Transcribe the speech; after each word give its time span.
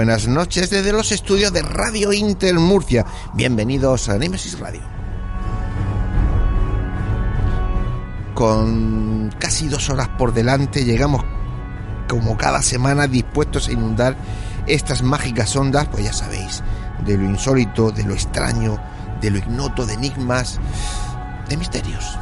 Buenas 0.00 0.28
noches 0.28 0.70
desde 0.70 0.94
los 0.94 1.12
estudios 1.12 1.52
de 1.52 1.60
Radio 1.60 2.10
Inter 2.14 2.54
Murcia. 2.54 3.04
Bienvenidos 3.34 4.08
a 4.08 4.16
Nemesis 4.16 4.58
Radio. 4.58 4.80
Con 8.32 9.30
casi 9.38 9.68
dos 9.68 9.90
horas 9.90 10.08
por 10.16 10.32
delante 10.32 10.86
llegamos 10.86 11.22
como 12.08 12.38
cada 12.38 12.62
semana 12.62 13.08
dispuestos 13.08 13.68
a 13.68 13.72
inundar 13.72 14.16
estas 14.66 15.02
mágicas 15.02 15.54
ondas, 15.54 15.86
pues 15.88 16.04
ya 16.04 16.14
sabéis, 16.14 16.62
de 17.04 17.18
lo 17.18 17.24
insólito, 17.26 17.90
de 17.90 18.04
lo 18.04 18.14
extraño, 18.14 18.78
de 19.20 19.30
lo 19.30 19.36
ignoto, 19.36 19.84
de 19.84 19.92
enigmas, 19.92 20.60
de 21.46 21.58
misterios. 21.58 22.18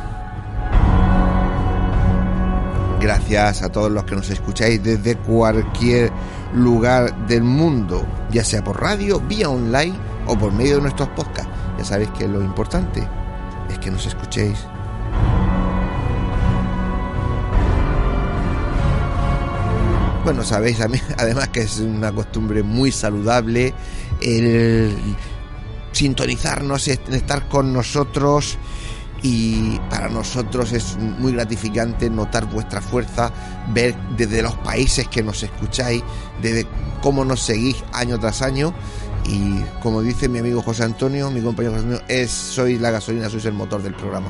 Gracias 3.01 3.63
a 3.63 3.69
todos 3.71 3.93
los 3.93 4.03
que 4.05 4.17
nos 4.17 4.29
escucháis 4.29 4.83
desde 4.83 5.17
cualquier 5.17 6.11
lugar 6.53 7.29
del 7.29 7.45
mundo, 7.45 8.05
ya 8.31 8.45
sea 8.45 8.65
por 8.65 8.81
radio, 8.81 9.21
vía 9.21 9.49
online 9.49 9.95
o 10.27 10.37
por 10.37 10.53
medio 10.53 10.77
de 10.77 10.83
nuestros 10.83 11.09
podcasts. 11.11 11.51
Ya 11.79 11.85
sabéis 11.85 12.11
que 12.11 12.27
lo 12.27 12.43
importante 12.43 13.07
es 13.71 13.79
que 13.79 13.93
nos 13.93 14.05
escuchéis. 14.05 14.59
Bueno, 20.25 20.43
sabéis 20.43 20.81
además 21.17 21.49
que 21.51 21.61
es 21.61 21.79
una 21.79 22.11
costumbre 22.11 22.65
muy 22.65 22.91
saludable 22.91 23.75
el 24.21 24.97
sintonizarnos, 25.93 26.89
estar 26.89 27.49
con 27.49 27.73
nosotros 27.73 28.59
y 29.23 29.79
para 29.91 30.09
nosotros 30.09 30.73
es 30.73 30.97
muy 30.97 31.33
gratificante 31.33 32.09
notar 32.09 32.47
vuestra 32.47 32.81
fuerza, 32.81 33.33
ver 33.73 33.95
desde 34.17 34.43
los 34.43 34.55
países 34.57 35.09
que 35.09 35.23
nos 35.23 35.43
escucháis, 35.43 36.03
desde 36.41 36.67
cómo 37.03 37.25
nos 37.25 37.41
seguís 37.41 37.83
año 37.93 38.19
tras 38.19 38.43
año 38.43 38.73
y 39.29 39.61
como 39.83 40.03
dice 40.03 40.29
mi 40.29 40.39
amigo 40.39 40.63
José 40.63 40.85
Antonio, 40.85 41.31
mi 41.31 41.41
compañero 41.41 41.75
José 41.75 41.85
Antonio, 41.85 42.05
es 42.09 42.31
sois 42.31 42.81
la 42.81 42.91
gasolina, 42.91 43.29
sois 43.29 43.45
el 43.45 43.53
motor 43.53 43.83
del 43.83 43.95
programa. 43.95 44.29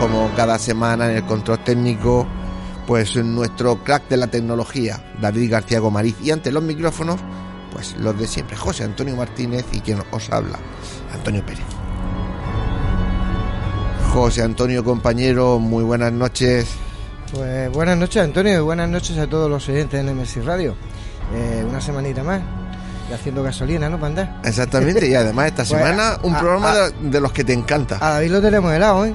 Como 0.00 0.30
cada 0.36 0.58
semana 0.58 1.10
en 1.10 1.16
el 1.16 1.24
control 1.24 1.62
técnico, 1.64 2.26
pues 2.86 3.16
nuestro 3.16 3.82
crack 3.82 4.08
de 4.08 4.16
la 4.16 4.28
tecnología, 4.28 5.14
David 5.20 5.50
García 5.50 5.80
Gomariz, 5.80 6.16
y 6.22 6.30
ante 6.30 6.52
los 6.52 6.62
micrófonos, 6.62 7.20
pues 7.72 7.96
los 7.98 8.18
de 8.18 8.26
siempre, 8.26 8.56
José 8.56 8.84
Antonio 8.84 9.16
Martínez 9.16 9.66
y 9.72 9.80
quien 9.80 10.02
os 10.10 10.30
habla, 10.30 10.58
Antonio 11.12 11.44
Pérez. 11.44 11.75
José 14.16 14.42
Antonio, 14.42 14.82
compañero, 14.82 15.58
muy 15.58 15.84
buenas 15.84 16.10
noches. 16.10 16.66
Pues 17.32 17.70
buenas 17.70 17.98
noches, 17.98 18.22
Antonio, 18.22 18.54
y 18.56 18.60
buenas 18.60 18.88
noches 18.88 19.18
a 19.18 19.26
todos 19.26 19.50
los 19.50 19.68
oyentes 19.68 20.02
de 20.04 20.10
NMS 20.12 20.42
Radio. 20.44 20.74
Eh, 21.34 21.64
una 21.68 21.80
semanita 21.82 22.22
más, 22.22 22.40
y 23.10 23.12
haciendo 23.12 23.42
gasolina, 23.42 23.90
¿no, 23.90 24.00
Panda? 24.00 24.40
Exactamente, 24.42 25.06
y 25.06 25.14
además 25.14 25.46
esta 25.48 25.64
Pues, 25.68 25.68
semana 25.68 26.18
un 26.22 26.34
a- 26.34 26.38
programa 26.40 26.72
a- 26.72 26.88
de, 26.90 26.92
de 27.10 27.20
los 27.20 27.30
que 27.30 27.44
te 27.44 27.52
encanta. 27.52 27.98
A 28.00 28.14
David 28.14 28.30
lo 28.30 28.40
tenemos 28.40 28.72
helado, 28.72 29.04
¿eh? 29.04 29.14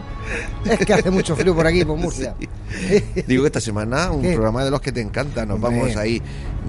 Es 0.66 0.80
que 0.86 0.94
hace 0.94 1.12
mucho 1.12 1.36
frío 1.36 1.56
por 1.56 1.66
aquí, 1.68 1.84
por 1.86 1.98
Murcia. 1.98 2.36
Digo 3.28 3.44
que 3.44 3.48
esta 3.48 3.62
semana 3.62 4.12
un 4.12 4.22
¿Qué? 4.22 4.34
programa 4.34 4.64
de 4.64 4.72
los 4.72 4.82
que 4.82 4.92
te 4.92 5.02
encanta. 5.02 5.46
Nos 5.46 5.56
Hombre. 5.56 5.80
vamos 5.80 5.96
ahí 5.98 6.22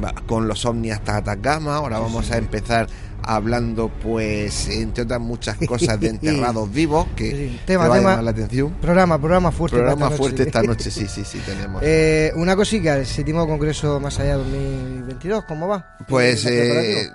va- 0.02 0.14
con 0.26 0.48
los 0.48 0.64
ovnis 0.64 0.92
hasta 0.94 1.16
Atacama. 1.16 1.76
Ahora 1.76 1.98
vamos 1.98 2.30
a 2.30 2.38
empezar 2.38 2.88
hablando, 3.24 3.88
pues, 4.02 4.68
entre 4.68 5.04
otras 5.04 5.20
muchas 5.20 5.56
cosas 5.68 6.00
de 6.00 6.08
enterrados 6.08 6.72
vivos 6.72 7.06
que 7.14 7.30
Sí, 7.30 7.60
te 7.60 7.66
tema, 7.74 7.86
va 7.86 7.94
a 7.94 7.98
tema. 7.98 8.10
llamar 8.10 8.24
la 8.24 8.30
atención. 8.32 8.70
Programa, 8.80 9.18
programa 9.20 9.52
fuerte. 9.52 9.76
Programa 9.76 10.06
esta 10.06 10.16
fuerte 10.16 10.38
noche. 10.38 10.48
esta 10.48 10.62
noche, 10.68 10.90
sí, 10.90 11.06
sí, 11.06 11.24
sí, 11.24 11.38
tenemos. 11.46 11.82
Eh, 11.84 12.32
una 12.34 12.56
cosita, 12.56 12.96
el 12.96 13.06
séptimo 13.06 13.46
congreso 13.46 14.00
más 14.00 14.18
allá 14.18 14.38
2022, 14.38 15.44
¿cómo 15.44 15.68
va? 15.68 15.96
Pues 16.08 16.44
¿Está 16.44 16.50
eh, 16.50 17.10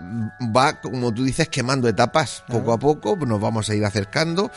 va, 0.55 0.79
como 0.79 1.13
tú 1.13 1.25
dices, 1.25 1.49
quemando 1.49 1.89
etapas 1.89 2.43
poco 2.47 2.71
Ah. 2.71 2.75
a 2.75 2.79
poco, 2.79 3.17
nos 3.25 3.41
vamos 3.41 3.69
a 3.69 3.75
ir 3.75 3.83
acercando. 3.83 4.49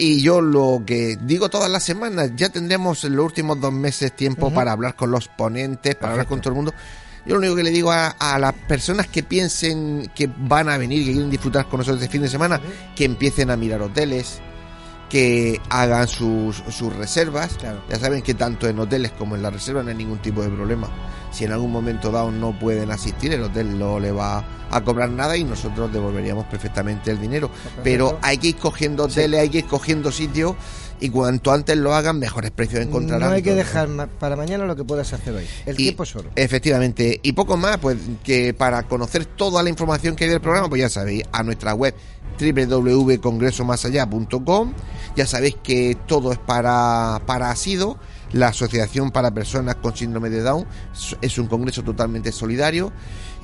Y 0.00 0.22
yo 0.22 0.40
lo 0.40 0.84
que 0.86 1.18
digo 1.20 1.48
todas 1.50 1.68
las 1.68 1.82
semanas, 1.82 2.30
ya 2.36 2.48
tendremos 2.48 3.02
en 3.02 3.16
los 3.16 3.26
últimos 3.26 3.60
dos 3.60 3.72
meses 3.72 4.14
tiempo 4.14 4.54
para 4.54 4.70
hablar 4.70 4.94
con 4.94 5.10
los 5.10 5.26
ponentes, 5.26 5.96
para 5.96 6.12
hablar 6.12 6.26
con 6.26 6.40
todo 6.40 6.50
el 6.50 6.54
mundo. 6.54 6.72
Yo 7.26 7.34
lo 7.34 7.40
único 7.40 7.56
que 7.56 7.64
le 7.64 7.70
digo 7.70 7.90
a, 7.90 8.06
a 8.10 8.38
las 8.38 8.54
personas 8.54 9.08
que 9.08 9.24
piensen 9.24 10.08
que 10.14 10.30
van 10.38 10.68
a 10.68 10.78
venir, 10.78 11.04
que 11.04 11.12
quieren 11.12 11.30
disfrutar 11.30 11.68
con 11.68 11.78
nosotros 11.78 12.00
este 12.00 12.12
fin 12.12 12.22
de 12.22 12.28
semana, 12.28 12.60
que 12.94 13.04
empiecen 13.04 13.50
a 13.50 13.56
mirar 13.56 13.82
hoteles, 13.82 14.40
que 15.08 15.60
hagan 15.70 16.06
sus, 16.08 16.56
sus 16.70 16.94
reservas. 16.94 17.54
Claro. 17.58 17.80
Ya 17.88 17.98
saben 17.98 18.22
que 18.22 18.34
tanto 18.34 18.68
en 18.68 18.78
hoteles 18.78 19.12
como 19.12 19.36
en 19.36 19.42
la 19.42 19.50
reserva 19.50 19.82
no 19.82 19.88
hay 19.90 19.96
ningún 19.96 20.18
tipo 20.18 20.42
de 20.42 20.48
problema. 20.50 20.88
Si 21.32 21.44
en 21.44 21.52
algún 21.52 21.72
momento 21.72 22.10
dado 22.10 22.30
no 22.30 22.58
pueden 22.58 22.90
asistir, 22.90 23.32
el 23.32 23.42
hotel 23.42 23.78
no 23.78 23.98
le 24.00 24.12
va 24.12 24.44
a 24.70 24.80
cobrar 24.82 25.10
nada 25.10 25.36
y 25.36 25.44
nosotros 25.44 25.92
devolveríamos 25.92 26.46
perfectamente 26.46 27.10
el 27.10 27.20
dinero. 27.20 27.50
Pero 27.84 28.18
hay 28.22 28.38
que 28.38 28.48
ir 28.48 28.56
cogiendo 28.56 29.04
hoteles, 29.04 29.40
hay 29.40 29.48
que 29.48 29.58
ir 29.58 29.66
cogiendo 29.66 30.10
sitios 30.12 30.54
y 31.00 31.10
cuanto 31.10 31.52
antes 31.52 31.76
lo 31.76 31.94
hagan, 31.94 32.18
mejores 32.18 32.50
precios 32.50 32.82
encontrarán. 32.82 33.28
No 33.30 33.34
hay 33.36 33.42
que 33.42 33.54
dejar 33.54 33.88
para 34.18 34.36
mañana 34.36 34.64
lo 34.64 34.74
que 34.74 34.84
puedas 34.84 35.12
hacer 35.12 35.34
hoy. 35.34 35.46
El 35.64 35.74
Y- 35.74 35.84
tiempo 35.84 36.02
es 36.02 36.16
oro. 36.16 36.30
Efectivamente. 36.34 37.20
Y 37.22 37.32
poco 37.32 37.56
más, 37.56 37.78
pues 37.78 37.98
que 38.24 38.52
para 38.54 38.82
conocer 38.84 39.24
toda 39.26 39.62
la 39.62 39.68
información 39.70 40.16
que 40.16 40.24
hay 40.24 40.30
del 40.30 40.40
programa, 40.40 40.68
pues 40.68 40.80
ya 40.80 40.88
sabéis, 40.88 41.22
a 41.30 41.42
nuestra 41.42 41.74
web 41.74 41.94
www.congresomasallá.com. 42.40 44.72
Ya 45.18 45.26
sabéis 45.26 45.56
que 45.64 45.96
todo 46.06 46.30
es 46.30 46.38
para, 46.38 47.20
para 47.26 47.50
ASIDO, 47.50 47.98
la 48.32 48.48
Asociación 48.48 49.10
para 49.10 49.32
Personas 49.32 49.74
con 49.74 49.96
Síndrome 49.96 50.30
de 50.30 50.42
Down. 50.42 50.64
Es- 51.20 51.38
un 51.38 51.48
congreso 51.48 51.82
totalmente 51.82 52.30
solidario. 52.30 52.92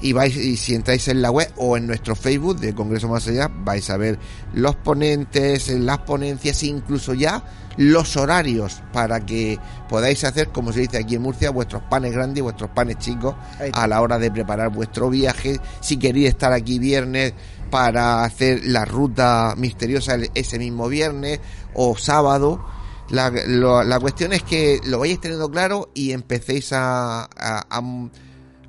Y 0.00 0.12
vais, 0.12 0.36
y 0.36 0.56
si 0.56 0.76
entráis 0.76 1.08
en 1.08 1.20
la 1.20 1.32
web 1.32 1.50
o 1.56 1.76
en 1.76 1.88
nuestro 1.88 2.14
Facebook 2.14 2.60
de 2.60 2.74
Congreso 2.76 3.08
Más 3.08 3.26
Allá, 3.26 3.50
vais 3.52 3.90
a 3.90 3.96
ver 3.96 4.20
los 4.52 4.76
ponentes, 4.76 5.68
las 5.70 5.98
ponencias, 5.98 6.62
e 6.62 6.66
incluso 6.66 7.12
ya 7.14 7.42
los 7.76 8.16
horarios 8.16 8.82
para 8.92 9.26
que 9.26 9.58
podáis 9.88 10.22
hacer, 10.22 10.50
como 10.50 10.72
se 10.72 10.80
dice 10.80 10.98
aquí 10.98 11.16
en 11.16 11.22
Murcia, 11.22 11.50
vuestros 11.50 11.82
panes 11.90 12.12
grandes 12.12 12.38
y 12.38 12.42
vuestros 12.42 12.70
panes 12.70 12.98
chicos 12.98 13.34
a 13.72 13.86
la 13.88 14.00
hora 14.00 14.18
de 14.20 14.30
preparar 14.30 14.68
vuestro 14.70 15.10
viaje. 15.10 15.58
Si 15.80 15.96
queréis 15.96 16.28
estar 16.28 16.52
aquí 16.52 16.78
viernes 16.78 17.32
para 17.74 18.22
hacer 18.22 18.60
la 18.66 18.84
ruta 18.84 19.54
misteriosa 19.56 20.16
ese 20.34 20.60
mismo 20.60 20.86
viernes 20.88 21.40
o 21.74 21.96
sábado. 21.98 22.64
La, 23.10 23.30
lo- 23.48 23.82
la 23.82 23.98
cuestión 23.98 24.32
es 24.32 24.44
que 24.44 24.78
lo 24.86 25.00
vayáis 25.00 25.20
teniendo 25.20 25.50
claro 25.50 25.90
y 25.92 26.12
empecéis 26.12 26.72
a, 26.72 27.24
a- 27.24 27.66
a- 27.68 28.08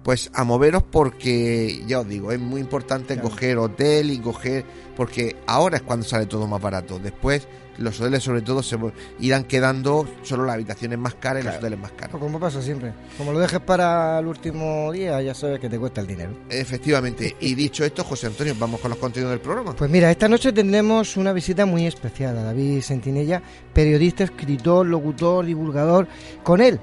pues 0.03 0.31
a 0.33 0.43
moveros 0.43 0.81
porque, 0.81 1.83
ya 1.85 1.99
os 1.99 2.07
digo, 2.07 2.31
es 2.31 2.39
muy 2.39 2.59
importante 2.61 3.19
coger 3.19 3.59
hotel 3.59 4.09
y 4.09 4.17
coger, 4.17 4.65
porque 4.97 5.35
ahora 5.45 5.77
es 5.77 5.83
cuando 5.83 6.03
sale 6.07 6.25
todo 6.25 6.47
más 6.47 6.59
barato. 6.61 6.97
Después 6.97 7.47
los 7.77 7.99
hoteles 7.99 8.23
sobre 8.23 8.41
todo 8.41 8.63
se 8.63 8.77
irán 9.19 9.43
quedando 9.43 10.07
solo 10.23 10.45
las 10.45 10.55
habitaciones 10.55 10.97
más 10.97 11.15
caras 11.15 11.43
y 11.43 11.47
los 11.47 11.55
hoteles 11.57 11.79
más 11.79 11.91
caros. 11.91 12.11
Pues 12.11 12.23
como 12.23 12.39
pasa 12.39 12.61
siempre. 12.61 12.93
Como 13.17 13.31
lo 13.33 13.39
dejes 13.39 13.59
para 13.59 14.19
el 14.19 14.27
último 14.27 14.91
día, 14.91 15.21
ya 15.21 15.33
sabes 15.33 15.59
que 15.59 15.69
te 15.69 15.79
cuesta 15.79 16.01
el 16.01 16.07
dinero. 16.07 16.31
Efectivamente. 16.49 17.35
Y 17.39 17.55
dicho 17.55 17.83
esto, 17.83 18.03
José 18.03 18.27
Antonio, 18.27 18.55
vamos 18.57 18.79
con 18.79 18.89
los 18.89 18.99
contenidos 18.99 19.31
del 19.31 19.41
programa. 19.41 19.75
Pues 19.75 19.89
mira, 19.89 20.11
esta 20.11 20.27
noche 20.27 20.53
tendremos 20.53 21.17
una 21.17 21.33
visita 21.33 21.65
muy 21.65 21.85
especial 21.85 22.37
a 22.37 22.43
David 22.43 22.81
Sentinella, 22.81 23.41
periodista, 23.73 24.23
escritor, 24.23 24.85
locutor, 24.85 25.45
divulgador. 25.45 26.07
Con 26.43 26.61
él 26.61 26.79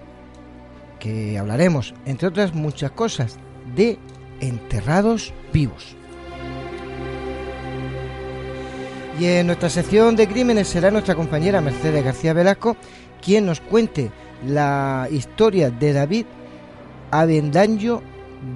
que 0.99 1.37
hablaremos, 1.37 1.95
entre 2.05 2.29
otras 2.29 2.55
muchas 2.55 2.93
cosas, 2.93 3.37
de 3.75 3.99
enterrados 4.41 5.33
vivos. 5.53 5.97
Y 9.23 9.27
en 9.29 9.47
nuestra 9.47 9.71
sección 9.71 10.17
de 10.17 10.27
crímenes 10.27 10.67
será 10.67 10.91
nuestra 10.91 11.15
compañera 11.15 11.61
Mercedes 11.61 12.05
García 12.05 12.33
Velasco 12.33 12.77
quien 13.25 13.47
nos 13.47 13.61
cuente 13.61 14.11
la 14.45 15.07
historia 15.13 15.71
de 15.71 15.93
David 15.93 16.27
Avendaño 17.13 18.03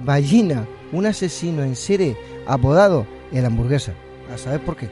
Ballina, 0.03 0.67
un 0.91 1.05
asesino 1.05 1.63
en 1.63 1.77
serie 1.77 2.17
apodado 2.45 3.07
el 3.31 3.45
hamburguesa. 3.45 3.93
A 4.29 4.37
saber 4.37 4.59
por 4.59 4.75
qué. 4.75 4.89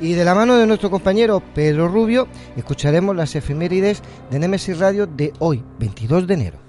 Y 0.00 0.12
de 0.12 0.24
la 0.26 0.34
mano 0.34 0.58
de 0.58 0.66
nuestro 0.66 0.90
compañero 0.90 1.42
Pedro 1.54 1.88
Rubio, 1.88 2.28
escucharemos 2.58 3.16
las 3.16 3.36
efemérides 3.36 4.02
de 4.30 4.38
Nemesis 4.38 4.78
Radio 4.78 5.06
de 5.06 5.32
hoy, 5.38 5.64
22 5.78 6.26
de 6.26 6.34
enero. 6.34 6.63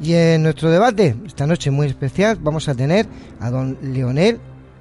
Y 0.00 0.14
en 0.14 0.44
nuestro 0.44 0.70
debate, 0.70 1.16
esta 1.26 1.46
noche 1.46 1.70
muy 1.70 1.88
especial, 1.88 2.38
vamos 2.40 2.68
a 2.68 2.74
tener 2.74 3.06
a 3.40 3.50
don 3.50 3.76
Leonel 3.82 4.38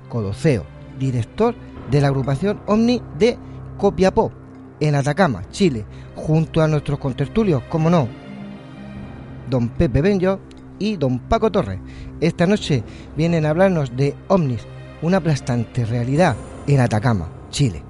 Codoceo, 0.09 0.63
director 0.99 1.55
de 1.89 2.01
la 2.01 2.07
agrupación 2.07 2.59
Omni 2.67 3.01
de 3.17 3.37
Copiapó, 3.77 4.31
en 4.79 4.93
Atacama, 4.93 5.43
Chile, 5.49 5.85
junto 6.15 6.61
a 6.61 6.67
nuestros 6.67 6.99
contertulios, 6.99 7.63
como 7.63 7.89
no, 7.89 8.07
don 9.49 9.69
Pepe 9.69 10.01
Benjo 10.01 10.39
y 10.77 10.97
don 10.97 11.17
Paco 11.17 11.51
Torres. 11.51 11.79
Esta 12.21 12.45
noche 12.45 12.83
vienen 13.15 13.45
a 13.45 13.49
hablarnos 13.49 13.95
de 13.95 14.15
ovnis, 14.27 14.61
una 15.01 15.17
aplastante 15.17 15.83
realidad 15.85 16.35
en 16.67 16.79
Atacama, 16.79 17.29
Chile. 17.49 17.86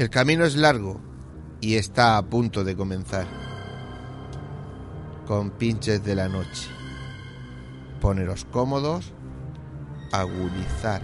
El 0.00 0.08
camino 0.08 0.46
es 0.46 0.56
largo 0.56 0.98
y 1.60 1.74
está 1.74 2.16
a 2.16 2.22
punto 2.22 2.64
de 2.64 2.74
comenzar. 2.74 3.26
Con 5.26 5.50
pinches 5.50 6.02
de 6.02 6.14
la 6.14 6.26
noche. 6.26 6.70
Poneros 8.00 8.46
cómodos, 8.46 9.12
agudizar 10.10 11.02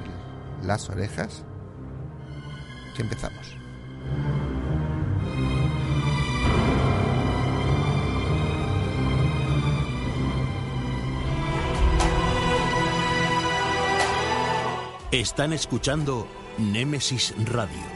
las 0.62 0.88
orejas 0.88 1.44
empezamos. 3.02 3.54
Están 15.10 15.52
escuchando 15.52 16.26
Némesis 16.56 17.34
Radio 17.52 17.95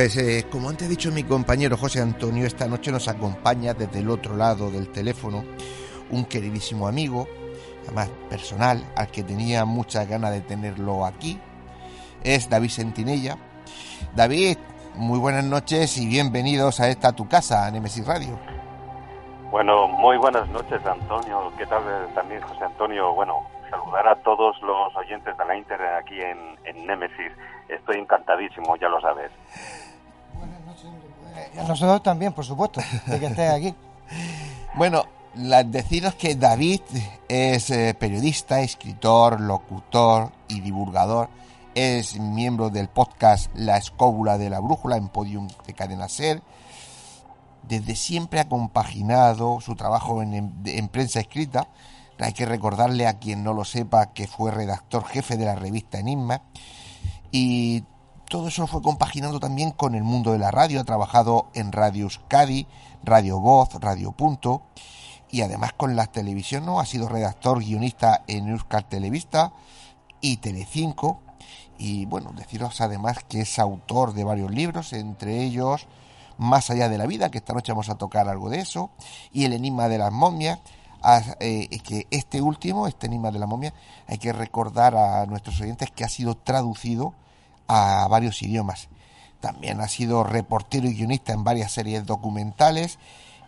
Pues 0.00 0.16
eh, 0.16 0.46
como 0.50 0.70
antes 0.70 0.86
ha 0.86 0.90
dicho 0.90 1.12
mi 1.12 1.24
compañero 1.24 1.76
José 1.76 2.00
Antonio, 2.00 2.46
esta 2.46 2.66
noche 2.66 2.90
nos 2.90 3.06
acompaña 3.06 3.74
desde 3.74 3.98
el 3.98 4.08
otro 4.08 4.34
lado 4.34 4.70
del 4.70 4.88
teléfono 4.88 5.44
un 6.08 6.24
queridísimo 6.24 6.88
amigo, 6.88 7.28
además 7.84 8.08
personal, 8.30 8.82
al 8.96 9.08
que 9.08 9.22
tenía 9.22 9.66
muchas 9.66 10.08
ganas 10.08 10.30
de 10.30 10.40
tenerlo 10.40 11.04
aquí. 11.04 11.38
Es 12.24 12.48
David 12.48 12.70
Sentinella. 12.70 13.36
David, 14.14 14.56
muy 14.94 15.18
buenas 15.18 15.44
noches 15.44 15.98
y 15.98 16.08
bienvenidos 16.08 16.80
a 16.80 16.88
esta 16.88 17.12
tu 17.12 17.28
casa, 17.28 17.70
Nemesis 17.70 18.06
Radio. 18.06 18.38
Bueno, 19.50 19.86
muy 19.86 20.16
buenas 20.16 20.48
noches, 20.48 20.80
Antonio. 20.86 21.52
¿Qué 21.58 21.66
tal 21.66 21.82
también, 22.14 22.40
José 22.40 22.64
Antonio? 22.64 23.12
Bueno, 23.12 23.46
saludar 23.68 24.08
a 24.08 24.16
todos 24.22 24.56
los 24.62 24.96
oyentes 24.96 25.36
de 25.36 25.44
la 25.44 25.54
Inter 25.54 25.78
aquí 25.82 26.18
en, 26.22 26.58
en 26.64 26.86
Nemesis. 26.86 27.32
Estoy 27.68 27.98
encantadísimo, 27.98 28.76
ya 28.76 28.88
lo 28.88 28.98
sabes. 29.02 29.30
A 31.58 31.62
nosotros 31.64 32.02
también, 32.02 32.32
por 32.32 32.44
supuesto, 32.44 32.80
de 33.06 33.20
que 33.20 33.26
estés 33.26 33.50
aquí. 33.50 33.74
bueno, 34.76 35.04
deciros 35.66 36.14
que 36.14 36.34
David 36.34 36.80
es 37.28 37.70
eh, 37.70 37.94
periodista, 37.98 38.60
escritor, 38.60 39.40
locutor 39.40 40.32
y 40.48 40.60
divulgador. 40.60 41.28
Es 41.74 42.18
miembro 42.18 42.70
del 42.70 42.88
podcast 42.88 43.50
La 43.54 43.76
Escóbula 43.76 44.38
de 44.38 44.50
la 44.50 44.60
Brújula 44.60 44.96
en 44.96 45.08
Podium 45.08 45.48
de 45.66 45.72
Cadena 45.72 46.08
Ser. 46.08 46.42
Desde 47.62 47.94
siempre 47.94 48.40
ha 48.40 48.48
compaginado 48.48 49.60
su 49.60 49.76
trabajo 49.76 50.22
en, 50.22 50.52
en 50.64 50.88
prensa 50.88 51.20
escrita. 51.20 51.68
Hay 52.18 52.32
que 52.32 52.44
recordarle 52.44 53.06
a 53.06 53.18
quien 53.18 53.44
no 53.44 53.54
lo 53.54 53.64
sepa 53.64 54.12
que 54.12 54.26
fue 54.26 54.50
redactor 54.50 55.04
jefe 55.04 55.36
de 55.36 55.44
la 55.44 55.54
revista 55.54 55.98
Enigma. 55.98 56.42
Y 57.30 57.84
todo 58.30 58.46
eso 58.46 58.68
fue 58.68 58.80
compaginando 58.80 59.40
también 59.40 59.72
con 59.72 59.96
el 59.96 60.04
mundo 60.04 60.30
de 60.30 60.38
la 60.38 60.52
radio. 60.52 60.80
Ha 60.80 60.84
trabajado 60.84 61.48
en 61.52 61.72
Radio 61.72 62.04
Euskadi, 62.04 62.68
Radio 63.02 63.40
Voz, 63.40 63.74
Radio 63.80 64.12
Punto 64.12 64.62
y 65.32 65.42
además 65.42 65.72
con 65.72 65.96
la 65.96 66.06
televisión, 66.06 66.64
¿no? 66.64 66.78
Ha 66.78 66.86
sido 66.86 67.08
redactor 67.08 67.58
guionista 67.58 68.22
en 68.28 68.48
Euskal 68.48 68.84
Televista 68.84 69.52
y 70.20 70.36
Telecinco. 70.36 71.20
Y 71.76 72.06
bueno, 72.06 72.30
deciros 72.32 72.80
además 72.80 73.18
que 73.28 73.40
es 73.40 73.58
autor 73.58 74.14
de 74.14 74.22
varios 74.22 74.52
libros, 74.52 74.92
entre 74.92 75.42
ellos 75.42 75.88
Más 76.38 76.70
allá 76.70 76.88
de 76.88 76.98
la 76.98 77.06
vida, 77.06 77.30
que 77.30 77.38
esta 77.38 77.52
noche 77.52 77.72
vamos 77.72 77.90
a 77.90 77.96
tocar 77.96 78.28
algo 78.28 78.48
de 78.48 78.60
eso, 78.60 78.90
y 79.32 79.44
El 79.44 79.54
enigma 79.54 79.88
de 79.88 79.98
las 79.98 80.12
momias. 80.12 80.60
Eh, 81.40 81.68
que 81.82 82.06
este 82.12 82.40
último, 82.40 82.86
este 82.86 83.06
enigma 83.06 83.32
de 83.32 83.40
la 83.40 83.46
momia, 83.46 83.74
hay 84.06 84.18
que 84.18 84.32
recordar 84.32 84.94
a 84.94 85.26
nuestros 85.26 85.60
oyentes 85.60 85.90
que 85.90 86.04
ha 86.04 86.08
sido 86.08 86.36
traducido 86.36 87.14
a 87.70 88.08
varios 88.08 88.42
idiomas. 88.42 88.88
También 89.40 89.80
ha 89.80 89.86
sido 89.86 90.24
reportero 90.24 90.88
y 90.88 90.94
guionista 90.94 91.32
en 91.32 91.44
varias 91.44 91.70
series 91.70 92.04
documentales 92.04 92.98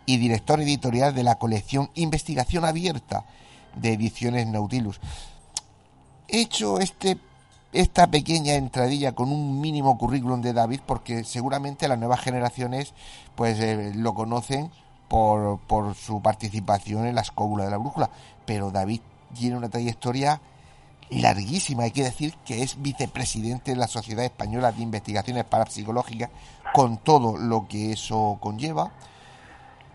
y 0.05 0.17
director 0.17 0.61
editorial 0.61 1.13
de 1.13 1.23
la 1.23 1.35
colección 1.35 1.89
Investigación 1.93 2.63
Abierta 2.63 3.25
de 3.75 3.93
Ediciones 3.93 4.47
Nautilus. 4.47 5.01
He 6.29 6.39
hecho 6.39 6.79
este, 6.79 7.17
esta 7.73 8.07
pequeña 8.07 8.53
entradilla 8.53 9.11
con 9.11 9.29
un 9.29 9.59
mínimo 9.59 9.97
currículum 9.97 10.41
de 10.41 10.53
David 10.53 10.79
porque 10.85 11.25
seguramente 11.25 11.89
las 11.89 11.99
nuevas 11.99 12.21
generaciones 12.21 12.93
pues 13.35 13.59
eh, 13.59 13.91
lo 13.93 14.13
conocen 14.13 14.71
por, 15.09 15.59
por 15.67 15.95
su 15.95 16.21
participación 16.21 17.05
en 17.05 17.15
la 17.15 17.21
escóbula 17.21 17.65
de 17.65 17.71
la 17.71 17.77
brújula, 17.77 18.09
pero 18.45 18.71
David 18.71 19.01
tiene 19.33 19.57
una 19.57 19.69
trayectoria 19.69 20.39
larguísima. 21.21 21.83
Hay 21.83 21.91
que 21.91 22.03
decir 22.03 22.33
que 22.45 22.63
es 22.63 22.81
vicepresidente 22.81 23.71
de 23.71 23.77
la 23.77 23.87
Sociedad 23.87 24.25
Española 24.25 24.71
de 24.71 24.81
Investigaciones 24.81 25.43
Parapsicológicas, 25.45 26.29
con 26.73 26.97
todo 26.97 27.37
lo 27.37 27.67
que 27.67 27.91
eso 27.93 28.37
conlleva. 28.39 28.91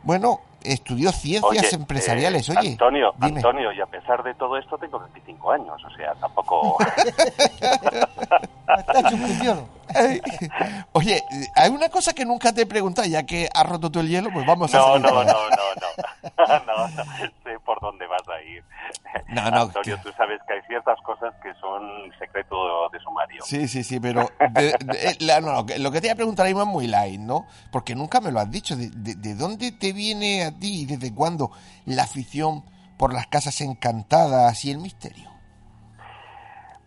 Bueno, 0.02 0.40
estudió 0.62 1.12
ciencias 1.12 1.72
empresariales, 1.72 2.48
eh, 2.48 2.54
oye. 2.58 2.70
Antonio, 2.70 3.12
Antonio, 3.20 3.72
y 3.72 3.80
a 3.80 3.86
pesar 3.86 4.22
de 4.22 4.34
todo 4.34 4.56
esto 4.56 4.78
tengo 4.78 4.98
25 4.98 5.52
años, 5.52 5.82
o 5.84 5.90
sea, 5.96 6.14
tampoco... 6.14 6.78
oye, 10.92 11.22
hay 11.54 11.70
una 11.70 11.88
cosa 11.88 12.12
que 12.12 12.24
nunca 12.24 12.52
te 12.52 12.62
he 12.62 12.66
preguntado, 12.66 13.08
ya 13.08 13.24
que 13.24 13.48
has 13.52 13.66
roto 13.66 13.90
tú 13.90 14.00
el 14.00 14.08
hielo, 14.08 14.30
pues 14.32 14.46
vamos 14.46 14.74
a... 14.74 14.78
No, 14.78 14.98
no, 14.98 15.10
no, 15.10 15.24
no, 15.24 15.24
no, 15.24 16.58
no, 16.66 16.88
no, 16.88 17.04
sé 17.44 17.58
por 17.64 17.80
dónde 17.80 18.06
vas 18.06 18.28
a 18.28 18.42
ir. 18.42 18.64
No, 19.28 19.50
no, 19.50 19.62
Antonio, 19.62 19.98
tú 20.02 20.10
sabes 20.16 20.40
que 20.46 20.54
hay 20.54 20.62
ciertas 20.66 20.98
cosas 21.02 21.34
que 21.42 21.52
son 21.54 22.12
secreto 22.18 22.88
de 22.90 23.00
sumario. 23.00 23.42
Sí, 23.44 23.68
sí, 23.68 23.84
sí, 23.84 24.00
pero 24.00 24.30
eh, 24.56 24.74
lo 25.20 25.92
que 25.92 26.00
te 26.00 26.06
voy 26.06 26.10
a 26.10 26.16
preguntar 26.16 26.46
ahí 26.46 26.52
es 26.52 26.66
muy 26.66 26.86
light, 26.86 27.20
¿no? 27.20 27.46
Porque 27.70 27.94
nunca 27.94 28.20
me 28.20 28.32
lo 28.32 28.40
has 28.40 28.50
dicho. 28.50 28.76
De, 28.76 28.90
de, 28.90 29.34
dónde 29.34 29.72
te 29.72 29.92
viene 29.92 30.44
a 30.44 30.50
ti 30.50 30.82
y 30.82 30.86
desde 30.86 31.14
cuándo 31.14 31.50
la 31.84 32.04
afición 32.04 32.64
por 32.96 33.14
las 33.14 33.26
casas 33.28 33.60
encantadas 33.60 34.64
y 34.64 34.70
el 34.70 34.78
misterio? 34.78 35.27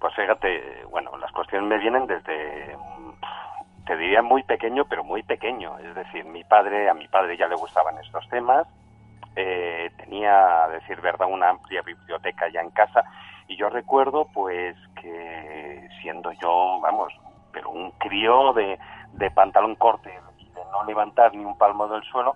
Pues 0.01 0.15
fíjate, 0.15 0.83
bueno, 0.89 1.15
las 1.17 1.31
cuestiones 1.31 1.69
me 1.69 1.77
vienen 1.77 2.07
desde, 2.07 2.75
te 3.85 3.95
diría 3.95 4.23
muy 4.23 4.41
pequeño, 4.41 4.85
pero 4.85 5.03
muy 5.03 5.21
pequeño. 5.21 5.77
Es 5.77 5.93
decir, 5.93 6.25
mi 6.25 6.43
padre, 6.43 6.89
a 6.89 6.95
mi 6.95 7.07
padre 7.07 7.37
ya 7.37 7.47
le 7.47 7.55
gustaban 7.55 7.99
estos 7.99 8.27
temas, 8.29 8.65
eh, 9.35 9.91
tenía, 9.97 10.63
a 10.63 10.69
decir 10.69 10.99
verdad, 11.01 11.27
una 11.31 11.49
amplia 11.49 11.83
biblioteca 11.83 12.49
ya 12.49 12.61
en 12.61 12.71
casa 12.71 13.03
y 13.47 13.55
yo 13.57 13.69
recuerdo 13.69 14.27
pues 14.33 14.75
que 14.99 15.87
siendo 16.01 16.31
yo, 16.31 16.79
vamos, 16.81 17.13
pero 17.53 17.69
un 17.69 17.91
crío 17.91 18.53
de, 18.53 18.79
de 19.13 19.29
pantalón 19.29 19.75
corte, 19.75 20.09
de 20.09 20.61
no 20.71 20.83
levantar 20.83 21.35
ni 21.35 21.45
un 21.45 21.59
palmo 21.59 21.87
del 21.87 22.03
suelo, 22.05 22.35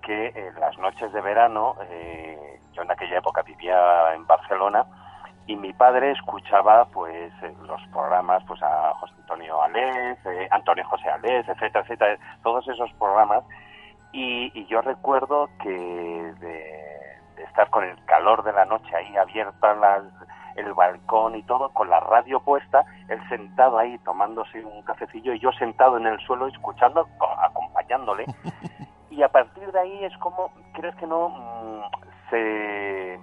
que 0.00 0.28
en 0.28 0.58
las 0.58 0.78
noches 0.78 1.12
de 1.12 1.20
verano, 1.20 1.76
eh, 1.82 2.60
yo 2.72 2.80
en 2.80 2.90
aquella 2.90 3.18
época 3.18 3.42
vivía 3.42 4.14
en 4.14 4.26
Barcelona, 4.26 4.86
y 5.46 5.56
mi 5.56 5.72
padre 5.72 6.12
escuchaba 6.12 6.86
pues 6.86 7.32
eh, 7.42 7.54
los 7.66 7.80
programas 7.88 8.42
pues 8.46 8.62
a 8.62 8.94
José 8.94 9.14
Antonio 9.20 9.62
Alés, 9.62 10.18
eh, 10.26 10.48
Antonio 10.50 10.84
José 10.86 11.08
Alés, 11.10 11.46
etcétera, 11.48 11.80
etcétera, 11.80 12.18
todos 12.42 12.66
esos 12.68 12.92
programas 12.94 13.44
y, 14.14 14.66
yo 14.66 14.80
recuerdo 14.80 15.50
que 15.60 15.68
de, 15.68 17.44
estar 17.44 17.68
con 17.70 17.82
el 17.84 18.02
calor 18.04 18.44
de 18.44 18.52
la 18.52 18.64
noche 18.64 18.94
ahí 18.94 19.16
abierta 19.16 19.74
el 20.54 20.72
balcón 20.72 21.34
y 21.34 21.42
todo, 21.42 21.70
con 21.70 21.90
la 21.90 21.98
radio 21.98 22.38
puesta, 22.40 22.84
él 23.08 23.20
sentado 23.28 23.76
ahí 23.76 23.98
tomándose 23.98 24.64
un 24.64 24.82
cafecillo 24.82 25.34
y 25.34 25.40
yo 25.40 25.50
sentado 25.52 25.96
en 25.96 26.06
el 26.06 26.20
suelo 26.20 26.46
escuchando, 26.46 27.08
acompañándole. 27.38 28.26
Y 29.10 29.22
a 29.22 29.28
partir 29.28 29.70
de 29.70 29.78
ahí 29.78 30.04
es 30.04 30.16
como, 30.18 30.50
crees 30.72 30.92
que 30.96 31.06
no, 31.06 31.28
mm, 31.28 31.82
se, 32.30 33.20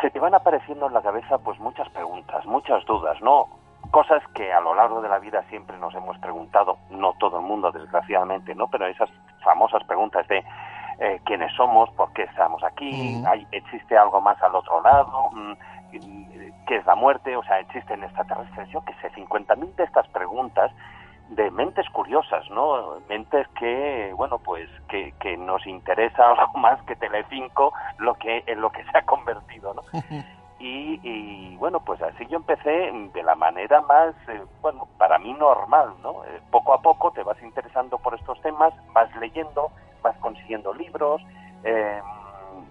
se 0.00 0.10
te 0.10 0.20
van 0.20 0.34
apareciendo 0.34 0.86
en 0.86 0.94
la 0.94 1.02
cabeza 1.02 1.38
pues 1.38 1.58
muchas 1.58 1.88
preguntas, 1.90 2.44
muchas 2.46 2.84
dudas, 2.86 3.20
¿no? 3.20 3.48
cosas 3.90 4.22
que 4.34 4.52
a 4.52 4.60
lo 4.60 4.74
largo 4.74 5.00
de 5.00 5.08
la 5.08 5.18
vida 5.18 5.42
siempre 5.48 5.78
nos 5.78 5.94
hemos 5.94 6.18
preguntado, 6.18 6.78
no 6.90 7.14
todo 7.14 7.38
el 7.38 7.44
mundo 7.44 7.72
desgraciadamente, 7.72 8.54
¿no? 8.54 8.68
Pero 8.68 8.86
esas 8.86 9.08
famosas 9.42 9.82
preguntas 9.84 10.26
de 10.28 10.44
eh, 10.98 11.20
quiénes 11.24 11.52
somos, 11.54 11.90
por 11.90 12.12
qué 12.12 12.24
estamos 12.24 12.62
aquí, 12.64 13.22
¿Hay, 13.26 13.46
existe 13.52 13.96
algo 13.96 14.20
más 14.20 14.40
al 14.42 14.54
otro 14.54 14.82
lado, 14.82 15.30
mm, 15.32 15.52
qué 16.66 16.76
es 16.76 16.84
la 16.86 16.94
muerte, 16.94 17.34
o 17.36 17.42
sea, 17.44 17.60
existen 17.60 18.02
extraterrestres, 18.04 18.68
yo 18.68 18.84
qué 18.84 18.92
sé, 19.00 19.10
50.000 19.12 19.74
de 19.74 19.84
estas 19.84 20.06
preguntas 20.08 20.70
de 21.28 21.50
mentes 21.50 21.88
curiosas, 21.90 22.48
¿no? 22.50 23.00
Mentes 23.08 23.46
que, 23.58 24.12
bueno, 24.16 24.38
pues 24.38 24.68
que, 24.88 25.12
que 25.20 25.36
nos 25.36 25.66
interesa 25.66 26.30
algo 26.38 26.58
más 26.58 26.82
que 26.82 26.96
Telecinco, 26.96 27.72
lo 27.98 28.14
que 28.14 28.44
en 28.46 28.60
lo 28.60 28.70
que 28.70 28.84
se 28.84 28.98
ha 28.98 29.02
convertido, 29.02 29.74
¿no? 29.74 29.82
Y, 30.60 31.56
bueno, 31.56 31.78
pues 31.80 32.02
así 32.02 32.26
yo 32.26 32.38
empecé 32.38 32.90
de 33.14 33.22
la 33.22 33.36
manera 33.36 33.80
más, 33.82 34.14
eh, 34.28 34.42
bueno, 34.60 34.88
para 34.98 35.18
mí 35.18 35.32
normal, 35.32 35.94
¿no? 36.02 36.24
Eh, 36.24 36.40
poco 36.50 36.74
a 36.74 36.82
poco 36.82 37.12
te 37.12 37.22
vas 37.22 37.40
interesando 37.42 37.98
por 37.98 38.14
estos 38.14 38.40
temas, 38.40 38.74
vas 38.92 39.14
leyendo, 39.16 39.70
vas 40.02 40.16
consiguiendo 40.18 40.74
libros, 40.74 41.22
em, 41.62 42.02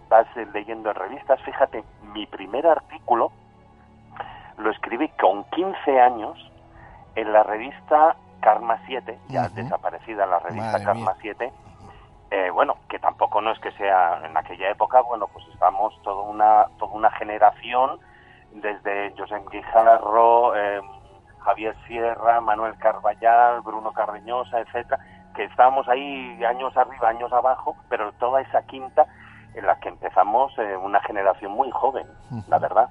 vas 0.10 0.28
leyendo 0.54 0.90
en 0.90 0.96
revistas. 0.96 1.42
Fíjate, 1.44 1.84
mi 2.14 2.26
primer 2.26 2.68
artículo 2.68 3.32
lo 4.58 4.70
escribí 4.72 5.08
con 5.10 5.46
15 5.52 6.02
años 6.02 6.52
en 7.16 7.32
la 7.32 7.44
revista 7.44 8.18
Karma 8.42 8.80
7, 8.86 9.20
ya 9.30 9.50
desaparecida 9.50 10.26
la 10.26 10.40
revista 10.40 10.84
Karma 10.84 11.16
7, 11.22 11.52
eh, 12.30 12.50
bueno, 12.52 12.76
que 12.90 13.00
tampoco 13.00 13.42
no 13.42 13.52
es 13.52 13.60
que 13.60 13.72
sea 13.74 14.26
en 14.26 14.36
aquella 14.36 14.70
época, 14.70 15.02
bueno, 15.02 15.28
pues 15.28 15.46
estamos 15.54 15.94
toda 16.04 16.24
una, 16.24 16.68
toda 16.78 16.94
una 16.94 17.12
generación, 17.12 18.00
desde 18.52 19.14
José 19.18 19.42
Guijarro, 19.52 20.56
eh, 20.56 20.82
Javier 21.40 21.76
Sierra, 21.88 22.42
Manuel 22.42 22.78
Carballal, 22.78 23.62
Bruno 23.62 23.94
Carreñosa, 23.94 24.60
etcétera, 24.60 25.00
que 25.36 25.46
estábamos 25.46 25.88
ahí 25.88 26.44
años 26.44 26.76
arriba, 26.76 27.10
años 27.10 27.32
abajo, 27.32 27.78
pero 27.90 28.12
toda 28.14 28.42
esa 28.42 28.64
quinta 28.64 29.06
en 29.54 29.66
la 29.66 29.80
que 29.80 29.90
empezamos 29.90 30.52
eh, 30.58 30.76
una 30.76 31.00
generación 31.02 31.52
muy 31.52 31.72
joven, 31.72 32.08
la 32.48 32.60
verdad. 32.60 32.90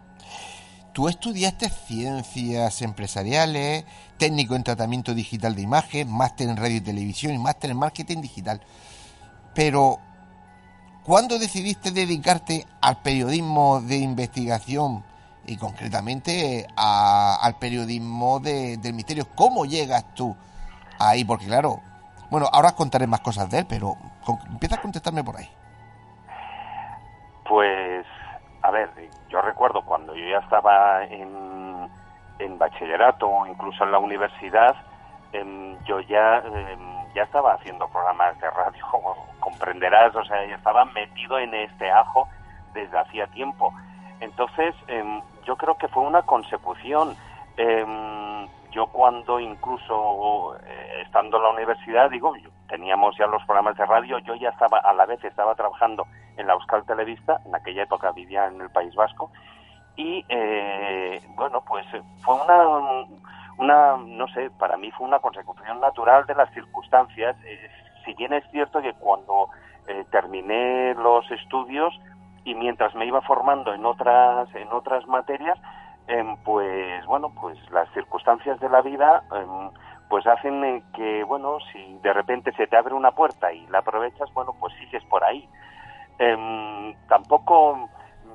Tú 0.97 1.09
estudiaste 1.09 1.69
ciencias 1.69 2.81
empresariales, 2.81 3.85
técnico 4.17 4.57
en 4.57 4.65
tratamiento 4.65 5.13
digital 5.13 5.55
de 5.55 5.61
imagen, 5.61 6.11
máster 6.11 6.49
en 6.49 6.57
radio 6.57 6.77
y 6.77 6.81
televisión 6.81 7.35
y 7.35 7.39
máster 7.39 7.71
en 7.71 7.77
marketing 7.77 8.23
digital. 8.23 8.63
Pero, 9.55 9.99
¿cuándo 11.05 11.39
decidiste 11.39 11.91
dedicarte 11.91 12.65
al 12.81 13.03
periodismo 13.03 13.83
de 13.83 13.99
investigación 13.99 15.05
y 15.45 15.59
concretamente 15.59 16.67
al 16.77 17.59
periodismo 17.59 18.41
del 18.41 18.95
misterio? 18.95 19.29
¿Cómo 19.35 19.67
llegas 19.67 20.15
tú 20.15 20.35
ahí? 20.99 21.27
Porque 21.27 21.45
claro, 21.45 21.83
bueno, 22.31 22.49
ahora 22.51 22.73
contaré 22.73 23.07
más 23.07 23.21
cosas 23.21 23.51
de 23.51 23.59
él, 23.59 23.67
pero 23.69 23.99
empieza 24.49 24.77
a 24.77 24.81
contestarme 24.81 25.23
por 25.23 25.37
ahí. 25.37 25.51
Pues, 27.47 28.07
a 28.67 28.71
ver, 28.73 28.91
yo 29.29 29.41
recuerdo 29.41 29.83
cuando 29.83 30.13
yo 30.15 30.27
ya 30.27 30.39
estaba 30.39 31.05
en, 31.05 31.89
en 32.41 32.59
bachillerato 32.59 33.29
o 33.29 33.47
incluso 33.47 33.85
en 33.85 33.93
la 33.93 33.99
universidad, 33.99 34.75
em, 35.33 35.79
yo 35.85 36.01
ya, 36.01 36.39
em, 36.39 37.13
ya 37.15 37.23
estaba 37.23 37.55
haciendo 37.55 37.87
programas 37.89 38.39
de 38.41 38.51
radio 38.51 38.85
comprenderás, 39.41 40.17
o 40.17 40.25
sea, 40.25 40.43
estaba 40.43 40.85
metido 40.87 41.39
en 41.39 41.55
este 41.55 41.89
ajo 41.91 42.29
desde 42.75 42.99
hacía 42.99 43.29
tiempo. 43.29 43.73
Entonces, 44.19 44.75
em, 44.89 45.23
yo 45.45 45.57
creo 45.57 45.79
que 45.79 45.87
fue 45.89 46.03
una 46.03 46.23
consecución. 46.23 47.17
Yo 48.73 48.89
cuando 48.89 49.41
incluso 49.41 50.55
eh, 50.63 51.03
estando 51.07 51.39
en 51.39 51.45
la 51.45 51.51
universidad, 51.51 52.11
digo, 52.11 52.35
teníamos 52.69 53.17
ya 53.17 53.27
los 53.27 53.43
programas 53.45 53.75
de 53.79 53.87
radio, 53.87 54.19
yo 54.19 54.35
ya 54.35 54.51
estaba, 54.51 54.79
a 54.79 54.93
la 54.93 55.07
vez 55.07 55.25
estaba 55.25 55.55
trabajando 55.55 56.07
en 56.37 56.47
la 56.47 56.55
Euskal 56.55 56.85
Televista, 56.85 57.41
en 57.45 57.55
aquella 57.55 57.83
época 57.85 58.13
vivía 58.13 58.47
en 58.47 58.61
el 58.61 58.71
País 58.71 58.95
Vasco, 58.95 59.31
y 59.97 60.25
eh, 60.29 61.21
bueno, 61.37 61.63
pues 61.67 61.87
fue 62.23 62.35
una, 62.35 63.07
una, 63.59 63.97
no 63.97 64.29
sé, 64.29 64.51
para 64.59 64.77
mí 64.77 64.91
fue 64.93 65.07
una 65.07 65.21
consecución 65.21 65.81
natural 65.81 66.27
de 66.27 66.35
las 66.35 66.53
circunstancias. 66.53 67.37
Si 68.05 68.13
bien 68.15 68.35
es 68.35 68.45
cierto 68.51 68.83
que 68.83 68.93
cuando 68.95 69.49
eh, 69.89 70.05
terminé 70.11 70.95
los 70.95 71.31
estudios 71.31 71.95
y 72.45 72.55
mientras 72.55 72.95
me 72.95 73.07
iba 73.07 73.21
formando 73.23 73.73
en 73.73 73.85
otras 73.87 74.53
en 74.55 74.69
otras 74.73 75.07
materias 75.07 75.59
em, 76.07 76.37
pues 76.45 77.05
bueno 77.07 77.33
pues 77.41 77.59
las 77.71 77.89
circunstancias 77.93 78.59
de 78.61 78.69
la 78.69 78.83
vida 78.83 79.23
pues 80.09 80.27
hacen 80.27 80.83
que 80.93 81.25
bueno 81.25 81.59
si 81.73 81.99
de 82.03 82.13
repente 82.13 82.53
se 82.53 82.67
te 82.67 82.77
abre 82.77 82.95
una 82.95 83.13
puerta 83.13 83.53
y 83.53 83.67
la 83.67 83.79
aprovechas 83.79 84.33
bueno 84.33 84.55
pues 84.59 84.73
sigues 84.75 85.05
por 85.05 85.23
ahí 85.25 85.49
em, 86.19 86.95
tampoco 87.09 87.89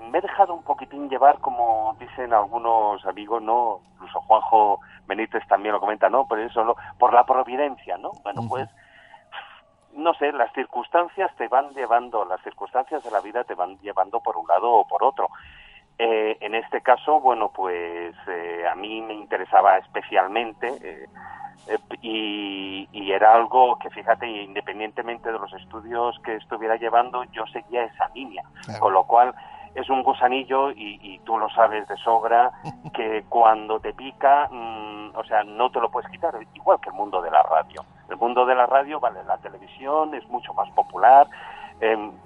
me 0.09 0.17
he 0.17 0.21
dejado 0.21 0.53
un 0.53 0.63
poquitín 0.63 1.09
llevar 1.09 1.39
como 1.39 1.95
dicen 1.99 2.33
algunos 2.33 3.05
amigos 3.05 3.41
no 3.41 3.81
incluso 3.93 4.21
Juanjo 4.21 4.79
Benítez 5.07 5.47
también 5.47 5.73
lo 5.73 5.79
comenta 5.79 6.09
no 6.09 6.25
por 6.25 6.39
eso 6.39 6.75
por 6.97 7.13
la 7.13 7.25
providencia 7.25 7.97
no 7.97 8.11
bueno 8.23 8.41
pues 8.47 8.69
no 9.93 10.13
sé, 10.15 10.31
las 10.31 10.51
circunstancias 10.53 11.31
te 11.37 11.47
van 11.47 11.69
llevando, 11.73 12.25
las 12.25 12.41
circunstancias 12.43 13.03
de 13.03 13.11
la 13.11 13.21
vida 13.21 13.43
te 13.43 13.55
van 13.55 13.77
llevando 13.79 14.19
por 14.19 14.37
un 14.37 14.47
lado 14.47 14.71
o 14.71 14.87
por 14.87 15.03
otro. 15.03 15.29
Eh, 16.03 16.35
en 16.41 16.55
este 16.55 16.81
caso, 16.81 17.19
bueno, 17.19 17.51
pues 17.53 18.15
eh, 18.27 18.65
a 18.67 18.73
mí 18.73 19.01
me 19.01 19.13
interesaba 19.13 19.77
especialmente 19.77 20.75
eh, 20.81 21.77
y, 22.01 22.89
y, 22.91 23.11
era 23.11 23.35
algo 23.35 23.77
que, 23.77 23.91
fíjate, 23.91 24.27
independientemente 24.27 25.31
de 25.31 25.37
los 25.37 25.53
estudios 25.53 26.19
que 26.25 26.37
estuviera 26.37 26.77
llevando, 26.77 27.23
yo 27.25 27.45
seguía 27.53 27.83
esa 27.83 28.09
línea, 28.15 28.41
con 28.79 28.93
lo 28.93 29.03
cual 29.03 29.35
es 29.75 29.87
un 29.91 30.01
gusanillo 30.01 30.71
y, 30.71 30.97
y, 31.03 31.19
tú 31.19 31.37
lo 31.37 31.51
sabes 31.51 31.87
de 31.87 31.95
sobra 31.97 32.49
que 32.95 33.23
cuando 33.29 33.79
te 33.79 33.93
pica 33.93 34.49
mm, 34.49 34.91
o 35.15 35.23
sea, 35.25 35.43
no 35.43 35.69
te 35.69 35.79
lo 35.79 35.89
puedes 35.89 36.09
quitar, 36.09 36.33
igual 36.53 36.79
que 36.81 36.89
el 36.89 36.95
mundo 36.95 37.21
de 37.21 37.31
la 37.31 37.43
radio. 37.43 37.85
El 38.09 38.17
mundo 38.17 38.45
de 38.45 38.55
la 38.55 38.65
radio, 38.65 38.99
vale, 38.99 39.23
la 39.23 39.37
televisión 39.37 40.13
es 40.13 40.27
mucho 40.29 40.53
más 40.53 40.69
popular, 40.71 41.27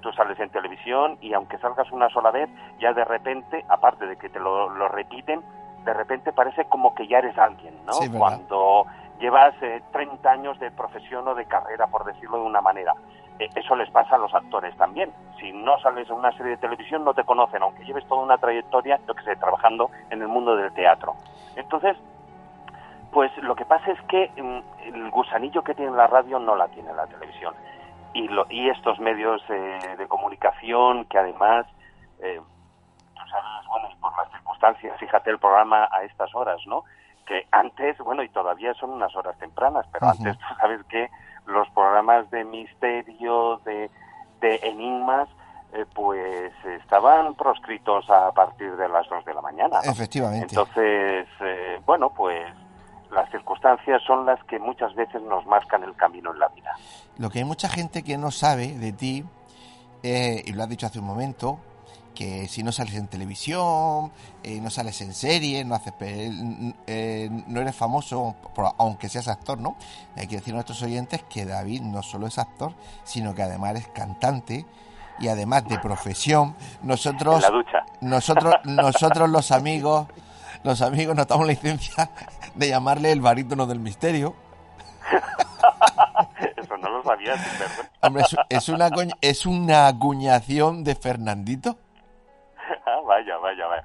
tú 0.02 0.12
sales 0.12 0.38
en 0.38 0.50
televisión 0.50 1.16
y 1.20 1.32
aunque 1.32 1.58
salgas 1.58 1.90
una 1.90 2.08
sola 2.10 2.30
vez, 2.30 2.50
ya 2.78 2.92
de 2.92 3.04
repente, 3.04 3.64
aparte 3.68 4.06
de 4.06 4.16
que 4.16 4.28
te 4.28 4.38
lo, 4.38 4.68
lo 4.68 4.88
repiten, 4.88 5.42
de 5.84 5.94
repente 5.94 6.32
parece 6.32 6.66
como 6.66 6.94
que 6.94 7.06
ya 7.06 7.18
eres 7.18 7.38
alguien, 7.38 7.74
¿no? 7.86 7.92
Cuando 8.18 8.84
llevas 9.18 9.54
30 9.92 10.28
eh, 10.28 10.32
años 10.32 10.58
de 10.58 10.70
profesión 10.70 11.26
o 11.28 11.34
de 11.34 11.46
carrera, 11.46 11.86
por 11.86 12.04
decirlo 12.04 12.38
de 12.38 12.44
una 12.44 12.60
manera. 12.60 12.92
Eh, 13.38 13.48
eso 13.54 13.76
les 13.76 13.88
pasa 13.90 14.16
a 14.16 14.18
los 14.18 14.34
actores 14.34 14.76
también. 14.76 15.12
Si 15.38 15.52
no 15.52 15.78
sales 15.78 16.08
en 16.10 16.16
una 16.16 16.32
serie 16.32 16.52
de 16.52 16.56
televisión, 16.58 17.04
no 17.04 17.14
te 17.14 17.24
conocen, 17.24 17.62
aunque 17.62 17.84
lleves 17.84 18.06
toda 18.06 18.22
una 18.22 18.36
trayectoria, 18.36 18.98
yo 19.06 19.14
que 19.14 19.22
sé, 19.22 19.36
trabajando 19.36 19.90
en 20.10 20.20
el 20.20 20.28
mundo 20.28 20.56
del 20.56 20.72
teatro. 20.72 21.14
Entonces, 21.54 21.96
pues 23.12 23.30
lo 23.38 23.54
que 23.54 23.64
pasa 23.64 23.92
es 23.92 24.00
que 24.02 24.30
mm, 24.36 24.94
el 24.94 25.10
gusanillo 25.10 25.62
que 25.62 25.74
tiene 25.74 25.92
la 25.92 26.08
radio 26.08 26.38
no 26.38 26.56
la 26.56 26.68
tiene 26.68 26.92
la 26.92 27.06
televisión. 27.06 27.54
Y, 28.16 28.28
lo, 28.28 28.46
y 28.48 28.68
estos 28.70 28.98
medios 28.98 29.42
eh, 29.48 29.96
de 29.98 30.08
comunicación 30.08 31.04
que 31.04 31.18
además 31.18 31.66
bueno, 33.68 33.88
y 33.92 33.96
por 33.96 34.16
las 34.16 34.30
circunstancias, 34.30 34.98
fíjate 34.98 35.30
el 35.30 35.38
programa 35.38 35.88
a 35.90 36.02
estas 36.04 36.34
horas, 36.34 36.58
¿no? 36.66 36.84
Que 37.26 37.46
antes, 37.50 37.98
bueno, 37.98 38.22
y 38.22 38.28
todavía 38.28 38.72
son 38.74 38.90
unas 38.90 39.14
horas 39.16 39.36
tempranas, 39.38 39.86
pero 39.92 40.08
antes 40.08 40.38
tú 40.38 40.54
sabes 40.58 40.82
que 40.84 41.10
los 41.46 41.68
programas 41.70 42.30
de 42.30 42.44
misterio, 42.44 43.60
de, 43.64 43.90
de 44.40 44.60
enigmas, 44.62 45.28
eh, 45.72 45.84
pues 45.94 46.52
estaban 46.64 47.34
proscritos 47.34 48.08
a 48.08 48.30
partir 48.32 48.76
de 48.76 48.88
las 48.88 49.08
dos 49.08 49.24
de 49.24 49.34
la 49.34 49.42
mañana. 49.42 49.80
Efectivamente. 49.84 50.46
Entonces, 50.48 51.28
eh, 51.40 51.80
bueno, 51.84 52.10
pues 52.10 52.46
las 53.10 53.28
circunstancias 53.30 54.02
son 54.06 54.26
las 54.26 54.42
que 54.44 54.58
muchas 54.58 54.94
veces 54.94 55.20
nos 55.22 55.44
marcan 55.46 55.82
el 55.82 55.94
camino 55.96 56.32
en 56.32 56.38
la 56.38 56.48
vida. 56.48 56.72
Lo 57.18 57.30
que 57.30 57.38
hay 57.38 57.44
mucha 57.44 57.68
gente 57.68 58.02
que 58.02 58.18
no 58.18 58.30
sabe 58.30 58.72
de 58.72 58.92
ti, 58.92 59.24
eh, 60.02 60.42
y 60.44 60.52
lo 60.52 60.62
has 60.62 60.68
dicho 60.68 60.86
hace 60.86 60.98
un 60.98 61.06
momento, 61.06 61.60
que 62.16 62.48
si 62.48 62.62
no 62.62 62.72
sales 62.72 62.94
en 62.94 63.06
televisión, 63.06 64.10
eh, 64.42 64.60
no 64.60 64.70
sales 64.70 65.00
en 65.02 65.14
serie, 65.14 65.64
no 65.64 65.74
haces 65.76 65.92
eh, 66.00 67.28
no 67.46 67.60
eres 67.60 67.76
famoso, 67.76 68.34
aunque 68.78 69.08
seas 69.08 69.28
actor, 69.28 69.58
¿no? 69.58 69.76
Hay 70.16 70.26
que 70.26 70.36
decir 70.36 70.54
a 70.54 70.56
nuestros 70.56 70.82
oyentes 70.82 71.22
que 71.28 71.44
David 71.44 71.82
no 71.82 72.02
solo 72.02 72.26
es 72.26 72.38
actor, 72.38 72.72
sino 73.04 73.34
que 73.34 73.42
además 73.42 73.76
es 73.76 73.88
cantante 73.88 74.66
y 75.18 75.28
además 75.28 75.68
de 75.68 75.78
profesión, 75.78 76.56
nosotros 76.82 77.44
nosotros 78.00 78.54
nosotros 78.64 79.28
los 79.30 79.52
amigos, 79.52 80.08
los 80.64 80.82
amigos 80.82 81.14
nos 81.14 81.26
damos 81.26 81.46
la 81.46 81.52
licencia 81.52 82.10
de 82.54 82.68
llamarle 82.68 83.12
el 83.12 83.20
barítono 83.20 83.66
del 83.66 83.78
misterio. 83.78 84.34
No 86.90 87.02
Hombre, 88.00 88.22
es, 88.48 88.68
una 88.68 88.90
es 89.20 89.46
una 89.46 89.88
acuñación 89.88 90.84
de 90.84 90.94
Fernandito. 90.94 91.76
vaya, 93.06 93.36
vaya, 93.38 93.66
vaya. 93.66 93.84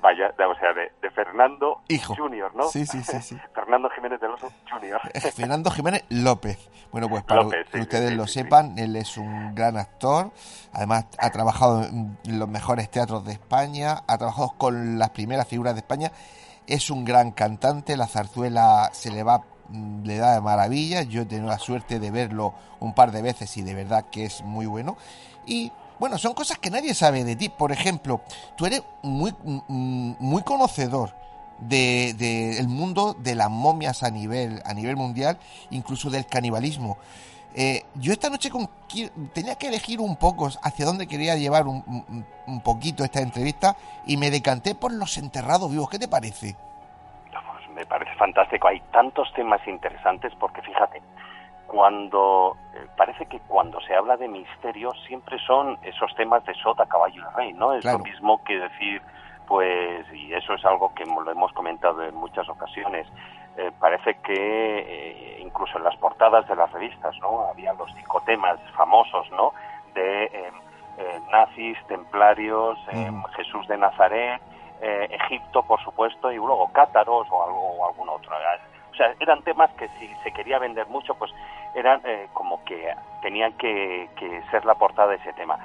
Vaya, 0.00 0.34
o 0.48 0.54
sea, 0.58 0.72
de, 0.72 1.10
Fernando 1.10 1.82
Junior, 2.16 2.54
¿no? 2.54 2.64
Sí, 2.64 2.86
sí, 2.86 3.02
sí, 3.02 3.20
sí. 3.20 3.38
Fernando 3.54 3.90
Jiménez 3.90 4.20
del 4.20 4.30
Oso 4.30 4.50
Junior. 4.70 5.00
Fernando 5.34 5.70
Jiménez 5.70 6.04
López. 6.08 6.70
Bueno, 6.90 7.08
pues 7.08 7.22
para 7.22 7.44
que 7.70 7.80
ustedes 7.80 8.12
lo 8.12 8.26
sepan, 8.26 8.78
él 8.78 8.96
es 8.96 9.16
un 9.16 9.54
gran 9.54 9.76
actor. 9.76 10.30
Además, 10.72 11.06
ha 11.18 11.30
trabajado 11.30 11.84
en 11.84 12.38
los 12.38 12.48
mejores 12.48 12.90
teatros 12.90 13.24
de 13.24 13.32
España, 13.32 14.02
ha 14.06 14.18
trabajado 14.18 14.54
con 14.56 14.98
las 14.98 15.10
primeras 15.10 15.46
figuras 15.46 15.74
de 15.74 15.80
España. 15.80 16.10
Es 16.66 16.90
un 16.90 17.04
gran 17.04 17.32
cantante, 17.32 17.96
la 17.96 18.06
zarzuela 18.06 18.90
se 18.92 19.10
le 19.10 19.22
va 19.22 19.42
le 20.04 20.16
da 20.18 20.34
de 20.34 20.40
maravilla. 20.40 21.02
Yo 21.02 21.22
he 21.22 21.26
tenido 21.26 21.48
la 21.48 21.58
suerte 21.58 21.98
de 22.00 22.10
verlo 22.10 22.54
un 22.80 22.94
par 22.94 23.12
de 23.12 23.22
veces 23.22 23.56
y 23.56 23.62
de 23.62 23.74
verdad 23.74 24.06
que 24.10 24.24
es 24.24 24.42
muy 24.42 24.66
bueno. 24.66 24.96
Y 25.46 25.72
bueno, 25.98 26.16
son 26.16 26.32
cosas 26.34 26.58
que 26.58 26.70
nadie 26.70 26.94
sabe 26.94 27.24
de 27.24 27.36
ti. 27.36 27.48
Por 27.48 27.72
ejemplo, 27.72 28.22
tú 28.56 28.66
eres 28.66 28.82
muy, 29.02 29.34
mm, 29.44 30.12
muy 30.18 30.42
conocedor 30.42 31.14
del 31.60 32.16
de, 32.16 32.64
mundo 32.66 33.14
de 33.18 33.34
las 33.34 33.50
momias 33.50 34.02
a 34.02 34.10
nivel, 34.10 34.62
a 34.64 34.72
nivel 34.72 34.96
mundial, 34.96 35.38
incluso 35.70 36.08
del 36.10 36.26
canibalismo. 36.26 36.96
Eh, 37.54 37.84
yo 37.96 38.12
esta 38.12 38.30
noche 38.30 38.48
con, 38.48 38.70
tenía 39.34 39.56
que 39.56 39.68
elegir 39.68 40.00
un 40.00 40.16
poco 40.16 40.48
hacia 40.62 40.86
dónde 40.86 41.06
quería 41.06 41.36
llevar 41.36 41.66
un, 41.66 42.24
un, 42.46 42.60
poquito 42.60 43.02
esta 43.02 43.20
entrevista 43.20 43.76
y 44.06 44.16
me 44.16 44.30
decanté 44.30 44.74
por 44.74 44.92
los 44.92 45.18
enterrados 45.18 45.70
vivos. 45.70 45.90
¿Qué 45.90 45.98
te 45.98 46.08
parece? 46.08 46.56
Me 47.80 47.86
parece 47.86 48.14
fantástico. 48.16 48.68
Hay 48.68 48.78
tantos 48.92 49.32
temas 49.32 49.66
interesantes 49.66 50.34
porque 50.38 50.60
fíjate, 50.60 51.00
cuando 51.66 52.54
eh, 52.74 52.86
parece 52.94 53.24
que 53.24 53.40
cuando 53.48 53.80
se 53.80 53.94
habla 53.94 54.18
de 54.18 54.28
misterio 54.28 54.90
siempre 55.06 55.38
son 55.46 55.78
esos 55.82 56.14
temas 56.14 56.44
de 56.44 56.52
sota, 56.56 56.84
caballo 56.84 57.22
y 57.22 57.36
rey, 57.36 57.52
¿no? 57.54 57.72
Es 57.72 57.82
lo 57.86 57.98
mismo 58.00 58.44
que 58.44 58.58
decir, 58.58 59.00
pues, 59.48 60.04
y 60.12 60.34
eso 60.34 60.52
es 60.52 60.64
algo 60.66 60.92
que 60.94 61.06
lo 61.06 61.30
hemos 61.30 61.54
comentado 61.54 62.02
en 62.02 62.14
muchas 62.16 62.46
ocasiones, 62.50 63.06
eh, 63.56 63.70
parece 63.80 64.16
que 64.16 64.34
eh, 64.34 65.40
incluso 65.40 65.78
en 65.78 65.84
las 65.84 65.96
portadas 65.96 66.46
de 66.48 66.56
las 66.56 66.70
revistas, 66.72 67.16
¿no? 67.22 67.46
Había 67.46 67.72
los 67.72 67.90
psicotemas 67.94 68.60
famosos, 68.76 69.30
¿no? 69.30 69.54
De 69.94 70.52
nazis, 71.32 71.78
templarios, 71.86 72.78
mm. 72.92 73.24
Jesús 73.36 73.66
de 73.68 73.78
Nazaret, 73.78 74.42
Egipto, 74.82 75.62
por 75.62 75.82
supuesto, 75.82 76.32
y 76.32 76.36
luego 76.36 76.70
cátaros 76.72 77.26
o, 77.30 77.44
algo, 77.44 77.72
o 77.72 77.86
algún 77.86 78.08
otro. 78.08 78.34
O 78.90 78.94
sea, 78.94 79.14
eran 79.20 79.42
temas 79.42 79.70
que 79.74 79.88
si 79.98 80.08
se 80.22 80.32
quería 80.32 80.58
vender 80.58 80.86
mucho, 80.88 81.14
pues 81.14 81.32
eran 81.74 82.00
eh, 82.04 82.28
como 82.32 82.64
que 82.64 82.94
tenían 83.22 83.52
que, 83.54 84.08
ser 84.50 84.64
la 84.64 84.74
portada 84.74 85.10
de 85.10 85.16
ese 85.16 85.32
tema. 85.34 85.58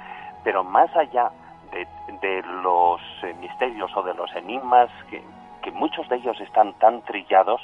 Pero 0.44 0.62
más 0.62 0.94
allá 0.96 1.30
de, 1.72 2.42
los 2.62 3.00
eh, 3.22 3.34
misterios 3.34 3.94
o 3.96 4.02
de 4.02 4.14
los 4.14 4.34
enigmas, 4.36 4.90
que, 5.10 5.22
muchos 5.72 6.08
de 6.08 6.16
ellos 6.16 6.40
están 6.40 6.74
tan 6.74 7.02
trillados, 7.02 7.60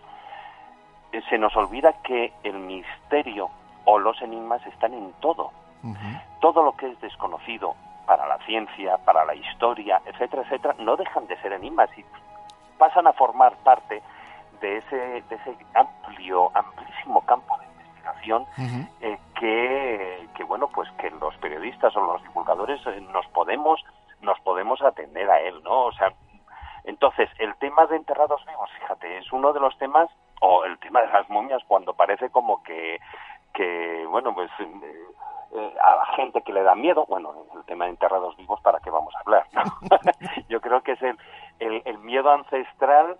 eh, 1.12 1.22
se 1.30 1.38
nos 1.38 1.56
olvida 1.56 1.92
que 2.02 2.32
el 2.42 2.58
misterio 2.58 3.48
o 3.84 3.98
los 4.00 4.20
enigmas 4.22 4.64
están 4.66 4.92
en 4.94 5.12
todo. 5.20 5.52
Todo 6.40 6.62
lo 6.62 6.76
que 6.76 6.88
es 6.88 7.00
desconocido 7.00 7.74
para 8.06 8.26
la 8.26 8.38
ciencia, 8.44 8.98
para 8.98 9.24
la 9.24 9.34
historia, 9.34 10.00
etcétera, 10.06 10.42
etcétera, 10.42 10.74
no 10.78 10.96
dejan 10.96 11.26
de 11.26 11.40
ser 11.40 11.52
enigmas 11.52 11.88
y 11.96 12.04
pasan 12.78 13.06
a 13.06 13.12
formar 13.12 13.54
parte 13.64 14.02
de 14.60 14.78
ese, 14.78 14.96
de 14.96 15.36
ese 15.36 15.56
amplio, 15.74 16.50
amplísimo 16.54 17.20
campo 17.26 17.56
de 17.58 17.72
eh, 19.00 19.18
que, 19.38 20.28
que, 20.34 20.44
bueno, 20.44 20.68
pues 20.68 20.88
que 20.92 21.10
los 21.10 21.36
periodistas 21.36 21.94
o 21.96 22.00
los 22.00 22.22
divulgadores 22.22 22.80
eh, 22.86 23.00
nos 23.12 23.26
podemos, 23.28 23.82
nos 24.20 24.38
podemos 24.40 24.80
atender 24.82 25.28
a 25.30 25.40
él, 25.40 25.62
¿no? 25.62 25.86
O 25.86 25.92
sea, 25.92 26.12
entonces, 26.84 27.28
el 27.38 27.54
tema 27.56 27.86
de 27.86 27.96
enterrados 27.96 28.44
vivos, 28.46 28.70
fíjate, 28.80 29.18
es 29.18 29.32
uno 29.32 29.52
de 29.52 29.60
los 29.60 29.76
temas, 29.78 30.08
o 30.40 30.64
el 30.64 30.78
tema 30.78 31.00
de 31.00 31.08
las 31.08 31.28
momias, 31.28 31.62
cuando 31.66 31.94
parece 31.94 32.30
como 32.30 32.62
que, 32.62 32.98
que 33.54 34.04
bueno, 34.08 34.34
pues 34.34 34.50
eh, 34.58 35.06
a 35.82 35.96
la 35.96 36.06
gente 36.16 36.42
que 36.42 36.52
le 36.52 36.62
da 36.62 36.74
miedo, 36.74 37.04
bueno, 37.08 37.34
el 37.54 37.64
tema 37.64 37.84
de 37.84 37.90
enterrados 37.90 38.36
vivos, 38.36 38.60
¿para 38.60 38.80
qué 38.80 38.90
vamos 38.90 39.14
a 39.16 39.20
hablar? 39.20 39.46
Yo 40.48 40.60
creo 40.60 40.82
que 40.82 40.92
es 40.92 41.02
el, 41.02 41.82
el, 41.84 41.98
miedo 41.98 42.30
ancestral 42.30 43.18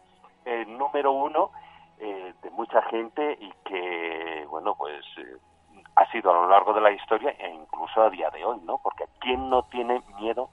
número 0.67 1.13
uno 1.13 1.51
eh, 1.99 2.35
de 2.43 2.51
mucha 2.51 2.83
gente 2.83 3.39
y 3.41 3.53
que, 3.65 4.47
bueno, 4.51 4.75
pues 4.75 5.05
eh, 5.19 5.37
ha 5.95 6.11
sido 6.11 6.31
a 6.31 6.35
lo 6.35 6.49
largo 6.49 6.73
de 6.73 6.81
la 6.81 6.91
historia 6.91 7.31
e 7.39 7.49
incluso 7.51 8.03
a 8.03 8.11
día 8.11 8.29
de 8.31 8.45
hoy, 8.45 8.61
¿no? 8.65 8.79
Porque 8.79 9.05
¿quién 9.21 9.49
no 9.49 9.63
tiene 9.65 10.03
miedo 10.19 10.51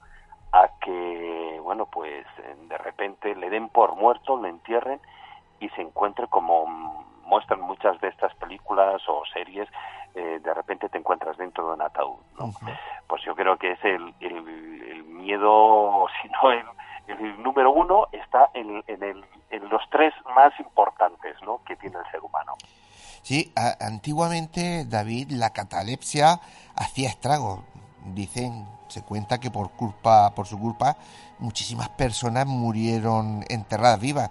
a 0.52 0.68
que, 0.80 1.58
bueno, 1.62 1.86
pues 1.86 2.26
de 2.68 2.78
repente 2.78 3.34
le 3.34 3.50
den 3.50 3.68
por 3.68 3.96
muerto, 3.96 4.40
le 4.40 4.48
entierren 4.48 5.00
y 5.58 5.68
se 5.70 5.82
encuentre 5.82 6.26
como 6.28 7.04
muestran 7.30 7.60
muchas 7.60 7.98
de 8.00 8.08
estas 8.08 8.34
películas 8.34 9.00
o 9.08 9.22
series, 9.32 9.68
eh, 10.14 10.40
de 10.42 10.54
repente 10.54 10.88
te 10.88 10.98
encuentras 10.98 11.36
dentro 11.38 11.68
de 11.68 11.74
un 11.74 11.82
ataúd, 11.82 12.18
¿no? 12.38 12.52
Pues 13.06 13.22
yo 13.24 13.34
creo 13.34 13.56
que 13.56 13.72
es 13.72 13.84
el, 13.84 14.12
el, 14.20 15.04
miedo, 15.04 16.06
si 16.20 16.28
no 16.28 16.50
el, 16.50 16.66
el 17.06 17.42
número 17.42 17.70
uno, 17.70 18.08
está 18.12 18.50
en, 18.54 18.82
en 18.88 19.02
el 19.02 19.24
en 19.50 19.68
los 19.68 19.82
tres 19.90 20.14
más 20.34 20.52
importantes 20.58 21.36
¿no? 21.44 21.60
que 21.66 21.76
tiene 21.76 21.98
el 21.98 22.10
ser 22.10 22.20
humano. 22.20 22.54
Sí, 23.22 23.52
antiguamente, 23.80 24.86
David, 24.86 25.32
la 25.32 25.50
catalepsia 25.50 26.40
hacía 26.74 27.08
estragos. 27.08 27.60
Dicen, 28.14 28.66
se 28.88 29.02
cuenta 29.02 29.38
que 29.38 29.50
por 29.50 29.70
culpa, 29.72 30.30
por 30.34 30.46
su 30.46 30.58
culpa, 30.58 30.96
muchísimas 31.38 31.90
personas 31.90 32.46
murieron 32.46 33.44
enterradas 33.48 34.00
vivas. 34.00 34.30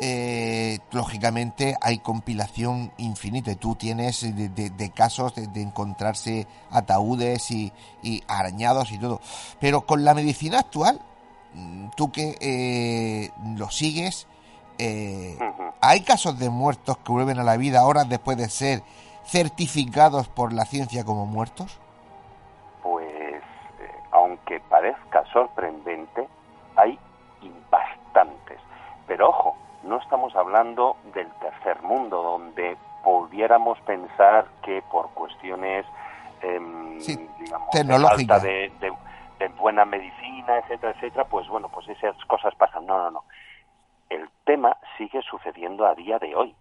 Eh, 0.00 0.80
lógicamente 0.90 1.76
hay 1.80 1.98
compilación 1.98 2.92
infinita. 2.98 3.54
Tú 3.54 3.76
tienes 3.76 4.22
de, 4.22 4.90
casos 4.90 5.34
de, 5.34 5.62
encontrarse 5.62 6.46
ataúdes 6.70 7.50
y, 7.50 7.72
y, 8.02 8.22
arañados 8.26 8.90
y 8.92 8.98
todo. 8.98 9.20
Pero 9.60 9.82
con 9.82 10.04
la 10.04 10.14
medicina 10.14 10.58
actual 10.58 11.00
Mm, 11.54 11.90
tú 11.96 12.10
que 12.10 12.36
eh, 12.40 13.30
lo 13.56 13.70
sigues, 13.70 14.26
eh, 14.78 15.38
¿hay 15.80 16.02
casos 16.02 16.38
de 16.38 16.50
muertos 16.50 16.98
que 16.98 17.12
vuelven 17.12 17.38
a 17.38 17.44
la 17.44 17.56
vida 17.56 17.80
ahora 17.80 18.04
después 18.04 18.36
de 18.36 18.48
ser 18.48 18.82
certificados 19.24 20.28
por 20.28 20.52
la 20.52 20.64
ciencia 20.64 21.04
como 21.04 21.26
muertos? 21.26 21.80
Pues, 22.82 23.06
eh, 23.06 23.90
aunque 24.10 24.58
parezca 24.68 25.24
sorprendente, 25.32 26.28
hay 26.76 26.98
bastantes. 27.70 28.58
Pero 29.06 29.28
ojo, 29.28 29.56
no 29.84 29.98
estamos 29.98 30.34
hablando 30.34 30.96
del 31.14 31.30
tercer 31.40 31.82
mundo, 31.82 32.22
donde 32.22 32.76
pudiéramos 33.02 33.78
pensar 33.80 34.46
que 34.62 34.82
por 34.90 35.10
cuestiones, 35.10 35.86
em, 36.42 36.98
digamos, 37.38 37.70
tecnológicas 37.70 38.42
de, 38.42 38.72
de 38.80 39.48
buena 39.58 39.84
medicina, 39.84 40.58
etcétera, 40.58 40.92
etcétera, 40.92 41.24
pues 41.24 41.48
bueno, 41.48 41.68
pues 41.68 41.88
esas 41.88 42.16
cosas 42.26 42.54
pasan. 42.54 42.86
No, 42.86 42.98
no, 42.98 43.10
no. 43.10 43.24
El 44.08 44.28
tema 44.44 44.76
sigue 44.96 45.22
sucediendo 45.22 45.86
a 45.86 45.94
día 45.94 46.18
de 46.18 46.34
hoy. 46.34 46.54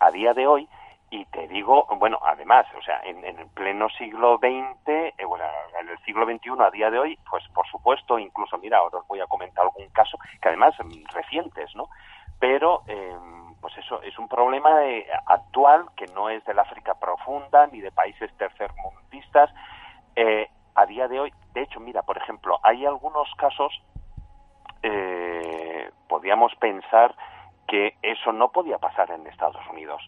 A 0.00 0.10
día 0.10 0.32
de 0.32 0.46
hoy, 0.46 0.68
y 1.10 1.24
te 1.26 1.48
digo, 1.48 1.86
bueno, 1.98 2.18
además, 2.22 2.66
o 2.78 2.82
sea, 2.82 3.00
en, 3.02 3.24
el 3.24 3.46
pleno 3.48 3.88
siglo 3.90 4.38
XX, 4.38 4.88
eh, 4.88 5.24
bueno, 5.26 5.44
en 5.80 5.88
el 5.88 5.98
siglo 6.04 6.26
XXI, 6.26 6.50
a 6.60 6.70
día 6.70 6.90
de 6.90 6.98
hoy, 6.98 7.18
pues 7.28 7.42
por 7.54 7.66
supuesto, 7.66 8.18
incluso, 8.18 8.58
mira, 8.58 8.78
ahora 8.78 8.98
os 8.98 9.08
voy 9.08 9.20
a 9.20 9.26
comentar 9.26 9.64
algún 9.64 9.88
caso, 9.88 10.18
que 10.40 10.48
además 10.48 10.74
mm, 10.78 11.06
recientes, 11.14 11.74
¿no? 11.74 11.88
Pero, 12.38 12.82
em, 12.86 13.54
pues 13.60 13.76
eso 13.78 14.02
es 14.02 14.18
un 14.18 14.28
problema 14.28 14.84
eh, 14.86 15.06
actual 15.26 15.86
que 15.96 16.06
no 16.08 16.28
es 16.30 16.44
del 16.44 16.58
África 16.58 16.94
profunda 16.94 17.66
ni 17.66 17.80
de 17.80 17.90
países 17.90 18.32
tercermundistas. 18.36 19.50
Eh, 20.14 20.48
a 20.74 20.86
día 20.86 21.08
de 21.08 21.18
hoy, 21.18 21.32
de 21.54 21.62
hecho, 21.62 21.80
mira, 21.80 22.02
por 22.02 22.16
ejemplo, 22.16 22.60
hay 22.62 22.86
algunos 22.86 23.28
casos, 23.34 23.82
eh, 24.82 25.90
podríamos 26.08 26.54
pensar 26.56 27.14
que 27.66 27.96
eso 28.02 28.32
no 28.32 28.50
podía 28.50 28.78
pasar 28.78 29.10
en 29.10 29.26
Estados 29.26 29.64
Unidos. 29.70 30.00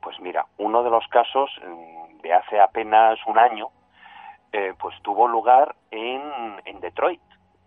Pues 0.00 0.18
mira, 0.20 0.46
uno 0.58 0.82
de 0.82 0.90
los 0.90 1.06
casos 1.08 1.50
mm, 1.66 2.20
de 2.22 2.32
hace 2.32 2.60
apenas 2.60 3.18
un 3.26 3.38
año, 3.38 3.68
eh, 4.52 4.72
pues 4.78 4.94
tuvo 5.02 5.28
lugar 5.28 5.74
en, 5.90 6.22
en 6.64 6.80
Detroit. 6.80 7.20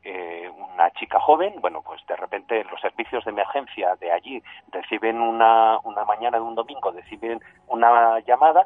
Eh, 0.09 0.49
una 0.73 0.89
chica 0.91 1.19
joven, 1.19 1.55
bueno, 1.59 1.81
pues 1.81 1.99
de 2.07 2.15
repente 2.15 2.63
los 2.71 2.79
servicios 2.79 3.25
de 3.25 3.31
emergencia 3.31 3.93
de 3.97 4.09
allí 4.09 4.41
reciben 4.71 5.19
una, 5.19 5.79
una 5.83 6.05
mañana 6.05 6.37
de 6.37 6.43
un 6.43 6.55
domingo, 6.55 6.91
reciben 6.91 7.41
una 7.67 8.17
llamada 8.21 8.65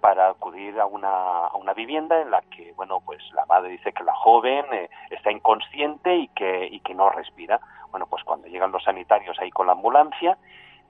para 0.00 0.30
acudir 0.30 0.80
a 0.80 0.86
una, 0.86 1.48
a 1.48 1.56
una 1.58 1.74
vivienda 1.74 2.22
en 2.22 2.30
la 2.30 2.40
que, 2.40 2.72
bueno, 2.76 3.02
pues 3.04 3.20
la 3.34 3.44
madre 3.44 3.72
dice 3.72 3.92
que 3.92 4.04
la 4.04 4.14
joven 4.14 4.64
eh, 4.72 4.88
está 5.10 5.30
inconsciente 5.30 6.16
y 6.16 6.28
que, 6.28 6.68
y 6.72 6.80
que 6.80 6.94
no 6.94 7.10
respira. 7.10 7.60
Bueno, 7.90 8.06
pues 8.06 8.24
cuando 8.24 8.48
llegan 8.48 8.72
los 8.72 8.82
sanitarios 8.82 9.38
ahí 9.38 9.50
con 9.50 9.66
la 9.66 9.72
ambulancia, 9.72 10.38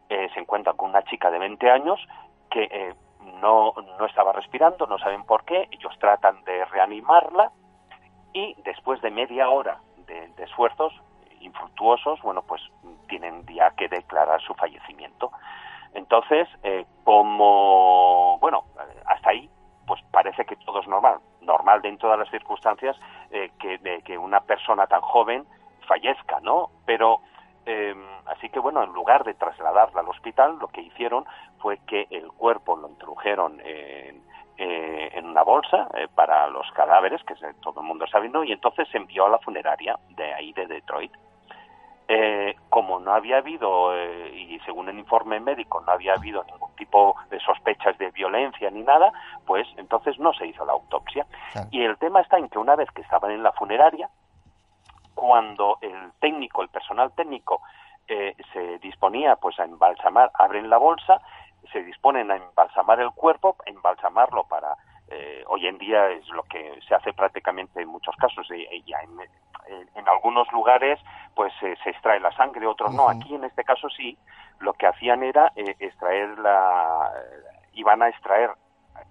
eh, 0.09 0.29
se 0.33 0.39
encuentran 0.39 0.77
con 0.77 0.91
una 0.91 1.03
chica 1.03 1.33
de 1.33 1.41
20 1.41 1.69
años 1.69 1.99
que 2.49 2.63
eh, 2.71 2.95
no, 3.43 3.75
no 3.99 4.07
estaba 4.07 4.33
respirando, 4.35 4.87
no 4.87 4.99
saben 4.99 5.25
por 5.25 5.45
qué, 5.45 5.67
ellos 5.73 5.99
tratan 5.99 6.45
de 6.45 6.65
reanimarla 6.67 7.51
y 8.33 8.55
después 8.65 9.01
de 9.03 9.11
media 9.11 9.49
hora 9.49 9.79
de, 10.07 10.31
esfuerzos 10.43 10.93
infructuosos, 11.41 12.21
bueno, 12.23 12.43
pues 12.43 12.63
tienen 13.09 13.47
ya 13.47 13.71
que 13.71 13.89
declarar 13.89 14.41
su 14.43 14.55
fallecimiento. 14.55 15.31
Entonces, 15.95 16.49
eh, 16.63 16.85
como, 17.05 18.39
bueno, 18.41 18.65
hasta 19.07 19.31
ahí, 19.31 19.49
pues 19.87 20.01
parece 20.11 20.45
que 20.45 20.57
todo 20.57 20.81
es 20.81 20.87
normal. 20.87 21.19
Normal 21.41 21.83
dentro 21.83 22.11
de 22.11 22.19
las 22.19 22.31
circunstancias 22.31 22.97
eh, 23.31 23.51
que, 23.59 23.79
de 23.79 24.03
que 24.03 24.17
una 24.19 24.41
persona 24.41 24.87
tan 24.87 25.01
joven 25.01 25.45
fallezca, 25.89 26.41
¿no? 26.41 26.71
Pero, 26.85 27.21
eh, 27.67 27.95
así 28.27 28.49
que 28.51 28.61
bueno, 28.61 28.83
en 28.85 28.93
lugar 28.93 29.25
de 29.25 29.35
trasladarla 29.35 30.01
al 30.01 30.09
hospital, 30.09 30.59
lo 30.61 30.69
que 30.69 30.83
hicieron 30.83 31.25
fue 31.59 31.79
que 31.87 32.07
el 32.11 32.29
cuerpo 32.29 32.77
lo 32.77 32.89
introdujeron 32.89 33.61
en, 33.65 34.23
en 34.63 35.27
una 35.27 35.43
bolsa 35.43 35.89
para 36.15 36.49
los 36.49 36.71
cadáveres, 36.73 37.23
que 37.25 37.35
todo 37.63 37.81
el 37.81 37.87
mundo 37.87 38.07
sabe, 38.07 38.29
¿no? 38.29 38.45
Y 38.45 38.53
entonces 38.53 38.89
se 38.89 38.99
envió 38.99 39.27
a 39.27 39.31
la 39.31 39.39
funeraria 39.39 39.99
de 40.11 40.35
ahí 40.35 40.53
de 40.53 40.67
Detroit. 40.67 41.13
Eh, 42.13 42.57
como 42.71 42.99
no 42.99 43.13
había 43.15 43.37
habido, 43.37 43.97
eh, 43.97 44.33
y 44.35 44.59
según 44.67 44.89
el 44.89 44.99
informe 44.99 45.39
médico, 45.39 45.81
no 45.81 45.93
había 45.93 46.15
habido 46.15 46.43
ningún 46.43 46.75
tipo 46.75 47.15
de 47.31 47.39
sospechas 47.39 47.97
de 47.99 48.11
violencia 48.11 48.69
ni 48.69 48.83
nada, 48.83 49.13
pues 49.47 49.69
entonces 49.77 50.19
no 50.19 50.33
se 50.33 50.49
hizo 50.49 50.65
la 50.65 50.73
autopsia. 50.73 51.25
Y 51.71 51.85
el 51.85 51.97
tema 51.99 52.21
está 52.21 52.37
en 52.37 52.49
que 52.49 52.59
una 52.59 52.75
vez 52.75 52.91
que 52.91 53.03
estaban 53.03 53.31
en 53.31 53.45
la 53.45 53.53
funeraria, 53.53 54.11
cuando 55.15 55.79
el 55.83 56.11
técnico, 56.19 56.63
el 56.63 56.69
personal 56.69 57.13
técnico, 57.13 57.63
eh, 58.09 58.35
se 58.53 58.79
disponía 58.79 59.37
pues 59.37 59.61
a 59.61 59.65
embalsamar, 59.65 60.33
abren 60.35 60.69
la 60.69 60.79
bolsa, 60.79 61.21
se 61.73 61.83
disponen 61.83 62.31
a 62.31 62.37
embalsamar 62.37 63.01
el 63.01 63.11
cuerpo, 63.11 63.57
embalsamarlo 63.67 64.45
para 64.45 64.77
eh, 65.09 65.43
hoy 65.49 65.67
en 65.67 65.79
día 65.79 66.09
es 66.11 66.29
lo 66.29 66.45
que 66.45 66.79
se 66.87 66.95
hace 66.95 67.13
prácticamente 67.13 67.83
en 67.83 67.89
muchos 67.89 68.15
casos 68.17 68.49
y, 68.51 68.83
ya 68.85 68.99
en, 69.01 69.89
en, 69.97 70.09
algunos 70.09 70.51
lugares 70.53 71.01
pues 71.35 71.53
se 71.61 71.91
extrae 71.91 72.21
la 72.21 72.33
sangre 72.33 72.67
otros 72.67 72.95
no. 72.95 73.09
Aquí 73.09 73.35
en 73.35 73.45
este 73.45 73.65
caso 73.65 73.89
sí 73.91 74.17
lo 74.61 74.73
que 74.75 74.87
hacían 74.87 75.23
era 75.23 75.53
eh, 75.57 75.77
extraer 75.81 76.39
la 76.39 77.11
iban 77.75 78.03
a 78.03 78.09
extraer 78.09 78.51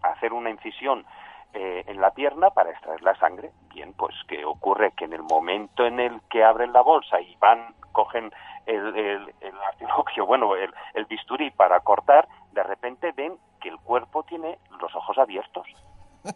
a 0.01 0.07
hacer 0.07 0.33
una 0.33 0.49
incisión 0.49 1.05
eh, 1.53 1.83
en 1.87 1.99
la 1.99 2.11
pierna 2.11 2.49
para 2.51 2.71
extraer 2.71 3.01
la 3.01 3.15
sangre 3.15 3.51
bien 3.73 3.93
pues 3.93 4.15
que 4.27 4.45
ocurre 4.45 4.91
que 4.91 5.05
en 5.05 5.13
el 5.13 5.23
momento 5.23 5.85
en 5.85 5.99
el 5.99 6.21
que 6.29 6.43
abren 6.43 6.73
la 6.73 6.81
bolsa 6.81 7.19
y 7.21 7.35
van 7.37 7.73
cogen 7.91 8.31
el, 8.65 8.95
el, 8.95 9.33
bueno 10.27 10.55
el, 10.55 11.05
bisturí 11.05 11.51
para 11.51 11.79
cortar 11.79 12.27
de 12.51 12.63
repente 12.63 13.11
ven 13.13 13.37
que 13.61 13.69
el 13.69 13.79
cuerpo 13.79 14.23
tiene 14.23 14.59
los 14.79 14.93
ojos 14.95 15.17
abiertos 15.17 15.67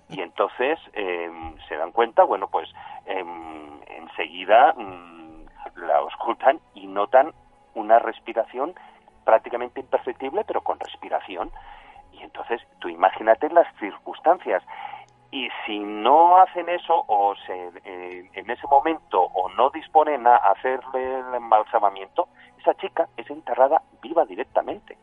y 0.10 0.22
entonces 0.22 0.80
em, 0.94 1.56
se 1.68 1.76
dan 1.76 1.92
cuenta, 1.92 2.24
bueno, 2.24 2.48
pues 2.48 2.70
em, 3.06 3.82
enseguida 3.88 4.74
mm, 4.74 5.46
la 5.76 5.98
auscultan 5.98 6.60
y 6.74 6.88
notan 6.88 7.34
una 7.76 8.00
respiración 8.00 8.74
prácticamente 9.26 9.80
imperceptible, 9.80 10.44
pero 10.46 10.62
con 10.62 10.80
respiración. 10.80 11.52
Y 12.12 12.22
entonces 12.22 12.62
tú 12.80 12.90
imagínate 12.90 13.50
las 13.50 13.68
circunstancias. 13.78 14.64
Y 15.34 15.50
si 15.66 15.80
no 15.80 16.38
hacen 16.38 16.70
eso 16.70 17.06
o 17.08 17.34
se, 17.48 17.72
eh, 17.86 18.30
en 18.34 18.52
ese 18.52 18.68
momento 18.68 19.20
o 19.20 19.50
no 19.50 19.72
disponen 19.72 20.28
a 20.28 20.36
hacerle 20.36 21.22
el 21.22 21.34
embalsamamiento, 21.34 22.28
esa 22.60 22.76
chica 22.76 23.10
es 23.18 23.28
enterrada 23.32 23.82
viva 24.00 24.26
directamente. 24.26 24.96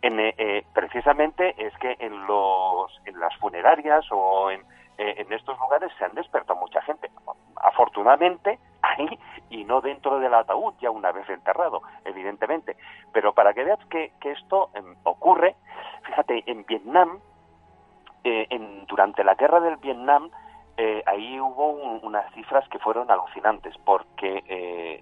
En, 0.00 0.20
eh, 0.20 0.32
eh, 0.38 0.64
precisamente 0.72 1.56
es 1.58 1.76
que 1.78 1.96
en, 1.98 2.24
los, 2.28 3.00
en 3.04 3.18
las 3.18 3.34
funerarias 3.38 4.04
o 4.12 4.48
en, 4.52 4.60
eh, 4.96 5.14
en 5.18 5.32
estos 5.32 5.58
lugares 5.58 5.90
se 5.98 6.04
han 6.04 6.14
despertado 6.14 6.60
mucha 6.60 6.80
gente. 6.82 7.10
Afortunadamente, 7.56 8.60
ahí 8.82 9.18
y 9.50 9.64
no 9.64 9.80
dentro 9.80 10.20
del 10.20 10.34
ataúd, 10.34 10.74
ya 10.80 10.92
una 10.92 11.10
vez 11.10 11.28
enterrado, 11.28 11.82
evidentemente. 12.04 12.76
Pero 13.12 13.32
para 13.32 13.52
que 13.54 13.64
veas 13.64 13.84
que, 13.86 14.12
que 14.20 14.30
esto 14.30 14.70
em, 14.74 14.94
ocurre, 15.02 15.56
fíjate, 16.04 16.44
en 16.46 16.64
Vietnam, 16.64 17.18
en, 18.24 18.86
durante 18.86 19.24
la 19.24 19.34
guerra 19.34 19.60
del 19.60 19.76
Vietnam, 19.76 20.30
ahí 21.06 21.40
hubo 21.40 21.70
unas 22.02 22.32
cifras 22.34 22.68
que 22.68 22.78
fueron 22.78 23.10
alucinantes, 23.10 23.74
porque 23.84 24.44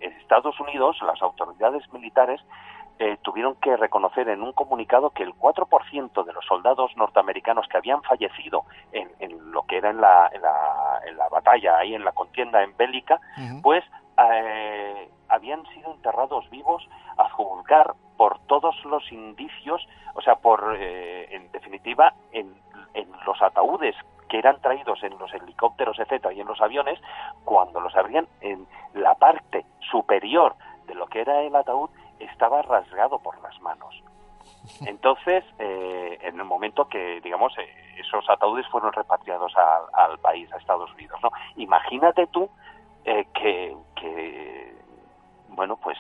en 0.01 0.13
Estados 0.15 0.59
Unidos, 0.59 0.97
las 1.03 1.21
autoridades 1.21 1.83
militares, 1.93 2.41
eh, 2.99 3.19
tuvieron 3.21 3.57
que 3.57 3.77
reconocer 3.77 4.27
en 4.31 4.43
un 4.43 4.53
comunicado 4.53 5.11
que 5.11 5.23
el 5.23 5.35
4% 5.35 6.25
de 6.25 6.33
los 6.33 6.47
soldados 6.47 6.97
norteamericanos 6.97 7.69
que 7.69 7.77
habían 7.77 8.03
fallecido 8.03 8.65
en, 8.91 9.11
lo 9.53 9.65
que 9.65 9.77
era 9.77 9.91
en 9.91 10.01
la, 10.01 10.31
en 10.33 11.17
la, 11.19 11.29
batalla, 11.29 11.77
ahí 11.77 11.95
en 11.95 12.05
la 12.05 12.13
contienda 12.13 12.63
en 12.63 12.75
bélica, 12.75 13.21
pues 13.63 13.85
eh, 14.33 15.11
habían 15.37 15.65
sido 15.67 15.93
enterrados 15.93 16.49
vivos 16.51 16.89
a 17.17 17.29
juzgar 17.31 17.95
por 18.17 18.39
todos 18.47 18.75
los 18.85 19.11
indicios, 19.13 19.87
o 20.15 20.23
sea, 20.23 20.37
por, 20.37 20.77
eh, 20.79 21.35
en 21.35 21.51
definitiva, 21.53 22.15
en, 22.33 22.55
en 22.95 23.09
los 23.27 23.41
ataúdes 23.41 23.95
que 24.29 24.39
eran 24.39 24.61
traídos 24.61 25.03
en 25.03 25.17
los 25.19 25.33
helicópteros, 25.33 25.99
etcétera, 25.99 26.35
y 26.35 26.41
en 26.41 26.47
los 26.47 26.61
aviones, 26.61 27.01
cuando 27.45 27.81
los 27.81 27.95
abrían 27.95 28.27
en 28.41 28.67
la 28.95 29.15
parte 29.15 29.65
superior 29.91 30.55
de 30.87 30.95
lo 30.95 31.07
que 31.07 31.21
era 31.21 31.43
el 31.43 31.55
ataúd, 31.55 31.91
estaba 32.19 32.63
rasgado 32.63 33.19
por 33.19 33.41
las 33.43 33.61
manos. 33.61 34.03
Entonces, 34.85 35.45
eh, 35.59 36.19
en 36.23 36.39
el 36.39 36.45
momento 36.45 36.89
que, 36.89 37.21
digamos, 37.21 37.57
eh, 37.59 37.69
esos 37.99 38.29
ataúdes 38.29 38.67
fueron 38.69 38.93
repatriados 38.93 39.53
al 39.93 40.19
país, 40.19 40.53
a 40.53 40.57
Estados 40.57 40.93
Unidos, 40.95 41.21
¿no? 41.23 41.31
Imagínate 41.57 42.27
tú 42.29 42.49
eh, 43.05 43.27
que, 43.35 43.77
que, 43.95 44.75
bueno, 45.57 45.77
pues, 45.77 45.99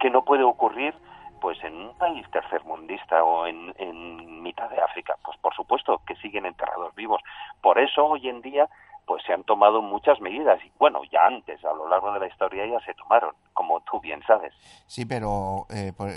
que 0.00 0.10
no 0.10 0.24
puede 0.24 0.42
ocurrir, 0.42 0.94
pues, 1.40 1.62
en 1.62 1.74
un 1.76 1.94
país 1.96 2.26
tercermundista 2.32 3.22
o 3.22 3.46
en, 3.46 3.72
en 3.78 4.42
mitad 4.42 4.68
de 4.70 4.80
África. 4.80 5.14
Pues, 5.24 5.38
por 5.38 5.54
supuesto, 5.54 6.00
que 6.06 6.16
siguen 6.16 6.46
enterrados 6.46 6.94
vivos. 6.96 7.22
Por 7.60 7.78
eso, 7.78 8.04
hoy 8.04 8.28
en 8.28 8.40
día, 8.42 8.68
pues 9.06 9.22
se 9.24 9.32
han 9.32 9.44
tomado 9.44 9.80
muchas 9.80 10.20
medidas 10.20 10.62
y 10.62 10.70
bueno 10.78 11.00
ya 11.10 11.24
antes 11.24 11.64
a 11.64 11.72
lo 11.72 11.88
largo 11.88 12.12
de 12.12 12.20
la 12.20 12.26
historia 12.26 12.66
ya 12.66 12.78
se 12.80 12.92
tomaron 12.92 13.34
como 13.54 13.80
tú 13.80 13.98
bien 14.00 14.22
sabes. 14.26 14.52
Sí, 14.86 15.06
pero, 15.06 15.64
eh, 15.70 15.92
por, 15.96 16.10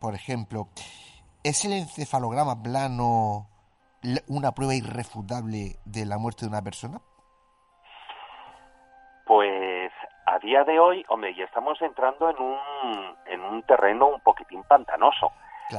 por 0.00 0.14
ejemplo, 0.14 0.66
¿es 1.44 1.64
el 1.64 1.72
encefalograma 1.74 2.60
plano 2.62 3.46
una 4.28 4.52
prueba 4.52 4.74
irrefutable 4.74 5.76
de 5.84 6.04
la 6.04 6.18
muerte 6.18 6.44
de 6.44 6.50
una 6.50 6.62
persona? 6.62 7.00
Pues 9.24 9.65
a 10.36 10.38
día 10.38 10.64
de 10.64 10.78
hoy, 10.78 11.04
hombre, 11.08 11.34
ya 11.34 11.44
estamos 11.44 11.80
entrando 11.80 12.28
en 12.28 12.36
un, 12.38 12.58
en 13.26 13.40
un 13.40 13.62
terreno 13.62 14.08
un 14.08 14.20
poquitín 14.20 14.62
pantanoso. 14.64 15.32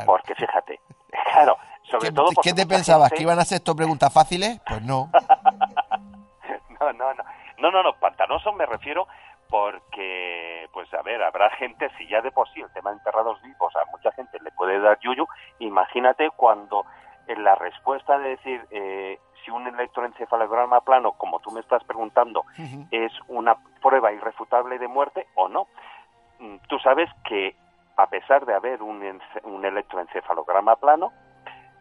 Porque 0.06 0.36
fíjate, 0.36 0.80
claro, 1.32 1.58
sobre 1.84 2.12
todo... 2.12 2.30
¿Qué 2.41 2.54
te 2.54 2.65
pensabas? 2.65 3.12
¿Que 3.12 3.22
iban 3.22 3.39
a 3.39 3.46
ser 3.46 3.58
estas 3.58 3.76
preguntas 3.76 4.12
fáciles? 4.12 4.60
Pues 4.67 4.82
no. 4.82 5.10
no, 6.80 6.93
no, 6.93 7.13
no. 7.13 7.24
No, 7.60 7.72
no, 7.72 7.84
no, 7.84 7.93
pantanoso 7.93 8.52
me 8.54 8.65
refiero 8.65 9.08
porque, 9.50 10.67
pues 10.74 10.93
a 10.93 11.02
ver, 11.02 11.24
habrá 11.24 11.50
gente, 11.52 11.89
si 11.98 12.08
ya 12.08 12.22
de 12.22 12.32
por 12.32 12.48
sí 12.54 12.62
el 12.62 12.72
tema 12.74 12.91
de 12.91 12.98
enterrados 12.98 13.41
vivos 13.41 13.74
a 13.76 13.89
mucha 13.91 14.12
gente 14.12 14.39
le 14.43 14.52
puede 14.52 14.80
dar 14.80 15.00
yuyu, 15.00 15.26
imagínate 15.60 16.30
cuando 16.36 16.86
en 17.28 17.43
la 17.43 17.56
respuesta 17.56 18.20
de 18.20 18.30
decir 18.30 18.67
eh, 18.72 19.20
si 19.43 19.52
un 19.52 19.67
electroencefalograma 19.67 20.82
plano, 20.82 21.13
como 21.13 21.39
tú 21.39 21.52
me 21.52 21.62
estás 21.62 21.84
preguntando, 21.84 22.45
es 22.91 23.12
una 23.28 23.56
prueba 23.82 24.12
irrefutable 24.12 24.80
de 24.80 24.88
muerte 24.88 25.28
o 25.36 25.47
no. 25.47 25.67
Mm, 26.39 26.58
tú 26.67 26.80
sabes 26.80 27.10
que 27.23 27.56
a 27.95 28.08
pesar 28.08 28.45
de 28.45 28.54
haber 28.54 28.84
un, 28.84 29.19
un 29.43 29.65
electroencefalograma 29.65 30.76
plano, 30.76 31.12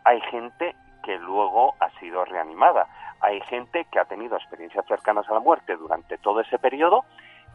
hay 0.05 0.21
gente 0.23 0.75
que 1.03 1.19
luego 1.19 1.75
ha 1.81 1.90
sido 2.01 2.25
reanimada. 2.25 2.87
Hay 3.21 3.40
gente 3.42 3.87
que 3.90 3.99
ha 3.99 4.05
tenido 4.05 4.37
experiencias 4.37 4.85
cercanas 4.87 5.29
a 5.29 5.35
la 5.35 5.40
muerte 5.40 5.77
durante 5.77 6.19
todo 6.19 6.40
ese 6.40 6.59
periodo 6.59 7.05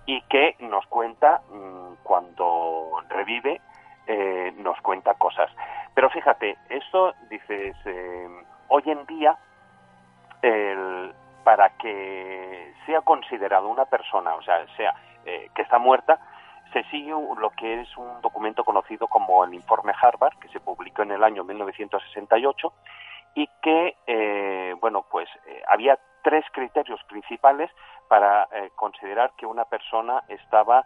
y 0.06 0.22
que 0.24 0.56
nos 0.60 0.86
cuenta 0.88 1.42
mm, 1.50 2.04
cuando 2.04 3.04
revive, 3.10 3.62
eh, 4.08 4.54
nos 4.58 4.80
cuenta 4.82 5.14
cosas. 5.16 5.52
Pero 5.94 6.10
fíjate, 6.10 6.58
esto 6.70 7.14
dices, 7.30 7.76
eh, 7.86 8.28
hoy 8.70 8.84
en 8.86 9.06
día, 9.06 9.38
el, 10.42 11.14
para 11.44 11.70
que 11.78 12.74
sea 12.86 13.02
considerado 13.02 13.68
una 13.68 13.86
persona, 13.86 14.36
o 14.36 14.42
sea, 14.42 14.66
sea 14.76 14.94
eh, 15.26 15.50
que 15.54 15.62
está 15.62 15.78
muerta, 15.78 16.20
se 16.74 16.84
sigue 16.86 17.12
lo 17.12 17.50
que 17.52 17.82
es 17.82 17.98
un 17.98 18.22
documento 18.22 18.64
conocido 18.64 19.08
como 19.08 19.44
el 19.44 19.54
informe 19.54 19.94
Harvard, 20.00 20.38
que 20.40 20.48
se 20.50 20.60
publicó 20.60 21.04
en 21.04 21.12
el 21.12 21.24
año 21.24 21.44
1968 21.44 22.74
y 23.36 23.48
que, 23.62 23.96
eh, 24.08 24.76
bueno, 24.80 25.06
pues 25.10 25.30
eh, 25.48 25.62
había 25.68 25.98
tres 26.24 26.46
criterios 26.52 27.02
principales 27.08 27.70
para 28.08 28.48
eh, 28.52 28.72
considerar 28.76 29.32
que 29.38 29.46
una 29.46 29.66
persona 29.66 30.24
estaba 30.28 30.86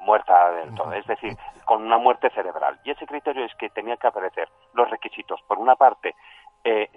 muerta 0.00 0.50
del 0.50 0.74
todo, 0.74 0.92
es 0.92 1.06
decir, 1.06 1.34
con 1.64 1.82
una 1.82 1.96
muerte 1.96 2.28
cerebral. 2.30 2.78
Y 2.84 2.90
ese 2.90 3.06
criterio 3.06 3.42
es 3.46 3.54
que 3.54 3.70
tenía 3.70 3.96
que 3.96 4.06
aparecer 4.06 4.50
los 4.74 4.90
requisitos. 4.90 5.40
Por 5.48 5.58
una 5.58 5.76
parte, 5.76 6.14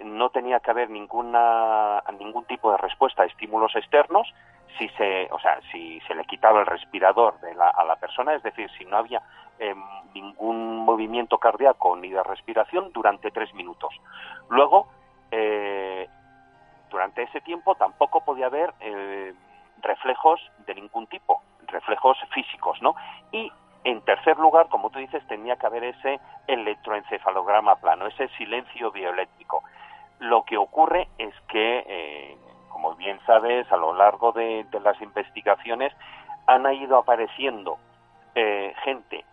no 0.04 0.30
tenía 0.30 0.60
que 0.60 0.70
haber 0.70 0.88
ninguna, 0.88 2.02
ningún 2.18 2.44
tipo 2.46 2.70
de 2.70 2.78
respuesta 2.78 3.22
a 3.22 3.26
estímulos 3.26 3.76
externos, 3.76 4.32
si 4.78 4.88
se, 4.90 5.28
o 5.30 5.38
sea, 5.38 5.60
si 5.72 6.00
se 6.00 6.14
le 6.14 6.24
quitaba 6.24 6.60
el 6.60 6.66
respirador 6.66 7.38
de 7.40 7.54
la, 7.54 7.68
a 7.68 7.84
la 7.84 7.96
persona, 7.96 8.34
es 8.34 8.42
decir, 8.42 8.70
si 8.78 8.84
no 8.84 8.96
había 8.96 9.22
eh, 9.58 9.74
ningún 10.14 10.76
movimiento 10.78 11.38
cardíaco 11.38 11.96
ni 11.96 12.10
de 12.10 12.22
respiración 12.22 12.92
durante 12.92 13.30
tres 13.30 13.52
minutos. 13.54 13.94
Luego, 14.48 14.88
eh, 15.30 16.08
durante 16.90 17.22
ese 17.22 17.40
tiempo 17.40 17.74
tampoco 17.74 18.24
podía 18.24 18.46
haber 18.46 18.72
eh, 18.80 19.34
reflejos 19.82 20.40
de 20.66 20.74
ningún 20.74 21.06
tipo, 21.06 21.42
reflejos 21.66 22.18
físicos, 22.32 22.80
¿no? 22.82 22.94
Y 23.32 23.52
en 23.88 24.00
tercer 24.02 24.38
lugar, 24.38 24.68
como 24.68 24.90
tú 24.90 24.98
dices, 24.98 25.26
tenía 25.28 25.56
que 25.56 25.66
haber 25.66 25.84
ese 25.84 26.20
electroencefalograma 26.46 27.76
plano, 27.76 28.06
ese 28.06 28.28
silencio 28.36 28.90
bioeléctrico. 28.90 29.62
Lo 30.18 30.44
que 30.44 30.56
ocurre 30.56 31.08
es 31.18 31.34
que 31.48 32.36
como 32.78 32.94
bien 32.94 33.18
sabes, 33.26 33.70
a 33.72 33.76
lo 33.76 33.92
largo 33.92 34.30
de, 34.30 34.64
las 34.84 35.02
investigaciones 35.02 35.92
han 36.46 36.72
ido 36.72 36.96
apareciendo 36.96 37.76
eh, 38.36 38.72
gente 38.84 39.24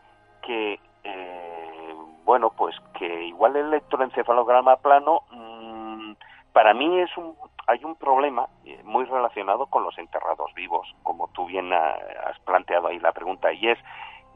que, 0.42 0.80
eh, 1.04 1.96
bueno, 2.24 2.50
pues 2.50 2.76
que 2.98 3.26
igual 3.26 3.56
el 3.56 3.68
electroencefalograma 3.68 4.78
plano, 4.78 5.22
mm, 5.30 6.14
para 6.54 6.74
mí 6.74 7.02
es 7.02 7.16
un, 7.18 7.36
hay 7.68 7.84
un 7.84 7.96
problema 7.98 8.48
eh, 8.66 8.82
muy 8.84 9.06
relacionado 9.06 9.68
con 9.68 9.84
los 9.84 9.96
enterrados 10.00 10.52
vivos, 10.56 10.88
como 11.04 11.28
tú 11.28 11.46
bien 11.46 11.72
has 11.72 12.40
planteado 12.46 12.88
ahí 12.88 12.98
la 12.98 13.12
pregunta, 13.12 13.54
y 13.54 13.68
es, 13.68 13.78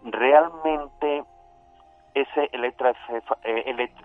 ¿realmente 0.04 1.24
ese, 2.14 2.50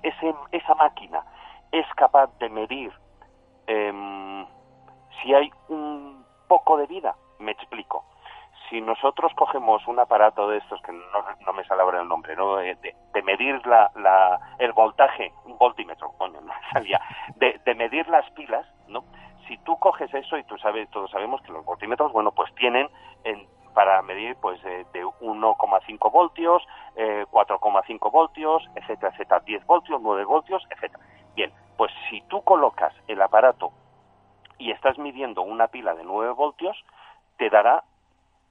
ese 0.02 0.34
esa 0.52 0.74
máquina 0.74 1.24
es 1.72 1.86
capaz 1.94 2.30
de 2.38 2.48
medir 2.48 2.92
eh, 3.66 4.44
si 5.22 5.34
hay 5.34 5.50
un 5.68 6.24
poco 6.48 6.76
de 6.76 6.86
vida, 6.86 7.14
me 7.38 7.52
explico. 7.52 8.04
Si 8.68 8.80
nosotros 8.80 9.32
cogemos 9.34 9.86
un 9.86 9.98
aparato 9.98 10.48
de 10.48 10.58
estos, 10.58 10.80
que 10.82 10.92
no, 10.92 11.52
me 11.52 11.64
sale 11.64 11.82
ahora 11.82 12.00
el 12.00 12.08
nombre, 12.08 12.34
¿no? 12.34 12.56
de, 12.56 12.94
medir 13.22 13.66
la, 13.66 13.90
la, 13.94 14.56
el 14.58 14.72
voltaje, 14.72 15.32
un 15.44 15.56
voltímetro, 15.58 16.12
coño, 16.18 16.40
no 16.40 16.52
salía, 16.72 17.00
de, 17.36 17.60
de 17.64 17.74
medir 17.74 18.08
las 18.08 18.28
pilas, 18.32 18.66
¿no? 18.88 19.04
Si 19.48 19.58
tú 19.58 19.78
coges 19.78 20.12
eso, 20.14 20.38
y 20.38 20.44
tú 20.44 20.56
sabes, 20.58 20.88
todos 20.90 21.10
sabemos 21.10 21.42
que 21.42 21.52
los 21.52 21.64
voltímetros, 21.64 22.12
bueno, 22.12 22.32
pues 22.32 22.54
tienen 22.54 22.88
en, 23.24 23.46
para 23.74 24.00
medir 24.02 24.36
pues 24.36 24.62
de 24.62 25.04
1,5 25.04 26.12
voltios, 26.12 26.62
4,5 26.96 27.88
eh, 27.94 28.10
voltios, 28.10 28.62
etcétera, 28.76 29.12
etcétera, 29.12 29.40
10 29.40 29.66
voltios, 29.66 30.00
9 30.00 30.24
voltios, 30.24 30.62
etcétera. 30.70 31.04
Bien, 31.34 31.52
pues 31.76 31.92
si 32.08 32.20
tú 32.22 32.42
colocas 32.42 32.94
el 33.08 33.20
aparato 33.20 33.72
y 34.58 34.70
estás 34.70 34.96
midiendo 34.98 35.42
una 35.42 35.66
pila 35.68 35.94
de 35.94 36.04
9 36.04 36.32
voltios, 36.32 36.76
te 37.36 37.50
dará 37.50 37.82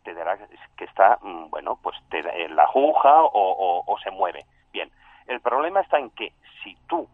te 0.04 0.14
dará 0.14 0.38
que 0.78 0.84
está, 0.84 1.18
mm, 1.22 1.50
bueno, 1.50 1.80
pues 1.82 1.96
te, 2.10 2.20
eh, 2.20 2.50
la 2.50 2.64
aguja 2.64 3.22
o, 3.24 3.98
se 4.04 4.12
mueve. 4.12 4.46
Bien, 4.74 4.92
el 5.28 5.40
problema 5.40 5.80
está 5.80 5.98
en 5.98 6.10
que 6.10 6.34
si 6.62 6.76
tú 6.88 7.08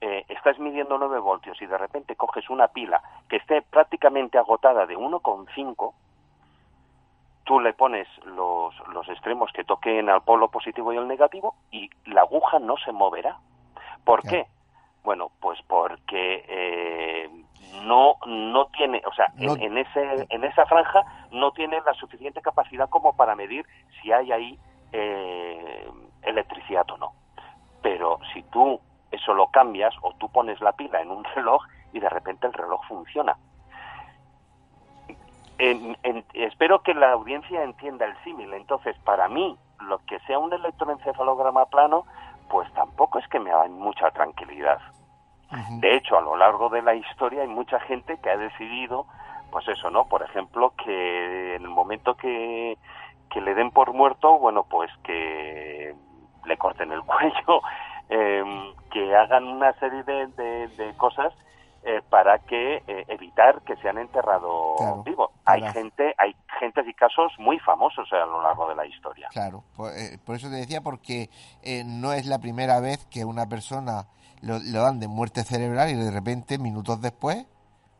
eh, 0.00 0.24
estás 0.28 0.58
midiendo 0.58 0.98
9 0.98 1.20
voltios 1.20 1.62
y 1.62 1.66
de 1.66 1.78
repente 1.78 2.16
coges 2.16 2.50
una 2.50 2.66
pila 2.68 3.00
que 3.28 3.36
esté 3.36 3.62
prácticamente 3.62 4.36
agotada 4.36 4.84
de 4.86 4.96
1,5, 4.96 5.94
tú 7.48 7.60
le 7.60 7.72
pones 7.72 8.06
los, 8.26 8.74
los 8.92 9.08
extremos 9.08 9.50
que 9.54 9.64
toquen 9.64 10.10
al 10.10 10.20
polo 10.20 10.48
positivo 10.48 10.92
y 10.92 10.98
al 10.98 11.08
negativo 11.08 11.54
y 11.70 11.88
la 12.04 12.20
aguja 12.20 12.58
no 12.58 12.76
se 12.76 12.92
moverá. 12.92 13.38
¿Por 14.04 14.22
qué? 14.22 14.46
Bueno, 15.02 15.30
pues 15.40 15.58
porque 15.66 16.44
eh, 16.46 17.30
no 17.84 18.16
no 18.26 18.66
tiene, 18.66 19.00
o 19.06 19.14
sea, 19.14 19.32
En, 19.38 19.78
ese 19.78 20.26
en 20.28 20.44
esa 20.44 20.66
franja 20.66 21.02
no 21.30 21.52
tiene 21.52 21.80
la 21.86 21.94
suficiente 21.94 22.42
capacidad 22.42 22.90
como 22.90 23.16
para 23.16 23.34
medir 23.34 23.64
si 24.02 24.12
hay 24.12 24.30
ahí 24.30 24.58
eh, 24.92 25.88
electricidad 26.24 26.84
o 26.90 26.98
no. 26.98 27.12
Pero 27.80 28.18
si 28.34 28.42
tú 28.42 28.78
eso 29.10 29.32
lo 29.32 29.46
cambias 29.46 29.94
o 30.02 30.12
tú 30.18 30.28
pones 30.28 30.60
la 30.60 30.72
pila 30.72 31.00
en 31.00 31.10
un 31.10 31.24
reloj 31.24 31.62
y 31.94 32.00
de 32.00 32.10
repente 32.10 32.46
el 32.46 32.52
reloj 32.52 32.84
funciona. 32.86 33.38
Espero 35.58 36.82
que 36.82 36.94
la 36.94 37.12
audiencia 37.12 37.62
entienda 37.62 38.06
el 38.06 38.16
símil. 38.24 38.54
Entonces, 38.54 38.96
para 39.04 39.28
mí, 39.28 39.56
lo 39.80 39.98
que 40.06 40.18
sea 40.20 40.38
un 40.38 40.52
electroencefalograma 40.52 41.66
plano, 41.66 42.04
pues 42.48 42.72
tampoco 42.72 43.18
es 43.18 43.28
que 43.28 43.40
me 43.40 43.50
haga 43.50 43.68
mucha 43.68 44.10
tranquilidad. 44.10 44.78
De 45.80 45.96
hecho, 45.96 46.18
a 46.18 46.20
lo 46.20 46.36
largo 46.36 46.68
de 46.68 46.82
la 46.82 46.94
historia 46.94 47.40
hay 47.40 47.48
mucha 47.48 47.80
gente 47.80 48.18
que 48.18 48.28
ha 48.28 48.36
decidido, 48.36 49.06
pues 49.50 49.66
eso, 49.68 49.88
¿no? 49.90 50.06
Por 50.06 50.22
ejemplo, 50.22 50.74
que 50.76 51.54
en 51.54 51.62
el 51.62 51.70
momento 51.70 52.16
que, 52.16 52.76
que 53.30 53.40
le 53.40 53.54
den 53.54 53.70
por 53.70 53.94
muerto, 53.94 54.38
bueno, 54.38 54.64
pues 54.64 54.90
que 55.04 55.94
le 56.44 56.56
corten 56.58 56.92
el 56.92 57.02
cuello, 57.04 57.62
em, 58.10 58.74
que 58.90 59.16
hagan 59.16 59.44
una 59.44 59.72
serie 59.74 60.02
de, 60.02 60.26
de, 60.68 60.94
cosas 60.98 61.32
eh, 61.84 62.02
para 62.10 62.40
que 62.40 62.82
eh, 62.86 63.04
evitar 63.08 63.62
que 63.62 63.76
sean 63.76 63.98
enterrados 63.98 65.04
vivos. 65.04 65.30
Hay 65.44 65.62
gente, 65.72 66.14
hay 66.18 66.34
gente 66.58 66.82
y 66.84 66.92
casos 66.92 67.32
muy 67.38 67.58
famosos 67.60 68.12
a 68.12 68.26
lo 68.26 68.42
largo 68.42 68.68
de 68.68 68.74
la 68.74 68.84
historia. 68.84 69.28
Claro, 69.30 69.62
por, 69.76 69.92
eh, 69.92 70.18
por 70.24 70.36
eso 70.36 70.48
te 70.48 70.56
decía 70.56 70.80
porque 70.80 71.30
no 71.84 72.12
es 72.12 72.26
la 72.26 72.40
primera 72.40 72.80
vez 72.80 73.06
que 73.06 73.24
una 73.24 73.46
persona 73.46 74.06
lo, 74.42 74.58
dan 74.60 75.00
de 75.00 75.08
muerte 75.08 75.44
cerebral 75.44 75.90
y 75.90 75.94
de 75.94 76.10
repente, 76.10 76.58
minutos 76.58 77.00
después, 77.00 77.46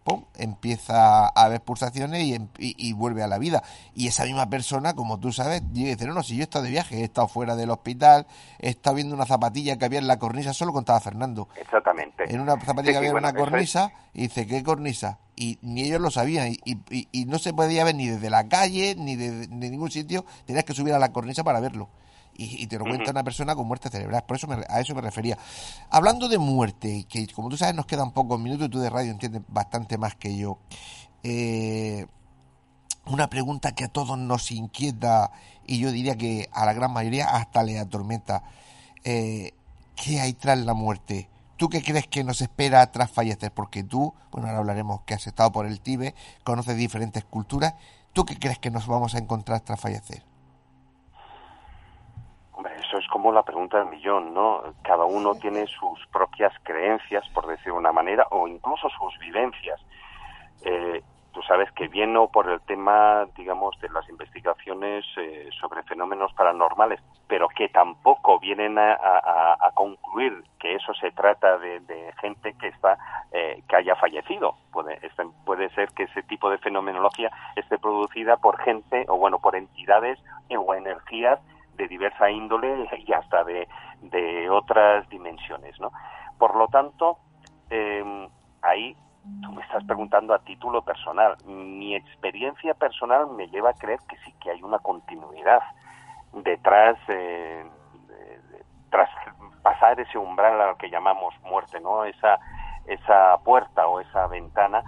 ¡pum!, 0.08 0.24
empieza 0.36 1.26
a 1.26 1.28
haber 1.28 1.60
pulsaciones 1.60 2.22
y, 2.22 2.38
y, 2.58 2.92
vuelve 2.92 3.22
a 3.22 3.26
la 3.26 3.38
vida. 3.38 3.62
Y 3.94 4.08
esa 4.08 4.24
misma 4.24 4.48
persona, 4.48 4.94
como 4.94 5.18
tú 5.18 5.32
sabes, 5.32 5.62
dice, 5.72 6.06
no, 6.06 6.14
no, 6.14 6.22
si 6.22 6.36
yo 6.36 6.40
he 6.40 6.44
estado 6.44 6.64
de 6.64 6.70
viaje, 6.70 7.00
he 7.00 7.04
estado 7.04 7.28
fuera 7.28 7.56
del 7.56 7.70
hospital, 7.70 8.26
he 8.58 8.70
estado 8.70 8.96
viendo 8.96 9.14
una 9.14 9.26
zapatilla 9.26 9.76
que 9.76 9.84
había 9.84 9.98
en 9.98 10.08
la 10.08 10.18
cornisa, 10.18 10.52
solo 10.52 10.72
contaba 10.72 11.00
Fernando. 11.00 11.48
Exactamente. 11.56 12.32
En 12.32 12.40
una 12.40 12.58
zapatilla 12.60 12.92
que 12.92 12.98
había 12.98 13.10
en 13.10 13.16
una 13.16 13.34
cornisa, 13.34 13.92
y 14.14 14.22
dice, 14.22 14.46
¿qué 14.46 14.62
cornisa? 14.62 15.18
y 15.38 15.58
ni 15.62 15.84
ellos 15.84 16.00
lo 16.00 16.10
sabían 16.10 16.52
y, 16.64 17.24
no 17.26 17.38
se 17.38 17.52
podía 17.52 17.84
ver 17.84 17.94
ni 17.94 18.08
desde 18.08 18.28
la 18.28 18.48
calle 18.48 18.96
ni 18.96 19.14
de, 19.14 19.46
ningún 19.48 19.90
sitio, 19.90 20.24
tenías 20.46 20.64
que 20.64 20.74
subir 20.74 20.92
a 20.94 20.98
la 20.98 21.12
cornisa 21.12 21.44
para 21.44 21.60
verlo. 21.60 21.88
Y, 22.34 22.66
te 22.68 22.78
lo 22.78 22.84
cuenta 22.84 23.10
una 23.10 23.24
persona 23.24 23.56
con 23.56 23.66
muerte 23.66 23.88
cerebral, 23.88 24.24
por 24.24 24.36
eso 24.36 24.46
a 24.68 24.80
eso 24.80 24.94
me 24.94 25.00
refería. 25.00 25.36
Hablando 25.90 26.28
de 26.28 26.38
muerte, 26.38 27.04
que 27.08 27.26
como 27.28 27.48
tú 27.48 27.56
sabes 27.56 27.74
nos 27.74 27.86
quedan 27.86 28.12
pocos 28.12 28.38
minutos 28.38 28.68
y 28.68 28.70
tú 28.70 28.78
de 28.78 28.90
radio 28.90 29.10
entiendes 29.10 29.42
bastante 29.48 29.98
más 29.98 30.14
que 30.14 30.36
yo, 30.36 30.58
eh, 31.24 32.06
una 33.06 33.28
pregunta 33.28 33.72
que 33.72 33.84
a 33.84 33.88
todos 33.88 34.16
nos 34.18 34.52
inquieta 34.52 35.32
y 35.66 35.78
yo 35.78 35.90
diría 35.90 36.16
que 36.16 36.48
a 36.52 36.64
la 36.64 36.72
gran 36.74 36.92
mayoría 36.92 37.26
hasta 37.26 37.62
le 37.62 37.78
atormenta. 37.78 38.42
Eh, 39.04 39.52
¿Qué 39.96 40.20
hay 40.20 40.32
tras 40.32 40.58
la 40.58 40.74
muerte? 40.74 41.28
¿Tú 41.56 41.68
qué 41.68 41.82
crees 41.82 42.06
que 42.06 42.22
nos 42.22 42.40
espera 42.40 42.90
tras 42.92 43.10
fallecer? 43.10 43.52
Porque 43.52 43.82
tú, 43.82 44.14
bueno, 44.30 44.46
ahora 44.46 44.60
hablaremos 44.60 45.02
que 45.02 45.14
has 45.14 45.26
estado 45.26 45.50
por 45.50 45.66
el 45.66 45.80
Tíbet, 45.80 46.14
conoces 46.44 46.76
diferentes 46.76 47.24
culturas. 47.24 47.74
¿Tú 48.12 48.24
qué 48.24 48.38
crees 48.38 48.58
que 48.58 48.70
nos 48.70 48.86
vamos 48.86 49.14
a 49.14 49.18
encontrar 49.18 49.60
tras 49.60 49.80
fallecer? 49.80 50.24
Como 53.18 53.32
la 53.32 53.42
pregunta 53.42 53.78
del 53.78 53.88
millón, 53.88 54.32
¿no? 54.32 54.62
Cada 54.84 55.04
uno 55.04 55.34
tiene 55.34 55.66
sus 55.66 56.06
propias 56.12 56.52
creencias, 56.62 57.28
por 57.30 57.48
decir 57.48 57.72
una 57.72 57.90
manera, 57.90 58.24
o 58.30 58.46
incluso 58.46 58.88
sus 58.90 59.18
vivencias. 59.18 59.80
Eh, 60.64 61.02
tú 61.32 61.42
sabes 61.42 61.68
que 61.72 61.88
viene 61.88 62.16
por 62.32 62.48
el 62.48 62.60
tema, 62.60 63.26
digamos, 63.36 63.76
de 63.80 63.88
las 63.88 64.08
investigaciones 64.08 65.04
eh, 65.16 65.48
sobre 65.60 65.82
fenómenos 65.82 66.32
paranormales, 66.34 67.00
pero 67.26 67.48
que 67.48 67.68
tampoco 67.68 68.38
vienen 68.38 68.78
a, 68.78 69.58
concluir 69.74 70.44
que 70.60 70.76
eso 70.76 70.94
se 70.94 71.10
trata 71.10 71.58
de, 71.58 72.12
gente 72.20 72.54
que 72.54 72.68
está 72.68 72.98
eh, 73.32 73.64
que 73.68 73.76
haya 73.76 73.96
fallecido. 73.96 74.54
Puede, 74.70 75.04
este, 75.04 75.24
puede 75.44 75.70
ser 75.70 75.88
que 75.88 76.04
ese 76.04 76.22
tipo 76.22 76.50
de 76.50 76.58
fenomenología 76.58 77.32
esté 77.56 77.78
producida 77.78 78.36
por 78.36 78.60
gente 78.60 79.06
o 79.08 79.16
bueno 79.16 79.40
por 79.40 79.56
entidades 79.56 80.20
o 80.56 80.74
energías 80.74 81.40
de 81.78 81.88
diversa 81.88 82.30
índole 82.30 82.88
y 82.98 83.12
hasta 83.12 83.44
de, 83.44 83.66
de 84.02 84.50
otras 84.50 85.08
dimensiones, 85.08 85.80
¿no? 85.80 85.90
Por 86.38 86.54
lo 86.56 86.68
tanto, 86.68 87.18
eh, 87.70 88.28
ahí 88.62 88.94
tú 89.42 89.52
me 89.52 89.62
estás 89.62 89.84
preguntando 89.84 90.34
a 90.34 90.40
título 90.40 90.82
personal. 90.82 91.36
Mi 91.46 91.94
experiencia 91.94 92.74
personal 92.74 93.28
me 93.28 93.48
lleva 93.48 93.70
a 93.70 93.74
creer 93.74 94.00
que 94.08 94.16
sí 94.18 94.32
que 94.40 94.50
hay 94.50 94.62
una 94.62 94.78
continuidad 94.78 95.60
detrás, 96.32 96.98
eh, 97.08 97.64
tras 98.90 99.08
pasar 99.62 100.00
ese 100.00 100.18
umbral 100.18 100.60
al 100.60 100.76
que 100.76 100.90
llamamos 100.90 101.34
muerte, 101.42 101.80
¿no? 101.80 102.04
Esa, 102.04 102.38
esa 102.86 103.36
puerta 103.44 103.86
o 103.86 104.00
esa 104.00 104.26
ventana 104.26 104.82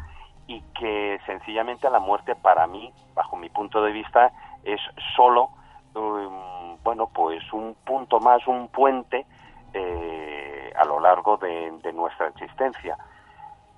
y 0.46 0.62
que 0.78 1.20
sencillamente 1.26 1.88
la 1.90 2.00
muerte 2.00 2.34
para 2.34 2.66
mí, 2.66 2.92
bajo 3.14 3.36
mi 3.36 3.50
punto 3.50 3.82
de 3.82 3.92
vista, 3.92 4.32
es 4.64 4.80
solo, 5.14 5.50
um, 5.94 6.59
bueno, 6.82 7.08
pues 7.12 7.40
un 7.52 7.74
punto 7.84 8.20
más, 8.20 8.46
un 8.46 8.68
puente 8.68 9.26
eh, 9.72 10.72
a 10.76 10.84
lo 10.84 11.00
largo 11.00 11.36
de 11.36 11.92
nuestra 11.92 12.28
existencia 12.28 12.96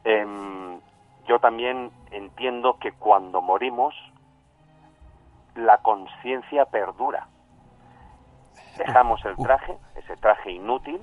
Em, 0.05 0.81
yo 1.27 1.39
también 1.39 1.91
entiendo 2.11 2.79
que 2.79 2.93
cuando 2.93 3.41
morimos, 3.41 3.95
la 5.55 5.79
conciencia 5.79 6.65
perdura. 6.67 7.29
Dejamos 8.77 9.25
el 9.25 9.37
traje, 9.43 9.77
ese 9.97 10.17
traje 10.17 10.53
inútil, 10.53 11.01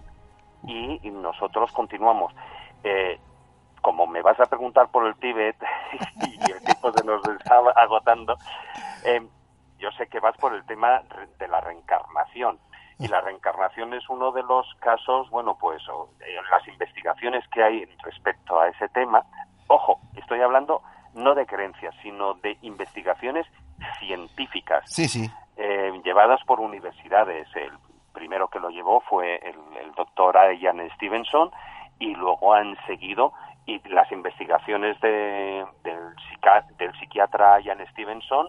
y, 0.63 0.99
nosotros 1.11 1.71
continuamos. 1.71 2.33
Eh, 2.83 3.19
como 3.81 4.07
me 4.07 4.21
vas 4.21 4.37
a 4.39 4.45
preguntar 4.45 4.89
por 4.89 5.07
el 5.07 5.15
Tíbet 5.15 5.55
y 6.27 6.51
el 6.51 6.61
tiempo 6.61 6.91
se 6.91 7.05
nos 7.05 7.25
está 7.27 7.59
agotando, 7.75 8.35
em, 9.05 9.29
yo 9.79 9.91
sé 9.91 10.07
que 10.07 10.19
vas 10.19 10.35
por 10.37 10.53
el 10.53 10.65
tema 10.65 11.01
de 11.39 11.47
la 11.47 11.61
reencarnación. 11.61 12.59
Y 12.99 13.07
la 13.07 13.21
reencarnación 13.21 13.93
es 13.93 14.09
uno 14.09 14.33
de 14.33 14.43
los 14.43 14.67
casos, 14.81 15.29
bueno, 15.29 15.57
pues 15.57 15.81
las 16.51 16.67
investigaciones 16.67 17.47
que 17.47 17.63
hay 17.63 17.85
respecto 18.03 18.59
a 18.59 18.67
ese 18.67 18.89
tema, 18.89 19.23
ojo, 19.67 20.01
estoy 20.17 20.41
hablando 20.41 20.81
no 21.13 21.33
de 21.33 21.45
creencias, 21.45 21.95
sino 22.01 22.33
de 22.35 22.57
investigaciones 22.61 23.47
científicas 23.99 24.83
sí, 24.85 25.07
sí. 25.07 25.31
Eh, 25.55 25.91
llevadas 26.03 26.41
por 26.45 26.59
universidades. 26.59 27.47
El 27.55 27.71
primero 28.13 28.49
que 28.49 28.59
lo 28.59 28.69
llevó 28.69 28.99
fue 29.01 29.37
el, 29.37 29.55
doctor 29.95 30.37
Ian 30.57 30.79
Stevenson 30.95 31.51
y 31.99 32.15
luego 32.15 32.53
han 32.53 32.77
seguido 32.85 33.33
y 33.65 33.79
las 33.89 34.09
investigaciones 34.11 34.99
de, 35.01 35.65
del, 35.83 36.15
del 36.77 36.99
psiquiatra 36.99 37.59
Ian 37.59 37.85
Stevenson 37.91 38.47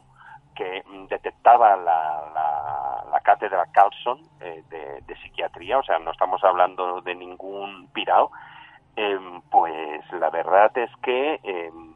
que 0.60 0.84
mm, 0.86 1.06
detectaba 1.06 1.74
la, 1.74 3.08
la, 3.10 3.20
cátedra 3.22 3.64
Carlson 3.72 4.20
eh, 4.40 4.62
de, 4.68 5.16
psiquiatría, 5.16 5.78
o 5.78 5.82
sea, 5.82 5.98
no 5.98 6.10
estamos 6.10 6.42
hablando 6.44 7.00
de 7.00 7.14
ningún 7.14 7.88
pirao, 7.92 8.30
em, 8.96 9.40
pues 9.50 10.02
la 10.12 10.28
verdad 10.30 10.76
es 10.76 10.90
que 11.02 11.40
em, 11.42 11.94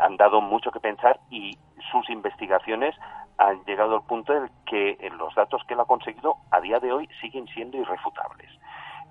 han 0.00 0.16
dado 0.16 0.40
mucho 0.40 0.72
que 0.72 0.80
pensar 0.80 1.20
y 1.30 1.56
sus 1.92 2.08
investigaciones 2.10 2.96
han 3.38 3.62
llegado 3.64 3.96
al 3.96 4.02
punto 4.02 4.34
en 4.34 4.50
que 4.66 4.96
los 5.18 5.34
datos 5.34 5.62
que 5.66 5.74
él 5.74 5.80
ha 5.80 5.84
conseguido 5.84 6.36
a 6.50 6.60
día 6.60 6.80
de 6.80 6.92
hoy 6.92 7.08
siguen 7.20 7.46
siendo 7.48 7.76
irrefutables. 7.76 8.50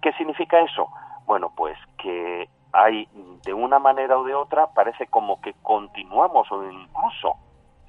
¿Qué 0.01 0.11
significa 0.13 0.59
eso? 0.59 0.89
Bueno, 1.25 1.51
pues 1.55 1.77
que 1.97 2.49
hay 2.73 3.07
de 3.45 3.53
una 3.53 3.79
manera 3.79 4.17
o 4.17 4.23
de 4.23 4.33
otra, 4.33 4.67
parece 4.67 5.07
como 5.07 5.39
que 5.39 5.53
continuamos 5.61 6.51
o 6.51 6.63
incluso 6.69 7.37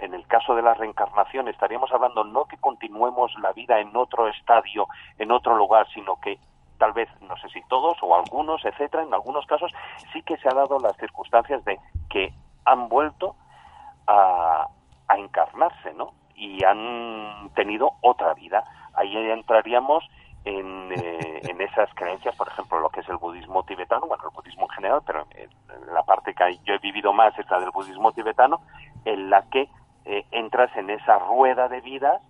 en 0.03 0.15
el 0.15 0.27
caso 0.27 0.55
de 0.55 0.63
la 0.63 0.75
reencarnación 0.75 1.49
estaríamos 1.49 1.93
hablando 1.93 2.25
no 2.25 2.45
que 2.47 2.57
continuemos 2.59 3.33
la 3.41 3.53
vida 3.53 3.79
en 3.79 3.97
otro 3.97 4.29
estadio, 4.29 4.89
en 5.19 5.31
otro 5.31 5.57
lugar, 5.57 5.87
sino 5.95 6.17
que 6.17 6.39
tal 6.79 6.93
vez, 6.93 7.09
no 7.21 7.37
sé 7.37 7.49
si 7.51 7.63
todos 7.69 7.97
o 8.03 8.17
algunos, 8.17 8.65
etcétera, 8.65 9.05
en 9.05 9.15
algunos 9.15 9.47
casos 9.47 9.73
sí 10.13 10.21
que 10.23 10.37
se 10.39 10.49
ha 10.49 10.55
dado 10.55 10.81
las 10.81 10.97
circunstancias 10.97 11.65
de 11.65 11.79
que 12.11 12.35
han 12.65 12.89
vuelto 12.89 13.37
a, 14.09 14.67
encarnarse, 15.17 15.93
¿no? 15.93 16.15
Y 16.35 16.65
han 16.65 17.51
tenido 17.55 17.93
otra 18.01 18.33
vida. 18.33 18.65
Ahí 18.95 19.15
entraríamos 19.15 20.03
en, 20.45 20.91
eh, 20.91 21.41
en, 21.43 21.61
esas 21.61 21.93
creencias, 21.95 22.35
por 22.35 22.49
ejemplo, 22.49 22.81
lo 22.81 22.89
que 22.89 23.01
es 23.01 23.09
el 23.11 23.19
budismo 23.19 23.63
tibetano, 23.63 24.07
bueno, 24.07 24.25
el 24.25 24.35
budismo 24.35 24.63
en 24.63 24.71
general, 24.71 25.03
pero 25.07 25.27
la 25.93 26.03
parte 26.03 26.35
que 26.35 26.59
yo 26.65 26.75
he 26.75 26.79
vivido 26.79 27.13
más 27.13 27.39
es 27.39 27.49
la 27.51 27.61
del 27.61 27.71
budismo 27.71 28.11
tibetano, 28.13 28.63
en 29.05 29.29
la 29.29 29.43
que 29.51 29.69
eh, 30.05 30.25
entras 30.31 30.75
en 30.77 30.91
esa 30.91 31.19
rueda 31.19 31.69
de 31.69 31.81
vida 31.81 32.21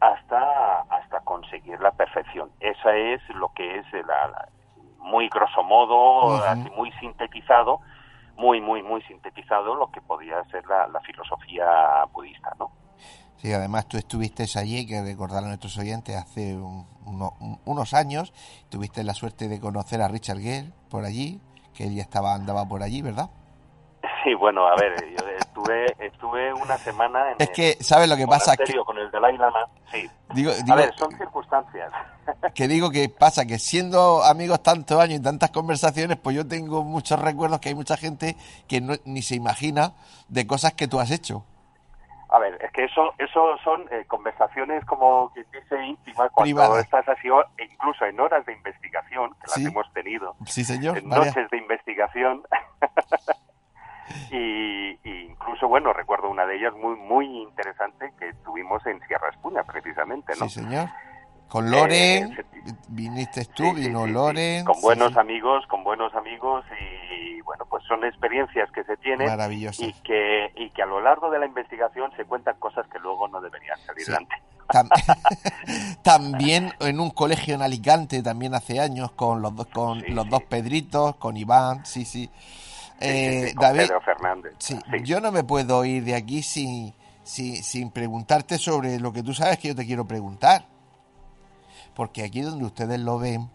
hasta, 0.00 0.80
hasta 0.88 1.20
conseguir 1.20 1.80
la 1.80 1.92
perfección. 1.92 2.50
Esa 2.60 2.96
es 2.96 3.20
lo 3.30 3.52
que 3.54 3.78
es 3.78 3.86
la, 3.92 4.48
muy 4.98 5.28
grosso 5.28 5.62
modo, 5.62 6.40
muy 6.76 6.90
sintetizado, 6.92 7.80
muy, 8.36 8.60
muy, 8.60 8.82
muy 8.82 9.02
sintetizado 9.02 9.74
lo 9.74 9.90
que 9.90 10.00
podría 10.00 10.42
ser 10.44 10.64
la, 10.66 11.00
filosofía 11.00 12.04
budista, 12.12 12.54
¿no? 12.58 12.70
Sí, 13.36 13.52
además 13.52 13.88
tú 13.88 13.96
estuviste 13.96 14.44
allí, 14.58 14.86
que 14.86 15.00
recordar 15.02 15.44
a 15.44 15.46
nuestros 15.46 15.78
oyentes, 15.78 16.14
hace 16.14 16.58
unos 17.64 17.94
años, 17.94 18.32
tuviste 18.70 19.02
la 19.02 19.14
suerte 19.14 19.48
de 19.48 19.58
conocer 19.58 20.02
a 20.02 20.08
Richard 20.08 20.38
Gere 20.38 20.72
por 20.90 21.04
allí, 21.04 21.40
que 21.74 21.84
él 21.84 21.94
ya 21.94 22.02
estaba, 22.02 22.34
andaba 22.34 22.66
por 22.66 22.82
allí, 22.82 23.00
¿verdad? 23.00 23.30
Sí, 24.22 24.34
bueno, 24.34 24.66
a 24.66 24.76
ver, 24.76 24.94
yo 25.10 25.16
estuve, 25.60 26.06
estuve 26.06 26.52
una 26.54 26.78
semana 26.78 27.32
en 27.32 27.36
es 27.38 27.50
que, 27.50 27.76
¿sabes 27.80 28.08
lo 28.08 28.16
que 28.16 28.26
pasa? 28.26 28.56
Que, 28.56 28.74
con 28.84 28.98
el 28.98 29.10
Dalai 29.10 29.36
Lama, 29.36 29.66
sí. 29.90 30.08
Digo, 30.34 30.52
a 30.70 30.74
ver, 30.76 30.94
son 30.94 31.10
circunstancias. 31.16 31.92
Que 32.54 32.68
digo 32.68 32.90
que 32.90 33.08
pasa 33.08 33.44
que 33.44 33.58
siendo 33.58 34.22
amigos 34.22 34.62
tantos 34.62 35.00
años 35.00 35.18
y 35.18 35.22
tantas 35.22 35.50
conversaciones, 35.50 36.16
pues 36.16 36.36
yo 36.36 36.46
tengo 36.46 36.84
muchos 36.84 37.20
recuerdos 37.20 37.58
que 37.58 37.70
hay 37.70 37.74
mucha 37.74 37.96
gente 37.96 38.36
que 38.68 38.80
no, 38.80 38.94
ni 39.04 39.22
se 39.22 39.34
imagina 39.34 39.94
de 40.28 40.46
cosas 40.46 40.74
que 40.74 40.86
tú 40.86 41.00
has 41.00 41.10
hecho. 41.10 41.44
A 42.28 42.38
ver, 42.38 42.56
es 42.62 42.70
que 42.70 42.84
eso, 42.84 43.12
eso 43.18 43.56
son 43.64 43.82
eh, 43.90 44.04
conversaciones 44.06 44.84
como 44.84 45.32
que 45.34 45.44
dice 45.52 45.84
íntimas 45.84 46.30
cuando 46.32 46.78
estás 46.78 47.08
así, 47.08 47.26
incluso 47.58 48.04
en 48.04 48.20
horas 48.20 48.46
de 48.46 48.52
investigación, 48.52 49.34
que 49.40 49.48
las 49.48 49.58
hemos 49.58 49.92
tenido. 49.92 50.36
Sí, 50.46 50.62
señor. 50.62 50.98
En 50.98 51.08
noches 51.08 51.50
de 51.50 51.56
investigación. 51.56 52.42
Y, 54.30 54.98
incluso, 55.04 55.68
bueno, 55.68 55.92
recuerdo 55.92 56.28
una 56.30 56.46
de 56.46 56.56
ellas 56.56 56.74
muy 56.74 56.96
muy 56.96 57.26
interesante 57.42 58.12
que 58.18 58.32
tuvimos 58.44 58.84
en 58.86 59.00
Sierra 59.06 59.30
Espuña, 59.30 59.62
precisamente, 59.64 60.32
¿no? 60.38 60.48
Sí, 60.48 60.60
señor. 60.60 60.88
Con 61.48 61.68
Loren, 61.68 62.32
eh, 62.32 62.44
viniste 62.88 63.44
tú, 63.46 63.74
vino 63.74 64.06
Loren. 64.06 64.64
Con 64.64 64.80
buenos 64.80 65.16
amigos, 65.16 65.66
con 65.66 65.82
buenos 65.82 66.14
amigos 66.14 66.64
y 66.80 67.40
bueno, 67.40 67.64
pues 67.68 67.82
son 67.88 68.04
experiencias 68.04 68.70
que 68.70 68.84
se 68.84 68.96
tienen 68.98 69.28
y 69.78 69.92
que, 70.04 70.52
y 70.54 70.70
que 70.70 70.82
a 70.82 70.86
lo 70.86 71.00
largo 71.00 71.28
de 71.28 71.40
la 71.40 71.46
investigación 71.46 72.12
se 72.16 72.24
cuentan 72.24 72.54
cosas 72.60 72.86
que 72.86 73.00
luego 73.00 73.26
no 73.26 73.40
deberían 73.40 73.76
salir 73.80 74.04
adelante. 74.08 74.36
también 76.04 76.72
en 76.78 77.00
un 77.00 77.10
colegio 77.10 77.56
en 77.56 77.62
Alicante, 77.62 78.22
también 78.22 78.54
hace 78.54 78.78
años, 78.78 79.10
con 79.12 79.42
los 79.42 79.56
dos, 79.56 79.66
con 79.66 80.02
los 80.06 80.28
dos 80.28 80.44
Pedritos, 80.44 81.16
con 81.16 81.36
Iván, 81.36 81.84
sí, 81.84 82.04
sí. 82.04 82.30
Eh, 83.00 83.54
David, 83.58 83.80
Pedro 83.80 84.00
Fernández. 84.02 84.54
Sí, 84.58 84.78
yo 85.04 85.20
no 85.20 85.32
me 85.32 85.42
puedo 85.42 85.84
ir 85.84 86.04
de 86.04 86.14
aquí 86.14 86.42
sin, 86.42 86.94
sin, 87.22 87.62
sin 87.62 87.90
preguntarte 87.90 88.58
sobre 88.58 89.00
lo 89.00 89.12
que 89.12 89.22
tú 89.22 89.34
sabes 89.34 89.58
que 89.58 89.68
yo 89.68 89.74
te 89.74 89.86
quiero 89.86 90.06
preguntar. 90.06 90.66
Porque 91.94 92.22
aquí 92.22 92.42
donde 92.42 92.64
ustedes 92.64 93.00
lo 93.00 93.18
ven, 93.18 93.50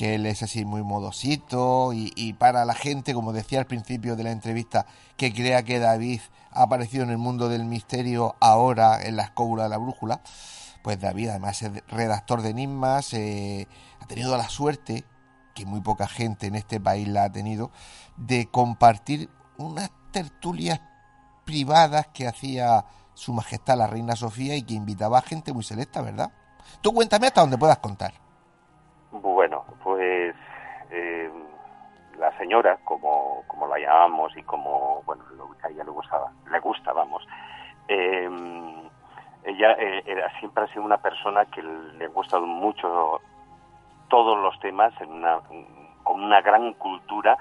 que 0.00 0.14
él 0.14 0.24
es 0.24 0.42
así 0.42 0.64
muy 0.64 0.82
modosito 0.82 1.92
y, 1.92 2.32
para 2.32 2.64
la 2.64 2.72
gente, 2.72 3.12
como 3.12 3.34
decía 3.34 3.58
al 3.58 3.66
principio 3.66 4.16
de 4.16 4.24
la 4.24 4.30
entrevista, 4.30 4.86
que 5.18 5.30
crea 5.30 5.62
que 5.62 5.78
David 5.78 6.22
ha 6.52 6.62
aparecido 6.62 7.04
en 7.04 7.10
el 7.10 7.18
mundo 7.18 7.50
del 7.50 7.66
misterio 7.66 8.34
ahora 8.40 9.02
en 9.02 9.16
la 9.16 9.24
escóbula 9.24 9.64
de 9.64 9.68
la 9.68 9.76
brújula, 9.76 10.22
pues 10.82 10.98
David 10.98 11.28
además 11.28 11.60
es 11.60 11.86
redactor 11.88 12.40
de 12.40 12.48
enigmas, 12.48 13.12
eh, 13.12 13.68
ha 14.00 14.06
tenido 14.06 14.34
la 14.38 14.48
suerte, 14.48 15.04
que 15.54 15.66
muy 15.66 15.82
poca 15.82 16.08
gente 16.08 16.46
en 16.46 16.54
este 16.54 16.80
país 16.80 17.06
la 17.06 17.24
ha 17.24 17.32
tenido, 17.32 17.70
de 18.20 18.48
compartir 18.50 19.28
unas 19.56 19.90
tertulias 20.12 20.80
privadas 21.44 22.08
que 22.08 22.28
hacía 22.28 22.84
su 23.14 23.32
majestad 23.32 23.78
la 23.78 23.86
reina 23.86 24.14
Sofía 24.14 24.56
y 24.56 24.62
que 24.64 24.74
invitaba 24.74 25.18
a 25.18 25.22
gente 25.22 25.52
muy 25.52 25.62
selecta, 25.62 26.02
¿verdad? 26.02 26.30
Tú 26.80 26.92
cuéntame 26.92 27.26
hasta 27.26 27.40
donde 27.40 27.58
puedas 27.58 27.78
contar. 27.78 28.12
Bueno, 29.10 29.64
pues 29.82 30.34
eh, 30.90 31.30
la 32.18 32.36
señora, 32.38 32.78
como, 32.84 33.42
como 33.46 33.66
la 33.66 33.78
llamamos 33.78 34.36
y 34.36 34.42
como, 34.42 35.02
bueno, 35.04 35.24
a 35.62 35.68
ella 35.68 35.84
le 35.84 35.90
gustaba, 35.90 36.30
le 36.50 36.60
gusta, 36.60 36.92
vamos, 36.92 37.26
em, 37.88 38.88
ella 39.44 39.72
eh, 39.72 40.02
era, 40.06 40.30
siempre 40.38 40.64
ha 40.64 40.68
sido 40.68 40.84
una 40.84 40.98
persona 40.98 41.44
que 41.46 41.62
le 41.62 42.06
gusta 42.08 42.38
mucho 42.38 43.20
todos 44.08 44.38
los 44.38 44.58
temas 44.60 44.92
en 45.00 45.12
una, 45.12 45.40
con 46.02 46.22
una 46.22 46.40
gran 46.42 46.74
cultura 46.74 47.38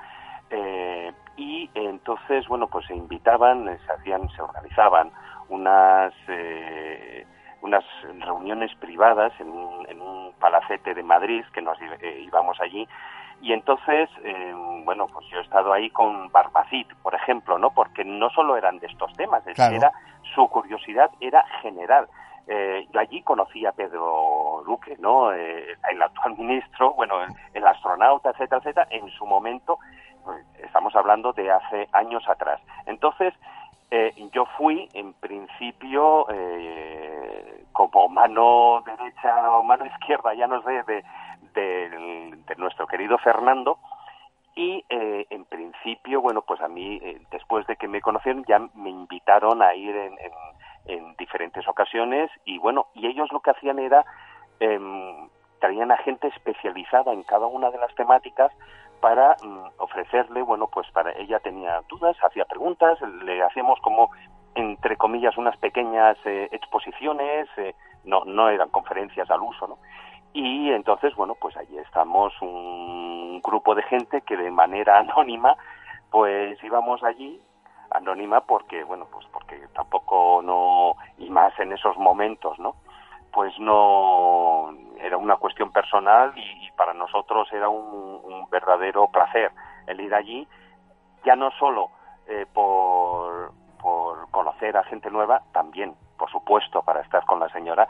eh, 0.49 1.13
y 1.37 1.69
entonces, 1.73 2.47
bueno, 2.47 2.67
pues 2.67 2.85
se 2.87 2.95
invitaban, 2.95 3.65
se 3.85 3.93
hacían, 3.93 4.29
se 4.29 4.41
organizaban 4.41 5.11
unas 5.49 6.13
unas 7.61 7.83
reuniones 8.19 8.73
privadas 8.75 9.33
en 9.39 9.49
un, 9.49 9.85
en 9.89 10.01
un 10.01 10.33
palacete 10.39 10.93
de 10.93 11.03
Madrid 11.03 11.43
que 11.53 11.61
nos 11.61 11.77
eh, 11.81 12.21
íbamos 12.21 12.59
allí. 12.61 12.87
Y 13.41 13.53
entonces 13.53 14.09
eh, 14.23 14.53
bueno 14.83 15.07
pues 15.07 15.25
yo 15.29 15.37
he 15.37 15.41
estado 15.41 15.71
ahí 15.71 15.89
con 15.89 16.29
Barbacid 16.29 16.87
por 17.01 17.15
ejemplo 17.15 17.57
no 17.57 17.71
porque 17.71 18.03
no 18.03 18.29
solo 18.29 18.57
eran 18.57 18.79
de 18.79 18.87
estos 18.87 19.13
temas 19.13 19.43
era 19.47 19.91
su 20.35 20.47
curiosidad 20.47 21.09
era 21.19 21.45
general. 21.61 22.07
Eh, 22.47 22.87
yo 22.91 22.99
allí 22.99 23.21
conocí 23.21 23.65
a 23.65 23.71
Pedro 23.71 24.63
Luque 24.65 24.97
no 24.99 25.31
el 25.31 26.01
actual 26.01 26.35
ministro 26.37 26.93
bueno 26.95 27.15
el, 27.53 27.67
astronauta 27.67 28.31
etcétera 28.31 28.57
etcétera 28.57 28.87
en 28.89 29.09
su 29.09 29.25
momento 29.25 29.77
estamos 30.63 30.95
hablando 30.95 31.33
de 31.33 31.51
hace 31.51 31.87
años 31.93 32.27
atrás 32.27 32.61
entonces 32.85 33.33
eh, 33.91 34.13
yo 34.31 34.45
fui, 34.57 34.87
en 34.93 35.13
principio, 35.13 36.27
eh, 36.29 37.65
como 37.71 38.07
mano 38.07 38.83
derecha 38.85 39.51
o 39.51 39.63
mano 39.63 39.85
izquierda, 39.85 40.33
ya 40.35 40.45
no 40.45 40.61
sé, 40.61 40.83
de, 40.83 41.03
de, 41.55 42.55
nuestro 42.57 42.85
querido 42.85 43.17
Fernando. 43.17 43.79
Y 44.55 44.85
eh, 44.89 45.25
en 45.29 45.45
principio, 45.45 46.21
bueno, 46.21 46.43
pues 46.43 46.61
a 46.61 46.67
mí, 46.67 46.99
después 47.31 47.65
de 47.65 47.77
que 47.77 47.87
me 47.87 48.01
conocieron, 48.01 48.43
ya 48.45 48.59
me 48.75 48.89
invitaron 48.89 49.63
a 49.63 49.73
ir 49.73 49.95
en, 49.95 50.17
en, 50.85 51.15
diferentes 51.17 51.67
ocasiones. 51.67 52.29
Y 52.45 52.59
bueno, 52.59 52.87
y 52.93 53.07
ellos 53.07 53.31
lo 53.31 53.39
que 53.39 53.51
hacían 53.51 53.79
era 53.79 54.05
em, 54.59 55.29
traían 55.59 55.91
a 55.91 55.97
gente 55.97 56.27
especializada 56.27 57.13
en 57.13 57.23
cada 57.23 57.47
una 57.47 57.71
de 57.71 57.77
las 57.77 57.93
temáticas 57.95 58.51
para 58.99 59.35
mm, 59.43 59.65
ofrecerle, 59.77 60.41
bueno, 60.41 60.67
pues 60.67 60.89
para 60.91 61.11
ella 61.13 61.39
tenía 61.39 61.81
dudas, 61.87 62.17
hacía 62.23 62.45
preguntas, 62.45 62.99
le 63.23 63.41
hacíamos 63.41 63.79
como 63.81 64.11
entre 64.55 64.97
comillas 64.97 65.37
unas 65.37 65.57
pequeñas 65.57 66.17
eh, 66.25 66.49
exposiciones, 66.51 67.47
eh, 67.57 67.75
no 68.03 68.23
no 68.25 68.49
eran 68.49 68.69
conferencias 68.69 69.29
al 69.29 69.41
uso, 69.41 69.67
¿no? 69.67 69.77
Y 70.33 70.71
entonces, 70.71 71.15
bueno, 71.15 71.35
pues 71.39 71.57
allí 71.57 71.77
estamos 71.77 72.33
un 72.41 73.41
grupo 73.41 73.73
de 73.75 73.83
gente 73.83 74.21
que 74.21 74.37
de 74.37 74.51
manera 74.51 74.99
anónima 74.99 75.55
pues 76.11 76.61
íbamos 76.63 77.03
allí 77.03 77.39
anónima 77.91 78.41
porque 78.41 78.83
bueno, 78.83 79.07
pues 79.11 79.25
porque 79.31 79.59
tampoco 79.73 80.41
no 80.43 80.95
y 81.17 81.29
más 81.29 81.57
en 81.59 81.71
esos 81.71 81.97
momentos, 81.97 82.59
¿no? 82.59 82.75
Pues 83.31 83.57
no 83.59 84.73
era 84.99 85.17
una 85.17 85.37
cuestión 85.37 85.71
personal 85.71 86.33
y, 86.37 86.69
para 86.75 86.93
nosotros 86.93 87.47
era 87.51 87.67
un, 87.67 88.47
verdadero 88.49 89.07
placer 89.11 89.51
el 89.85 89.99
ir 89.99 90.13
allí, 90.13 90.47
ya 91.25 91.35
no 91.35 91.51
solo 91.59 91.89
eh, 92.25 92.45
por, 92.51 93.51
por 93.79 94.31
conocer 94.31 94.77
a 94.77 94.83
gente 94.85 95.11
nueva, 95.11 95.43
también, 95.51 95.93
por 96.17 96.31
supuesto, 96.31 96.81
para 96.81 97.01
estar 97.01 97.25
con 97.25 97.39
la 97.39 97.49
señora 97.49 97.87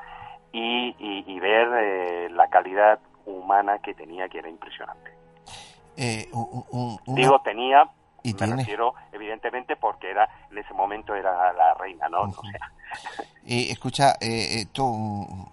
y, 0.52 1.40
ver 1.40 1.70
eh, 1.82 2.30
la 2.32 2.50
calidad 2.50 3.00
humana 3.26 3.80
que 3.80 3.94
tenía, 3.94 4.28
que 4.28 4.40
era 4.40 4.50
impresionante. 4.50 5.12
Eh, 5.96 6.30
Digo, 7.08 7.40
tenía, 7.40 7.90
¿Y 8.24 8.34
me 8.34 8.56
refiero, 8.56 8.96
evidentemente, 9.12 9.76
porque 9.76 10.10
era 10.10 10.30
en 10.52 10.58
ese 10.58 10.74
momento 10.74 11.16
era 11.16 11.54
la 11.54 11.74
reina, 11.76 12.10
¿no? 12.10 12.22
O 12.22 12.32
sea, 12.32 12.72
y 13.50 13.72
escucha, 13.72 14.14
eh, 14.22 14.62
esto 14.62 14.86
un, 14.86 15.48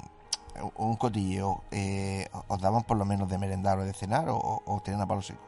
un 0.76 0.96
cotilleo, 0.96 1.62
eh, 1.72 2.26
¿os 2.46 2.60
daban 2.60 2.82
por 2.82 2.98
lo 2.98 3.06
menos 3.06 3.26
de 3.30 3.38
merendar 3.38 3.78
o 3.78 3.84
de 3.84 3.94
cenar 3.94 4.28
o, 4.28 4.36
o 4.36 4.80
tenían 4.84 5.00
a 5.00 5.06
palo 5.06 5.22
seco? 5.22 5.40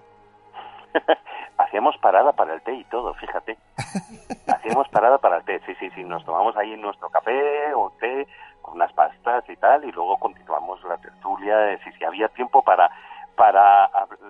Hacíamos 1.59 1.99
parada 1.99 2.33
para 2.33 2.55
el 2.55 2.63
té 2.63 2.73
y 2.73 2.85
todo, 2.85 3.13
fíjate. 3.15 3.59
Hacíamos 4.49 4.89
parada 4.89 5.19
para 5.19 5.37
el 5.37 5.45
té, 5.45 5.61
sí, 5.67 5.75
sí, 5.79 5.91
sí. 5.95 6.05
Nos 6.05 6.25
tomamos 6.25 6.57
ahí 6.57 6.75
nuestro 6.79 7.11
café 7.11 7.75
o 7.75 7.93
té 8.01 8.27
con 8.63 8.77
unas 8.77 8.95
pastas 8.95 9.45
y 9.51 9.57
tal, 9.57 9.85
y 9.85 9.93
luego 9.93 10.17
continuamos 10.17 10.83
la 10.85 10.97
tertulia. 10.97 11.79
Si, 11.85 11.93
si 11.93 12.05
había 12.05 12.29
tiempo 12.29 12.63
para 12.63 12.91
para 13.37 13.89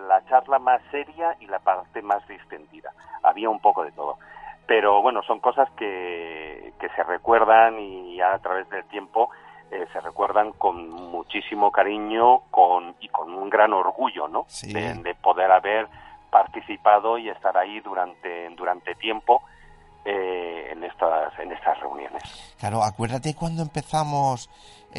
la 0.08 0.22
charla 0.28 0.58
más 0.58 0.82
seria 0.90 1.34
y 1.40 1.46
la 1.46 1.60
parte 1.60 2.02
más 2.02 2.26
distendida. 2.28 2.92
Había 3.22 3.48
un 3.48 3.60
poco 3.60 3.84
de 3.84 3.92
todo 3.92 4.18
pero 4.68 5.02
bueno, 5.02 5.22
son 5.22 5.40
cosas 5.40 5.68
que, 5.70 6.74
que 6.78 6.88
se 6.90 7.02
recuerdan 7.02 7.80
y 7.80 8.20
a 8.20 8.38
través 8.38 8.68
del 8.68 8.84
tiempo 8.84 9.30
eh, 9.70 9.86
se 9.92 10.00
recuerdan 10.00 10.52
con 10.52 10.88
muchísimo 10.88 11.70
cariño 11.72 12.40
con, 12.50 12.94
y 13.00 13.08
con 13.08 13.34
un 13.34 13.50
gran 13.50 13.72
orgullo, 13.72 14.28
¿no? 14.28 14.46
De, 14.62 15.14
poder 15.22 15.50
haber 15.50 15.88
participado 16.30 17.18
y 17.18 17.30
estar 17.30 17.56
ahí 17.56 17.80
durante, 17.80 18.48
durante 18.50 18.94
tiempo 18.94 19.42
eh, 20.04 20.68
en, 20.70 20.84
estas, 20.84 21.38
en 21.38 21.52
estas 21.52 21.80
reuniones. 21.80 22.22
Claro, 22.58 22.82
acuérdate 22.82 23.34
cuando 23.34 23.62
empezamos 23.62 24.48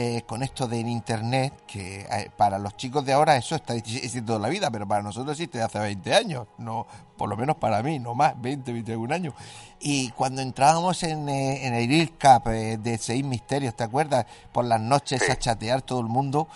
eh, 0.01 0.23
con 0.25 0.43
esto 0.43 0.65
del 0.65 0.87
Internet, 0.87 1.53
que 1.67 2.07
eh, 2.09 2.31
para 2.37 2.57
los 2.57 2.77
chicos 2.77 3.03
de 3.03 3.11
ahora 3.11 3.35
eso 3.35 3.55
está 3.55 3.75
existiendo 3.75 4.35
toda 4.35 4.39
la 4.39 4.47
vida, 4.47 4.71
pero 4.71 4.87
para 4.87 5.03
nosotros 5.03 5.33
existe 5.33 5.61
hace 5.61 5.77
20 5.77 6.13
años, 6.13 6.47
no 6.57 6.87
por 7.17 7.27
lo 7.27 7.35
menos 7.35 7.57
para 7.57 7.83
mí, 7.83 7.99
no 7.99 8.15
más, 8.15 8.39
20, 8.41 8.71
21 8.71 9.13
años. 9.13 9.33
Y 9.81 10.11
cuando 10.11 10.41
entrábamos 10.41 11.03
en, 11.03 11.27
en 11.27 11.73
el 11.73 11.91
IRCAP 11.91 12.47
de 12.47 12.97
Seis 12.97 13.25
Misterios, 13.25 13.75
¿te 13.75 13.83
acuerdas? 13.83 14.25
Por 14.53 14.63
las 14.63 14.79
noches 14.79 15.29
a 15.29 15.37
chatear 15.37 15.81
todo 15.81 15.99
el 15.99 16.07
mundo, 16.07 16.47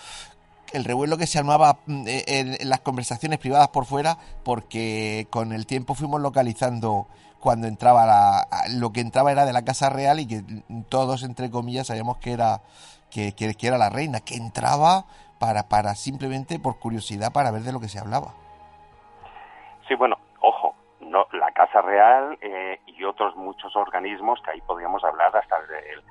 el 0.72 0.84
revuelo 0.84 1.18
que 1.18 1.26
se 1.26 1.38
armaba 1.38 1.80
mm, 1.84 2.04
en, 2.06 2.68
las 2.68 2.80
conversaciones 2.80 3.38
privadas 3.38 3.68
por 3.68 3.84
fuera, 3.84 4.16
porque 4.42 5.26
con 5.28 5.52
el 5.52 5.66
tiempo 5.66 5.94
fuimos 5.94 6.22
localizando 6.22 7.08
cuando 7.40 7.66
entraba 7.66 8.06
la, 8.06 8.48
lo 8.70 8.90
que 8.90 9.00
entraba 9.00 9.32
era 9.32 9.44
de 9.44 9.52
la 9.52 9.66
casa 9.66 9.90
real 9.90 10.18
y 10.18 10.24
que 10.24 10.42
todos 10.88 11.24
entre 11.24 11.50
comillas 11.50 11.88
sabíamos 11.88 12.16
que 12.16 12.32
era 12.32 12.62
que, 13.14 13.32
que, 13.34 13.66
era 13.66 13.78
la 13.78 13.90
reina 13.90 14.20
que 14.20 14.34
entraba 14.34 15.04
para 15.38 15.68
para 15.68 15.94
simplemente 15.94 16.58
por 16.58 16.78
curiosidad 16.78 17.32
para 17.32 17.50
ver 17.50 17.62
de 17.62 17.72
lo 17.72 17.80
que 17.80 17.88
se 17.88 17.98
hablaba 17.98 18.34
sí 19.86 19.94
bueno 19.94 20.16
ojo 20.40 20.74
no 21.00 21.26
la 21.32 21.52
casa 21.52 21.80
real 21.80 22.36
eh, 22.40 22.80
y 22.86 23.04
otros 23.04 23.36
muchos 23.36 23.74
organismos 23.76 24.40
que 24.42 24.50
ahí 24.50 24.60
podríamos 24.62 25.04
hablar 25.04 25.36
hasta 25.36 25.56
de, 25.62 26.02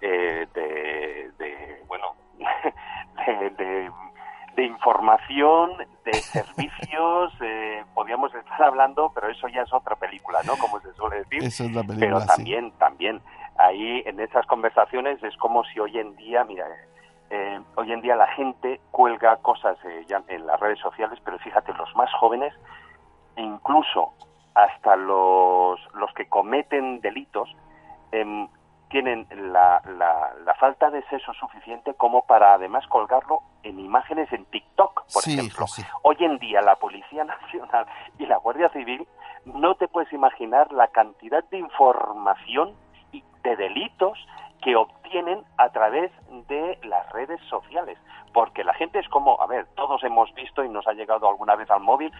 eh, 0.00 0.46
de, 0.54 1.32
de 1.38 1.82
bueno 1.88 2.14
de 3.58 3.90
de 4.56 4.64
información, 4.64 5.70
de 6.04 6.12
servicios, 6.12 7.32
eh, 7.40 7.84
podríamos 7.94 8.34
estar 8.34 8.62
hablando, 8.62 9.10
pero 9.14 9.30
eso 9.30 9.48
ya 9.48 9.62
es 9.62 9.72
otra 9.72 9.96
película, 9.96 10.40
¿no? 10.44 10.56
Como 10.56 10.80
se 10.80 10.92
suele 10.94 11.18
decir. 11.18 11.42
Eso 11.42 11.64
es 11.64 11.72
la 11.72 11.82
película, 11.82 12.18
pero 12.18 12.26
también, 12.26 12.72
también, 12.72 13.20
ahí 13.62 14.02
en 14.06 14.20
esas 14.20 14.46
conversaciones 14.46 15.22
es 15.22 15.36
como 15.36 15.64
si 15.64 15.78
hoy 15.78 15.98
en 15.98 16.16
día, 16.16 16.44
mira, 16.44 16.66
eh, 17.30 17.60
hoy 17.76 17.92
en 17.92 18.00
día 18.00 18.16
la 18.16 18.26
gente 18.28 18.80
cuelga 18.90 19.36
cosas 19.38 19.78
eh, 19.84 20.04
ya 20.08 20.22
en 20.28 20.46
las 20.46 20.60
redes 20.60 20.78
sociales, 20.80 21.18
pero 21.24 21.38
fíjate, 21.38 21.72
los 21.74 21.94
más 21.96 22.12
jóvenes, 22.14 22.52
incluso 23.36 24.12
hasta 24.54 24.96
los, 24.96 25.80
los 25.94 26.12
que 26.14 26.28
cometen 26.28 27.00
delitos, 27.00 27.48
eh, 28.10 28.48
tienen 28.90 29.26
la, 29.30 29.80
la, 30.44 30.54
falta 30.60 30.90
de 30.90 31.02
seso 31.04 31.32
suficiente 31.32 31.94
como 31.94 32.26
para 32.26 32.54
además 32.54 32.86
colgarlo 32.88 33.40
en 33.62 33.80
imágenes 33.80 34.30
en 34.32 34.44
TikTok, 34.44 35.04
por 35.12 35.26
ejemplo. 35.26 35.64
Hoy 36.02 36.16
en 36.20 36.38
día 36.38 36.60
la 36.60 36.76
Policía 36.76 37.24
Nacional 37.24 37.86
y 38.18 38.26
la 38.26 38.36
Guardia 38.36 38.68
Civil 38.68 39.08
no 39.46 39.74
te 39.76 39.88
puedes 39.88 40.12
imaginar 40.12 40.70
la 40.72 40.88
cantidad 40.88 41.42
de 41.44 41.58
información 41.58 42.74
de 43.42 43.56
delitos 43.56 44.18
que 44.62 44.76
obtienen 44.76 45.42
a 45.58 45.68
través 45.70 46.10
de 46.48 46.78
las 46.84 47.10
redes 47.12 47.40
sociales. 47.48 47.98
Porque 48.32 48.64
la 48.64 48.72
gente 48.74 48.98
es 48.98 49.08
como, 49.08 49.40
a 49.42 49.46
ver, 49.46 49.66
todos 49.74 50.02
hemos 50.04 50.32
visto 50.34 50.64
y 50.64 50.68
nos 50.68 50.86
ha 50.86 50.92
llegado 50.92 51.28
alguna 51.28 51.54
vez 51.56 51.70
al 51.70 51.80
móvil 51.80 52.12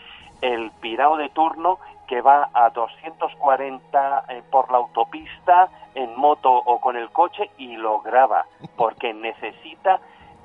el 0.43 0.71
pirado 0.81 1.17
de 1.17 1.31
turno 1.31 1.79
que 2.07 2.21
va 2.21 2.51
a 2.53 2.69
240 2.71 4.25
eh, 4.29 4.43
por 4.51 4.71
la 4.71 4.79
autopista 4.79 5.69
en 5.95 6.15
moto 6.19 6.51
o 6.53 6.81
con 6.81 6.97
el 6.97 7.11
coche 7.11 7.51
y 7.57 7.77
lo 7.77 8.01
graba 8.01 8.45
porque 8.77 9.15
necesita 9.15 10.01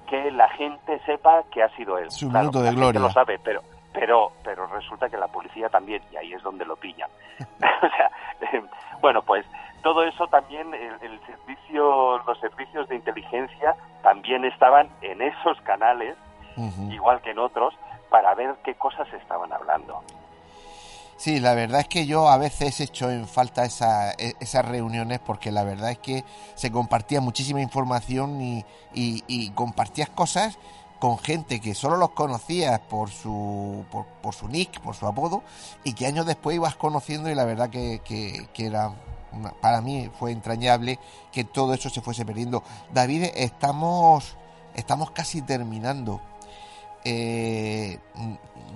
que 0.07 0.31
la 0.31 0.47
gente 0.49 0.99
sepa 1.05 1.43
que 1.51 1.63
ha 1.63 1.69
sido 1.75 1.97
él. 1.97 2.09
Su 2.11 2.29
minuto 2.29 2.61
de 2.61 2.71
gloria. 2.71 3.01
lo 3.01 3.09
sabe, 3.09 3.39
pero 3.43 3.61
pero 3.91 4.31
pero 4.43 4.67
resulta 4.67 5.09
que 5.09 5.17
la 5.17 5.27
policía 5.27 5.67
también 5.67 6.01
y 6.11 6.17
ahí 6.17 6.31
es 6.31 6.41
donde 6.43 6.63
lo 6.63 6.75
pillan. 6.77 7.09
o 7.57 7.89
sea, 7.89 8.11
eh, 8.53 8.63
bueno, 9.01 9.21
pues 9.23 9.45
todo 9.87 10.03
eso 10.03 10.27
también 10.27 10.73
el, 10.73 11.17
servicio 11.25 12.17
los 12.17 12.37
servicios 12.41 12.89
de 12.89 12.97
inteligencia 12.97 13.73
también 14.03 14.43
estaban 14.43 14.89
en 15.01 15.21
esos 15.21 15.57
canales 15.61 16.17
igual 16.91 17.21
que 17.21 17.31
en 17.31 17.39
otros 17.39 17.73
para 18.09 18.35
ver 18.35 18.53
qué 18.65 18.75
cosas 18.75 19.07
estaban 19.13 19.53
hablando. 19.53 20.03
Sí, 21.15 21.39
la 21.39 21.53
verdad 21.53 21.79
es 21.79 21.87
que 21.87 22.05
yo 22.05 22.27
a 22.27 22.37
veces 22.37 22.81
he 22.81 22.83
hecho 22.83 23.09
en 23.09 23.29
falta 23.29 23.63
esa, 23.63 24.11
e, 24.11 24.33
esas 24.41 24.65
reuniones 24.65 25.19
porque 25.19 25.53
la 25.53 25.63
verdad 25.63 25.91
es 25.91 25.99
que 25.99 26.25
se 26.55 26.69
compartía 26.69 27.21
muchísima 27.21 27.61
información 27.61 28.41
y, 28.41 28.65
y, 28.93 29.49
compartías 29.51 30.09
cosas 30.09 30.59
con 30.99 31.17
gente 31.17 31.61
que 31.61 31.75
solo 31.75 31.95
los 31.95 32.09
conocías 32.09 32.81
por 32.81 33.09
su, 33.09 33.85
por, 33.89 34.33
su 34.33 34.49
nick, 34.49 34.81
por 34.81 34.95
su 34.95 35.07
apodo, 35.07 35.43
y 35.85 35.93
que 35.93 36.07
años 36.07 36.25
después 36.25 36.57
ibas 36.57 36.75
conociendo 36.75 37.29
y 37.29 37.35
la 37.35 37.45
verdad 37.45 37.69
que, 37.69 38.01
que, 38.03 38.65
era, 38.65 38.91
para 39.61 39.81
mí 39.81 40.09
fue 40.17 40.31
entrañable 40.31 40.99
que 41.31 41.43
todo 41.43 41.73
eso 41.73 41.89
se 41.89 42.01
fuese 42.01 42.25
perdiendo. 42.25 42.63
David, 42.93 43.25
estamos, 43.35 44.35
estamos 44.75 45.11
casi 45.11 45.41
terminando 45.41 46.21
eh, 47.09 47.99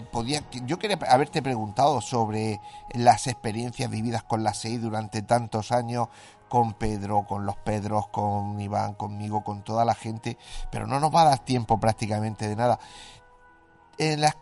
podía, 0.10 0.42
yo 0.66 0.80
quería 0.80 0.98
haberte 1.10 1.42
preguntado 1.42 2.00
sobre 2.00 2.62
las 2.94 3.28
experiencias 3.28 3.90
vividas 3.90 4.24
con 4.24 4.42
la 4.42 4.54
SEI 4.54 4.78
durante 4.78 5.22
tantos 5.22 5.74
años, 5.74 6.08
con 6.48 6.74
Pedro, 6.74 7.26
con 7.28 7.46
los 7.46 7.58
Pedros, 7.58 8.08
con 8.08 8.62
Iván, 8.62 8.94
conmigo, 8.94 9.44
con 9.44 9.64
toda 9.64 9.84
la 9.84 9.96
gente, 9.96 10.38
pero 10.72 10.88
no 10.88 11.02
nos 11.02 11.14
va 11.14 11.24
a 11.24 11.30
dar 11.30 11.40
tiempo 11.40 11.78
prácticamente 11.78 12.48
de 12.48 12.56
nada. 12.56 12.80
En 13.98 14.22
las, 14.22 14.38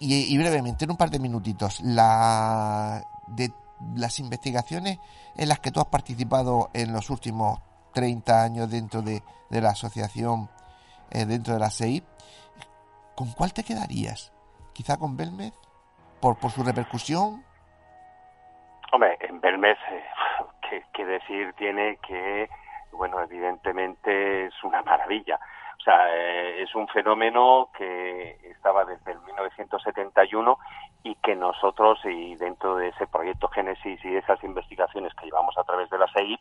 y, 0.00 0.36
brevemente, 0.36 0.84
en 0.84 0.90
un 0.90 0.96
par 0.96 1.10
de 1.10 1.20
minutitos, 1.20 1.80
la, 1.82 3.06
de 3.28 3.52
las 3.94 4.18
investigaciones 4.18 4.98
en 5.36 5.48
las 5.48 5.60
que 5.60 5.70
tú 5.70 5.80
has 5.80 5.86
participado 5.86 6.70
en 6.74 6.92
los 6.92 7.10
últimos 7.10 7.60
30 7.92 8.42
años 8.42 8.70
dentro 8.70 9.02
de, 9.02 9.22
de 9.50 9.60
la 9.60 9.70
asociación, 9.70 10.48
eh, 11.10 11.26
dentro 11.26 11.54
de 11.54 11.60
la 11.60 11.70
SEI, 11.70 12.02
¿con 13.16 13.32
cuál 13.32 13.52
te 13.52 13.64
quedarías? 13.64 14.32
¿Quizá 14.72 14.96
con 14.96 15.16
Belmez? 15.16 15.52
¿Por, 16.20 16.38
por 16.38 16.50
su 16.50 16.62
repercusión? 16.62 17.44
Hombre, 18.92 19.18
en 19.20 19.40
Belmez, 19.40 19.78
eh, 19.90 20.04
¿qué, 20.92 21.04
decir 21.04 21.52
tiene 21.54 21.98
que, 22.06 22.48
bueno, 22.92 23.20
evidentemente 23.20 24.46
es 24.46 24.64
una 24.64 24.82
maravilla. 24.82 25.40
O 25.78 25.82
sea, 25.82 26.14
eh, 26.14 26.62
es 26.62 26.74
un 26.74 26.86
fenómeno 26.88 27.70
que 27.76 28.38
estaba 28.50 28.84
desde 28.84 29.12
el 29.12 29.20
1971 29.20 30.58
y 31.02 31.14
que 31.16 31.34
nosotros, 31.34 31.98
y 32.04 32.34
dentro 32.36 32.76
de 32.76 32.88
ese 32.88 33.06
proyecto 33.06 33.48
Génesis 33.48 34.04
y 34.04 34.16
esas 34.16 34.42
investigaciones 34.44 35.14
que 35.14 35.26
llevamos 35.26 35.56
a 35.56 35.64
través 35.64 35.88
de 35.90 35.98
la 35.98 36.06
SEIP, 36.08 36.40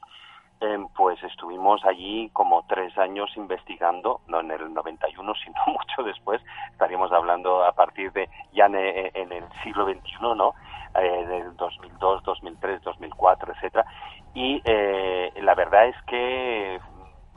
Em, 0.62 0.90
pues 0.90 1.24
estuvimos 1.24 1.86
allí 1.86 2.30
como 2.34 2.66
tres 2.68 2.98
años 2.98 3.32
investigando, 3.38 4.20
no 4.28 4.42
en 4.42 4.52
el 4.52 4.74
91, 4.74 5.34
sino 5.46 5.56
mucho 5.68 6.04
después, 6.04 6.42
estaríamos 6.72 7.12
hablando 7.14 7.64
a 7.64 7.72
partir 7.72 8.12
de 8.12 8.30
ya 8.52 8.66
en, 8.66 8.76
el 8.76 9.46
siglo 9.64 9.86
XXI, 9.86 10.36
¿no? 10.36 10.54
Eh, 10.96 11.26
del 11.28 11.56
2002, 11.56 12.24
2003, 12.24 12.82
2004, 12.82 13.54
etcétera. 13.54 13.86
Y 14.34 14.62
eh, 14.66 15.32
la 15.42 15.56
verdad 15.56 15.88
es 15.88 15.96
que 16.08 16.80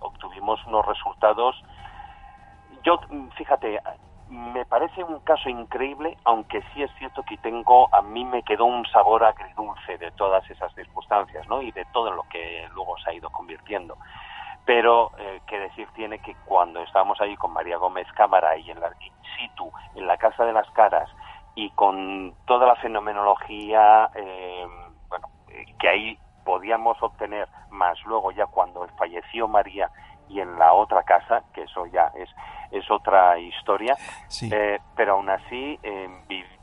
obtuvimos 0.01 0.59
unos 0.67 0.85
resultados. 0.85 1.55
Yo, 2.83 2.99
fíjate, 3.37 3.81
me 4.33 4.65
parece 4.65 5.05
un 5.05 5.21
caso 5.21 5.51
increíble, 5.51 6.17
aunque 6.25 6.63
sí 6.73 6.83
es 6.83 6.91
cierto 6.99 7.23
que 7.23 7.37
tengo, 7.37 7.95
a 7.95 8.01
mí 8.01 8.25
me 8.25 8.43
quedó 8.43 8.65
un 8.65 8.87
sabor 8.87 9.23
agridulce 9.25 9.99
de 9.99 10.11
todas 10.13 10.49
esas 10.51 10.75
circunstancias, 10.75 11.47
¿no? 11.49 11.61
Y 11.61 11.71
de 11.71 11.85
todo 11.93 12.11
lo 12.11 12.23
que 12.25 12.67
luego 12.73 12.97
se 12.99 13.11
ha 13.11 13.15
ido 13.15 13.29
convirtiendo. 13.29 13.99
Pero, 14.65 15.11
eh, 15.19 15.43
qué 15.47 15.59
decir 15.59 15.87
tiene 15.95 16.19
que 16.21 16.35
cuando 16.47 16.81
estábamos 16.81 17.21
ahí 17.21 17.37
con 17.37 17.53
María 17.53 17.77
Gómez 17.77 18.07
Cámara 18.15 18.57
y 18.57 18.71
en 18.71 18.81
la 18.81 18.91
situ, 19.37 19.71
en 19.95 20.07
la 20.07 20.17
Casa 20.17 20.47
de 20.47 20.55
las 20.55 20.71
Caras, 20.71 21.11
y 21.55 21.69
con 21.71 22.35
toda 22.47 22.67
la 22.67 22.77
fenomenología, 22.77 24.11
eh, 24.15 24.67
bueno, 25.11 25.29
eh, 25.49 25.67
que 25.79 25.89
ahí 25.89 26.19
podíamos 26.43 26.97
obtener, 27.03 27.49
más 27.71 28.03
luego 28.07 28.33
ya 28.33 28.47
cuando 28.47 28.89
falleció 28.97 29.47
María 29.47 29.91
y 30.29 30.41
en 30.41 30.59
la 30.59 30.73
otra 30.73 31.03
casa, 31.03 31.43
que 31.53 31.63
eso 31.63 31.87
ya 31.87 32.13
es, 32.15 32.29
es 32.71 32.91
otra 32.91 33.39
historia, 33.39 33.97
eh, 34.43 34.79
pero 34.97 35.15
aún 35.15 35.29
así 35.31 35.79
eh, 35.83 36.09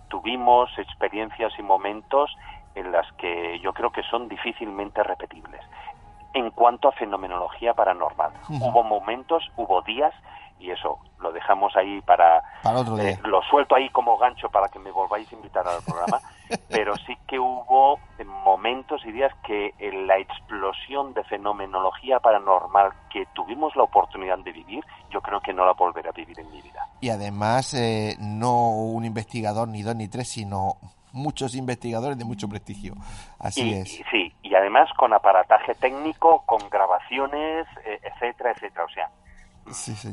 tuvimos 0.07 0.69
experiencias 0.77 1.53
y 1.57 1.61
momentos 1.61 2.35
en 2.75 2.91
las 2.91 3.11
que 3.13 3.59
yo 3.59 3.73
creo 3.73 3.91
que 3.91 4.03
son 4.03 4.27
difícilmente 4.27 5.03
repetibles. 5.03 5.61
En 6.33 6.51
cuanto 6.51 6.89
a 6.89 6.91
fenomenología 6.91 7.73
paranormal, 7.73 8.31
hubo 8.49 8.83
momentos, 8.83 9.51
hubo 9.55 9.81
días 9.81 10.13
y 10.59 10.71
eso 10.71 10.99
lo 11.19 11.31
dejamos 11.31 11.75
ahí 11.75 12.01
para, 12.01 12.39
eh, 12.99 13.17
lo 13.23 13.41
suelto 13.43 13.75
ahí 13.75 13.89
como 13.89 14.17
gancho 14.17 14.49
para 14.49 14.67
que 14.69 14.79
me 14.79 14.91
volváis 14.91 15.31
a 15.31 15.35
invitar 15.35 15.67
al 15.67 15.81
programa 15.83 16.19
pero 16.69 16.95
sí 16.97 17.15
que 17.27 17.39
hubo 17.39 17.99
momentos 18.25 19.01
y 19.05 19.11
días 19.11 19.31
que 19.45 19.73
en 19.79 20.07
la 20.07 20.17
explosión 20.17 21.13
de 21.13 21.23
fenomenología 21.23 22.19
paranormal 22.19 22.91
que 23.11 23.25
tuvimos 23.33 23.75
la 23.75 23.83
oportunidad 23.83 24.37
de 24.39 24.51
vivir 24.51 24.83
yo 25.09 25.21
creo 25.21 25.39
que 25.41 25.53
no 25.53 25.65
la 25.65 25.73
volveré 25.73 26.09
a 26.09 26.11
vivir 26.11 26.39
en 26.39 26.49
mi 26.51 26.61
vida. 26.61 26.87
Y 27.01 27.09
además 27.09 27.73
eh, 27.73 28.15
no 28.19 28.69
un 28.69 29.05
investigador 29.05 29.67
ni 29.67 29.81
dos 29.81 29.95
ni 29.95 30.07
tres 30.07 30.29
sino 30.29 30.77
muchos 31.11 31.55
investigadores 31.55 32.17
de 32.17 32.25
mucho 32.25 32.47
prestigio. 32.47 32.93
Así 33.39 33.73
es. 33.73 34.01
sí 34.11 34.33
y 34.41 34.55
además 34.55 34.89
con 34.97 35.13
aparataje 35.13 35.75
técnico 35.75 36.43
con 36.45 36.69
grabaciones 36.69 37.67
eh, 37.85 37.99
etcétera 38.03 38.51
etcétera. 38.51 38.85
O 38.85 38.89
sea 38.89 39.09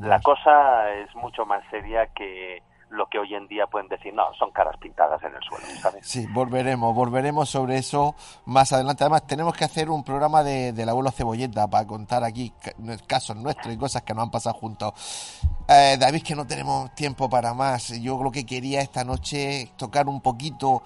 la 0.01 0.21
cosa 0.21 0.91
es 0.93 1.15
mucho 1.15 1.47
más 1.47 1.63
seria 1.71 2.07
que 2.09 2.63
lo 2.91 3.09
que 3.09 3.19
hoy 3.19 3.35
en 3.35 3.49
día 3.49 3.67
pueden 3.67 3.89
decir, 3.89 4.15
no, 4.15 4.33
son 4.39 4.51
caras 4.53 4.77
pintadas 4.79 5.23
en 5.23 5.35
el 5.35 5.43
suelo, 5.43 5.67
¿sabes? 5.81 6.07
Sí, 6.07 6.27
volveremos, 6.33 6.95
volveremos 6.95 7.49
sobre 7.51 7.79
eso 7.79 8.15
más 8.45 8.73
adelante. 8.73 9.03
Además, 9.03 9.27
tenemos 9.27 9.57
que 9.57 9.65
hacer 9.65 9.91
un 9.91 10.05
programa 10.05 10.45
de, 10.45 10.73
del 10.73 10.89
abuelo 10.89 11.11
Cebolleta 11.11 11.67
para 11.67 11.87
contar 11.87 12.23
aquí 12.23 12.53
casos 13.07 13.37
nuestros 13.37 13.75
y 13.75 13.77
cosas 13.77 14.03
que 14.03 14.15
nos 14.15 14.25
han 14.25 14.31
pasado 14.31 14.55
juntos. 14.57 15.41
Eh, 15.69 15.97
David, 15.99 16.23
que 16.23 16.37
no 16.37 16.47
tenemos 16.47 16.95
tiempo 16.95 17.29
para 17.29 17.55
más. 17.55 17.89
Yo 18.01 18.23
lo 18.23 18.31
que 18.31 18.47
quería 18.47 18.81
esta 18.81 19.05
noche 19.05 19.73
tocar 19.77 20.09
un 20.09 20.21
poquito 20.21 20.83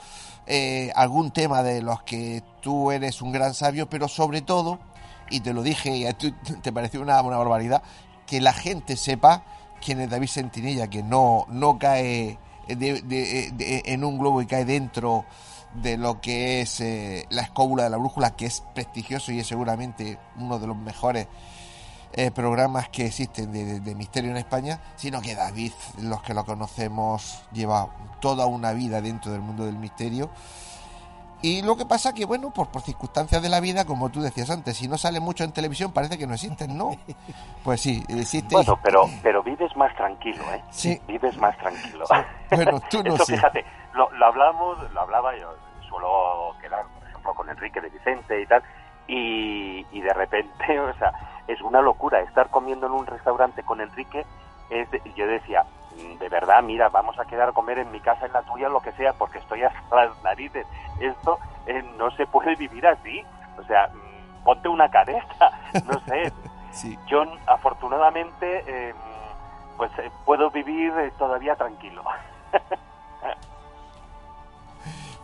eh, 0.47 0.91
algún 0.97 1.31
tema 1.33 1.63
de 1.63 1.83
los 1.83 2.03
que 2.03 2.43
tú 2.63 2.91
eres 2.91 3.21
un 3.21 3.31
gran 3.31 3.53
sabio, 3.53 3.89
pero 3.91 4.09
sobre 4.09 4.41
todo, 4.41 4.79
y 5.29 5.41
te 5.41 5.53
lo 5.53 5.63
dije 5.63 5.95
y 5.95 6.07
a 6.07 6.15
ti 6.15 6.33
te 6.63 6.73
pareció 6.73 7.03
una, 7.03 7.21
una 7.21 7.37
barbaridad, 7.37 7.83
que 8.31 8.41
la 8.41 8.53
gente 8.53 8.97
sepa 8.97 9.43
quién 9.85 10.01
es 10.01 10.09
David 10.09 10.29
Sentinella, 10.29 10.87
que 10.87 11.03
no, 11.03 11.47
no 11.49 11.81
cae 11.81 12.39
en 12.69 14.05
un 14.05 14.19
globo 14.19 14.41
y 14.41 14.47
cae 14.47 14.65
dentro 14.65 15.25
de 15.75 15.97
lo 15.97 16.21
que 16.21 16.61
es 16.61 16.81
eh, 16.81 17.27
la 17.31 17.43
escóbula 17.43 17.83
de 17.83 17.91
la 17.91 17.97
brújula, 17.97 18.37
que 18.37 18.47
es 18.47 18.63
prestigioso 18.73 19.33
y 19.33 19.41
es 19.41 19.49
seguramente 19.49 20.17
uno 20.37 20.61
de 20.61 20.69
los 20.69 20.77
mejores 20.77 21.27
eh, 22.13 22.31
programas 22.31 22.89
que 22.89 23.07
existen 23.07 23.51
de, 23.51 23.81
de, 23.81 23.95
misterio 23.97 24.31
en 24.31 24.37
España, 24.37 24.81
sino 24.95 25.21
que 25.21 25.35
David, 25.35 25.73
los 25.99 26.23
que 26.23 26.33
lo 26.33 26.45
conocemos, 26.45 27.43
lleva 27.53 27.89
toda 28.21 28.47
una 28.47 28.73
vida 28.73 29.01
dentro 29.01 29.33
del 29.33 29.41
mundo 29.41 29.67
del 29.67 29.77
misterio 29.77 30.31
y 31.43 31.63
lo 31.63 31.77
que 31.77 31.87
pasa 31.87 32.13
que, 32.13 32.25
bueno, 32.25 32.51
por, 32.51 32.69
por 32.69 32.83
circunstancias 32.83 33.43
de 33.43 33.49
la 33.49 33.61
vida, 33.61 33.85
como 33.85 34.11
tú 34.11 34.21
decías 34.21 34.51
antes, 34.51 34.77
si 34.77 34.89
no 34.89 34.99
sale 34.99 35.21
mucho 35.21 35.45
en 35.45 35.53
televisión 35.53 35.93
parece 35.93 36.19
que 36.19 36.27
no 36.27 36.35
existen, 36.35 36.77
¿no? 36.77 36.91
Pues 37.65 37.83
sí, 37.83 38.03
existe. 38.09 38.55
Bueno, 38.55 38.79
pero, 38.83 39.05
pero 39.23 39.43
vives 39.43 39.77
más 39.77 39.95
tranquilo, 39.95 40.43
¿eh? 40.55 40.63
Sí. 40.71 40.99
Vives 41.07 41.37
más 41.37 41.57
tranquilo. 41.59 42.07
Bueno, 42.51 42.81
tú 42.91 43.03
no 43.05 43.19
sé. 43.19 43.35
fíjate, 43.35 43.65
lo, 43.93 44.11
lo, 44.13 44.27
hablamos, 44.27 44.79
lo 44.93 45.01
hablaba 45.01 45.37
yo, 45.37 45.55
suelo 45.87 46.55
quedar, 46.61 46.87
por 46.87 47.09
ejemplo, 47.09 47.35
con 47.35 47.51
Enrique 47.51 47.81
de 47.83 47.91
Vicente 47.91 48.41
y 48.41 48.47
tal, 48.47 48.63
y, 49.07 49.87
y 49.93 50.01
de 50.01 50.13
repente, 50.15 50.81
o 50.81 50.95
sea, 50.95 51.13
es 51.49 51.61
una 51.61 51.83
locura 51.83 52.21
estar 52.21 52.49
comiendo 52.49 52.87
en 52.87 52.93
un 52.93 53.07
restaurante 53.07 53.63
con 53.63 53.81
Enrique. 53.81 54.25
Es 54.71 54.89
yo 55.17 55.27
decía, 55.27 55.65
de 55.97 56.29
verdad, 56.29 56.63
mira, 56.63 56.89
vamos 56.89 57.19
a 57.19 57.25
quedar 57.25 57.49
a 57.49 57.53
comer 57.53 57.79
en 57.79 57.91
mi 57.91 58.01
casa, 58.01 58.27
en 58.27 58.33
la 58.33 58.43
tuya, 58.43 58.69
lo 58.69 58.81
que 58.81 58.93
sea, 58.93 59.13
porque 59.15 59.39
estoy 59.39 59.63
hasta 59.63 59.97
las 60.07 60.23
narices. 60.23 60.67
Esto 61.01 61.39
eh, 61.67 61.83
no 61.97 62.11
se 62.13 62.27
puede 62.27 62.55
vivir 62.57 62.87
así. 62.87 63.25
O 63.59 63.63
sea, 63.65 63.89
mm, 63.89 64.45
ponte 64.45 64.69
una 64.69 64.91
careta, 64.91 65.51
no 65.85 66.01
sé. 66.07 66.33
Sí. 66.73 66.99
Yo 67.07 67.25
afortunadamente 67.47 68.65
eh, 68.67 68.95
pues 69.77 69.91
eh, 69.99 70.11
puedo 70.25 70.51
vivir 70.51 70.93
todavía 71.19 71.57
tranquilo. 71.57 72.05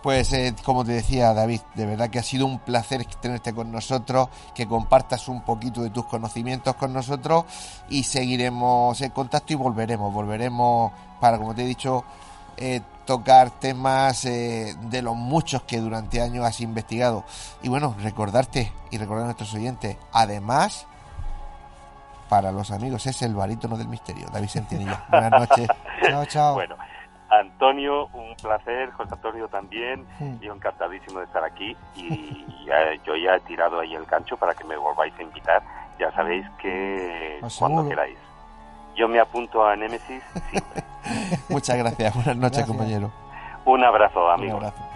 Pues 0.06 0.32
eh, 0.34 0.54
como 0.62 0.84
te 0.84 0.92
decía 0.92 1.34
David, 1.34 1.62
de 1.74 1.84
verdad 1.84 2.08
que 2.08 2.20
ha 2.20 2.22
sido 2.22 2.46
un 2.46 2.60
placer 2.60 3.04
tenerte 3.20 3.52
con 3.52 3.72
nosotros, 3.72 4.28
que 4.54 4.68
compartas 4.68 5.26
un 5.26 5.42
poquito 5.42 5.82
de 5.82 5.90
tus 5.90 6.06
conocimientos 6.06 6.76
con 6.76 6.92
nosotros 6.92 7.44
y 7.88 8.04
seguiremos 8.04 9.00
en 9.00 9.10
contacto 9.10 9.52
y 9.52 9.56
volveremos, 9.56 10.14
volveremos 10.14 10.92
para, 11.18 11.38
como 11.38 11.56
te 11.56 11.62
he 11.62 11.66
dicho, 11.66 12.04
eh, 12.56 12.82
tocar 13.04 13.50
temas 13.50 14.24
eh, 14.26 14.76
de 14.80 15.02
los 15.02 15.16
muchos 15.16 15.62
que 15.62 15.80
durante 15.80 16.22
años 16.22 16.44
has 16.44 16.60
investigado. 16.60 17.24
Y 17.64 17.68
bueno, 17.68 17.96
recordarte 18.00 18.72
y 18.92 18.98
recordar 18.98 19.24
a 19.24 19.26
nuestros 19.26 19.52
oyentes, 19.54 19.96
además, 20.12 20.86
para 22.28 22.52
los 22.52 22.70
amigos 22.70 23.04
es 23.08 23.22
el 23.22 23.34
barítono 23.34 23.76
del 23.76 23.88
misterio, 23.88 24.28
David 24.32 24.50
Sentinilla. 24.50 25.04
Buenas 25.10 25.32
noches. 25.32 25.68
Chao, 26.00 26.24
chao. 26.26 26.54
Bueno, 26.54 26.76
Antonio, 27.30 28.06
un 28.12 28.34
placer, 28.40 28.90
José 28.92 29.10
Antonio 29.14 29.48
también, 29.48 30.06
yo 30.40 30.52
encantadísimo 30.54 31.18
de 31.18 31.24
estar 31.26 31.42
aquí 31.44 31.76
y 31.94 32.44
ya- 32.66 32.94
yo 33.04 33.16
ya 33.16 33.36
he 33.36 33.40
tirado 33.40 33.80
ahí 33.80 33.94
el 33.94 34.04
gancho 34.06 34.36
para 34.36 34.54
que 34.54 34.64
me 34.64 34.76
volváis 34.76 35.12
a 35.18 35.22
invitar. 35.22 35.62
Ya 35.98 36.12
sabéis 36.12 36.46
que 36.58 37.38
Os 37.42 37.56
cuando 37.58 37.78
seguro. 37.82 37.88
queráis. 37.96 38.18
Yo 38.96 39.08
me 39.08 39.18
apunto 39.18 39.66
a 39.66 39.74
siempre. 39.76 40.22
Muchas 41.48 41.76
gracias. 41.76 42.14
Buenas 42.14 42.36
noches, 42.36 42.58
Gracias. 42.58 42.66
compañero. 42.68 43.10
Un 43.64 43.82
abrazo, 43.84 44.24
Un 44.26 44.30
amigos. 44.32 44.56
abrazo. 44.64 44.95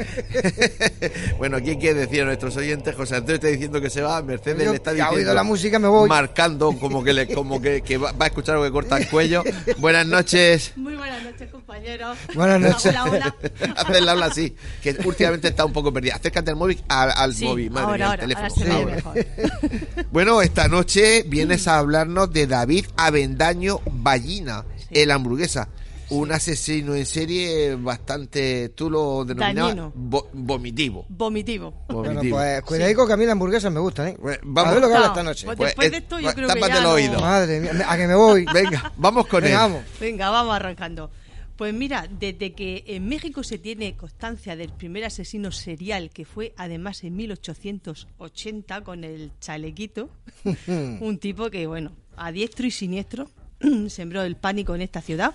Bueno, 1.38 1.58
¿quién 1.62 1.78
quiere 1.80 2.00
decir 2.00 2.22
a 2.22 2.24
nuestros 2.26 2.56
oyentes? 2.56 2.94
José 2.94 3.16
Antonio 3.16 3.36
está 3.36 3.48
diciendo 3.48 3.80
que 3.80 3.90
se 3.90 4.02
va, 4.02 4.20
Mercedes 4.22 4.64
Yo, 4.64 4.70
le 4.70 4.76
está 4.76 4.92
diciendo, 4.92 5.14
oído 5.16 5.34
la 5.34 5.42
música, 5.42 5.78
me 5.78 5.88
voy. 5.88 6.08
marcando 6.08 6.72
como 6.78 7.02
que 7.02 7.12
le, 7.12 7.28
como 7.32 7.60
que, 7.60 7.82
que 7.82 7.96
va, 7.98 8.12
va 8.12 8.26
a 8.26 8.28
escuchar 8.28 8.54
algo 8.56 8.64
que 8.66 8.72
corta 8.72 8.98
el 8.98 9.08
cuello. 9.08 9.42
Buenas 9.78 10.06
noches. 10.06 10.72
Muy 10.76 10.94
buenas 10.96 11.22
noches, 11.22 11.50
compañeros. 11.50 12.16
Buenas 12.34 12.60
noches. 12.60 12.86
Hola, 12.86 13.04
hola. 13.04 13.36
Hacerle 13.76 14.10
habla 14.10 14.26
así, 14.26 14.54
que 14.82 14.96
últimamente 15.04 15.48
está 15.48 15.64
un 15.64 15.72
poco 15.72 15.92
perdida. 15.92 16.16
Acércate 16.16 16.50
al 16.50 16.56
móvil, 16.56 16.82
al, 16.88 17.12
al 17.14 17.34
Sí, 17.34 17.44
móvil, 17.44 17.70
madre 17.70 17.86
ahora, 17.86 17.96
mía, 17.96 18.06
ahora, 18.06 18.20
teléfono. 18.20 18.74
Ahora. 18.74 18.94
mejor. 18.96 19.16
Bueno, 20.10 20.42
esta 20.42 20.66
noche 20.68 21.24
vienes 21.26 21.68
a 21.68 21.78
hablarnos 21.78 22.32
de 22.32 22.46
David 22.46 22.86
Avendaño 22.96 23.80
Ballina, 23.90 24.64
el 24.90 25.10
hamburguesa. 25.10 25.68
Un 26.10 26.32
asesino 26.32 26.94
en 26.96 27.06
serie 27.06 27.76
bastante, 27.76 28.70
tú 28.70 28.90
lo 28.90 29.24
denominabas 29.24 29.76
vo- 29.94 30.26
vomitivo. 30.32 31.06
Vomitivo. 31.08 31.72
Bueno, 31.88 32.20
pues 32.28 32.62
cuidadico 32.62 33.06
que 33.06 33.12
a 33.12 33.16
mí 33.16 33.24
las 33.24 33.32
hamburguesas 33.32 33.72
me 33.72 33.78
gustan, 33.78 34.08
¿eh? 34.08 34.16
Pues, 34.20 34.38
A 34.38 34.40
vamos. 34.42 34.72
ver 34.74 34.82
lo 34.82 34.88
que 34.88 34.94
habla 34.94 35.06
esta 35.08 35.22
noche. 35.22 35.46
pues 35.46 35.56
Pues, 35.56 35.68
después 35.68 35.86
eh, 35.86 35.90
de 35.92 35.96
esto 35.98 36.18
yo 36.18 36.24
pues, 36.24 36.34
creo 36.34 36.48
que 36.48 36.60
ya 36.60 36.80
no- 36.80 36.90
oídos. 36.90 37.20
Madre 37.22 37.60
mía, 37.60 37.86
a 37.88 37.96
que 37.96 38.06
me 38.08 38.14
voy. 38.16 38.44
Venga, 38.52 38.92
vamos 38.96 39.26
con 39.28 39.42
Venga, 39.42 39.66
él. 39.66 39.72
vamos. 39.72 39.84
Venga, 40.00 40.30
vamos 40.30 40.54
arrancando. 40.56 41.10
Pues 41.56 41.74
mira, 41.74 42.08
desde 42.18 42.54
que 42.54 42.82
en 42.86 43.06
México 43.06 43.44
se 43.44 43.58
tiene 43.58 43.94
constancia 43.96 44.56
del 44.56 44.72
primer 44.72 45.04
asesino 45.04 45.52
serial, 45.52 46.10
que 46.10 46.24
fue 46.24 46.54
además 46.56 47.04
en 47.04 47.14
1880 47.16 48.80
con 48.82 49.04
el 49.04 49.30
chalequito, 49.40 50.10
un 51.00 51.18
tipo 51.18 51.50
que, 51.50 51.66
bueno, 51.66 51.92
a 52.16 52.32
diestro 52.32 52.66
y 52.66 52.70
siniestro 52.70 53.30
sembró 53.88 54.22
el 54.22 54.36
pánico 54.36 54.74
en 54.74 54.80
esta 54.82 55.00
ciudad. 55.02 55.34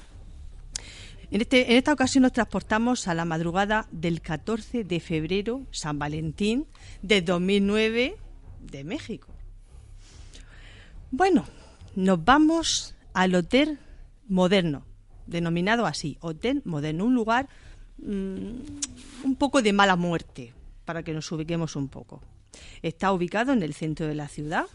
En, 1.32 1.41
este, 1.41 1.71
en 1.71 1.78
esta 1.78 1.93
ocasión 1.93 2.23
nos 2.23 2.34
transportamos 2.34 3.07
a 3.07 3.13
la 3.13 3.26
madrugada 3.26 3.88
del 3.91 4.21
14 4.21 4.84
de 4.84 4.99
febrero, 4.99 5.63
San 5.71 5.97
Valentín, 5.97 6.67
de 7.01 7.21
2009, 7.21 8.17
de 8.61 8.84
México. 8.84 9.28
Bueno, 11.11 11.45
nos 11.95 12.23
vamos 12.23 12.95
al 13.13 13.36
Hotel 13.36 13.80
Moderno, 14.28 14.86
denominado 15.28 15.86
así, 15.86 16.17
Hotel 16.19 16.61
Moderno, 16.65 17.05
un 17.05 17.15
lugar 17.15 17.47
mm, 17.97 19.23
un 19.23 19.36
poco 19.38 19.61
de 19.61 19.73
mala 19.73 19.95
muerte, 19.95 20.53
para 20.84 21.03
que 21.03 21.13
nos 21.13 21.32
ubiquemos 21.32 21.76
un 21.76 21.88
poco. 21.88 22.21
Está 22.82 23.11
ubicado 23.11 23.53
en 23.53 23.63
el 23.63 23.73
centro 23.73 24.07
de 24.07 24.15
la 24.15 24.28
ciudad 24.28 24.65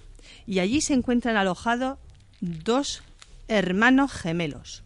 y 0.46 0.58
allí 0.58 0.80
se 0.80 0.94
encuentran 0.94 1.36
alojados 1.36 1.98
dos 2.40 3.02
hermanos 3.48 4.12
gemelos, 4.12 4.84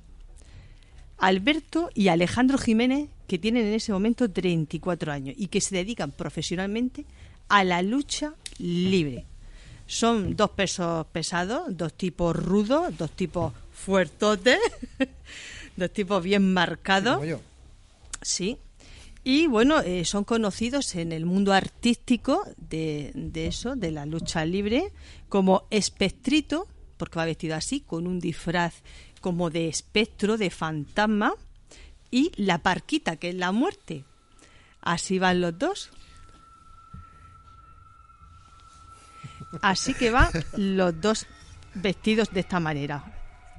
Alberto 1.19 1.91
y 1.95 2.09
Alejandro 2.09 2.59
Jiménez, 2.59 3.09
que 3.27 3.39
tienen 3.39 3.67
en 3.67 3.75
ese 3.75 3.93
momento 3.93 4.31
34 4.31 5.13
años 5.13 5.35
y 5.39 5.49
que 5.49 5.61
se 5.61 5.75
dedican 5.75 6.11
profesionalmente 6.11 7.07
a 7.49 7.65
la 7.65 7.83
lucha 7.83 8.35
libre. 8.59 9.27
Son 9.87 10.35
dos 10.35 10.51
pesos 10.51 11.07
pesados, 11.09 11.77
dos 11.77 11.93
tipos 11.93 12.35
rudos, 12.35 12.97
dos 12.97 13.11
tipos 13.11 13.53
fuertotes, 13.73 14.59
dos 15.77 15.91
tipos 15.93 16.23
bien 16.23 16.53
marcados. 16.53 17.17
Como 17.17 17.27
yo. 17.27 17.41
Sí. 18.23 18.59
Y 19.25 19.47
bueno, 19.47 19.81
eh, 19.81 20.05
son 20.05 20.25
conocidos 20.25 20.95
en 20.97 21.13
el 21.13 21.25
mundo 21.25 21.53
artístico 21.53 22.43
de, 22.57 23.11
de 23.15 23.47
eso, 23.47 23.75
de 23.75 23.91
la 23.91 24.05
lucha 24.05 24.45
libre, 24.45 24.93
como 25.29 25.65
espectrito, 25.71 26.67
porque 26.99 27.19
va 27.19 27.25
vestido 27.25 27.57
así, 27.57 27.81
con 27.81 28.07
un 28.07 28.21
disfraz 28.21 28.83
como 29.25 29.49
de 29.49 29.69
espectro, 29.69 30.37
de 30.37 30.51
fantasma, 30.51 31.33
y 32.11 32.31
la 32.37 32.59
parquita, 32.59 33.17
que 33.17 33.31
es 33.31 33.35
la 33.35 33.53
muerte. 33.53 34.05
Así 34.83 35.19
van 35.19 35.41
los 35.41 35.59
dos. 35.59 35.91
Así 39.63 39.95
que 39.95 40.11
van 40.11 40.29
los 40.59 41.01
dos 41.01 41.27
vestidos 41.73 42.33
de 42.33 42.41
esta 42.41 42.61
manera, 42.61 43.03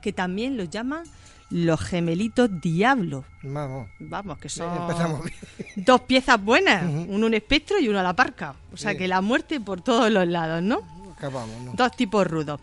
que 0.03 0.13
también 0.13 0.55
los 0.55 0.69
llaman 0.69 1.03
los 1.49 1.81
gemelitos 1.81 2.61
diablo. 2.61 3.25
Vamos. 3.41 3.89
Vamos, 3.99 4.37
que 4.37 4.49
son 4.49 4.69
dos 5.77 6.01
piezas 6.01 6.39
buenas, 6.43 6.83
uno 6.83 7.25
un 7.25 7.33
espectro 7.33 7.79
y 7.79 7.87
uno 7.87 8.01
a 8.01 8.03
la 8.03 8.15
parca. 8.15 8.53
O 8.71 8.77
sea, 8.77 8.95
que 8.95 9.07
la 9.07 9.21
muerte 9.21 9.59
por 9.59 9.81
todos 9.81 10.11
los 10.11 10.27
lados, 10.27 10.61
¿no? 10.61 10.81
Acabamos, 11.17 11.59
¿no? 11.63 11.71
Dos 11.73 11.91
tipos 11.95 12.27
rudos. 12.27 12.61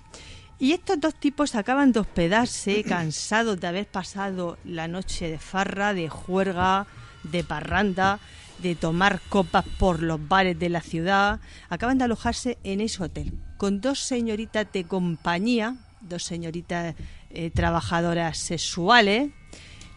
Y 0.63 0.71
estos 0.71 1.01
dos 1.01 1.17
tipos 1.17 1.57
acaban 1.57 1.91
de 1.91 1.99
hospedarse, 1.99 2.85
cansados 2.89 3.59
de 3.61 3.67
haber 3.67 3.87
pasado 3.87 4.59
la 4.65 4.87
noche 4.87 5.29
de 5.29 5.39
farra, 5.41 5.93
de 5.93 6.09
juerga, 6.09 6.87
de 7.25 7.43
parranda, 7.43 8.21
de 8.63 8.77
tomar 8.77 9.21
copas 9.29 9.65
por 9.81 10.01
los 10.05 10.21
bares 10.29 10.57
de 10.57 10.69
la 10.69 10.81
ciudad. 10.81 11.41
Acaban 11.69 11.99
de 11.99 12.05
alojarse 12.05 12.59
en 12.63 12.81
ese 12.81 13.03
hotel, 13.03 13.33
con 13.57 13.81
dos 13.81 13.99
señoritas 13.99 14.69
de 14.73 14.85
compañía, 14.85 15.75
dos 16.01 16.23
señoritas 16.23 16.95
eh, 17.31 17.51
trabajadoras 17.51 18.39
sexuales, 18.39 19.31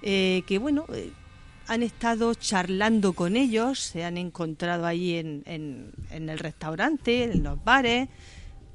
eh, 0.02 0.42
que 0.48 0.58
bueno, 0.58 0.86
eh, 0.92 1.12
han 1.68 1.84
estado 1.84 2.34
charlando 2.34 3.14
con 3.14 3.36
ellos, 3.36 3.80
se 3.80 4.04
han 4.04 4.18
encontrado 4.18 4.88
ahí 4.88 5.16
en, 5.16 5.44
en- 5.46 5.92
en 6.10 6.30
el 6.30 6.40
restaurante, 6.40 7.26
en 7.26 7.44
los 7.44 7.64
bares, 7.64 8.10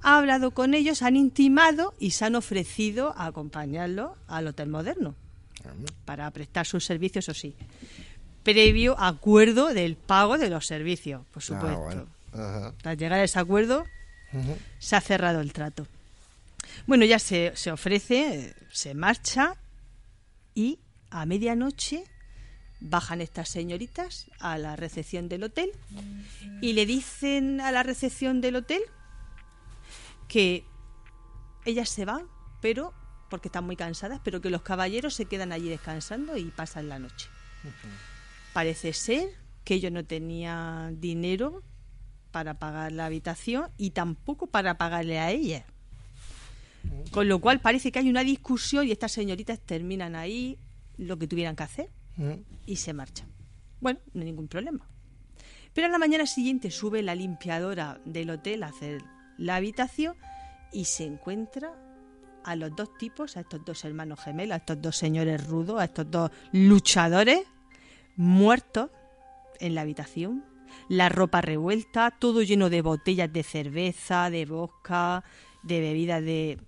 ha 0.03 0.19
hablado 0.19 0.53
con 0.53 0.75
ellos, 0.75 1.03
han 1.03 1.17
intimado 1.17 1.95
y 1.99 2.13
se 2.13 2.25
han 2.25 2.35
ofrecido 2.35 3.15
a 3.17 3.27
acompañarlo 3.27 4.17
al 4.27 4.47
Hotel 4.47 4.69
Moderno 4.69 5.15
para 6.05 6.31
prestar 6.31 6.67
sus 6.67 6.85
servicios, 6.85 7.29
o 7.29 7.35
sí, 7.35 7.55
previo 8.43 8.99
acuerdo 8.99 9.75
del 9.75 9.97
pago 9.97 10.39
de 10.39 10.51
los 10.51 10.67
servicios, 10.67 11.27
por 11.33 11.43
supuesto. 11.43 11.81
bueno. 11.81 12.07
Ajá. 12.33 12.75
Al 12.85 12.97
llegar 12.97 13.19
a 13.19 13.25
ese 13.25 13.39
acuerdo, 13.39 13.85
se 14.79 14.97
ha 14.97 15.01
cerrado 15.01 15.41
el 15.41 15.53
trato. 15.53 15.87
Bueno, 16.87 17.05
ya 17.05 17.19
se, 17.19 17.53
se 17.55 17.73
ofrece, 17.73 18.55
se 18.71 18.95
marcha 18.95 19.57
y 20.55 20.79
a 21.11 21.27
medianoche 21.27 22.05
bajan 22.81 23.21
estas 23.21 23.49
señoritas 23.49 24.31
a 24.39 24.57
la 24.59 24.77
recepción 24.77 25.29
del 25.29 25.45
hotel 25.45 25.73
y 26.61 26.73
le 26.73 26.87
dicen 26.87 27.61
a 27.61 27.73
la 27.73 27.83
recepción 27.83 28.41
del 28.41 28.57
hotel 28.57 28.81
que 30.31 30.65
ellas 31.65 31.89
se 31.89 32.05
van, 32.05 32.29
pero 32.61 32.95
porque 33.29 33.49
están 33.49 33.65
muy 33.65 33.75
cansadas, 33.75 34.21
pero 34.23 34.41
que 34.41 34.49
los 34.49 34.63
caballeros 34.63 35.15
se 35.15 35.25
quedan 35.25 35.51
allí 35.51 35.69
descansando 35.69 36.37
y 36.37 36.45
pasan 36.45 36.89
la 36.89 37.01
noche. 37.01 37.29
Parece 38.53 38.93
ser 38.93 39.29
que 39.65 39.75
ellos 39.75 39.91
no 39.91 40.05
tenían 40.05 41.01
dinero 41.01 41.65
para 42.31 42.61
pagar 42.61 42.93
la 42.93 43.07
habitación 43.07 43.71
y 43.77 43.91
tampoco 43.91 44.47
para 44.47 44.79
pagarle 44.79 45.19
a 45.19 45.33
ella. 45.33 45.67
Con 47.11 47.29
lo 47.29 47.41
cual 47.41 47.61
parece 47.61 47.91
que 47.91 47.99
hay 47.99 48.09
una 48.09 48.23
discusión 48.23 48.87
y 48.87 48.93
estas 48.93 49.11
señoritas 49.11 49.59
terminan 49.59 50.15
ahí 50.15 50.59
lo 50.97 51.19
que 51.19 51.27
tuvieran 51.27 51.57
que 51.57 51.65
hacer 51.65 51.91
y 52.67 52.77
se 52.77 52.93
marchan. 52.93 53.29
Bueno, 53.81 53.99
no 54.15 54.21
hay 54.21 54.27
ningún 54.27 54.47
problema. 54.47 54.89
Pero 55.75 55.89
a 55.89 55.91
la 55.91 55.99
mañana 55.99 56.27
siguiente 56.27 56.71
sube 56.71 57.03
la 57.03 57.17
limpiadora 57.17 58.01
del 58.05 58.31
hotel 58.31 58.63
a 58.63 58.69
hacer 58.69 59.03
la 59.41 59.57
habitación 59.57 60.15
y 60.71 60.85
se 60.85 61.05
encuentra 61.05 61.73
a 62.45 62.55
los 62.57 62.77
dos 62.77 62.97
tipos, 62.99 63.37
a 63.37 63.41
estos 63.41 63.65
dos 63.65 63.85
hermanos 63.85 64.21
gemelos, 64.21 64.55
a 64.55 64.57
estos 64.59 64.81
dos 64.81 64.97
señores 64.97 65.45
rudos, 65.47 65.81
a 65.81 65.85
estos 65.85 66.11
dos 66.11 66.31
luchadores 66.53 67.41
muertos 68.17 68.91
en 69.59 69.75
la 69.75 69.81
habitación. 69.81 70.45
La 70.89 71.09
ropa 71.09 71.41
revuelta, 71.41 72.11
todo 72.11 72.43
lleno 72.43 72.71
de 72.71 72.83
botellas 72.83 73.33
de 73.33 73.43
cerveza, 73.43 74.31
de 74.31 74.45
vodka, 74.45 75.25
de 75.63 75.81
bebidas 75.81 76.23
de 76.23 76.59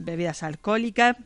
bebidas 0.00 0.42
alcohólicas. 0.42 1.16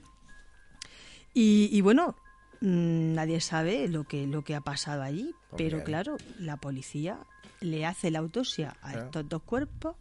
Y, 1.32 1.68
y 1.72 1.80
bueno, 1.82 2.16
mm, 2.60 3.14
nadie 3.14 3.40
sabe 3.40 3.88
lo 3.88 4.04
que, 4.04 4.26
lo 4.26 4.42
que 4.42 4.54
ha 4.54 4.60
pasado 4.60 5.02
allí, 5.02 5.34
pero 5.56 5.84
claro, 5.84 6.16
la 6.38 6.56
policía 6.56 7.18
le 7.60 7.86
hace 7.86 8.10
la 8.10 8.18
autopsia 8.18 8.76
a 8.82 8.94
estos 8.94 9.28
dos 9.28 9.42
cuerpos 9.42 9.96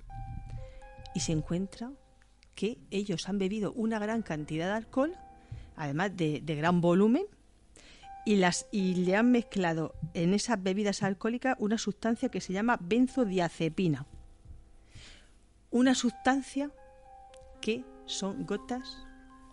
y 1.13 1.19
se 1.19 1.31
encuentra 1.31 1.91
que 2.55 2.77
ellos 2.91 3.27
han 3.29 3.39
bebido 3.39 3.73
una 3.73 3.99
gran 3.99 4.21
cantidad 4.21 4.67
de 4.67 4.73
alcohol, 4.73 5.15
además 5.75 6.15
de, 6.15 6.41
de 6.41 6.55
gran 6.55 6.81
volumen, 6.81 7.25
y, 8.25 8.37
las, 8.37 8.67
y 8.71 8.95
le 8.95 9.15
han 9.15 9.31
mezclado 9.31 9.95
en 10.13 10.33
esas 10.33 10.61
bebidas 10.61 11.03
alcohólicas 11.03 11.55
una 11.59 11.77
sustancia 11.77 12.29
que 12.29 12.41
se 12.41 12.53
llama 12.53 12.77
benzodiazepina. 12.81 14.05
Una 15.71 15.95
sustancia 15.95 16.71
que 17.59 17.83
son 18.05 18.45
gotas 18.45 18.97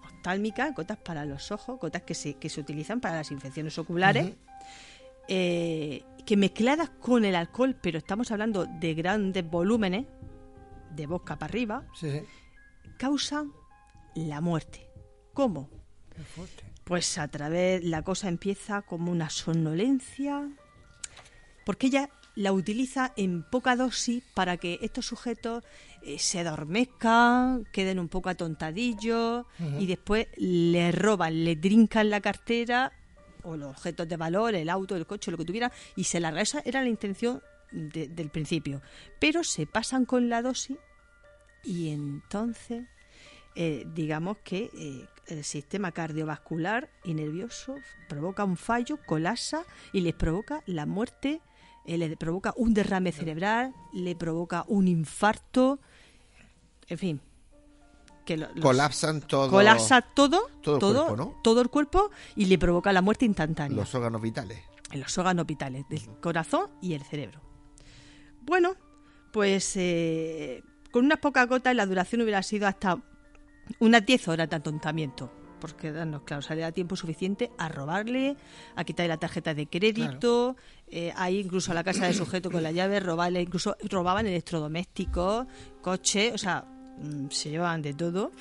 oftálmicas, 0.05 0.75
gotas 0.75 0.99
para 0.99 1.25
los 1.25 1.51
ojos, 1.51 1.81
gotas 1.81 2.03
que 2.03 2.15
se, 2.15 2.35
que 2.35 2.49
se 2.49 2.61
utilizan 2.61 3.01
para 3.01 3.17
las 3.17 3.31
infecciones 3.31 3.79
oculares, 3.79 4.35
eh, 5.29 6.05
que 6.27 6.37
mezcladas 6.37 6.91
con 6.91 7.25
el 7.25 7.35
alcohol, 7.35 7.77
pero 7.81 7.99
estamos 7.99 8.31
hablando 8.31 8.67
de 8.67 8.95
grandes 8.95 9.49
volúmenes, 9.49 10.07
de 10.91 11.07
boca 11.07 11.39
para 11.39 11.51
arriba, 11.51 11.87
Sí, 11.95 12.11
sí. 12.11 12.23
causan 12.99 13.53
la 14.15 14.41
muerte. 14.41 14.87
¿Cómo? 15.33 15.69
Qué 16.15 16.23
fuerte. 16.23 16.65
Pues 16.85 17.19
a 17.19 17.29
través, 17.29 17.85
la 17.85 18.03
cosa 18.03 18.29
empieza 18.29 18.83
como 18.83 19.13
una 19.13 19.31
somnolencia, 19.31 20.49
porque 21.65 21.87
ella 21.87 22.11
la 22.35 22.53
utiliza 22.53 23.13
en 23.17 23.43
poca 23.49 23.77
dosis 23.77 24.23
para 24.35 24.57
que 24.57 24.79
estos 24.83 25.07
sujetos 25.07 25.63
eh, 26.03 26.19
se 26.19 26.41
adormezcan, 26.41 27.65
queden 27.73 27.99
un 27.99 28.09
poco 28.09 28.29
atontadillos 28.29 29.47
y 29.79 29.87
después 29.87 30.27
le 30.37 30.91
roban, 30.93 31.45
le 31.45 31.57
trincan 31.57 32.09
la 32.11 32.21
cartera 32.21 32.93
o 33.43 33.57
los 33.57 33.71
objetos 33.71 34.09
de 34.09 34.17
valor, 34.17 34.55
el 34.55 34.69
auto, 34.69 34.97
el 34.97 35.07
coche, 35.07 35.31
lo 35.31 35.39
que 35.39 35.45
tuviera, 35.45 35.71
y 35.97 36.05
se 36.05 36.21
larga. 36.21 36.41
Esa 36.41 36.61
era 36.65 36.83
la 36.83 36.89
intención 36.89 37.43
de- 37.73 38.09
del 38.09 38.31
principio. 38.31 38.81
Pero 39.19 39.45
se 39.45 39.67
pasan 39.67 40.05
con 40.05 40.29
la 40.29 40.43
dosis 40.43 40.79
y 41.65 41.91
entonces 41.91 42.87
eh, 43.57 43.85
digamos 43.95 44.39
que 44.45 44.71
eh, 44.75 45.07
el 45.27 45.45
sistema 45.45 45.91
cardiovascular 45.93 46.89
y 47.05 47.15
nervioso 47.15 47.75
provoca 48.09 48.45
un 48.45 48.57
fallo, 48.57 48.99
colapsa 49.07 49.65
y 49.93 50.01
les 50.03 50.15
provoca 50.15 50.63
la 50.67 50.87
muerte, 50.87 51.41
eh, 51.85 51.99
le 51.99 52.17
provoca 52.17 52.55
un 52.57 52.75
derrame 52.75 53.11
cerebral, 53.13 53.75
le 53.93 54.15
provoca 54.15 54.65
un 54.69 54.87
infarto, 54.89 55.81
en 56.89 56.99
fin. 56.99 57.21
Que 58.25 58.37
lo- 58.37 58.49
los- 58.55 58.61
Colapsan 58.65 59.21
todo. 59.23 59.51
colapsa 59.51 60.01
todo, 60.03 60.49
todo 60.63 60.75
el 60.77 60.81
todo, 60.81 61.07
cuerpo, 61.07 61.17
¿no? 61.17 61.41
todo 61.43 61.61
el 61.63 61.69
cuerpo 61.71 62.11
y 62.37 62.45
le 62.47 62.59
provoca 62.59 62.93
la 62.93 63.03
muerte 63.03 63.25
instantánea 63.25 63.77
los 63.77 63.93
órganos 63.95 64.23
vitales. 64.23 64.61
en 64.93 65.01
los 65.01 65.19
órganos 65.19 65.47
vitales 65.47 65.89
del 65.89 66.03
corazón 66.21 66.71
y 66.81 66.95
el 66.95 67.03
cerebro. 67.03 67.41
Bueno, 68.51 68.75
pues 69.31 69.75
eh, 69.77 70.65
con 70.91 71.05
unas 71.05 71.19
pocas 71.21 71.47
gotas 71.49 71.73
la 71.77 71.87
duración 71.87 72.21
hubiera 72.23 72.43
sido 72.43 72.67
hasta 72.67 72.99
unas 73.79 74.05
10 74.05 74.27
horas 74.27 74.51
de 74.51 74.57
atontamiento. 74.57 75.33
Porque 75.61 75.93
darnos 75.93 76.23
claro, 76.23 76.43
le 76.53 76.63
da 76.63 76.73
tiempo 76.73 76.97
suficiente 76.97 77.53
a 77.59 77.69
robarle, 77.69 78.35
a 78.75 78.83
quitarle 78.83 79.07
la 79.11 79.19
tarjeta 79.19 79.55
de 79.55 79.69
crédito, 79.69 80.57
eh, 80.89 81.13
a 81.15 81.31
ir 81.31 81.45
incluso 81.47 81.71
a 81.71 81.75
la 81.77 81.85
casa 81.85 82.07
del 82.07 82.15
sujeto 82.15 82.51
con 82.51 82.63
la 82.65 82.73
llave, 82.73 82.99
robarle, 82.99 83.41
incluso 83.41 83.77
robaban 83.89 84.27
electrodomésticos, 84.27 85.47
coches, 85.81 86.35
o 86.35 86.39
sea, 86.39 86.65
mm, 86.99 87.29
se 87.31 87.51
llevaban 87.51 87.83
de 87.83 87.95
todo. 87.95 88.33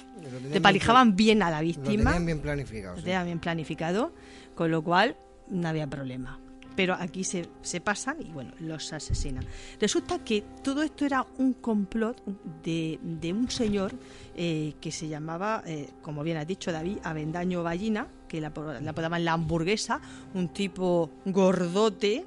Te 0.52 0.60
palijaban 0.60 1.16
bien 1.16 1.44
a 1.44 1.52
la 1.52 1.62
bien- 1.62 1.76
Lo 1.76 1.84
víctima 1.84 2.12
tenían 2.14 2.26
bien 2.26 2.40
planificado. 2.42 2.94
lo 2.96 2.98
sí. 3.00 3.04
tenían 3.04 3.26
bien 3.26 3.40
planificado, 3.40 4.12
con 4.56 4.72
lo 4.72 4.82
cual 4.82 5.16
no 5.50 5.68
había 5.68 5.86
problema. 5.88 6.40
Pero 6.76 6.94
aquí 6.94 7.24
se, 7.24 7.48
se 7.62 7.82
pasan 7.82 8.18
y 8.22 8.32
bueno, 8.32 8.52
los 8.60 8.94
asesinan. 8.94 9.46
Resulta 9.80 10.20
que 10.20 10.44
todo 10.64 10.82
esto 10.84 11.06
era 11.06 11.26
un 11.38 11.54
complot 11.54 12.22
de, 12.64 13.00
de 13.02 13.34
un 13.34 13.50
señor 13.50 13.94
eh, 14.36 14.74
que 14.80 14.92
se 14.92 15.08
llamaba, 15.08 15.64
eh, 15.66 15.90
como 16.02 16.24
bien 16.24 16.38
has 16.38 16.48
dicho 16.48 16.72
David, 16.72 17.00
Avendaño 17.04 17.64
Ballina, 17.64 18.08
que 18.28 18.40
la, 18.40 18.52
la 18.82 19.20
la 19.20 19.34
hamburguesa, 19.34 20.00
un 20.34 20.50
tipo 20.50 21.10
gordote, 21.26 22.26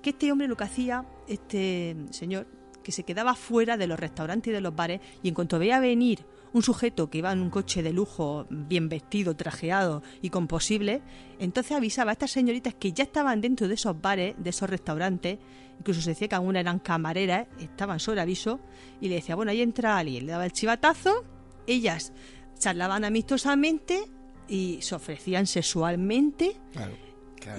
que 0.00 0.10
este 0.10 0.32
hombre 0.32 0.48
lo 0.48 0.56
que 0.56 0.64
hacía, 0.64 1.04
este 1.28 1.96
señor, 2.10 2.46
que 2.82 2.92
se 2.92 3.04
quedaba 3.04 3.34
fuera 3.34 3.76
de 3.76 3.86
los 3.86 3.98
restaurantes 3.98 4.50
y 4.50 4.54
de 4.54 4.60
los 4.60 4.74
bares 4.74 5.00
y 5.22 5.28
en 5.28 5.34
cuanto 5.34 5.58
veía 5.58 5.78
venir 5.80 6.24
un 6.52 6.62
sujeto 6.62 7.08
que 7.10 7.18
iba 7.18 7.32
en 7.32 7.40
un 7.40 7.50
coche 7.50 7.82
de 7.82 7.92
lujo, 7.92 8.46
bien 8.50 8.88
vestido, 8.88 9.34
trajeado 9.36 10.02
y 10.20 10.30
con 10.30 10.46
posible, 10.48 11.00
entonces 11.38 11.72
avisaba 11.76 12.10
a 12.10 12.12
estas 12.12 12.30
señoritas 12.30 12.74
que 12.74 12.92
ya 12.92 13.04
estaban 13.04 13.40
dentro 13.40 13.68
de 13.68 13.74
esos 13.74 14.00
bares, 14.00 14.34
de 14.38 14.50
esos 14.50 14.68
restaurantes, 14.68 15.38
incluso 15.78 16.00
se 16.02 16.10
decía 16.10 16.28
que 16.28 16.34
algunas 16.34 16.60
eran 16.60 16.78
camareras, 16.78 17.46
estaban 17.58 18.00
sobre 18.00 18.20
aviso, 18.20 18.60
y 19.00 19.08
le 19.08 19.16
decía, 19.16 19.34
bueno, 19.34 19.50
ahí 19.50 19.62
entra 19.62 19.96
alguien, 19.96 20.26
le 20.26 20.32
daba 20.32 20.44
el 20.44 20.52
chivatazo, 20.52 21.24
ellas 21.66 22.12
charlaban 22.58 23.04
amistosamente 23.04 24.04
y 24.48 24.78
se 24.82 24.94
ofrecían 24.94 25.46
sexualmente 25.46 26.56
Claro. 26.72 26.92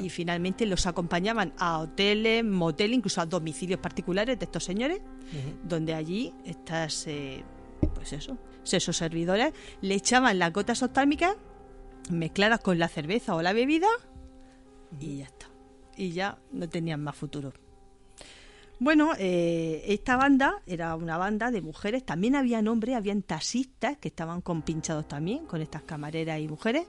y 0.02 0.10
finalmente 0.10 0.66
los 0.66 0.86
acompañaban 0.88 1.54
a 1.58 1.80
hoteles, 1.80 2.46
moteles, 2.46 2.98
incluso 2.98 3.20
a 3.22 3.26
domicilios 3.26 3.80
particulares 3.82 4.40
de 4.40 4.46
estos 4.46 4.64
señores, 4.64 5.00
donde 5.64 5.94
allí 5.94 6.34
estas, 6.46 7.06
eh, 7.08 7.44
pues 7.94 8.14
eso, 8.14 8.38
esos 8.72 8.98
servidores 8.98 9.54
le 9.82 9.96
echaban 9.96 10.40
las 10.40 10.54
gotas 10.54 10.84
oftálmicas 10.84 11.36
mezcladas 12.10 12.60
con 12.60 12.80
la 12.80 12.88
cerveza 12.88 13.36
o 13.36 13.42
la 13.42 13.54
bebida 13.54 13.88
y 15.00 15.18
ya 15.18 15.26
está. 15.26 15.48
Y 15.96 16.12
ya 16.12 16.38
no 16.52 16.68
tenían 16.68 17.04
más 17.04 17.16
futuro. 17.16 17.54
Bueno, 18.80 19.12
eh, 19.18 19.84
esta 19.88 20.18
banda 20.18 20.62
era 20.66 20.96
una 20.96 21.18
banda 21.18 21.52
de 21.52 21.62
mujeres, 21.62 22.04
también 22.04 22.36
había 22.36 22.60
hombres, 22.60 22.96
habían 22.96 23.22
taxistas 23.22 23.98
que 23.98 24.10
estaban 24.10 24.42
compinchados 24.42 25.08
también 25.08 25.46
con 25.46 25.62
estas 25.62 25.84
camareras 25.84 26.40
y 26.40 26.48
mujeres. 26.48 26.88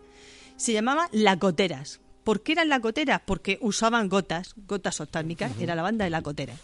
Se 0.57 0.72
llamaban 0.72 1.09
las 1.12 1.39
goteras. 1.39 2.01
¿Por 2.25 2.43
qué 2.43 2.53
eran 2.53 2.70
las 2.70 2.81
goteras? 2.81 3.20
Porque 3.25 3.59
usaban 3.61 4.09
gotas, 4.09 4.55
gotas 4.66 5.01
oftálmicas, 5.01 5.53
era 5.61 5.75
la 5.75 5.83
banda 5.83 6.05
de 6.05 6.11
las 6.11 6.22
goteras. 6.22 6.59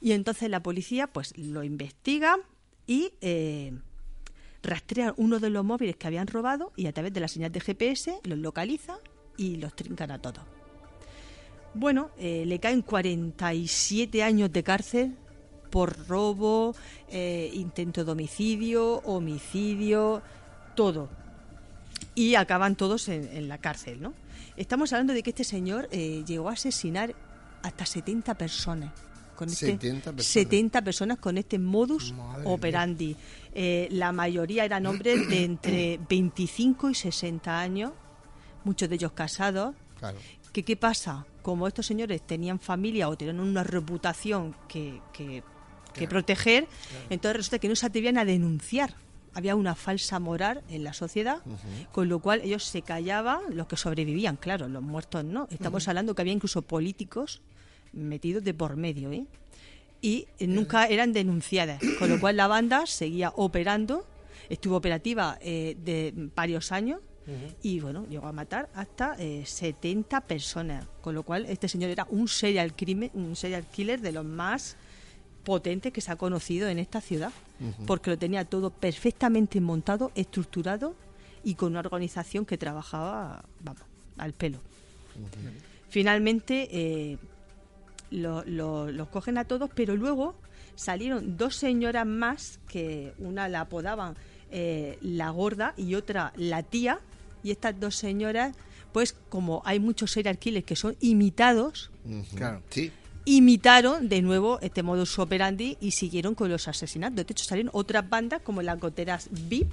Y 0.00 0.12
entonces 0.12 0.48
la 0.48 0.62
policía 0.62 1.06
pues 1.06 1.36
lo 1.36 1.62
investiga 1.62 2.38
y 2.86 3.12
eh, 3.20 3.74
rastrean 4.62 5.14
uno 5.16 5.38
de 5.38 5.50
los 5.50 5.64
móviles 5.64 5.96
que 5.96 6.06
habían 6.06 6.26
robado 6.26 6.72
y 6.76 6.86
a 6.86 6.92
través 6.92 7.12
de 7.12 7.20
la 7.20 7.28
señal 7.28 7.52
de 7.52 7.60
GPS 7.60 8.20
los 8.24 8.38
localizan 8.38 8.98
y 9.36 9.56
los 9.56 9.74
trincan 9.74 10.10
a 10.10 10.18
todos. 10.20 10.44
Bueno, 11.74 12.10
eh, 12.18 12.44
le 12.46 12.58
caen 12.58 12.82
47 12.82 14.22
años 14.22 14.52
de 14.52 14.62
cárcel 14.62 15.16
por 15.70 16.06
robo, 16.06 16.74
eh, 17.08 17.50
intento 17.54 18.04
de 18.04 18.12
homicidio, 18.12 18.96
homicidio, 19.04 20.22
todo. 20.76 21.08
Y 22.14 22.34
acaban 22.34 22.76
todos 22.76 23.08
en, 23.08 23.28
en 23.32 23.48
la 23.48 23.56
cárcel, 23.56 24.02
¿no? 24.02 24.12
Estamos 24.56 24.92
hablando 24.92 25.14
de 25.14 25.22
que 25.22 25.30
este 25.30 25.44
señor 25.44 25.88
eh, 25.92 26.24
llegó 26.26 26.50
a 26.50 26.52
asesinar 26.52 27.14
hasta 27.62 27.86
70 27.86 28.34
personas. 28.34 28.92
con 29.34 29.48
este 29.48 29.66
70 29.66 30.12
personas. 30.12 30.26
70 30.26 30.82
personas 30.82 31.18
con 31.18 31.38
este 31.38 31.58
modus 31.58 32.12
Madre 32.12 32.42
operandi. 32.46 33.16
Eh, 33.54 33.88
la 33.90 34.12
mayoría 34.12 34.64
eran 34.64 34.86
hombres 34.86 35.28
de 35.28 35.44
entre 35.44 35.98
25 36.08 36.90
y 36.90 36.94
60 36.94 37.60
años, 37.60 37.92
muchos 38.64 38.88
de 38.88 38.94
ellos 38.96 39.12
casados. 39.12 39.74
Claro. 39.98 40.18
¿Que, 40.52 40.62
¿Qué 40.64 40.76
pasa? 40.76 41.26
Como 41.42 41.66
estos 41.66 41.86
señores 41.86 42.22
tenían 42.22 42.58
familia 42.60 43.08
o 43.08 43.16
tenían 43.16 43.40
una 43.40 43.64
reputación 43.64 44.54
que, 44.68 45.00
que- 45.12 45.42
que 45.92 46.08
proteger, 46.08 46.66
entonces 47.10 47.36
resulta 47.36 47.58
que 47.58 47.68
no 47.68 47.76
se 47.76 47.84
atrevían 47.84 48.16
a 48.16 48.24
denunciar. 48.24 48.94
Había 49.34 49.54
una 49.56 49.74
falsa 49.74 50.18
moral 50.18 50.62
en 50.70 50.84
la 50.84 50.94
sociedad, 50.94 51.42
con 51.92 52.08
lo 52.08 52.18
cual 52.20 52.40
ellos 52.42 52.64
se 52.64 52.80
callaban, 52.80 53.40
los 53.50 53.66
que 53.66 53.76
sobrevivían, 53.76 54.36
claro, 54.36 54.68
los 54.68 54.82
muertos 54.82 55.22
no. 55.22 55.48
Estamos 55.50 55.86
hablando 55.88 56.14
que 56.14 56.22
había 56.22 56.32
incluso 56.32 56.62
políticos 56.62 57.42
metidos 57.92 58.42
de 58.42 58.54
por 58.54 58.76
medio, 58.76 59.12
¿eh? 59.12 59.26
Y 60.02 60.26
eh, 60.38 60.46
nunca 60.46 60.86
eran 60.86 61.14
denunciadas, 61.14 61.80
con 61.98 62.10
lo 62.10 62.20
cual 62.20 62.36
la 62.36 62.48
banda 62.48 62.84
seguía 62.86 63.32
operando, 63.36 64.04
estuvo 64.50 64.76
operativa 64.76 65.38
eh, 65.40 65.76
de 65.82 66.12
varios 66.34 66.72
años 66.72 67.00
y 67.62 67.78
bueno, 67.78 68.04
llegó 68.10 68.26
a 68.26 68.32
matar 68.32 68.68
hasta 68.74 69.14
eh, 69.16 69.44
70 69.46 70.22
personas, 70.22 70.88
con 71.00 71.14
lo 71.14 71.22
cual 71.22 71.46
este 71.46 71.68
señor 71.68 71.90
era 71.90 72.04
un 72.10 72.26
serial 72.26 72.74
crimen, 72.74 73.12
un 73.14 73.36
serial 73.36 73.64
killer 73.64 74.00
de 74.00 74.10
los 74.10 74.24
más 74.24 74.76
potentes 75.44 75.92
que 75.92 76.00
se 76.00 76.10
ha 76.10 76.16
conocido 76.16 76.68
en 76.68 76.80
esta 76.80 77.00
ciudad, 77.00 77.32
porque 77.86 78.10
lo 78.10 78.18
tenía 78.18 78.44
todo 78.44 78.70
perfectamente 78.70 79.60
montado, 79.60 80.10
estructurado 80.16 80.96
y 81.44 81.54
con 81.54 81.70
una 81.70 81.80
organización 81.80 82.44
que 82.44 82.58
trabajaba, 82.58 83.44
vamos, 83.60 83.82
al 84.16 84.32
pelo. 84.32 84.58
Finalmente 85.88 86.68
eh, 86.72 87.18
lo- 88.12 88.44
lo- 88.44 88.90
los 88.92 89.08
cogen 89.08 89.38
a 89.38 89.44
todos, 89.44 89.70
pero 89.74 89.96
luego 89.96 90.36
salieron 90.76 91.36
dos 91.36 91.56
señoras 91.56 92.06
más, 92.06 92.60
que 92.68 93.12
una 93.18 93.48
la 93.48 93.62
apodaban 93.62 94.14
eh, 94.50 94.98
la 95.00 95.30
gorda 95.30 95.74
y 95.76 95.94
otra 95.94 96.32
la 96.36 96.62
tía, 96.62 97.00
y 97.42 97.50
estas 97.50 97.78
dos 97.80 97.96
señoras, 97.96 98.54
pues 98.92 99.14
como 99.30 99.62
hay 99.64 99.80
muchos 99.80 100.10
serial 100.12 100.38
killers 100.38 100.64
que 100.66 100.76
son 100.76 100.94
imitados, 101.00 101.90
Ujú. 102.04 102.36
Claro. 102.36 102.62
Sí. 102.70 102.92
imitaron 103.24 104.08
de 104.08 104.20
nuevo 104.22 104.58
este 104.60 104.82
modus 104.82 105.18
operandi 105.18 105.76
y 105.80 105.92
siguieron 105.92 106.34
con 106.34 106.50
los 106.50 106.68
asesinatos. 106.68 107.16
De 107.16 107.22
hecho, 107.22 107.44
salieron 107.44 107.70
otras 107.72 108.08
bandas 108.08 108.42
como 108.42 108.60
las 108.62 108.78
goteras 108.78 109.28
VIP, 109.30 109.72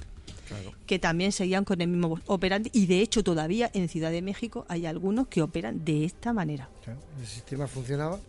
Claro. 0.49 0.73
que 0.85 0.99
también 0.99 1.31
seguían 1.31 1.63
con 1.63 1.79
el 1.79 1.87
mismo 1.87 2.19
operandi 2.25 2.69
y 2.73 2.85
de 2.87 2.99
hecho 3.01 3.23
todavía 3.23 3.69
en 3.73 3.87
Ciudad 3.87 4.11
de 4.11 4.21
México 4.21 4.65
hay 4.67 4.85
algunos 4.85 5.27
que 5.27 5.41
operan 5.41 5.85
de 5.85 6.03
esta 6.05 6.33
manera. 6.33 6.67
Claro, 6.83 6.99
El 7.21 7.25
sistema 7.27 7.67
funcionaba. 7.67 8.19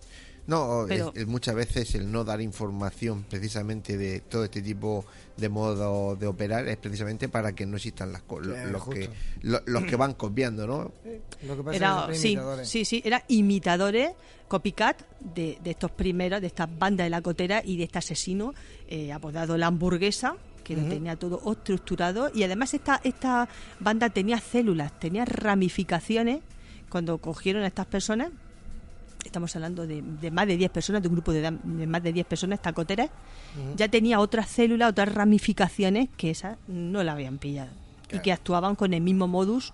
No, 0.46 0.84
Pero- 0.88 1.12
es- 1.14 1.22
es 1.22 1.26
muchas 1.28 1.54
veces 1.54 1.94
el 1.94 2.10
no 2.10 2.24
dar 2.24 2.40
información 2.40 3.24
precisamente 3.28 3.96
de 3.96 4.20
todo 4.20 4.44
este 4.44 4.62
tipo 4.62 5.04
de 5.36 5.48
modo 5.48 6.16
de 6.16 6.26
operar 6.26 6.66
es 6.66 6.76
precisamente 6.76 7.28
para 7.28 7.52
que 7.54 7.66
no 7.66 7.76
existan 7.76 8.10
las 8.12 8.22
co- 8.22 8.40
lo- 8.40 8.56
los, 8.66 8.88
que, 8.88 9.08
lo- 9.42 9.60
los 9.66 9.84
que 9.84 9.96
van 9.96 10.14
copiando, 10.14 10.66
¿no? 10.66 10.92
Lo 11.46 11.56
que 11.56 11.62
pasa 11.62 11.76
Era, 11.76 12.00
es 12.02 12.06
que 12.08 12.14
sí, 12.16 12.28
imitadores. 12.32 12.68
sí, 12.68 12.84
sí, 12.84 13.02
eran 13.04 13.22
imitadores, 13.28 14.10
copycat 14.48 15.02
de, 15.20 15.58
de 15.62 15.70
estos 15.70 15.92
primeros, 15.92 16.40
de 16.40 16.48
estas 16.48 16.68
bandas 16.78 17.06
de 17.06 17.10
la 17.10 17.22
cotera 17.22 17.62
y 17.64 17.76
de 17.76 17.84
este 17.84 17.98
asesino 17.98 18.52
eh, 18.88 19.12
apodado 19.12 19.56
la 19.56 19.66
hamburguesa, 19.68 20.36
que 20.70 20.80
lo 20.80 20.88
tenía 20.88 21.16
todo 21.16 21.42
estructurado. 21.50 22.30
Y 22.32 22.44
además 22.44 22.74
esta, 22.74 23.00
esta 23.02 23.48
banda 23.80 24.08
tenía 24.08 24.38
células, 24.38 24.96
tenía 25.00 25.24
ramificaciones. 25.24 26.42
Cuando 26.88 27.18
cogieron 27.18 27.64
a 27.64 27.66
estas 27.66 27.86
personas, 27.86 28.30
estamos 29.24 29.54
hablando 29.56 29.86
de, 29.86 30.00
de 30.02 30.30
más 30.30 30.46
de 30.46 30.56
10 30.56 30.70
personas, 30.70 31.02
de 31.02 31.08
un 31.08 31.14
grupo 31.14 31.32
de, 31.32 31.42
de 31.42 31.86
más 31.86 32.02
de 32.04 32.12
10 32.12 32.26
personas, 32.26 32.60
esta 32.60 32.72
cotera, 32.72 33.08
ya 33.76 33.88
tenía 33.88 34.20
otras 34.20 34.48
células, 34.48 34.90
otras 34.90 35.12
ramificaciones 35.12 36.08
que 36.16 36.30
esas 36.30 36.56
no 36.68 37.02
la 37.02 37.12
habían 37.12 37.38
pillado. 37.38 37.70
Y 38.12 38.20
que 38.20 38.32
actuaban 38.32 38.76
con 38.76 38.94
el 38.94 39.00
mismo 39.00 39.26
modus 39.26 39.72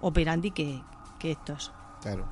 operandi 0.00 0.50
que, 0.50 0.80
que 1.18 1.32
estos. 1.32 1.72
Claro. 2.02 2.26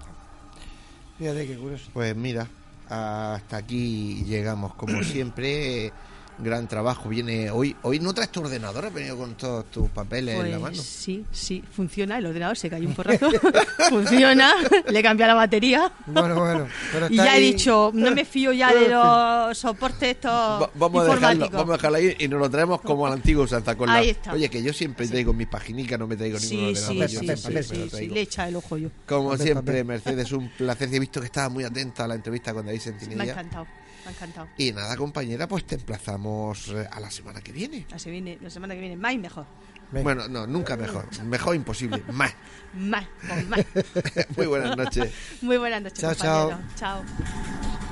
Fíjate 1.18 1.46
qué 1.46 1.56
curioso. 1.56 1.90
Pues 1.92 2.14
mira, 2.16 2.46
hasta 2.88 3.56
aquí 3.56 4.24
llegamos 4.24 4.74
como 4.74 5.02
siempre. 5.02 5.92
Gran 6.39 6.66
trabajo. 6.66 7.09
Viene 7.09 7.51
hoy. 7.51 7.76
Hoy 7.83 8.01
no 8.01 8.12
traes 8.14 8.30
tu 8.30 8.41
ordenador, 8.41 8.87
has 8.87 8.93
venido 8.95 9.16
con 9.16 9.35
todos 9.37 9.66
tus 9.70 9.89
papeles 9.91 10.35
en 10.37 10.51
la 10.53 10.59
Pues 10.59 10.72
mano. 10.72 10.83
sí, 10.83 11.24
sí, 11.30 11.62
funciona. 11.70 12.18
El 12.18 12.26
ordenador 12.26 12.57
se 12.57 12.68
cayó 12.70 12.89
un 12.89 12.95
porrazo. 12.95 13.30
funciona. 13.89 14.53
Le 14.89 15.03
cambié 15.03 15.26
la 15.26 15.35
batería. 15.35 15.93
Bueno, 16.07 16.35
bueno. 16.39 16.66
Pero 16.93 17.07
Y 17.11 17.16
ya 17.16 17.37
he 17.37 17.41
dicho, 17.41 17.91
no 17.95 18.11
me 18.12 18.24
fío 18.24 18.53
ya 18.53 18.72
de 18.74 18.89
los 18.89 19.57
soportes 19.59 20.11
estos 20.11 20.30
Va- 20.30 20.70
vamos, 20.74 21.03
a 21.03 21.14
dejarlo, 21.14 21.14
informáticos. 21.14 21.53
vamos 21.53 21.70
a 21.70 21.76
dejarlo 21.76 21.99
ahí 21.99 22.16
y 22.18 22.28
nos 22.28 22.41
lo 22.41 22.51
traemos 22.51 22.80
como 22.80 23.07
al 23.07 23.12
antiguo 23.14 23.47
Santa 23.47 23.76
Con 23.76 23.89
la- 23.89 23.95
Ahí 23.97 24.11
está. 24.11 24.33
Oye, 24.33 24.49
que 24.49 24.62
yo 24.62 24.72
siempre 24.72 25.07
traigo 25.07 25.33
mis 25.33 25.47
paginicas, 25.49 25.99
no 25.99 26.07
me 26.07 26.16
traigo 26.16 26.39
ningún 26.39 26.49
Sí, 26.49 26.57
sí, 26.76 26.83
ordenador. 26.91 27.09
sí, 27.09 27.14
yo 27.26 27.37
sí, 27.37 27.62
sí, 27.62 27.91
sí, 27.97 28.09
le 28.09 28.20
echa 28.20 28.49
el 28.49 28.57
ojo 28.57 28.78
yo. 28.78 28.89
Como 29.07 29.30
Papel, 29.30 29.43
siempre, 29.47 29.72
papel. 29.74 29.85
Mercedes, 29.85 30.33
un 30.33 30.49
placer. 30.51 30.89
He 30.93 30.99
visto 30.99 31.20
que 31.20 31.26
estaba 31.26 31.49
muy 31.49 31.64
atenta 31.64 32.05
a 32.05 32.09
la 32.09 32.14
entrevista 32.14 32.53
con 32.53 32.66
David 32.66 32.80
Me 32.85 32.91
ha 32.95 32.99
Sentinella. 32.99 33.33
encantado, 33.33 33.66
me 34.05 34.11
ha 34.11 34.14
encantado. 34.14 34.48
Y 34.59 34.72
nada, 34.72 34.96
compañera, 34.96 35.46
pues 35.48 35.64
te 35.64 35.76
emplazamos 35.76 36.68
eh, 36.68 36.86
a 36.90 37.00
la 37.00 37.11
semana 37.11 37.40
que 37.40 37.53
viene. 37.53 37.86
La, 37.90 37.98
se 37.98 38.11
viene, 38.11 38.38
la 38.40 38.50
semana 38.50 38.74
que 38.74 38.80
viene, 38.80 38.96
más 38.96 39.12
y 39.14 39.18
mejor. 39.18 39.46
Venga. 39.90 40.05
Bueno, 40.05 40.28
no, 40.28 40.46
nunca 40.46 40.76
mejor. 40.76 41.07
Mejor 41.24 41.55
imposible. 41.55 42.03
Más. 42.12 42.32
Más, 42.74 43.05
más. 43.48 43.61
Muy 44.36 44.46
buenas 44.46 44.74
noches. 44.76 45.12
Muy 45.42 45.59
buenas 45.59 45.82
noches, 45.82 46.00
Chao, 46.00 46.14
chao. 46.14 46.48
compañeros. 46.50 46.76
Chao. 46.76 47.91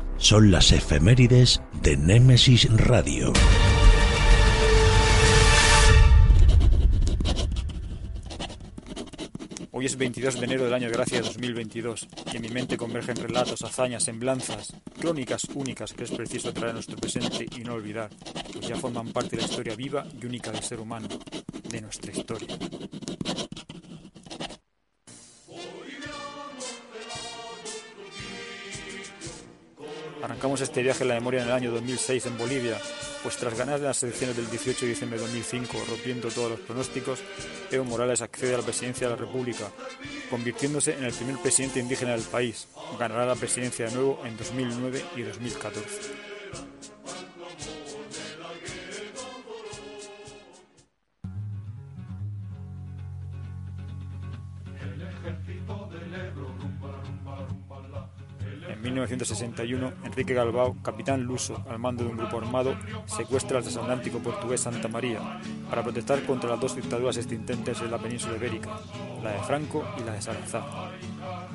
son 0.21 0.51
las 0.51 0.71
efemérides 0.71 1.61
de 1.81 1.97
Némesis 1.97 2.71
Radio. 2.71 3.33
Hoy 9.71 9.85
es 9.87 9.97
22 9.97 10.39
de 10.39 10.45
enero 10.45 10.65
del 10.65 10.75
año 10.75 10.87
de 10.87 10.93
gracia 10.93 11.21
2022 11.21 12.07
y 12.31 12.37
en 12.37 12.41
mi 12.43 12.49
mente 12.49 12.77
convergen 12.77 13.15
relatos, 13.15 13.63
hazañas, 13.63 14.03
semblanzas, 14.03 14.73
crónicas 14.99 15.47
únicas 15.55 15.91
que 15.91 16.03
es 16.03 16.11
preciso 16.11 16.53
traer 16.53 16.69
a 16.69 16.73
nuestro 16.73 16.97
presente 16.97 17.47
y 17.57 17.63
no 17.63 17.73
olvidar, 17.73 18.11
pues 18.53 18.67
ya 18.67 18.75
forman 18.75 19.11
parte 19.11 19.35
de 19.35 19.41
la 19.41 19.47
historia 19.47 19.75
viva 19.75 20.05
y 20.21 20.25
única 20.27 20.51
del 20.51 20.61
ser 20.61 20.79
humano, 20.79 21.07
de 21.67 21.81
nuestra 21.81 22.11
historia. 22.11 22.57
Arrancamos 30.23 30.61
este 30.61 30.83
viaje 30.83 31.03
en 31.03 31.09
la 31.09 31.15
memoria 31.15 31.41
en 31.41 31.47
el 31.47 31.53
año 31.53 31.71
2006 31.71 32.27
en 32.27 32.37
Bolivia, 32.37 32.77
pues 33.23 33.37
tras 33.37 33.57
ganar 33.57 33.79
las 33.79 34.03
elecciones 34.03 34.37
del 34.37 34.49
18 34.49 34.85
de 34.85 34.91
diciembre 34.91 35.19
de 35.19 35.25
2005, 35.25 35.77
rompiendo 35.89 36.29
todos 36.29 36.51
los 36.51 36.59
pronósticos, 36.59 37.19
Evo 37.71 37.85
Morales 37.85 38.21
accede 38.21 38.53
a 38.53 38.57
la 38.57 38.63
presidencia 38.63 39.07
de 39.07 39.15
la 39.15 39.21
República, 39.21 39.65
convirtiéndose 40.29 40.93
en 40.93 41.05
el 41.05 41.13
primer 41.13 41.37
presidente 41.37 41.79
indígena 41.79 42.11
del 42.11 42.21
país. 42.21 42.67
Ganará 42.99 43.25
la 43.25 43.35
presidencia 43.35 43.87
de 43.87 43.95
nuevo 43.95 44.21
en 44.25 44.37
2009 44.37 45.03
y 45.15 45.21
2014. 45.23 46.20
1961, 58.81 59.93
Enrique 60.03 60.33
Galbao, 60.33 60.75
capitán 60.81 61.23
luso 61.23 61.63
al 61.69 61.79
mando 61.79 62.03
de 62.03 62.09
un 62.09 62.17
grupo 62.17 62.37
armado, 62.37 62.75
secuestra 63.05 63.57
al 63.57 63.63
transatlántico 63.63 64.19
portugués 64.19 64.61
Santa 64.61 64.87
María 64.87 65.39
para 65.69 65.83
protestar 65.83 66.23
contra 66.23 66.49
las 66.49 66.59
dos 66.59 66.75
dictaduras 66.75 67.17
existentes 67.17 67.79
en 67.81 67.91
la 67.91 67.97
península 67.97 68.35
ibérica, 68.37 68.79
la 69.23 69.31
de 69.31 69.39
Franco 69.39 69.85
y 69.99 70.03
la 70.03 70.13
de 70.13 70.21
Salazar. 70.21 70.63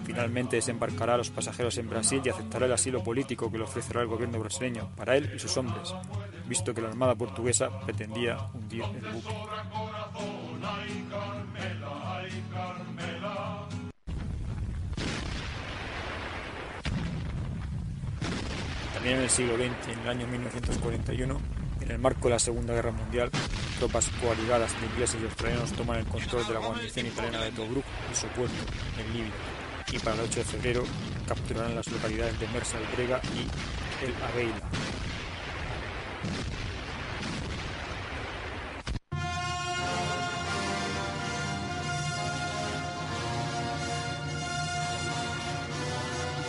Finalmente 0.05 0.57
desembarcará 0.57 1.15
a 1.15 1.19
los 1.19 1.31
pasajeros 1.31 1.77
en 1.79 1.91
Brasil 1.91 2.23
y 2.25 2.29
aceptará 2.29 2.67
el 2.67 2.73
asilo 2.73 3.03
político 3.03 3.51
que 3.51 3.59
le 3.59 3.65
ofrecerá 3.65 4.03
el 4.03 4.07
gobierno 4.07 4.39
brasileño 4.39 4.91
para 4.97 5.17
él 5.17 5.33
y 5.35 5.39
sus 5.39 5.57
hombres, 5.57 5.95
visto 6.49 6.73
que 6.73 6.81
la 6.81 6.89
Armada 6.89 7.15
portuguesa 7.17 7.71
pretendía 7.81 8.39
hundir 8.55 8.85
el 8.85 9.13
buque. 9.13 9.35
En 19.07 19.21
el 19.21 19.31
siglo 19.31 19.55
XX, 19.55 19.93
en 19.93 20.01
el 20.01 20.09
año 20.09 20.27
1941, 20.27 21.41
en 21.81 21.91
el 21.93 21.99
marco 22.01 22.27
de 22.27 22.35
la 22.35 22.41
Segunda 22.41 22.75
Guerra 22.75 22.91
Mundial, 22.91 23.31
tropas 23.79 24.09
coaligadas 24.21 24.73
de 24.81 24.87
ingleses 24.89 25.23
y 25.23 25.25
australianos 25.27 25.71
toman 25.75 26.01
el 26.01 26.07
control 26.07 26.45
de 26.45 26.55
la 26.55 26.59
guarnición 26.59 27.07
italiana 27.07 27.45
de 27.45 27.53
Tobruk 27.53 27.85
y 28.11 28.17
su 28.17 28.27
puerto, 28.27 28.57
en 28.99 29.13
Libia, 29.13 29.33
y 29.93 29.99
para 30.01 30.17
el 30.17 30.23
8 30.23 30.41
de 30.41 30.45
febrero 30.45 30.85
capturarán 31.29 31.77
las 31.77 31.87
localidades 31.87 32.41
de 32.41 32.49
Mersa 32.49 32.79
el 32.79 32.97
Brega 32.97 33.21
y 33.37 34.05
el 34.05 34.13
Abeila. 34.25 34.86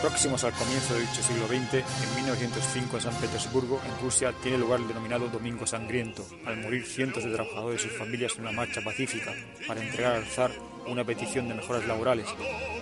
Próximos 0.08 0.42
al 0.46 0.54
comienzo 0.54 0.94
del 0.94 1.06
dicho 1.06 1.22
siglo 1.22 1.48
XX, 1.48 1.74
en 1.74 2.16
1905 2.16 2.96
en 2.96 3.04
San 3.04 3.14
Petersburgo, 3.16 3.82
en 3.86 4.02
Rusia, 4.02 4.34
tiene 4.42 4.58
lugar 4.58 4.80
el 4.80 4.88
denominado 4.88 5.28
Domingo 5.28 5.68
Sangriento, 5.68 6.26
al 6.46 6.62
morir 6.62 6.86
cientos 6.86 7.26
de 7.26 7.34
trabajadores 7.34 7.84
y 7.84 7.90
sus 7.90 7.98
familias 7.98 8.34
en 8.36 8.44
una 8.44 8.54
marcha 8.54 8.80
pacífica 8.82 9.34
para 9.68 9.84
entregar 9.84 10.14
al 10.14 10.26
zar 10.26 10.52
una 10.88 11.04
petición 11.04 11.50
de 11.50 11.56
mejoras 11.56 11.86
laborales 11.86 12.26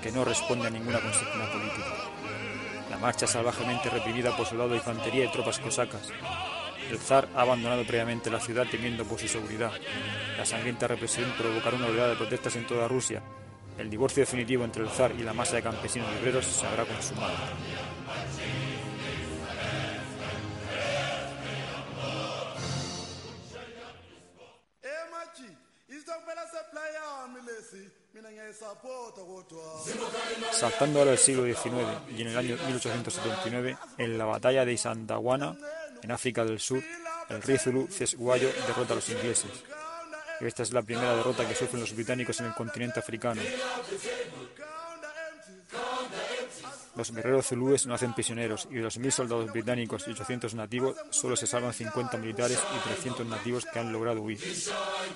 que 0.04 0.12
no 0.12 0.24
responde 0.24 0.68
a 0.68 0.70
ninguna 0.70 1.00
consigna 1.00 1.52
política. 1.52 1.94
La 2.92 3.00
marcha 3.00 3.26
salvajemente 3.26 3.90
reprimida 3.90 4.38
por 4.38 4.46
soldados 4.46 4.74
de 4.74 4.78
infantería 4.78 5.26
y 5.26 5.32
tropas 5.32 5.58
cosacas. 5.58 6.12
El 6.92 7.00
zar 7.00 7.28
ha 7.36 7.42
abandonado 7.42 7.88
previamente 7.88 8.30
la 8.30 8.40
ciudad 8.40 8.68
temiendo 8.70 9.04
por 9.04 9.18
su 9.18 9.28
seguridad. 9.28 9.72
La 10.38 10.46
sangrienta 10.46 10.88
represión 10.88 11.34
provocará 11.36 11.76
una 11.76 11.88
oleada 11.88 12.10
de 12.10 12.18
protestas 12.18 12.56
en 12.56 12.68
toda 12.68 12.88
Rusia. 12.88 13.24
El 13.78 13.90
divorcio 13.90 14.22
definitivo 14.22 14.64
entre 14.64 14.84
el 14.84 14.90
zar 14.90 15.12
y 15.18 15.24
la 15.24 15.34
masa 15.34 15.58
de 15.58 15.64
campesinos 15.64 16.08
y 16.14 16.22
obreros 16.22 16.46
se 16.46 16.66
habrá 16.66 16.86
consumado. 16.86 17.34
Saltando 30.52 31.00
ahora 31.00 31.12
al 31.12 31.18
siglo 31.18 31.44
XIX 31.44 31.74
y 32.16 32.22
en 32.22 32.28
el 32.30 32.38
año 32.38 32.58
1879, 32.68 33.78
en 33.98 34.18
la 34.18 34.26
batalla 34.26 34.66
de 34.66 34.74
Isandawana, 34.74 35.58
en 36.02 36.12
África 36.12 36.46
del 36.46 36.60
Sur, 36.60 36.82
el 37.30 37.42
rey 37.42 37.58
Zulu 37.58 37.88
Cesguayo 37.88 38.50
derrota 38.68 38.94
a 38.94 38.96
los 38.96 39.10
ingleses. 39.10 39.52
Esta 40.42 40.64
es 40.64 40.74
la 40.74 40.82
primera 40.82 41.16
derrota 41.16 41.48
que 41.48 41.56
sufren 41.56 41.82
los 41.82 41.96
británicos 41.96 42.40
en 42.40 42.48
el 42.48 42.54
continente 42.54 43.00
africano. 43.00 43.42
Los 46.96 47.12
guerreros 47.12 47.48
zulúes 47.48 47.86
no 47.86 47.94
hacen 47.94 48.14
prisioneros 48.14 48.68
y 48.72 48.76
de 48.76 48.82
los 48.82 48.98
mil 48.98 49.12
soldados 49.12 49.52
británicos 49.52 50.08
y 50.08 50.12
800 50.12 50.56
nativos 50.56 50.96
solo 51.10 51.36
se 51.36 51.46
salvan 51.46 51.74
50 51.74 52.18
militares 52.18 52.58
y 52.74 52.88
300 52.88 53.28
nativos 53.28 53.66
que 53.66 53.80
han 53.80 53.92
logrado 53.92 54.22
huir. 54.22 54.40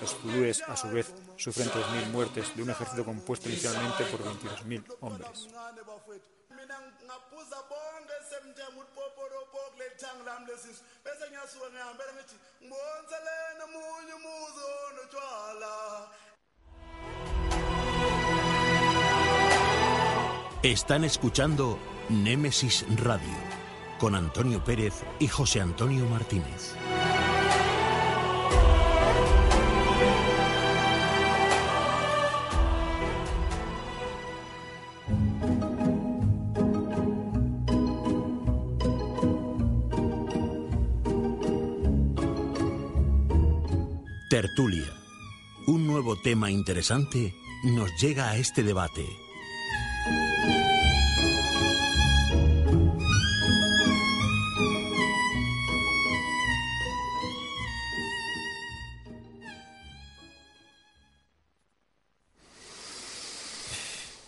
Los 0.00 0.14
zulúes, 0.16 0.62
a 0.62 0.76
su 0.76 0.90
vez, 0.90 1.14
sufren 1.36 1.70
3.000 1.70 2.10
muertes 2.10 2.54
de 2.54 2.62
un 2.62 2.70
ejército 2.70 3.04
compuesto 3.04 3.48
inicialmente 3.48 4.04
por 4.04 4.22
22.000 4.22 4.84
hombres. 5.00 5.48
Están 20.62 21.04
escuchando 21.04 21.78
Némesis 22.08 22.84
Radio 23.02 23.36
con 23.98 24.14
Antonio 24.14 24.62
Pérez 24.64 25.02
y 25.18 25.26
José 25.26 25.60
Antonio 25.60 26.06
Martínez. 26.06 26.74
Tema 46.22 46.50
interesante 46.50 47.34
nos 47.64 47.90
llega 48.00 48.30
a 48.30 48.36
este 48.36 48.62
debate. 48.62 49.06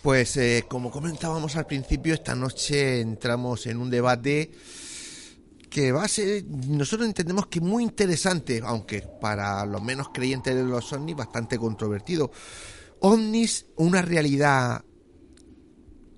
Pues 0.02 0.36
eh, 0.36 0.64
como 0.66 0.90
comentábamos 0.90 1.56
al 1.56 1.66
principio, 1.66 2.14
esta 2.14 2.34
noche 2.34 3.00
entramos 3.00 3.66
en 3.66 3.78
un 3.78 3.88
debate 3.88 4.50
que 5.72 5.90
va 5.90 6.04
a 6.04 6.08
ser, 6.08 6.44
nosotros 6.44 7.08
entendemos 7.08 7.46
que 7.46 7.58
muy 7.62 7.82
interesante, 7.82 8.60
aunque 8.62 9.00
para 9.00 9.64
los 9.64 9.82
menos 9.82 10.10
creyentes 10.12 10.54
de 10.54 10.64
los 10.64 10.92
ovnis 10.92 11.16
bastante 11.16 11.58
controvertido. 11.58 12.30
OVNIs, 13.00 13.66
una 13.76 14.02
realidad 14.02 14.84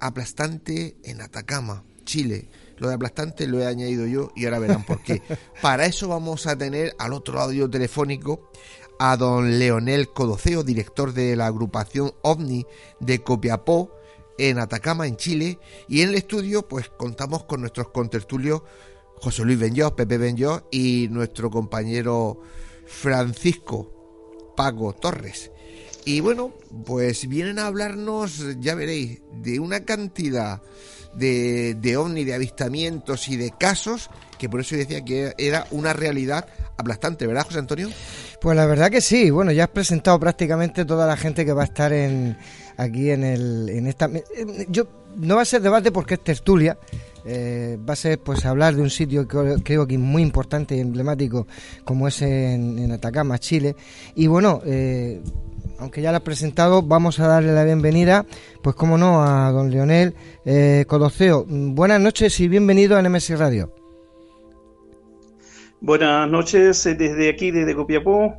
aplastante 0.00 0.96
en 1.04 1.20
Atacama, 1.20 1.84
Chile. 2.04 2.50
Lo 2.78 2.88
de 2.88 2.94
aplastante 2.94 3.46
lo 3.46 3.60
he 3.60 3.66
añadido 3.66 4.06
yo 4.06 4.32
y 4.34 4.44
ahora 4.44 4.58
verán 4.58 4.84
por 4.84 5.00
qué. 5.02 5.22
Para 5.62 5.86
eso 5.86 6.08
vamos 6.08 6.48
a 6.48 6.58
tener 6.58 6.92
al 6.98 7.12
otro 7.12 7.40
audio 7.40 7.70
telefónico 7.70 8.50
a 8.98 9.16
don 9.16 9.60
Leonel 9.60 10.08
Codoceo, 10.08 10.64
director 10.64 11.12
de 11.12 11.36
la 11.36 11.46
agrupación 11.46 12.12
OVNI 12.22 12.66
de 12.98 13.22
Copiapó 13.22 13.94
en 14.36 14.58
Atacama, 14.58 15.06
en 15.06 15.16
Chile. 15.16 15.60
Y 15.86 16.02
en 16.02 16.08
el 16.08 16.16
estudio, 16.16 16.66
pues 16.66 16.88
contamos 16.88 17.44
con 17.44 17.60
nuestros 17.60 17.90
contertulios 17.90 18.62
José 19.24 19.42
Luis 19.42 19.58
Benjós, 19.58 19.92
Pepe 19.92 20.18
Benjós 20.18 20.64
y 20.70 21.08
nuestro 21.10 21.50
compañero 21.50 22.42
Francisco 22.84 24.52
Pago 24.54 24.92
Torres. 24.92 25.50
Y 26.04 26.20
bueno, 26.20 26.52
pues 26.84 27.26
vienen 27.26 27.58
a 27.58 27.66
hablarnos, 27.66 28.44
ya 28.60 28.74
veréis, 28.74 29.22
de 29.32 29.60
una 29.60 29.80
cantidad 29.86 30.60
de, 31.14 31.74
de 31.74 31.96
ovni, 31.96 32.24
de 32.24 32.34
avistamientos 32.34 33.26
y 33.28 33.38
de 33.38 33.50
casos, 33.58 34.10
que 34.38 34.50
por 34.50 34.60
eso 34.60 34.76
decía 34.76 35.02
que 35.02 35.32
era 35.38 35.66
una 35.70 35.94
realidad 35.94 36.46
aplastante, 36.76 37.26
¿verdad, 37.26 37.46
José 37.46 37.60
Antonio? 37.60 37.88
Pues 38.42 38.54
la 38.54 38.66
verdad 38.66 38.90
que 38.90 39.00
sí. 39.00 39.30
Bueno, 39.30 39.52
ya 39.52 39.64
has 39.64 39.70
presentado 39.70 40.20
prácticamente 40.20 40.84
toda 40.84 41.06
la 41.06 41.16
gente 41.16 41.46
que 41.46 41.54
va 41.54 41.62
a 41.62 41.66
estar 41.66 41.94
en, 41.94 42.36
aquí 42.76 43.10
en, 43.10 43.24
el, 43.24 43.70
en 43.70 43.86
esta... 43.86 44.10
Yo, 44.68 44.86
no 45.16 45.36
va 45.36 45.42
a 45.42 45.46
ser 45.46 45.62
debate 45.62 45.92
porque 45.92 46.14
es 46.14 46.24
tertulia. 46.24 46.76
Eh, 47.26 47.78
va 47.88 47.94
a 47.94 47.96
ser 47.96 48.18
pues 48.18 48.44
hablar 48.44 48.74
de 48.74 48.82
un 48.82 48.90
sitio 48.90 49.26
que 49.26 49.56
creo 49.62 49.86
que 49.86 49.94
es 49.94 50.00
muy 50.00 50.22
importante 50.22 50.76
y 50.76 50.80
emblemático 50.80 51.46
como 51.84 52.06
es 52.06 52.20
en, 52.22 52.78
en 52.78 52.92
Atacama, 52.92 53.38
Chile. 53.38 53.76
Y 54.14 54.26
bueno, 54.26 54.60
eh, 54.66 55.22
aunque 55.78 56.02
ya 56.02 56.10
lo 56.10 56.18
has 56.18 56.22
presentado, 56.22 56.82
vamos 56.82 57.18
a 57.20 57.26
darle 57.26 57.52
la 57.52 57.64
bienvenida, 57.64 58.26
pues 58.62 58.76
como 58.76 58.98
no, 58.98 59.22
a 59.22 59.50
don 59.50 59.70
Leonel 59.70 60.14
eh, 60.44 60.84
Codoceo. 60.86 61.44
Buenas 61.48 62.00
noches 62.00 62.38
y 62.40 62.48
bienvenido 62.48 62.96
a 62.96 63.02
NMS 63.02 63.38
Radio. 63.38 63.72
Buenas 65.80 66.28
noches 66.30 66.86
eh, 66.86 66.94
desde 66.94 67.28
aquí, 67.28 67.50
desde 67.50 67.74
Copiapó, 67.74 68.34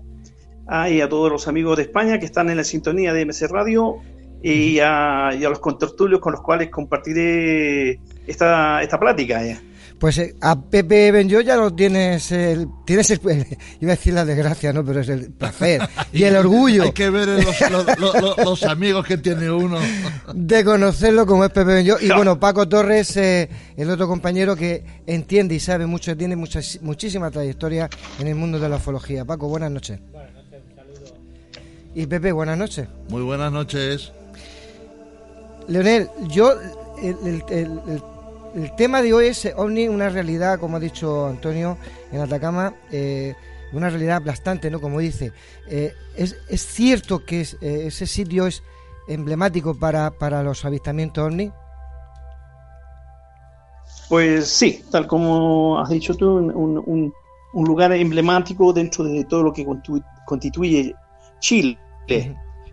ah, 0.67 0.89
y 0.89 1.01
a 1.01 1.09
todos 1.09 1.31
los 1.31 1.47
amigos 1.47 1.77
de 1.77 1.83
España 1.83 2.19
que 2.19 2.25
están 2.25 2.49
en 2.49 2.57
la 2.57 2.63
sintonía 2.63 3.13
de 3.13 3.25
MS 3.25 3.49
Radio 3.49 3.97
y 4.41 4.79
a, 4.79 5.31
y 5.37 5.43
a 5.43 5.49
los 5.49 5.59
contertulios 5.59 6.21
con 6.21 6.33
los 6.33 6.41
cuales 6.41 6.69
compartiré 6.69 7.99
esta, 8.27 8.81
esta 8.81 8.99
plática. 8.99 9.41
Pues 9.99 10.17
eh, 10.17 10.35
a 10.41 10.59
Pepe 10.59 11.09
Benjo 11.11 11.39
ya 11.39 11.55
lo 11.55 11.73
tienes, 11.73 12.31
el, 12.31 12.67
tienes 12.85 13.09
el, 13.11 13.19
iba 13.79 13.93
a 13.93 13.95
decir 13.95 14.13
la 14.13 14.25
desgracia, 14.25 14.73
¿no? 14.73 14.83
Pero 14.83 14.99
es 14.99 15.09
el 15.09 15.31
placer 15.31 15.81
y 16.11 16.23
el 16.23 16.35
orgullo. 16.37 16.83
Hay 16.83 16.91
que 16.91 17.09
ver 17.09 17.29
los, 17.29 18.37
los, 18.37 18.63
amigos 18.63 19.05
que 19.05 19.17
tiene 19.17 19.49
uno. 19.49 19.79
De 20.33 20.65
conocerlo 20.65 21.25
como 21.25 21.45
es 21.45 21.51
Pepe 21.51 21.75
Benjo. 21.75 21.97
Y 22.01 22.09
bueno, 22.09 22.39
Paco 22.39 22.67
Torres, 22.67 23.15
eh, 23.17 23.49
el 23.77 23.89
otro 23.89 24.07
compañero 24.07 24.55
que 24.55 24.83
entiende 25.07 25.55
y 25.55 25.59
sabe 25.59 25.85
mucho, 25.85 26.15
tiene 26.17 26.35
mucha, 26.35 26.59
muchísima 26.81 27.31
trayectoria 27.31 27.89
en 28.19 28.27
el 28.27 28.35
mundo 28.35 28.59
de 28.59 28.67
la 28.67 28.75
ufología. 28.75 29.23
Paco, 29.23 29.47
buenas 29.47 29.71
noches. 29.71 29.99
Buenas 30.11 30.33
noches, 30.33 30.61
un 30.69 30.75
saludo. 30.75 31.17
Y 31.95 32.05
Pepe, 32.05 32.33
buenas 32.33 32.57
noches. 32.57 32.87
Muy 33.07 33.21
buenas 33.21 33.51
noches. 33.51 34.11
Leonel, 35.67 36.09
yo 36.27 36.53
el, 37.01 37.43
el, 37.49 38.01
tema 38.77 39.01
de 39.01 39.13
hoy 39.13 39.27
es 39.27 39.51
OVNI, 39.55 39.89
una 39.89 40.09
realidad, 40.09 40.59
como 40.59 40.77
ha 40.77 40.79
dicho 40.79 41.27
Antonio, 41.27 41.77
en 42.11 42.21
Atacama, 42.21 42.73
eh, 42.91 43.35
una 43.73 43.89
realidad 43.89 44.17
aplastante, 44.17 44.71
¿no? 44.71 44.79
Como 44.79 44.99
dice. 44.99 45.33
Eh, 45.67 45.93
es, 46.15 46.37
es, 46.49 46.65
cierto 46.65 47.25
que 47.25 47.41
es, 47.41 47.57
eh, 47.61 47.87
ese 47.87 48.07
sitio 48.07 48.47
es 48.47 48.63
emblemático 49.07 49.77
para, 49.77 50.11
para 50.11 50.41
los 50.41 50.63
avistamientos 50.63 51.25
OVNI? 51.25 51.51
Pues 54.09 54.47
sí, 54.47 54.83
tal 54.91 55.07
como 55.07 55.79
has 55.79 55.89
dicho 55.89 56.15
tú, 56.15 56.37
un, 56.37 57.13
un, 57.53 57.65
lugar 57.65 57.91
emblemático 57.93 58.71
dentro 58.71 59.03
de 59.03 59.23
todo 59.25 59.43
lo 59.43 59.53
que 59.53 59.65
constituye 60.25 60.95
Chile. 61.39 61.77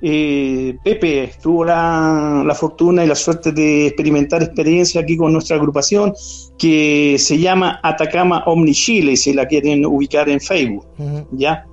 Eh, 0.04 0.76
Pepe 0.82 1.32
tuvo 1.40 1.64
la, 1.64 2.56
fortuna 2.58 3.04
y 3.04 3.06
la 3.06 3.14
suerte 3.14 3.52
de 3.52 3.86
experimentar 3.86 4.42
experiencia 4.42 5.00
aquí 5.00 5.16
con 5.16 5.32
nuestra 5.32 5.56
agrupación 5.56 6.12
que 6.58 7.16
se 7.18 7.38
llama 7.38 7.78
Atacama 7.84 8.42
Omni 8.46 8.72
Chile, 8.72 9.16
si 9.16 9.32
la 9.32 9.46
quieren 9.46 9.86
ubicar 9.86 10.28
en 10.28 10.40
Facebook. 10.40 10.86
¿ya? 11.30 11.64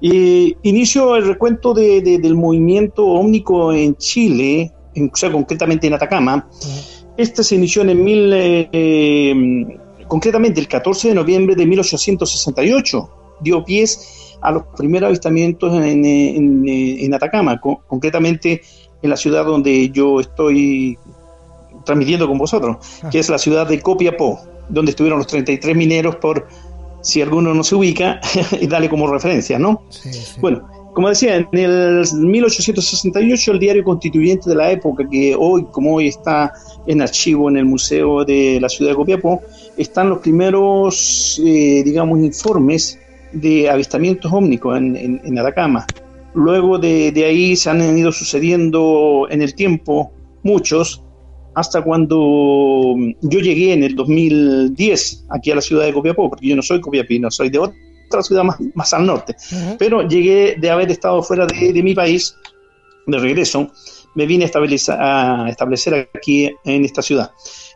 inicio 0.00 1.16
el 1.16 1.26
recuento 1.26 1.74
del 1.74 2.34
movimiento 2.36 3.04
ómnico 3.04 3.72
en 3.72 3.96
Chile, 3.96 4.72
o 4.96 5.16
sea, 5.16 5.30
concretamente 5.30 5.86
en 5.88 5.94
Atacama. 5.94 6.48
Este 7.18 7.42
se 7.42 7.56
inició 7.56 7.82
en 7.82 7.90
el 7.90 7.98
mil, 7.98 8.30
eh, 8.32 9.66
concretamente 10.06 10.60
el 10.60 10.68
14 10.68 11.08
de 11.08 11.14
noviembre 11.14 11.54
de 11.54 11.66
1868. 11.66 13.10
Dio 13.40 13.64
pies 13.64 14.27
a 14.40 14.52
los 14.52 14.62
primeros 14.76 15.08
avistamientos 15.08 15.74
en, 15.74 16.04
en, 16.04 17.14
Atacama, 17.14 17.60
concretamente 17.60 18.62
en 19.02 19.10
la 19.10 19.16
ciudad 19.16 19.44
donde 19.44 19.90
yo 19.90 20.20
estoy 20.20 20.98
transmitiendo 21.84 22.28
con 22.28 22.38
vosotros, 22.38 22.76
ah. 23.02 23.10
que 23.10 23.18
es 23.18 23.28
la 23.28 23.38
ciudad 23.38 23.66
de 23.66 23.80
Copiapó, 23.80 24.40
donde 24.68 24.90
estuvieron 24.90 25.18
los 25.18 25.26
33 25.26 25.76
mineros 25.76 26.16
por 26.16 26.46
si 27.00 27.22
alguno 27.22 27.54
no 27.54 27.64
se 27.64 27.74
ubica, 27.74 28.20
y 28.60 28.66
dale 28.66 28.88
como 28.88 29.06
referencia, 29.06 29.58
¿no? 29.58 29.82
Bueno, 30.40 30.68
como 30.92 31.08
decía, 31.08 31.36
en 31.36 31.46
el 31.52 32.04
1868 32.12 33.52
el 33.52 33.58
diario 33.58 33.84
constituyente 33.84 34.50
de 34.50 34.56
la 34.56 34.70
época, 34.72 35.08
que 35.08 35.34
hoy, 35.38 35.64
como 35.70 35.94
hoy 35.94 36.08
está 36.08 36.52
en 36.86 37.00
archivo 37.00 37.48
en 37.48 37.58
el 37.58 37.64
Museo 37.66 38.24
de 38.24 38.58
la 38.60 38.68
Ciudad 38.68 38.92
de 38.92 38.96
Copiapó, 38.96 39.40
están 39.76 40.08
los 40.08 40.18
primeros, 40.18 41.40
eh, 41.44 41.82
digamos, 41.84 42.18
informes 42.18 42.98
de 43.32 43.68
avistamientos 43.68 44.32
ómnicos 44.32 44.76
en, 44.76 45.20
en, 45.24 45.38
Atacama. 45.38 45.86
Luego 46.34 46.78
de, 46.78 47.12
ahí 47.24 47.56
se 47.56 47.70
han 47.70 47.98
ido 47.98 48.12
sucediendo 48.12 49.26
en 49.30 49.42
el 49.42 49.54
tiempo 49.54 50.12
muchos, 50.42 51.02
hasta 51.54 51.82
cuando 51.82 52.94
yo 53.22 53.40
llegué 53.40 53.72
en 53.72 53.82
el 53.82 53.96
2010 53.96 55.26
aquí 55.30 55.50
a 55.50 55.56
la 55.56 55.60
ciudad 55.60 55.84
de 55.84 55.92
Copiapó, 55.92 56.30
porque 56.30 56.46
yo 56.46 56.56
no 56.56 56.62
soy 56.62 56.80
copiapino, 56.80 57.30
soy 57.30 57.50
de 57.50 57.58
otra 57.58 58.22
ciudad 58.22 58.44
más, 58.44 58.58
más 58.74 58.94
al 58.94 59.06
norte, 59.06 59.34
pero 59.78 60.06
llegué 60.06 60.56
de 60.58 60.70
haber 60.70 60.90
estado 60.90 61.22
fuera 61.22 61.46
de, 61.46 61.72
de, 61.72 61.82
mi 61.82 61.94
país, 61.94 62.36
de 63.06 63.18
regreso, 63.18 63.70
me 64.14 64.26
vine 64.26 64.44
a 64.44 64.46
establecer, 64.46 64.96
a 64.98 65.48
establecer 65.48 66.08
aquí 66.14 66.50
en 66.64 66.84
esta 66.84 67.02
ciudad. 67.02 67.32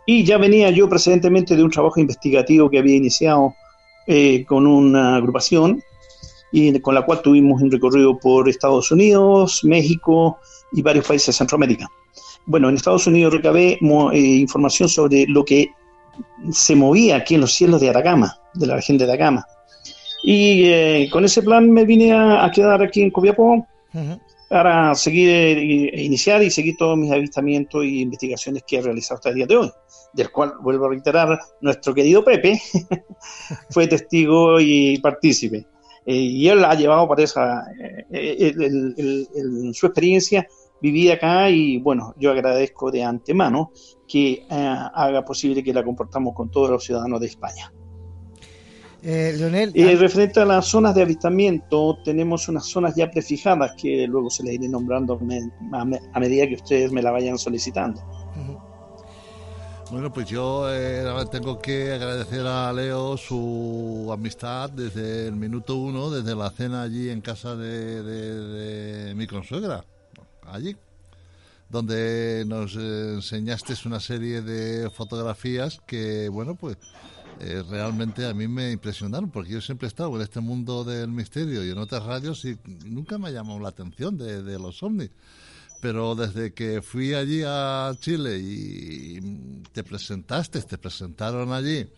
Y 0.07 0.25
ya 0.25 0.39
venía 0.39 0.71
yo 0.71 0.89
precedentemente 0.89 1.57
de 1.57 1.65
un 1.65 1.71
trabajo 1.71 2.01
investigativo 2.01 2.71
que 2.71 2.79
había 2.79 2.97
iniciado 2.97 3.55
eh, 4.07 4.45
con 4.45 4.67
una 4.67 5.17
agrupación 5.17 5.83
y 6.51 6.79
con 6.81 6.95
la 6.95 7.03
cual 7.03 7.23
tuvimos 7.23 7.63
un 7.63 7.71
recorrido 7.71 8.19
por 8.19 8.49
Estados 8.49 8.91
Unidos, 8.91 9.61
México 9.65 10.39
y 10.73 10.83
varios 10.83 11.07
países 11.07 11.29
de 11.29 11.33
Centroamérica. 11.33 11.89
Bueno, 12.47 12.69
en 12.69 12.75
Estados 12.75 13.07
Unidos 13.07 13.33
recabé 13.33 13.79
eh, 13.81 14.19
información 14.19 14.89
sobre 14.89 15.27
lo 15.27 15.45
que 15.45 15.71
se 16.51 16.75
movía 16.75 17.17
aquí 17.17 17.37
en 17.37 17.41
los 17.41 17.53
cielos 17.53 17.81
de 17.81 17.89
Atacama, 17.89 18.37
de 18.55 18.67
la 18.67 18.77
región 18.77 18.99
de 18.99 19.05
Atacama. 19.05 19.47
Y 20.23 20.65
eh, 20.67 21.09
con 21.11 21.25
ese 21.25 21.43
plan 21.43 21.71
me 21.71 21.85
vine 21.85 22.13
a, 22.13 22.51
quedar 22.55 22.83
aquí 22.83 23.03
en 23.03 23.11
Copiapó 23.11 23.67
para 24.53 24.95
seguir, 24.95 25.31
e 25.31 26.03
iniciar 26.03 26.43
y 26.43 26.51
seguir 26.51 26.77
todos 26.77 26.99
mis 26.99 27.11
avistamientos 27.11 27.87
y 27.87 28.03
investigaciones 28.03 28.63
que 28.67 28.77
he 28.77 28.83
realizado 28.83 29.15
hasta 29.15 29.31
el 29.31 29.37
día 29.37 29.47
de 29.47 29.57
hoy 29.57 29.73
del 30.13 30.31
cual, 30.31 30.53
vuelvo 30.61 30.85
a 30.85 30.91
reiterar, 30.91 31.39
nuestro 31.63 31.95
querido 31.95 32.23
Pepe 32.23 32.61
fue 33.71 33.87
testigo 33.87 34.61
y 34.61 34.99
partícipe. 34.99 35.67
Eh, 36.05 36.15
y 36.15 36.49
él 36.49 36.63
ha 36.67 36.75
llevado 36.75 37.09
para 37.09 37.23
esa, 37.23 37.65
eh, 38.11 38.53
su 39.73 39.87
experiencia 39.87 40.47
vivida 40.83 41.15
acá 41.15 41.49
y 41.49 41.79
bueno, 41.79 42.13
yo 42.19 42.31
agradezco 42.33 42.91
de 42.91 43.05
antemano 43.05 43.71
que 44.07 44.45
eh, 44.51 44.77
haga 44.95 45.25
posible 45.25 45.63
que 45.63 45.73
la 45.73 45.83
comportamos 45.83 46.35
con 46.35 46.51
todos 46.51 46.69
los 46.69 46.85
ciudadanos 46.85 47.21
de 47.21 47.29
España. 47.29 47.73
Leonel, 49.03 49.73
referente 49.99 50.41
a 50.41 50.45
las 50.45 50.67
zonas 50.67 50.95
de 50.95 51.03
avistamiento, 51.03 51.99
tenemos 52.05 52.49
unas 52.49 52.67
zonas 52.67 52.95
ya 52.95 53.11
prefijadas 53.11 53.73
que 53.77 54.07
luego 54.07 54.31
se 54.31 54.45
les 54.45 54.55
iré 54.55 54.69
nombrando 54.69 55.19
a, 55.73 56.21
medida 56.21 56.47
que 56.47 56.55
ustedes 56.55 56.93
me 56.93 57.03
la 57.03 57.11
vayan 57.11 57.37
solicitando. 57.37 58.01
Bueno, 59.93 60.11
pues 60.11 60.27
yo 60.27 60.73
eh, 60.73 61.05
tengo 61.31 61.59
que 61.59 61.93
agradecer 61.93 62.47
a 62.47 62.73
Leo 62.73 63.19
su 63.19 64.09
amistad 64.11 64.71
desde 64.71 65.29
el 65.29 65.35
minuto 65.35 65.77
uno, 65.77 66.09
desde 66.09 66.35
la 66.35 66.49
cena 66.49 66.81
allí 66.81 67.11
en 67.11 67.21
casa 67.21 67.57
de, 67.57 69.13
mi 69.15 69.27
consuegra, 69.27 69.85
allí, 70.47 70.75
donde 71.69 72.45
nos 72.47 72.75
enseñaste 72.77 73.75
una 73.85 74.01
serie 74.01 74.41
de 74.41 74.89
fotografías 74.89 75.83
que, 75.85 76.31
bueno, 76.31 76.55
pues 76.55 76.79
eh, 77.41 77.63
realmente 77.69 78.27
a 78.27 78.35
mí 78.35 78.47
me 78.49 78.73
impresionaron, 78.73 79.31
porque 79.31 79.53
yo 79.53 79.61
siempre 79.61 79.87
he 79.87 79.89
estado 79.89 80.15
en 80.17 80.23
este 80.23 80.41
mundo 80.41 80.85
del 80.85 81.09
misterio 81.09 81.65
y 81.65 81.71
en 81.71 81.79
otras 81.79 82.05
radios 82.05 82.45
y 82.45 82.59
nunca 82.85 83.19
me 83.19 83.29
ha 83.29 83.31
llamado 83.33 83.59
la 83.61 83.69
atención 83.69 84.17
de, 84.17 84.43
de 84.43 84.59
los 84.59 84.83
ovnis. 84.83 85.11
Pero 85.81 86.15
desde 86.15 86.53
que 86.53 86.81
fui 86.81 87.13
allí 87.13 87.43
a 87.45 87.93
Chile 87.99 88.39
y 88.39 89.21
te 89.73 89.83
presentaste, 89.83 90.63
te 90.63 90.79
presentaron 90.79 91.53
allí, 91.53 91.89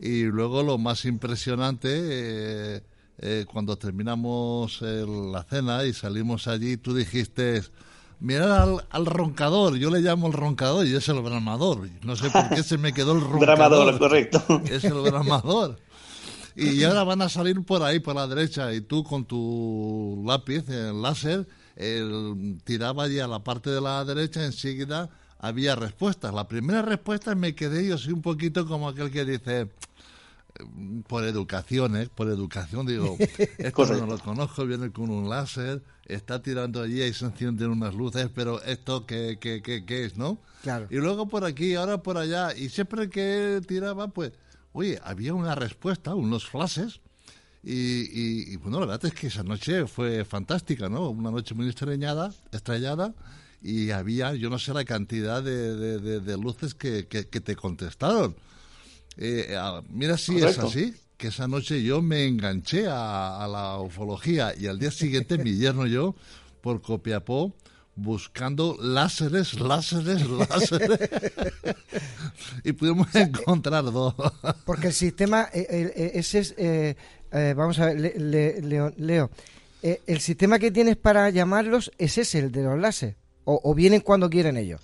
y 0.00 0.24
luego 0.24 0.64
lo 0.64 0.78
más 0.78 1.04
impresionante, 1.04 1.88
eh, 1.92 2.82
eh, 3.18 3.44
cuando 3.50 3.76
terminamos 3.76 4.82
la 4.82 5.44
cena 5.44 5.84
y 5.84 5.92
salimos 5.92 6.48
allí, 6.48 6.76
tú 6.76 6.92
dijiste, 6.94 7.62
mira 8.22 8.62
al, 8.90 9.06
roncador, 9.06 9.76
yo 9.76 9.90
le 9.90 10.00
llamo 10.00 10.28
el 10.28 10.32
roncador 10.32 10.86
y 10.86 10.94
es 10.94 11.08
el 11.08 11.20
bramador, 11.20 11.88
no 12.02 12.14
sé 12.16 12.30
por 12.30 12.48
qué 12.50 12.62
se 12.62 12.78
me 12.78 12.92
quedó 12.92 13.12
el 13.12 13.20
roncador. 13.22 13.40
bramador, 13.40 13.98
correcto. 13.98 14.42
Es 14.70 14.84
el 14.84 14.94
bramador. 14.94 15.78
Y 16.54 16.82
ahora 16.84 17.04
van 17.04 17.22
a 17.22 17.28
salir 17.28 17.60
por 17.64 17.82
ahí, 17.82 17.98
por 18.00 18.14
la 18.14 18.26
derecha, 18.26 18.72
y 18.72 18.80
tú 18.80 19.02
con 19.02 19.24
tu 19.24 20.22
lápiz, 20.26 20.68
el 20.68 21.02
láser, 21.02 21.46
él 21.76 22.58
tiraba 22.64 23.04
allí 23.04 23.18
a 23.18 23.26
la 23.26 23.40
parte 23.42 23.70
de 23.70 23.80
la 23.80 24.04
derecha, 24.04 24.44
enseguida 24.44 25.10
había 25.38 25.74
respuestas. 25.74 26.32
La 26.32 26.46
primera 26.46 26.82
respuesta 26.82 27.34
me 27.34 27.54
quedé 27.54 27.88
yo 27.88 27.96
así 27.96 28.12
un 28.12 28.22
poquito 28.22 28.66
como 28.66 28.88
aquel 28.88 29.10
que 29.10 29.24
dice, 29.24 29.68
por 31.06 31.24
educación, 31.24 31.96
¿eh? 31.96 32.08
por 32.14 32.28
educación, 32.28 32.86
digo, 32.86 33.16
esto 33.58 33.86
no 33.96 34.06
lo 34.06 34.18
conozco, 34.18 34.66
viene 34.66 34.90
con 34.92 35.10
un 35.10 35.28
láser, 35.28 35.82
está 36.06 36.42
tirando 36.42 36.82
allí, 36.82 37.02
y 37.02 37.12
se 37.12 37.24
encienden 37.24 37.70
unas 37.70 37.94
luces, 37.94 38.28
pero 38.34 38.62
esto 38.62 39.06
qué, 39.06 39.38
qué, 39.40 39.62
qué, 39.62 39.84
qué 39.84 40.04
es, 40.04 40.16
¿no? 40.16 40.38
Claro. 40.62 40.86
Y 40.90 40.96
luego 40.96 41.28
por 41.28 41.44
aquí, 41.44 41.74
ahora 41.74 42.02
por 42.02 42.18
allá, 42.18 42.54
y 42.56 42.68
siempre 42.68 43.08
que 43.08 43.60
tiraba, 43.66 44.08
pues, 44.08 44.32
oye, 44.72 45.00
había 45.02 45.34
una 45.34 45.54
respuesta, 45.54 46.14
unos 46.14 46.46
flashes, 46.46 47.00
y, 47.64 48.56
bueno, 48.56 48.80
la 48.80 48.86
verdad 48.86 49.06
es 49.06 49.14
que 49.14 49.28
esa 49.28 49.44
noche 49.44 49.86
fue 49.86 50.24
fantástica, 50.24 50.88
¿no? 50.88 51.10
Una 51.10 51.30
noche 51.30 51.54
muy 51.54 51.68
estrellada, 51.68 52.32
estrellada 52.50 53.14
y 53.62 53.90
había, 53.90 54.34
yo 54.34 54.50
no 54.50 54.58
sé 54.58 54.74
la 54.74 54.84
cantidad 54.84 55.42
de, 55.42 55.98
de, 56.20 56.36
luces 56.36 56.74
que, 56.74 57.06
que, 57.06 57.22
te 57.22 57.54
contestaron. 57.54 58.34
Eh, 59.16 59.56
mira 59.90 60.16
si 60.16 60.38
es 60.38 60.58
así, 60.58 60.94
que 61.16 61.28
esa 61.28 61.46
noche 61.46 61.82
yo 61.82 62.02
me 62.02 62.26
enganché 62.26 62.86
a, 62.88 63.46
la 63.50 63.78
ufología 63.78 64.54
y 64.58 64.66
al 64.66 64.78
día 64.78 64.90
siguiente 64.90 65.38
mi 65.38 65.56
yerno 65.56 65.86
y 65.86 65.92
yo, 65.92 66.14
por 66.60 66.82
Copiapó, 66.82 67.54
buscando 67.94 68.76
láseres, 68.80 69.60
láseres, 69.60 70.28
láseres. 70.28 70.98
y 72.64 72.72
pudimos 72.72 73.14
encontrar 73.14 73.84
dos. 73.84 74.14
Porque 74.64 74.88
el 74.88 74.92
sistema, 74.92 75.48
eh, 75.52 75.66
eh, 75.94 76.12
ese 76.14 76.38
es, 76.38 76.54
eh, 76.56 76.96
vamos 77.30 77.78
a 77.78 77.86
ver, 77.86 78.20
Leo, 78.20 79.30
el 79.82 80.20
sistema 80.20 80.58
que 80.58 80.70
tienes 80.70 80.96
para 80.96 81.28
llamarlos 81.30 81.92
es 81.98 82.18
ese, 82.18 82.38
el 82.38 82.52
de 82.52 82.62
los 82.62 82.78
láseres, 82.78 83.16
o, 83.44 83.74
vienen 83.74 84.00
cuando 84.00 84.30
quieren 84.30 84.56
ellos. 84.56 84.80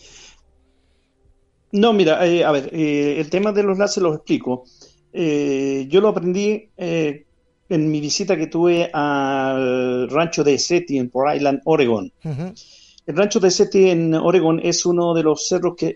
No, 1.73 1.93
mira, 1.93 2.19
a 2.21 2.53
ver, 2.53 2.71
el 2.73 3.29
tema 3.31 3.53
de 3.53 3.63
los 3.63 3.79
láseres 3.79 4.03
los 4.05 4.17
explico. 4.17 4.65
yo 5.13 6.01
lo 6.01 6.09
aprendí 6.09 6.71
en 6.77 7.91
mi 7.91 8.01
visita 8.01 8.37
que 8.37 8.47
tuve 8.47 8.91
al 8.93 10.09
rancho 10.09 10.43
de 10.43 10.59
Seti 10.59 10.99
en 10.99 11.11
Port 11.11 11.37
Island, 11.37 11.61
Oregon. 11.65 12.11
El 12.25 13.17
rancho 13.17 13.41
de 13.41 13.51
Seti 13.51 13.91
en 13.91 14.15
Oregon 14.15 14.61
es 14.63 14.87
uno 14.87 15.15
de 15.15 15.23
los 15.23 15.47
cerros 15.47 15.75
que, 15.77 15.95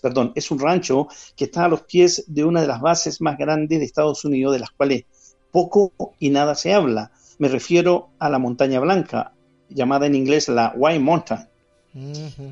perdón, 0.00 0.32
es 0.34 0.50
un 0.50 0.58
rancho 0.58 1.08
que 1.36 1.44
está 1.44 1.66
a 1.66 1.68
los 1.68 1.82
pies 1.82 2.24
de 2.26 2.44
una 2.44 2.60
de 2.60 2.66
las 2.66 2.80
bases 2.80 3.20
más 3.20 3.36
grandes 3.36 3.78
de 3.78 3.84
Estados 3.84 4.24
Unidos, 4.24 4.54
de 4.54 4.60
las 4.60 4.70
cuales 4.70 5.04
poco 5.50 5.92
y 6.18 6.30
nada 6.30 6.54
se 6.54 6.72
habla. 6.72 7.12
Me 7.38 7.48
refiero 7.48 8.08
a 8.18 8.30
la 8.30 8.38
Montaña 8.38 8.80
Blanca, 8.80 9.32
llamada 9.68 10.06
en 10.06 10.14
inglés 10.14 10.48
la 10.48 10.72
White 10.74 11.00
Mountain. 11.00 11.48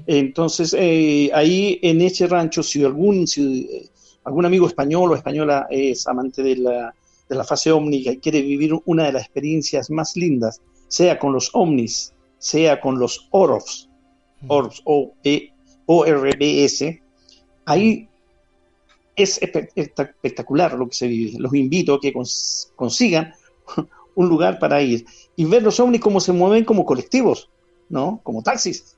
Entonces, 0.07 0.75
eh, 0.79 1.31
ahí 1.35 1.79
en 1.83 2.01
ese 2.01 2.27
rancho, 2.27 2.63
si 2.63 2.83
algún, 2.83 3.27
si 3.27 3.91
algún 4.25 4.47
amigo 4.47 4.67
español 4.67 5.13
o 5.13 5.17
española 5.17 5.67
es 5.71 6.07
amante 6.07 6.43
de 6.43 6.57
la, 6.57 6.95
de 7.29 7.37
la 7.37 7.45
fase 7.45 7.71
ómnica 7.71 8.13
y 8.13 8.19
quiere 8.19 8.41
vivir 8.41 8.73
una 8.87 9.05
de 9.05 9.13
las 9.13 9.25
experiencias 9.25 9.91
más 9.91 10.17
lindas, 10.17 10.61
sea 10.89 11.19
con 11.19 11.33
los 11.33 11.51
ovnis, 11.53 12.15
sea 12.39 12.81
con 12.81 12.99
los 12.99 13.29
ORFs, 13.31 13.89
ORFs, 14.47 14.83
o 14.85 15.13
e, 15.23 15.53
r 16.07 16.33
b 16.39 16.65
s 16.65 17.03
ahí 17.67 18.09
es 19.17 19.41
espectacular 19.43 20.75
lo 20.75 20.89
que 20.89 20.95
se 20.95 21.07
vive. 21.07 21.39
Los 21.39 21.55
invito 21.55 21.95
a 21.95 22.01
que 22.01 22.13
consigan 22.77 23.33
un 24.15 24.29
lugar 24.29 24.59
para 24.59 24.83
ir 24.83 25.05
y 25.37 25.45
ver 25.45 25.63
los 25.63 25.79
ovnis 25.81 26.01
cómo 26.01 26.21
se 26.21 26.33
mueven 26.33 26.65
como 26.65 26.85
colectivos, 26.85 27.49
¿no? 27.89 28.21
Como 28.23 28.43
taxis. 28.43 28.94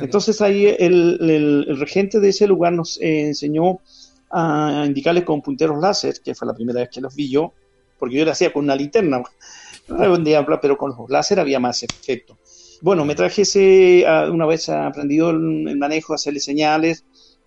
Entonces 0.00 0.40
ahí 0.40 0.66
el, 0.66 1.66
regente 1.78 2.20
de 2.20 2.28
ese 2.28 2.46
lugar 2.46 2.72
nos 2.72 2.98
enseñó 3.00 3.80
a 4.30 4.84
indicarles 4.86 5.24
con 5.24 5.40
punteros 5.40 5.80
láser, 5.80 6.20
que 6.22 6.34
fue 6.34 6.46
la 6.46 6.54
primera 6.54 6.80
vez 6.80 6.90
que 6.90 7.00
los 7.00 7.14
vi 7.14 7.30
yo, 7.30 7.52
porque 7.98 8.16
yo 8.16 8.24
lo 8.24 8.32
hacía 8.32 8.52
con 8.52 8.64
una 8.64 8.76
linterna, 8.76 9.22
pero 10.60 10.76
con 10.76 10.90
los 10.96 11.10
láser 11.10 11.40
había 11.40 11.58
más 11.58 11.82
efecto. 11.82 12.38
Bueno, 12.80 13.04
me 13.04 13.14
traje 13.14 13.42
ese, 13.42 14.04
una 14.30 14.46
vez 14.46 14.68
aprendido 14.68 15.30
el, 15.30 15.76
manejo, 15.76 16.14
hacerle 16.14 16.40
señales 16.40 17.04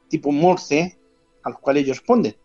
tipo 0.09 0.31
Morse, 0.31 0.97
a 1.43 1.49
los 1.49 1.59
cuales 1.59 1.83
ellos 1.83 1.97
responden. 1.97 2.35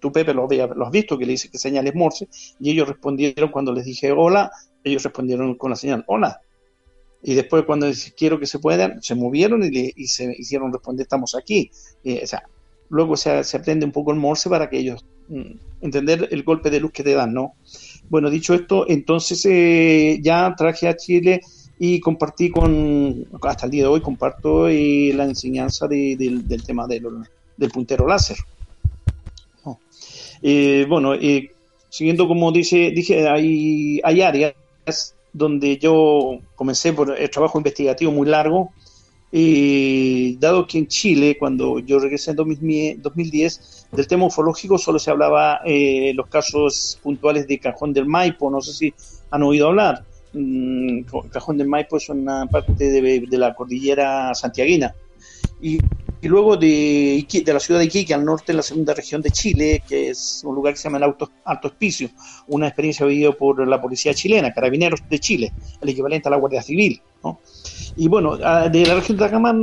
Tú, 0.00 0.10
Pepe, 0.10 0.32
lo, 0.32 0.48
lo 0.48 0.86
has 0.86 0.90
visto, 0.90 1.18
que 1.18 1.26
le 1.26 1.32
dice 1.32 1.50
que 1.50 1.58
señales 1.58 1.94
Morse, 1.94 2.28
y 2.58 2.70
ellos 2.70 2.88
respondieron 2.88 3.50
cuando 3.50 3.72
les 3.72 3.84
dije 3.84 4.10
hola, 4.10 4.50
ellos 4.82 5.02
respondieron 5.02 5.54
con 5.56 5.70
la 5.70 5.76
señal 5.76 6.04
hola. 6.06 6.40
Y 7.26 7.34
después 7.34 7.64
cuando 7.64 7.90
quiero 8.16 8.38
que 8.38 8.46
se 8.46 8.58
puedan, 8.58 9.02
se 9.02 9.14
movieron 9.14 9.64
y, 9.64 10.06
se 10.06 10.34
hicieron 10.38 10.72
responder 10.72 11.04
estamos 11.04 11.34
aquí. 11.34 11.70
Eh, 12.04 12.20
o 12.22 12.26
sea, 12.26 12.44
luego 12.90 13.16
se, 13.16 13.30
aprende 13.30 13.86
un 13.86 13.92
poco 13.92 14.12
el 14.12 14.18
morse 14.18 14.50
para 14.50 14.68
que 14.68 14.78
ellos 14.78 15.04
mm, 15.28 15.52
entender 15.80 16.28
el 16.30 16.42
golpe 16.42 16.68
de 16.70 16.80
luz 16.80 16.92
que 16.92 17.02
te 17.02 17.14
dan, 17.14 17.32
¿no? 17.32 17.54
Bueno, 18.10 18.28
dicho 18.28 18.52
esto, 18.52 18.84
entonces 18.88 19.44
eh, 19.46 20.18
ya 20.22 20.54
traje 20.56 20.86
a 20.86 20.96
Chile 20.96 21.40
y 21.78 21.98
compartí 21.98 22.50
con, 22.50 23.26
hasta 23.42 23.64
el 23.64 23.72
día 23.72 23.82
de 23.84 23.88
hoy 23.88 24.00
comparto 24.02 24.68
eh, 24.68 25.12
la 25.14 25.24
enseñanza 25.24 25.88
del 25.88 26.62
tema 26.64 26.86
del 26.86 27.70
puntero 27.72 28.06
láser. 28.06 28.36
Eh, 30.42 30.84
bueno, 30.86 31.14
siguiendo 31.88 32.28
como 32.28 32.52
dice, 32.52 32.92
dije, 32.94 33.26
hay, 33.26 33.98
hay 34.04 34.20
áreas 34.20 35.14
donde 35.34 35.76
yo 35.76 36.38
comencé 36.54 36.94
por 36.94 37.20
el 37.20 37.30
trabajo 37.30 37.58
investigativo 37.58 38.10
muy 38.10 38.26
largo, 38.26 38.72
y 39.36 40.36
dado 40.36 40.64
que 40.64 40.78
en 40.78 40.86
Chile, 40.86 41.36
cuando 41.36 41.80
yo 41.80 41.98
regresé 41.98 42.30
en 42.30 42.36
2010, 42.36 43.88
del 43.90 44.06
tema 44.06 44.26
ufológico 44.26 44.78
solo 44.78 45.00
se 45.00 45.10
hablaba 45.10 45.60
eh, 45.64 46.12
los 46.14 46.28
casos 46.28 47.00
puntuales 47.02 47.48
de 47.48 47.58
Cajón 47.58 47.92
del 47.92 48.06
Maipo, 48.06 48.48
no 48.48 48.60
sé 48.60 48.72
si 48.72 48.94
han 49.32 49.42
oído 49.42 49.66
hablar. 49.66 50.04
Mm, 50.34 51.00
Cajón 51.32 51.58
del 51.58 51.66
Maipo 51.66 51.96
es 51.96 52.08
una 52.08 52.46
parte 52.46 52.74
de, 52.74 53.26
la 53.32 53.54
cordillera 53.56 54.32
santiaguina. 54.36 54.94
Luego 56.28 56.56
de, 56.56 57.26
de, 57.30 57.52
la 57.52 57.60
ciudad 57.60 57.80
de 57.80 57.86
Iquique, 57.86 58.14
al 58.14 58.24
norte, 58.24 58.52
en 58.52 58.56
la 58.56 58.62
segunda 58.62 58.94
región 58.94 59.22
de 59.22 59.30
Chile, 59.30 59.82
que 59.86 60.10
es 60.10 60.42
un 60.44 60.54
lugar 60.54 60.74
que 60.74 60.78
se 60.78 60.84
llama 60.84 60.98
el 60.98 61.04
Alto, 61.04 61.30
Alto 61.44 61.68
Hospicio, 61.68 62.10
una 62.48 62.68
experiencia 62.68 63.06
vivida 63.06 63.32
por 63.32 63.66
la 63.66 63.80
policía 63.80 64.14
chilena, 64.14 64.52
Carabineros 64.52 65.00
de 65.08 65.18
Chile, 65.18 65.52
el 65.80 65.88
equivalente 65.88 66.28
a 66.28 66.30
la 66.30 66.36
Guardia 66.36 66.62
Civil. 66.62 67.00
¿no? 67.22 67.40
Y 67.96 68.08
bueno, 68.08 68.36
de 68.36 68.86
la 68.86 68.94
región 68.94 69.16
de 69.18 69.24
Atacama, 69.24 69.54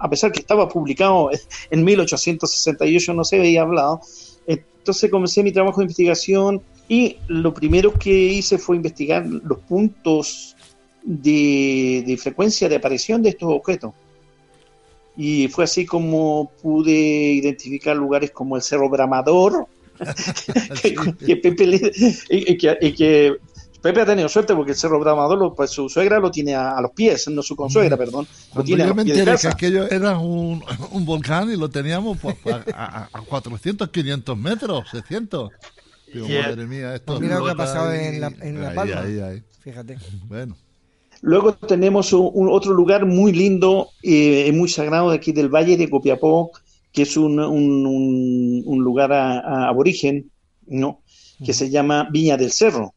a 0.00 0.08
pesar 0.08 0.32
que 0.32 0.40
estaba 0.40 0.68
publicado 0.68 1.30
en 1.70 1.84
1868, 1.84 3.14
no 3.14 3.24
se 3.24 3.38
había 3.38 3.62
hablado. 3.62 4.00
Entonces 4.46 5.10
comencé 5.10 5.42
mi 5.42 5.52
trabajo 5.52 5.80
de 5.80 5.84
investigación 5.84 6.62
y 6.88 7.18
lo 7.28 7.54
primero 7.54 7.92
que 7.92 8.10
hice 8.10 8.58
fue 8.58 8.76
investigar 8.76 9.26
los 9.26 9.58
puntos 9.58 10.56
de, 11.04 12.18
frecuencia 12.20 12.68
de 12.68 12.76
aparición 12.76 13.22
de 13.22 13.30
estos 13.30 13.48
objetos. 13.52 13.92
Y 15.16 15.48
fue 15.48 15.64
así 15.64 15.84
como 15.84 16.52
pude 16.62 16.92
identificar 16.92 17.96
lugares 17.96 18.30
como 18.30 18.56
el 18.56 18.62
Cerro 18.62 18.88
Bramador, 18.88 19.66
y, 20.84 22.56
que 22.56 23.36
Pepe 23.82 24.00
ha 24.00 24.06
tenido 24.06 24.28
suerte 24.28 24.54
porque 24.54 24.72
el 24.72 24.76
Cerro 24.76 25.00
Bramador, 25.00 25.54
pues 25.54 25.70
su 25.70 25.88
suegra 25.88 26.18
lo 26.18 26.30
tiene 26.30 26.54
a, 26.54 26.80
los 26.80 26.92
pies, 26.92 27.28
no 27.28 27.42
su 27.42 27.56
consuegra, 27.56 27.96
perdón. 27.96 28.26
Lo 28.54 28.62
tiene 28.62 28.86
yo 28.86 28.94
me 28.94 29.02
enteré 29.02 29.36
que 29.36 29.48
aquello 29.48 29.90
era 29.90 30.18
un, 30.18 30.62
volcán 31.00 31.50
y 31.50 31.56
lo 31.56 31.68
teníamos 31.68 32.18
pues, 32.18 32.36
a, 32.74 33.08
400, 33.28 33.88
500 33.88 34.36
metros, 34.36 34.84
600. 34.90 35.50
Digo, 36.12 36.28
madre 36.28 36.66
mía, 36.66 36.94
esto 36.94 37.12
pues 37.12 37.20
mira 37.20 37.38
lo 37.38 37.44
que 37.44 37.50
ha 37.52 37.54
pasado 37.54 37.92
en 37.92 38.20
La, 38.20 38.32
en 38.40 38.60
la 38.60 38.74
Palma. 38.74 39.02
Fíjate. 39.60 39.98
Bueno. 40.24 40.56
Luego 41.22 41.54
tenemos 41.54 42.12
un, 42.12 42.48
otro 42.48 42.72
lugar 42.72 43.06
muy 43.06 43.32
lindo 43.32 43.90
y 44.02 44.48
eh, 44.48 44.52
muy 44.52 44.68
sagrado 44.68 45.10
de 45.10 45.16
aquí 45.16 45.32
del 45.32 45.48
Valle 45.48 45.76
de 45.76 45.90
Copiapó, 45.90 46.50
que 46.92 47.02
es 47.02 47.16
un, 47.16 47.38
un 47.38 48.84
lugar 48.84 49.12
aborigen, 49.12 50.30
¿no? 50.66 51.02
que 51.44 51.52
se 51.52 51.70
llama 51.70 52.08
Viña 52.10 52.36
del 52.36 52.52
Cerro 52.52 52.94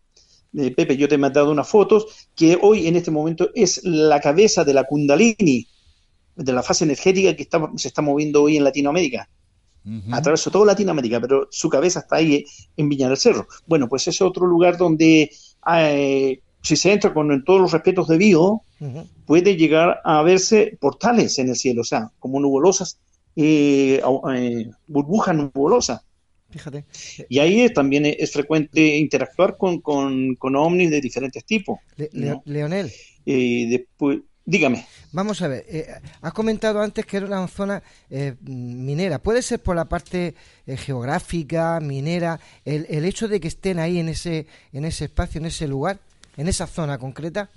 eh, 0.56 0.72
Pepe, 0.72 0.98
yo 0.98 1.08
te 1.08 1.16
he 1.16 1.18
mandado 1.18 1.52
unas 1.52 1.68
fotos, 1.68 2.30
que 2.36 2.58
hoy 2.62 2.88
en 2.88 2.96
este 2.96 3.12
momento 3.12 3.50
es 3.56 3.84
la 3.84 4.20
cabeza 4.20 4.64
de 4.64 4.74
la 4.74 4.84
Kundalini, 4.84 5.68
de 6.36 6.54
la 6.54 6.64
fase 6.64 6.84
energética 6.84 7.36
que 7.36 7.48
se 7.78 7.88
está 7.88 8.02
moviendo 8.02 8.44
hoy 8.44 8.58
en 8.58 8.64
Latinoamérica. 8.64 9.30
a 10.12 10.22
través 10.22 10.46
de 10.46 10.52
toda 10.52 10.68
Latinoamérica, 10.68 11.20
pero 11.20 11.48
su 11.52 11.70
cabeza 11.70 12.00
está 12.00 12.18
ahí 12.18 12.36
eh, 12.36 12.46
en 12.78 12.88
Viña 12.88 13.10
del 13.10 13.18
Cerro. 13.18 13.48
Bueno, 13.66 13.90
pues 13.90 14.08
es 14.08 14.22
otro 14.22 14.46
lugar 14.46 14.78
donde, 14.78 15.30
eh, 15.76 16.40
si 16.64 16.76
se 16.76 16.94
entra 16.94 17.14
con 17.14 17.44
todos 17.44 17.62
los 17.62 17.72
respetos 17.72 18.08
debidos, 18.08 18.62
puede 19.26 19.56
llegar 19.56 20.00
a 20.04 20.24
verse 20.24 20.78
portales 20.80 21.38
en 21.38 21.50
el 21.50 21.56
cielo, 21.56 21.82
o 21.82 21.86
sea, 21.86 22.10
como 22.20 22.40
nubulosas, 22.40 22.98
burbujas 24.88 25.36
nubulosas. 25.36 26.02
Fíjate. 26.50 26.86
Y 27.30 27.40
ahí 27.40 27.68
también 27.74 28.06
es 28.06 28.32
frecuente 28.32 28.96
interactuar 28.98 29.58
con, 29.58 29.82
con, 29.82 30.36
con 30.36 30.56
ovnis 30.56 30.92
de 30.92 31.02
diferentes 31.02 31.44
tipos. 31.46 31.80
Leonel. 32.46 32.92
Y 33.26 33.70
después, 33.70 34.20
dígame. 34.46 34.86
Vamos 35.12 35.42
a 35.42 35.48
ver, 35.48 35.66
eh, 35.68 35.88
has 36.22 36.34
comentado 36.34 36.80
antes 36.80 37.06
que 37.06 37.18
era 37.18 37.26
una 37.26 37.48
zona 37.48 37.82
eh, 38.10 38.36
minera. 38.42 39.18
¿Puede 39.20 39.42
ser 39.42 39.62
por 39.62 39.76
la 39.76 39.86
parte 39.86 40.36
eh, 40.68 40.78
geográfica, 40.78 41.80
minera, 41.80 42.40
el, 42.66 42.86
el 42.90 43.06
hecho 43.06 43.28
de 43.28 43.40
que 43.40 43.48
estén 43.48 43.80
ahí 43.80 44.00
en 44.00 44.10
ese, 44.10 44.46
en 44.72 44.86
ese 44.86 45.06
espacio, 45.06 45.40
en 45.40 45.48
ese 45.48 45.68
lugar, 45.68 46.00
en 46.38 46.48
esa 46.48 46.68
zona 46.68 46.98
concreta? 46.98 47.50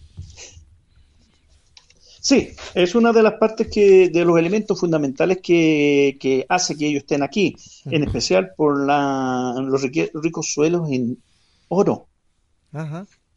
Sí, 2.20 2.48
es 2.74 2.96
una 2.96 3.12
de 3.12 3.22
las 3.22 3.34
partes 3.34 3.68
que, 3.68 4.08
de 4.08 4.24
los 4.24 4.36
elementos 4.36 4.80
fundamentales 4.80 5.38
que, 5.40 6.44
hace 6.48 6.76
que 6.76 6.88
ellos 6.88 7.02
estén 7.02 7.22
aquí, 7.22 7.54
en 7.84 8.02
especial 8.02 8.50
por 8.56 8.84
la, 8.84 9.54
los 9.62 9.80
ricos 10.12 10.52
suelos 10.52 10.90
en 10.90 11.18
oro. 11.68 12.08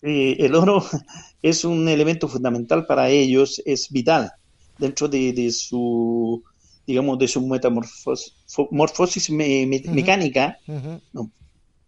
Eh, 0.01 0.37
el 0.39 0.55
oro 0.55 0.83
es 1.41 1.65
un 1.65 1.87
elemento 1.87 2.27
fundamental 2.27 2.87
para 2.87 3.09
ellos, 3.09 3.61
es 3.63 3.91
vital 3.91 4.31
dentro 4.79 5.07
de, 5.07 5.51
su, 5.51 6.41
digamos, 6.87 7.19
de 7.19 7.27
su 7.27 7.45
metamorfosis 7.45 9.29
mecánica, 9.29 10.57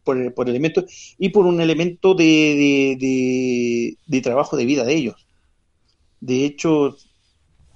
por, 0.03 0.33
por 0.33 0.49
elementos, 0.49 0.85
y 1.17 1.29
por 1.29 1.45
un 1.45 1.61
elemento 1.61 2.13
de, 2.13 3.95
de 4.05 4.21
trabajo 4.21 4.57
de 4.57 4.65
vida 4.65 4.83
de 4.83 4.95
ellos. 4.95 5.15
De 6.19 6.45
hecho, 6.45 6.97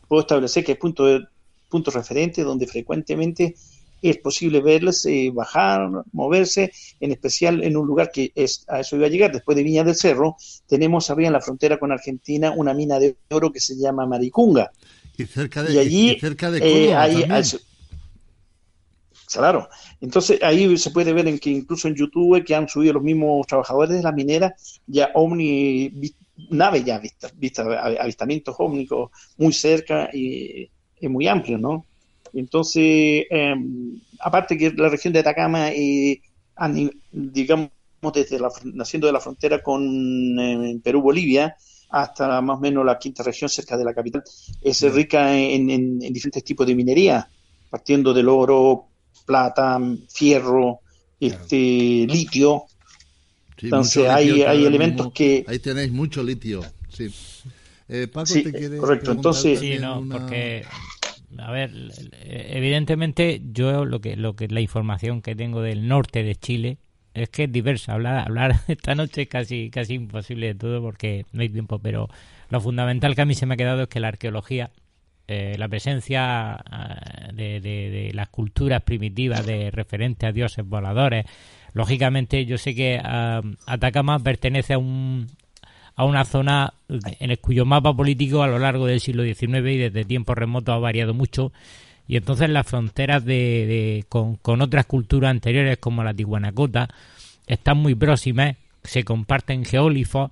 puedo 0.07 0.21
establecer 0.21 0.63
que 0.63 0.73
hay 0.73 0.77
puntos 0.77 1.23
punto 1.69 1.91
referentes 1.91 2.45
donde 2.45 2.67
frecuentemente 2.67 3.55
es 4.01 4.17
posible 4.17 4.61
verles 4.61 5.03
eh, 5.07 5.31
bajar, 5.33 5.89
moverse, 6.11 6.71
en 6.99 7.11
especial 7.11 7.63
en 7.63 7.75
un 7.75 7.87
lugar 7.87 8.11
que 8.13 8.31
es, 8.35 8.63
a 8.67 8.81
eso 8.81 8.95
iba 8.95 9.07
a 9.07 9.09
llegar, 9.09 9.31
después 9.31 9.57
de 9.57 9.63
Viña 9.63 9.83
del 9.83 9.95
Cerro, 9.95 10.37
tenemos 10.67 11.09
arriba 11.09 11.27
en 11.27 11.33
la 11.33 11.41
frontera 11.41 11.79
con 11.79 11.91
Argentina 11.91 12.53
una 12.55 12.73
mina 12.73 12.99
de 12.99 13.15
oro 13.31 13.51
que 13.51 13.59
se 13.59 13.75
llama 13.75 14.05
Maricunga. 14.05 14.71
Y 15.17 15.25
cerca 15.25 15.63
de, 15.63 15.73
y 15.73 15.77
allí, 15.79 16.11
y 16.11 16.19
cerca 16.19 16.51
de 16.51 16.59
eh, 16.59 16.61
Córdoba 16.61 17.01
ahí- 17.01 17.11
también. 17.21 17.31
Claro, 19.35 19.67
entonces 19.99 20.41
ahí 20.41 20.77
se 20.77 20.91
puede 20.91 21.11
ver 21.11 21.27
en 21.27 21.39
que 21.39 21.49
incluso 21.49 21.89
en 21.89 21.95
YouTube 21.95 22.41
que 22.45 22.55
han 22.55 22.69
subido 22.69 22.93
los 22.93 23.03
mismos 23.03 23.45
trabajadores 23.47 23.89
de 23.97 24.01
la 24.01 24.13
minera 24.13 24.55
ya 24.87 25.09
ovni 25.13 25.89
vi- 25.89 26.15
nave 26.51 26.83
ya 26.85 26.99
vista, 26.99 27.29
vista 27.35 27.63
av- 27.63 27.97
avistamientos 27.99 28.55
ómnicos 28.59 29.11
muy 29.37 29.51
cerca 29.51 30.09
y 30.13 30.69
es 30.95 31.09
muy 31.09 31.27
amplio, 31.27 31.57
¿no? 31.57 31.85
Entonces, 32.33 33.25
eh, 33.29 33.55
aparte 34.19 34.57
que 34.57 34.71
la 34.71 34.87
región 34.89 35.11
de 35.13 35.19
Atacama, 35.19 35.69
eh, 35.71 36.21
digamos, 37.11 37.69
desde 38.13 38.39
la, 38.39 38.49
naciendo 38.73 39.07
de 39.07 39.13
la 39.13 39.19
frontera 39.19 39.61
con 39.61 40.39
eh, 40.39 40.79
Perú-Bolivia 40.83 41.55
hasta 41.89 42.41
más 42.41 42.57
o 42.57 42.61
menos 42.61 42.85
la 42.85 42.97
quinta 42.97 43.23
región 43.23 43.49
cerca 43.49 43.77
de 43.77 43.85
la 43.85 43.93
capital, 43.93 44.23
es 44.61 44.81
rica 44.93 45.35
en, 45.37 45.69
en- 45.69 46.03
en 46.03 46.13
diferentes 46.13 46.43
tipos 46.43 46.67
de 46.67 46.75
minería, 46.75 47.29
partiendo 47.69 48.13
del 48.13 48.27
oro, 48.29 48.89
plata, 49.25 49.79
fierro, 50.09 50.79
este, 51.19 52.05
litio. 52.09 52.63
Sí, 53.57 53.67
Entonces 53.67 54.07
hay, 54.09 54.29
litio 54.29 54.49
hay 54.49 54.65
elementos 54.65 55.05
mismo- 55.07 55.13
que... 55.13 55.45
Ahí 55.47 55.59
tenéis 55.59 55.91
mucho 55.91 56.21
litio, 56.23 56.61
sí. 56.89 57.07
Eh, 57.87 58.07
Paco, 58.07 58.25
Sí, 58.27 58.43
¿te 58.43 58.51
quiere 58.51 58.77
correcto. 58.77 59.05
preguntar 59.05 59.15
Entonces- 59.31 59.59
Sí, 59.59 59.77
no, 59.79 59.99
una- 59.99 60.17
porque 60.17 60.65
a 61.37 61.51
ver, 61.51 61.71
evidentemente 62.23 63.41
yo 63.51 63.85
lo 63.85 63.99
que 64.01 64.15
lo 64.15 64.35
que 64.35 64.47
la 64.47 64.61
información 64.61 65.21
que 65.21 65.35
tengo 65.35 65.61
del 65.61 65.87
norte 65.87 66.23
de 66.23 66.35
Chile 66.35 66.77
es 67.13 67.29
que 67.29 67.43
es 67.45 67.51
diversa. 67.51 67.93
Hablar 67.93 68.19
hablar 68.27 68.55
esta 68.67 68.95
noche 68.95 69.23
es 69.23 69.27
casi 69.29 69.69
casi 69.69 69.93
imposible 69.95 70.47
de 70.47 70.55
todo 70.55 70.81
porque 70.81 71.25
no 71.31 71.41
hay 71.41 71.49
tiempo, 71.49 71.79
pero 71.79 72.09
lo 72.49 72.61
fundamental 72.61 73.15
que 73.15 73.21
a 73.21 73.25
mí 73.25 73.35
se 73.35 73.45
me 73.45 73.53
ha 73.55 73.57
quedado 73.57 73.83
es 73.83 73.87
que 73.89 73.99
la 73.99 74.09
arqueología 74.09 74.71
eh, 75.27 75.55
la 75.57 75.67
presencia 75.67 76.53
ah, 76.53 77.29
de, 77.33 77.59
de- 77.59 78.11
las 78.13 78.29
culturas 78.29 78.81
primitivas 78.83 79.45
de 79.45 79.71
referentes 79.71 80.27
a 80.29 80.31
dioses 80.31 80.65
voladores. 80.67 81.25
Lógicamente, 81.73 82.45
yo 82.45 82.57
sé 82.57 82.73
que 82.73 82.99
Atacama 83.65 84.19
pertenece 84.19 84.73
a 84.73 84.77
un 84.77 85.27
a 85.97 86.03
una 86.03 86.25
zona 86.25 86.73
en 86.89 87.31
el 87.31 87.39
cuyo 87.39 87.65
mapa 87.65 87.93
político 87.93 88.43
a 88.43 88.47
lo 88.47 88.59
largo 88.59 88.85
del 88.85 88.99
siglo 88.99 89.23
XIX 89.23 89.43
y 89.71 89.77
desde 89.77 90.03
tiempos 90.03 90.37
remotos 90.37 90.75
ha 90.75 90.77
variado 90.79 91.13
mucho 91.13 91.53
y 92.07 92.17
entonces 92.17 92.49
las 92.49 92.67
fronteras 92.67 93.23
de, 93.25 94.05
con 94.09 94.61
otras 94.61 94.85
culturas 94.85 95.31
anteriores 95.31 95.77
como 95.77 96.03
la 96.03 96.13
Tihuanacota 96.13 96.89
están 97.47 97.77
muy 97.77 97.95
próximas, 97.95 98.57
se 98.83 99.03
comparten 99.03 99.65
geólifos. 99.65 100.29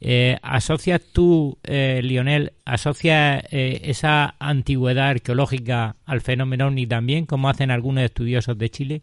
Eh, 0.00 0.38
¿Asocias 0.42 1.02
tú, 1.12 1.58
eh, 1.62 2.00
Lionel, 2.02 2.54
asocias 2.64 3.44
eh, 3.50 3.82
esa 3.84 4.34
antigüedad 4.38 5.08
arqueológica 5.08 5.96
al 6.06 6.22
fenómeno 6.22 6.68
ovni 6.68 6.86
también, 6.86 7.26
como 7.26 7.50
hacen 7.50 7.70
algunos 7.70 8.04
estudiosos 8.04 8.56
de 8.56 8.70
Chile? 8.70 9.02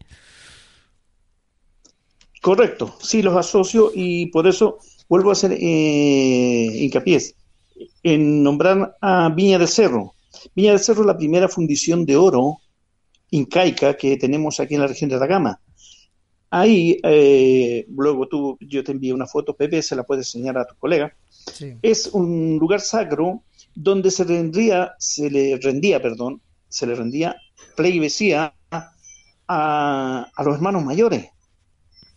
Correcto, 2.41 2.95
sí 2.99 3.21
los 3.21 3.35
asocio 3.35 3.91
y 3.93 4.27
por 4.27 4.47
eso 4.47 4.79
vuelvo 5.07 5.29
a 5.29 5.33
hacer 5.33 5.53
eh, 5.53 6.69
hincapié 6.73 7.21
en 8.03 8.43
nombrar 8.43 8.95
a 9.01 9.29
Viña 9.29 9.59
del 9.59 9.67
Cerro. 9.67 10.13
Viña 10.55 10.71
del 10.71 10.79
Cerro 10.79 11.01
es 11.01 11.07
la 11.07 11.17
primera 11.17 11.47
fundición 11.47 12.05
de 12.05 12.15
oro 12.15 12.57
incaica 13.29 13.97
que 13.97 14.17
tenemos 14.17 14.59
aquí 14.59 14.75
en 14.75 14.81
la 14.81 14.87
región 14.87 15.09
de 15.09 15.17
Atacama. 15.17 15.59
Ahí, 16.49 16.99
eh, 17.03 17.85
luego 17.89 18.27
tú, 18.27 18.57
yo 18.61 18.83
te 18.83 18.91
envié 18.91 19.13
una 19.13 19.25
foto, 19.25 19.55
Pepe, 19.55 19.81
se 19.81 19.95
la 19.95 20.03
puedes 20.03 20.27
enseñar 20.27 20.57
a 20.57 20.65
tu 20.65 20.75
colega. 20.75 21.13
Sí. 21.53 21.75
Es 21.81 22.07
un 22.07 22.57
lugar 22.59 22.81
sacro 22.81 23.43
donde 23.75 24.11
se 24.11 24.23
rendía, 24.23 24.93
se 24.97 25.29
le 25.29 25.57
rendía, 25.57 26.01
perdón, 26.01 26.41
se 26.69 26.87
le 26.87 26.95
rendía 26.95 27.35
pleibesía 27.75 28.53
a, 28.71 30.31
a 30.35 30.43
los 30.43 30.55
hermanos 30.55 30.83
mayores. 30.83 31.27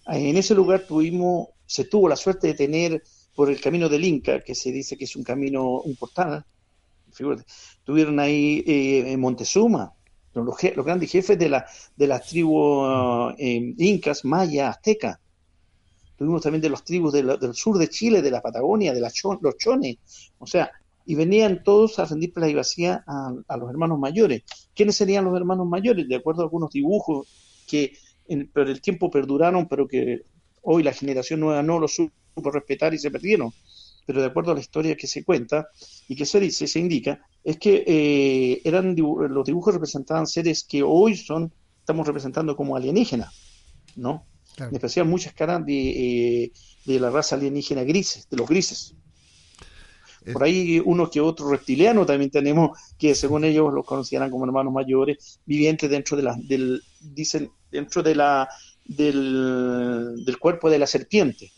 En 0.07 0.37
ese 0.37 0.55
lugar 0.55 0.87
tuvimos, 0.89 1.49
se 1.67 1.85
tuvo 1.85 2.09
la 2.09 2.17
suerte 2.17 2.49
de 2.49 2.55
tener 2.55 3.03
por 3.35 3.51
el 3.51 3.61
camino 3.61 3.89
del 3.89 4.05
Inca, 4.05 4.43
que 4.43 4.55
se 4.55 4.73
dice 4.73 4.97
que 4.97 5.05
es 5.05 5.15
un 5.17 5.23
camino, 5.23 5.81
un 5.81 5.97
portal, 5.97 6.45
tuvieron 7.85 8.19
ahí 8.19 8.63
eh, 8.67 9.13
en 9.13 9.21
Montezuma, 9.21 9.93
los, 10.35 10.47
los 10.77 10.87
grandes 10.87 11.11
jefes 11.11 11.39
de, 11.39 11.49
la, 11.49 11.67
de 11.97 12.07
las 12.07 12.29
tribus 12.29 13.35
eh, 13.39 13.75
incas, 13.79 14.25
maya, 14.25 14.69
azteca. 14.69 15.21
Tuvimos 16.17 16.43
también 16.43 16.61
de 16.61 16.71
las 16.71 16.85
tribus 16.85 17.13
del 17.13 17.55
sur 17.55 17.79
de 17.79 17.89
Chile, 17.89 18.21
de 18.21 18.31
la 18.31 18.43
Patagonia, 18.43 18.93
de 18.93 19.01
la 19.01 19.11
los 19.41 19.57
chones. 19.57 19.97
O 20.39 20.47
sea, 20.47 20.71
y 21.07 21.15
venían 21.15 21.63
todos 21.65 21.99
a 21.99 22.05
rendir 22.05 22.33
pleibesía 22.33 23.03
a, 23.07 23.33
a 23.49 23.57
los 23.57 23.71
hermanos 23.71 23.99
mayores. 23.99 24.43
¿Quiénes 24.75 24.97
serían 24.97 25.25
los 25.25 25.35
hermanos 25.35 25.67
mayores? 25.67 26.07
De 26.07 26.17
acuerdo 26.17 26.43
a 26.43 26.45
algunos 26.45 26.71
dibujos 26.71 27.27
que 27.67 27.95
en, 28.29 28.49
por 28.49 28.69
el 28.69 28.81
tiempo 28.81 29.11
perduraron, 29.11 29.67
pero 29.67 29.89
que 29.89 30.23
hoy 30.63 30.83
la 30.83 30.93
generación 30.93 31.41
nueva 31.41 31.63
no 31.63 31.79
los 31.79 31.95
supo 31.95 32.51
respetar 32.51 32.93
y 32.93 32.99
se 32.99 33.11
perdieron. 33.11 33.53
Pero 34.11 34.23
de 34.23 34.27
acuerdo 34.27 34.51
a 34.51 34.55
la 34.55 34.61
historia 34.61 34.97
que 34.97 35.07
se 35.07 35.23
cuenta 35.23 35.69
y 36.09 36.17
que 36.17 36.27
se 36.27 36.41
dice, 36.41 36.67
se 36.67 36.81
indica, 36.81 37.25
es 37.45 37.59
que 37.59 37.85
eh, 37.87 38.61
eran 38.65 38.97
dibu- 38.97 39.29
los 39.29 39.47
dibujos 39.47 39.73
representaban 39.73 40.27
seres 40.27 40.65
que 40.65 40.83
hoy 40.83 41.17
son, 41.17 41.53
estamos 41.79 42.05
representando 42.09 42.57
como 42.57 42.75
alienígenas, 42.75 43.33
¿no? 43.95 44.27
Claro. 44.57 44.71
En 44.71 44.75
especial 44.75 45.07
muchas 45.07 45.33
caras 45.33 45.65
de, 45.65 45.91
eh, 46.43 46.53
de 46.87 46.99
la 46.99 47.09
raza 47.09 47.37
alienígena 47.37 47.85
grises, 47.85 48.27
de 48.29 48.37
los 48.37 48.49
grises. 48.49 48.97
Por 50.33 50.43
ahí 50.43 50.83
uno 50.85 51.09
que 51.09 51.21
otro 51.21 51.49
reptiliano 51.49 52.05
también 52.05 52.33
tenemos, 52.33 52.77
que 52.99 53.15
según 53.15 53.45
ellos 53.45 53.73
los 53.73 53.87
consideran 53.87 54.29
como 54.33 54.45
hermanos 54.45 54.73
mayores, 54.73 55.39
vivientes 55.47 55.89
dentro 55.89 56.17
de 56.17 56.25
la, 56.25 56.37
del, 56.37 56.83
dicen, 57.01 57.49
dentro 57.71 58.03
de 58.03 58.17
la, 58.17 58.49
del, 58.85 60.17
del 60.25 60.39
cuerpo 60.41 60.69
de 60.69 60.81
la 60.81 60.89
serpiente, 60.89 61.53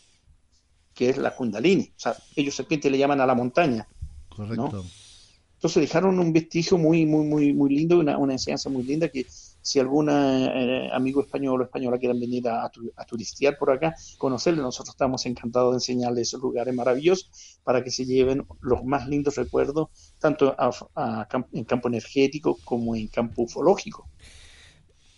que 0.93 1.09
es 1.09 1.17
la 1.17 1.35
kundalini. 1.35 1.91
O 1.95 1.99
sea, 1.99 2.15
ellos 2.35 2.55
serpiente 2.55 2.89
le 2.89 2.97
llaman 2.97 3.21
a 3.21 3.25
la 3.25 3.35
montaña. 3.35 3.87
Correcto. 4.29 4.85
Entonces 5.55 5.81
dejaron 5.81 6.19
un 6.19 6.33
vestigio 6.33 6.77
muy, 6.77 7.05
muy, 7.05 7.25
muy, 7.25 7.53
muy 7.53 7.73
lindo, 7.73 7.97
una, 7.99 8.17
una 8.17 8.33
enseñanza 8.33 8.69
muy 8.69 8.83
linda 8.83 9.07
que 9.07 9.25
si 9.61 9.79
algún 9.79 10.09
eh, 10.11 10.89
amigo 10.91 11.21
español 11.21 11.61
o 11.61 11.63
española 11.63 11.97
quieren 11.97 12.19
venir 12.19 12.49
a, 12.49 12.65
a 12.65 12.69
tu- 12.69 12.91
a 12.97 13.05
turistear 13.05 13.57
por 13.57 13.71
acá, 13.71 13.95
conocerle, 14.17 14.61
nosotros 14.61 14.93
estamos 14.93 15.25
encantados 15.25 15.71
de 15.71 15.75
enseñarles 15.77 16.27
esos 16.27 16.41
lugares 16.41 16.75
maravillosos 16.75 17.29
para 17.63 17.81
que 17.81 17.91
se 17.91 18.03
lleven 18.05 18.45
los 18.59 18.83
más 18.83 19.07
lindos 19.07 19.35
recuerdos, 19.37 19.87
tanto 20.19 20.53
a- 20.57 21.27
en 21.53 21.63
campo 21.63 21.87
energético 21.87 22.57
como 22.65 22.93
en 22.93 23.07
campo 23.07 23.43
ufológico. 23.43 24.09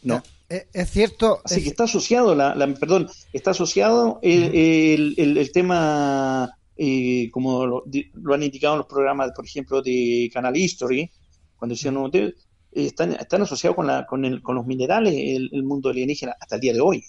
¿no? 0.03 0.21
Es, 0.49 0.65
es 0.73 0.89
cierto. 0.91 1.41
Así 1.43 1.55
es- 1.55 1.63
que 1.63 1.69
está 1.69 1.85
asociado, 1.85 2.35
la, 2.35 2.53
la- 2.55 2.67
perdón, 2.75 3.09
está 3.33 3.51
asociado 3.51 4.19
el, 4.21 4.43
el- 4.55 5.13
el- 5.17 5.37
el 5.37 5.51
tema, 5.51 6.49
eh, 6.77 7.29
como 7.31 7.65
lo, 7.65 7.83
lo 8.13 8.33
han 8.33 8.43
indicado 8.43 8.75
en 8.75 8.79
los 8.79 8.87
programas, 8.87 9.31
por 9.35 9.45
ejemplo, 9.45 9.81
de 9.81 10.29
Canal 10.33 10.55
History, 10.55 11.11
cuando 11.55 11.73
hicieron 11.73 11.97
un 11.97 12.05
hotel, 12.07 12.35
eh, 12.73 12.85
están, 12.85 13.13
están 13.13 13.41
asociados 13.41 13.75
con, 13.75 13.87
la, 13.87 14.05
con, 14.05 14.23
el, 14.25 14.41
con 14.41 14.55
los 14.55 14.65
minerales, 14.67 15.13
el, 15.15 15.49
el 15.51 15.63
mundo 15.63 15.89
alienígena, 15.89 16.35
hasta 16.39 16.55
el 16.55 16.61
día 16.61 16.73
de 16.73 16.81
hoy. 16.81 17.03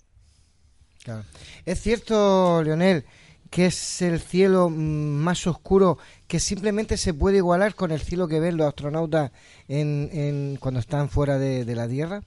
Claro. 1.03 1.25
Es 1.65 1.81
cierto, 1.83 2.63
Leonel, 2.65 3.05
que 3.51 3.67
es 3.67 4.03
el 4.03 4.19
cielo 4.21 4.69
mm, 4.71 4.75
más 4.75 5.47
oscuro 5.47 5.99
que 6.27 6.41
simplemente 6.41 6.97
se 6.97 7.15
puede 7.15 7.37
igualar 7.39 7.75
con 7.75 7.93
el 7.93 8.01
cielo 8.01 8.27
que 8.29 8.41
ven 8.41 8.57
los 8.57 8.67
astronautas 8.67 9.31
en, 9.69 10.09
en- 10.13 10.57
cuando 10.59 10.81
están 10.81 11.09
fuera 11.11 11.39
de, 11.39 11.65
de 11.65 11.75
la 11.75 11.89
Tierra. 11.89 12.23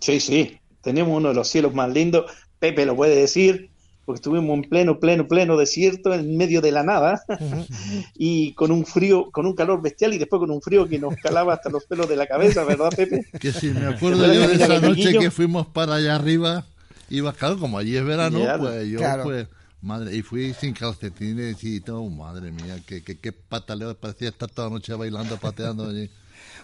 Sí, 0.00 0.20
sí, 0.20 0.58
tenemos 0.82 1.16
uno 1.16 1.28
de 1.28 1.34
los 1.34 1.48
cielos 1.48 1.74
más 1.74 1.90
lindos, 1.92 2.30
Pepe 2.58 2.86
lo 2.86 2.96
puede 2.96 3.16
decir, 3.16 3.70
porque 4.04 4.20
estuvimos 4.20 4.54
en 4.54 4.62
pleno, 4.62 4.98
pleno, 4.98 5.28
pleno 5.28 5.56
desierto, 5.56 6.14
en 6.14 6.36
medio 6.36 6.60
de 6.60 6.72
la 6.72 6.82
nada, 6.82 7.22
y 8.14 8.52
con 8.54 8.70
un 8.70 8.86
frío, 8.86 9.30
con 9.30 9.46
un 9.46 9.54
calor 9.54 9.82
bestial, 9.82 10.14
y 10.14 10.18
después 10.18 10.40
con 10.40 10.50
un 10.50 10.62
frío 10.62 10.88
que 10.88 10.98
nos 10.98 11.14
calaba 11.16 11.54
hasta 11.54 11.68
los 11.68 11.84
pelos 11.84 12.08
de 12.08 12.16
la 12.16 12.26
cabeza, 12.26 12.64
¿verdad, 12.64 12.90
Pepe? 12.96 13.26
Que 13.40 13.52
si 13.52 13.68
me 13.68 13.86
acuerdo 13.86 14.32
yo 14.32 14.48
de 14.48 14.54
esa 14.54 14.80
noche 14.80 15.12
que 15.18 15.30
fuimos 15.30 15.66
para 15.66 15.96
allá 15.96 16.16
arriba, 16.16 16.64
iba 17.10 17.32
claro, 17.32 17.58
como 17.58 17.78
allí 17.78 17.96
es 17.96 18.04
verano, 18.04 18.40
pues 18.58 18.88
yo 18.88 18.98
Claro. 18.98 19.24
pues, 19.24 19.46
madre, 19.82 20.16
y 20.16 20.22
fui 20.22 20.54
sin 20.54 20.72
calcetines 20.72 21.62
y 21.62 21.80
todo, 21.80 22.08
madre 22.08 22.50
mía, 22.50 22.78
que, 22.86 23.02
que, 23.02 23.18
que 23.18 23.32
pataleo, 23.32 23.94
parecía 23.94 24.30
estar 24.30 24.48
toda 24.50 24.68
la 24.68 24.74
noche 24.74 24.94
bailando, 24.94 25.36
pateando 25.36 25.88
allí. 25.88 26.08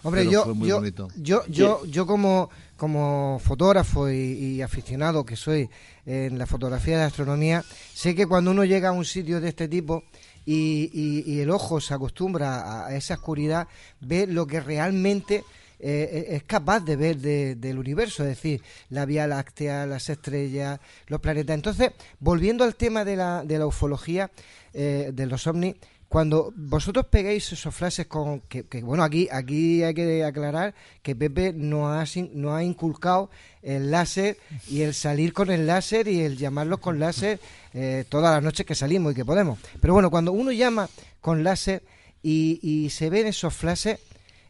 Hombre, 0.03 0.25
yo, 0.25 0.53
yo, 0.55 0.83
yo, 1.15 1.45
yo, 1.47 1.85
yo, 1.85 2.05
como, 2.05 2.49
como 2.77 3.39
fotógrafo 3.43 4.09
y, 4.09 4.61
aficionado 4.61 5.25
que 5.25 5.35
soy 5.35 5.69
en 6.05 6.37
la 6.37 6.45
fotografía 6.45 6.97
de 6.97 7.03
astronomía, 7.03 7.63
sé 7.93 8.15
que 8.15 8.27
cuando 8.27 8.51
uno 8.51 8.65
llega 8.65 8.89
a 8.89 8.91
un 8.91 9.05
sitio 9.05 9.41
de 9.41 9.49
este 9.49 9.67
tipo 9.67 10.03
y, 10.45 10.91
y, 10.93 11.39
el 11.39 11.49
ojo 11.49 11.81
se 11.81 11.93
acostumbra 11.93 12.85
a, 12.85 12.95
esa 12.95 13.15
oscuridad, 13.15 13.67
ve 14.01 14.27
lo 14.27 14.45
que 14.45 14.59
realmente 14.59 15.43
eh, 15.79 16.27
es 16.29 16.43
capaz 16.43 16.79
de 16.81 16.95
ver 16.95 17.17
del 17.17 17.77
universo, 17.77 18.23
es 18.23 18.29
decir, 18.29 18.61
la 18.89 19.05
Vía 19.05 19.27
Láctea, 19.27 19.85
las 19.85 20.09
estrellas, 20.09 20.79
los 21.07 21.19
planetas. 21.19 21.55
Entonces, 21.55 21.91
volviendo 22.19 22.63
al 22.63 22.75
tema 22.75 23.03
de 23.03 23.15
la, 23.15 23.43
de 23.43 23.59
la 23.59 23.67
ufología, 23.67 24.31
eh, 24.73 25.11
de 25.13 25.25
los 25.25 25.47
ovnis, 25.47 25.75
cuando 26.07 26.53
vosotros 26.55 27.07
pegáis 27.07 27.51
esas 27.51 27.73
frases 27.73 28.05
con 28.07 28.41
que, 28.41 28.63
bueno 28.83 29.03
aquí 29.03 29.27
aquí 29.31 29.83
hay 29.83 29.93
que 29.93 30.23
aclarar 30.23 30.73
que 31.01 31.15
Pepe 31.15 31.51
no 31.53 31.91
ha 31.91 32.05
no 32.33 32.55
ha 32.55 32.63
inculcado 32.63 33.29
el 33.61 33.91
láser 33.91 34.37
y 34.69 34.81
el 34.81 34.93
salir 34.93 35.33
con 35.33 35.49
el 35.49 35.65
láser 35.65 36.07
y 36.07 36.21
el 36.21 36.37
llamarlos 36.37 36.79
con 36.79 36.99
láser 36.99 37.39
eh, 37.73 38.05
todas 38.07 38.33
las 38.33 38.43
noches 38.43 38.65
que 38.65 38.75
salimos 38.75 39.11
y 39.11 39.15
que 39.15 39.25
podemos. 39.25 39.59
Pero 39.81 39.93
bueno 39.93 40.11
cuando 40.11 40.31
uno 40.31 40.51
llama 40.51 40.89
con 41.21 41.43
láser 41.43 41.83
y, 42.21 42.89
se 42.91 43.09
ven 43.09 43.27
esos 43.27 43.53
flashes 43.53 43.99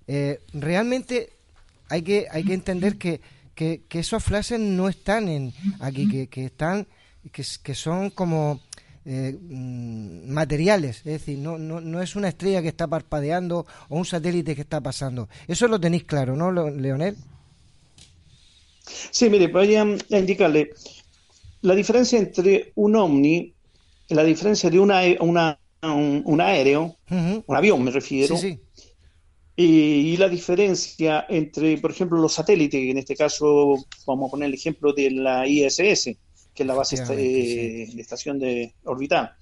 eh, 0.08 0.40
realmente 0.54 1.32
hay 1.90 2.02
que 2.02 2.28
hay 2.32 2.44
que 2.44 2.54
entender 2.54 2.98
que, 2.98 3.22
que, 3.54 3.82
esos 3.90 4.24
flashes 4.24 4.60
no 4.60 4.88
están 4.88 5.28
en 5.30 5.54
aquí 5.80 6.08
que, 6.08 6.28
que 6.28 6.46
están 6.46 6.88
que 7.32 7.76
son 7.76 8.12
como 8.12 8.62
eh, 9.06 9.38
mm, 9.40 10.32
materiales, 10.32 10.98
es 10.98 11.04
decir, 11.04 11.38
no, 11.38 11.58
no, 11.58 11.80
no 11.80 12.02
es 12.02 12.16
una 12.16 12.30
estrella 12.30 12.62
que 12.62 12.70
está 12.70 12.88
parpadeando 12.88 13.66
o 13.90 13.98
un 13.98 14.06
satélite 14.06 14.56
que 14.56 14.62
está 14.62 14.82
pasando. 14.82 15.30
Eso 15.48 15.68
lo 15.68 15.80
tenéis 15.80 16.06
claro, 16.06 16.36
¿no, 16.36 16.52
Leonel? 16.52 17.16
Sí, 19.12 19.30
mire, 19.30 19.48
voy 19.48 19.76
a 19.76 19.84
indicarle 20.10 20.72
la 21.62 21.76
diferencia 21.76 22.20
entre 22.20 22.72
un 22.76 22.96
ovni, 22.96 23.54
la 24.10 24.24
diferencia 24.24 24.70
de 24.70 24.80
una, 24.80 25.02
una, 25.20 25.60
un, 25.82 26.42
aéreo, 26.42 26.96
un 27.10 27.56
avión 27.56 27.84
me 27.84 27.92
refiero, 27.92 28.36
Y, 29.56 30.18
la 30.18 30.30
diferencia 30.30 31.26
entre, 31.30 31.78
por 31.78 31.92
ejemplo, 31.92 32.20
los 32.20 32.34
satélites, 32.34 32.90
en 32.90 32.98
este 32.98 33.16
caso 33.16 33.76
vamos 34.06 34.28
a 34.28 34.32
poner 34.32 34.48
el 34.48 34.54
ejemplo 34.54 34.94
de 34.94 35.12
la 35.12 35.48
ISS, 35.48 36.18
que 36.56 36.64
es 36.64 36.68
la 36.68 36.74
base 36.74 37.04
de 37.04 37.84
estación 37.98 38.40
de 38.40 38.74
orbital. 38.86 39.36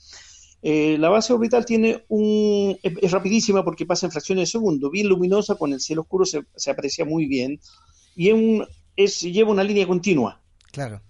Eh, 0.66 0.98
la 0.98 1.10
base 1.10 1.34
orbital 1.34 1.66
tiene 1.66 2.06
un 2.08 2.78
es, 2.82 3.12
rapidísima 3.12 3.66
porque 3.66 3.86
pasa 3.86 4.06
en 4.06 4.14
fracciones 4.14 4.44
de 4.44 4.52
segundo, 4.52 4.90
bien 4.90 5.10
luminosa, 5.10 5.56
con 5.56 5.74
el 5.74 5.82
cielo 5.82 6.04
oscuro 6.04 6.26
se, 6.26 6.72
aprecia 6.72 7.04
muy 7.04 7.26
bien 7.28 7.60
y 8.16 8.30
es 8.30 8.34
un, 8.34 8.66
es, 8.96 9.22
lleva 9.22 9.52
una 9.52 9.66
línea 9.66 9.86
continua. 9.86 10.42
Claro. 10.72 11.02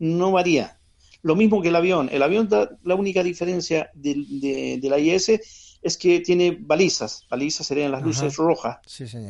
No 0.00 0.32
varía. 0.32 0.80
Lo 1.22 1.36
mismo 1.36 1.62
que 1.62 1.68
el 1.68 1.76
avión. 1.76 2.08
El 2.10 2.24
avión, 2.24 2.48
la 2.82 2.94
única 2.96 3.22
diferencia 3.22 3.88
de, 3.94 4.80
la 4.82 4.98
IS 4.98 5.30
es 5.80 5.96
que 5.96 6.18
tiene 6.20 6.56
balizas. 6.60 7.24
Balizas 7.30 7.68
serían 7.68 7.92
las 7.92 8.02
luces 8.02 8.36
rojas 8.36 8.78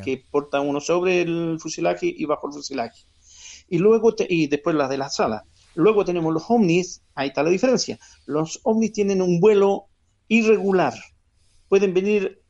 que 0.02 0.24
portan 0.30 0.66
uno 0.66 0.80
sobre 0.80 1.22
el 1.22 1.58
fuselaje 1.60 2.06
y 2.06 2.24
bajo 2.24 2.48
el 2.48 2.54
fuselaje. 2.54 3.04
Y 3.68 3.78
luego, 3.78 4.14
y 4.28 4.46
después 4.46 4.74
las 4.76 4.88
de 4.88 4.96
la 4.96 5.10
sala. 5.10 5.44
Luego 5.74 6.04
tenemos 6.04 6.32
los 6.32 6.44
ovnis, 6.48 7.02
ahí 7.14 7.28
está 7.28 7.42
la 7.42 7.50
diferencia. 7.50 7.98
Los 8.26 8.60
ovnis 8.64 8.92
tienen 8.92 9.22
un 9.22 9.40
vuelo 9.40 9.86
irregular. 10.28 10.94
Pueden 11.68 11.94
venir 11.94 12.42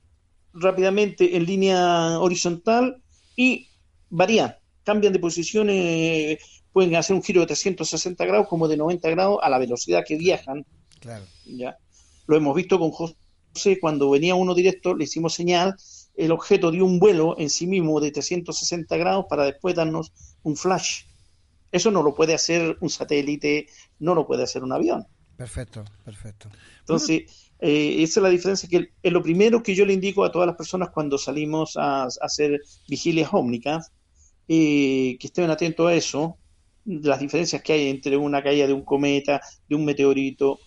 rápidamente 0.53 1.37
en 1.37 1.45
línea 1.45 2.19
horizontal 2.21 3.03
y 3.37 3.69
varían, 4.11 4.57
cambian 4.85 5.13
de 5.13 5.19
posición, 5.19 5.69
pueden 6.73 6.97
hacer 6.97 7.15
un 7.15 7.23
giro 7.23 7.41
de 7.41 7.49
360 7.49 8.25
grados 8.25 8.49
como 8.49 8.69
de 8.69 8.77
90 8.77 9.11
grados 9.11 9.39
a 9.43 9.51
la 9.51 9.59
velocidad 9.59 10.05
que 10.07 10.17
viajan. 10.17 10.65
Claro. 11.01 11.25
¿ya? 11.45 11.77
Lo 12.27 12.37
hemos 12.37 12.55
visto 12.55 12.79
con 12.79 12.91
José, 12.91 13.79
cuando 13.81 14.11
venía 14.11 14.35
uno 14.35 14.55
directo, 14.55 14.95
le 14.95 15.05
hicimos 15.05 15.35
señal, 15.35 15.77
el 16.15 16.33
objeto 16.33 16.71
dio 16.71 16.85
un 16.85 16.99
vuelo 16.99 17.37
en 17.39 17.49
sí 17.49 17.67
mismo 17.67 18.01
de 18.01 18.11
360 18.11 18.97
grados 18.97 19.27
para 19.29 19.45
después 19.45 19.75
darnos 19.75 20.13
un 20.43 20.57
flash. 20.57 21.05
Eso 21.71 21.91
no 21.91 22.03
lo 22.03 22.15
puede 22.15 22.35
hacer 22.35 22.77
un 22.81 22.91
satélite, 22.91 23.67
no 23.99 24.15
lo 24.15 24.27
puede 24.27 24.43
hacer 24.43 24.63
un 24.63 24.73
avión. 24.73 25.07
Perfecto, 25.37 25.85
perfecto. 26.05 26.49
Entonces, 26.81 27.51
eh, 27.61 28.03
esa 28.03 28.21
es 28.21 28.23
la 28.23 28.29
diferencia, 28.29 28.69
que 28.69 28.93
es 29.03 29.13
lo 29.13 29.23
primero 29.23 29.63
que 29.63 29.75
yo 29.75 29.85
le 29.85 29.93
indico 29.93 30.25
a 30.25 30.33
todas 30.33 30.47
las 30.47 30.57
personas 30.57 30.91
cuando 30.91 31.19
salimos 31.19 31.77
a, 31.77 32.09
hacer 32.21 32.61
vigilias 32.89 33.31
ómnicas, 33.33 33.93
eh, 34.49 35.17
que 35.21 35.27
estén 35.27 35.51
atentos 35.51 35.87
a 35.87 35.95
eso, 35.95 36.39
las 36.85 37.21
diferencias 37.21 37.63
que 37.63 37.73
hay 37.75 37.89
entre 37.89 38.17
una 38.17 38.43
caída 38.43 38.67
de 38.67 38.73
un 38.73 38.85
cometa, 38.85 39.41
de 39.69 39.77
un 39.77 39.85
meteorito, 39.85 40.59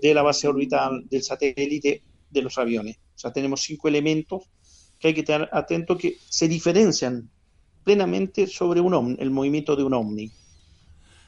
de 0.00 0.14
la 0.14 0.22
base 0.22 0.48
orbital, 0.48 1.08
del 1.08 1.22
satélite, 1.22 2.02
de 2.30 2.42
los 2.42 2.58
aviones. 2.58 2.96
O 3.14 3.18
sea, 3.18 3.32
tenemos 3.32 3.60
cinco 3.60 3.88
elementos 3.88 4.42
que 4.98 5.08
hay 5.08 5.14
que 5.14 5.20
estar 5.20 5.48
atentos 5.52 5.98
que 5.98 6.16
se 6.28 6.48
diferencian 6.48 7.30
plenamente 7.84 8.46
sobre 8.46 8.80
un 8.80 9.16
el 9.18 9.30
movimiento 9.30 9.76
de 9.76 9.82
un 9.84 9.94
ovni. 9.94 10.30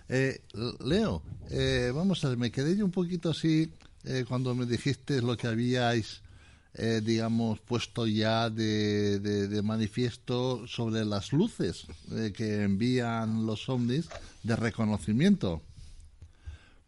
Eh, 0.09 0.40
Leo, 0.85 1.22
eh, 1.51 1.90
vamos 1.94 2.24
a 2.24 2.28
ver, 2.28 2.39
me 2.39 2.51
quedé 2.51 2.76
yo 2.76 2.85
un 2.85 2.90
poquito 2.90 3.31
así 3.31 3.70
eh, 4.05 4.24
cuando 4.28 4.55
me 4.55 4.66
dijiste 4.66 5.22
lo 5.22 5.36
que 5.36 5.47
habíais, 5.47 6.20
digamos, 7.05 7.60
puesto 7.60 8.05
ya 8.05 8.51
de, 8.51 9.20
de, 9.20 9.62
manifiesto 9.62 10.66
sobre 10.66 11.05
las 11.05 11.32
luces 11.32 11.86
que 12.35 12.64
envían 12.64 13.47
los 13.47 13.68
ovnis 13.68 14.09
de 14.43 14.56
reconocimiento. 14.56 15.62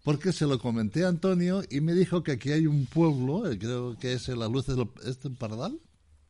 Porque 0.02 0.32
se 0.32 0.46
lo 0.46 0.58
comenté 0.58 1.04
a 1.04 1.08
Antonio 1.08 1.62
y 1.70 1.80
me 1.82 1.94
dijo 1.94 2.24
que 2.24 2.32
aquí 2.32 2.50
hay 2.50 2.66
un 2.66 2.86
pueblo, 2.86 3.44
creo 3.60 3.96
que 3.96 4.14
es 4.14 4.28
en 4.28 4.40
las 4.40 4.50
luces 4.50 4.74
del, 4.74 4.88
¿es 5.04 5.18
Pardal. 5.38 5.78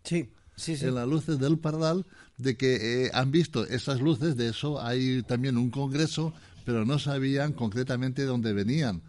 Sí, 0.04 0.28
sí, 0.54 0.76
sí. 0.76 0.84
En 0.84 0.94
las 0.94 1.08
luces 1.08 1.38
del 1.38 1.58
Pardal, 1.58 2.04
de 2.38 2.56
que 2.56 3.06
eh, 3.06 3.10
han 3.14 3.30
visto 3.30 3.66
esas 3.66 4.00
luces, 4.00 4.36
de 4.36 4.48
eso 4.48 4.80
hay 4.80 5.22
también 5.22 5.56
un 5.56 5.70
congreso, 5.70 6.32
pero 6.64 6.84
no 6.84 6.98
sabían 6.98 7.52
concretamente 7.52 8.22
de 8.22 8.28
dónde 8.28 8.52
venían. 8.52 9.02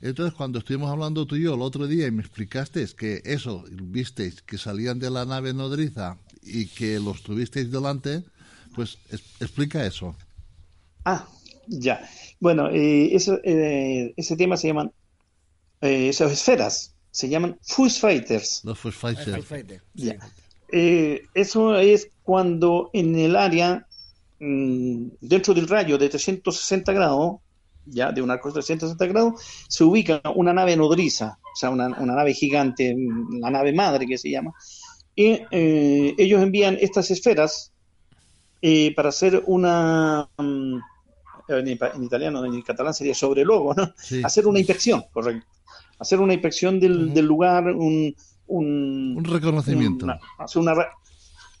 Entonces, 0.00 0.34
cuando 0.34 0.58
estuvimos 0.58 0.90
hablando 0.90 1.26
tú 1.26 1.36
y 1.36 1.44
yo 1.44 1.54
el 1.54 1.62
otro 1.62 1.86
día 1.86 2.06
y 2.06 2.10
me 2.10 2.22
explicaste 2.22 2.86
que 2.96 3.22
eso, 3.24 3.64
visteis 3.70 4.42
que 4.42 4.58
salían 4.58 4.98
de 4.98 5.10
la 5.10 5.24
nave 5.24 5.54
nodriza 5.54 6.18
y 6.42 6.66
que 6.66 7.00
los 7.00 7.22
tuvisteis 7.22 7.70
delante, 7.70 8.22
pues 8.74 8.98
explica 9.40 9.86
eso. 9.86 10.14
Ah, 11.04 11.26
ya. 11.66 12.08
Bueno, 12.40 12.68
eh, 12.70 13.16
eh, 13.44 14.14
ese 14.16 14.36
tema 14.36 14.56
se 14.56 14.68
llaman, 14.68 14.92
esas 15.80 16.32
esferas, 16.32 16.94
se 17.10 17.28
llaman 17.28 17.58
Fighters. 17.62 18.60
Los 18.64 18.78
Fuzz 18.78 18.96
Fighters. 20.70 21.30
eso 21.34 21.76
es 21.76 22.10
cuando 22.22 22.90
en 22.92 23.16
el 23.16 23.36
área, 23.36 23.86
mm, 24.40 25.08
dentro 25.20 25.54
del 25.54 25.68
rayo 25.68 25.96
de 25.96 26.08
360 26.08 26.92
grados, 26.92 27.36
ya 27.86 28.10
de 28.10 28.20
un 28.20 28.30
arco 28.30 28.48
de 28.48 28.54
360 28.54 29.06
grados, 29.06 29.40
se 29.68 29.84
ubica 29.84 30.20
una 30.34 30.52
nave 30.52 30.76
nodriza, 30.76 31.38
o 31.40 31.56
sea, 31.56 31.70
una, 31.70 31.88
nave 31.88 32.34
gigante, 32.34 32.94
mm, 32.96 33.38
la 33.40 33.50
nave 33.50 33.72
madre 33.72 34.06
que 34.06 34.18
se 34.18 34.30
llama, 34.30 34.52
y 35.14 35.40
eh, 35.50 36.14
ellos 36.18 36.42
envían 36.42 36.76
estas 36.80 37.10
esferas 37.10 37.72
eh, 38.60 38.92
para 38.94 39.10
hacer 39.10 39.42
una, 39.46 40.28
mm, 40.36 40.78
en, 41.48 41.68
italiano, 42.02 42.44
en 42.44 42.62
catalán 42.62 42.92
sería 42.92 43.14
sobre 43.14 43.44
logo, 43.44 43.72
¿no? 43.72 43.94
Hacer 44.24 44.46
una 44.48 44.58
inspección, 44.58 45.04
correcto. 45.12 45.46
Hacer 45.98 46.18
una 46.18 46.34
inspección 46.34 46.80
del, 46.80 47.14
del 47.14 47.24
lugar, 47.24 47.68
un, 47.68 48.14
un, 48.48 49.22
reconocimiento. 49.24 50.06
hacer 50.38 50.62
una, 50.62 50.74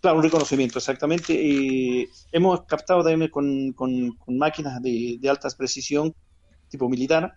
Claro, 0.00 0.18
un 0.18 0.22
reconocimiento, 0.24 0.78
exactamente. 0.78 1.32
Y 1.32 2.08
hemos 2.32 2.62
captado 2.62 3.02
también 3.02 3.30
con, 3.30 4.16
máquinas 4.28 4.80
de, 4.82 5.18
alta 5.28 5.48
precisión, 5.56 6.14
tipo 6.68 6.88
militar, 6.88 7.36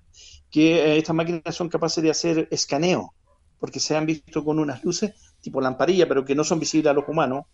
que 0.50 0.76
eh, 0.76 0.98
estas 0.98 1.16
máquinas 1.16 1.56
son 1.56 1.70
capaces 1.70 2.04
de 2.04 2.10
hacer 2.10 2.48
escaneo, 2.52 3.14
porque 3.60 3.80
se 3.80 3.96
han 3.96 4.06
visto 4.06 4.44
con 4.44 4.60
unas 4.60 4.84
luces 4.84 5.14
tipo 5.42 5.62
lamparilla, 5.62 6.08
pero 6.08 6.26
que 6.26 6.36
no 6.36 6.44
son 6.44 6.60
visibles 6.60 6.92
a 6.92 6.94
los 6.94 7.08
humanos, 7.08 7.46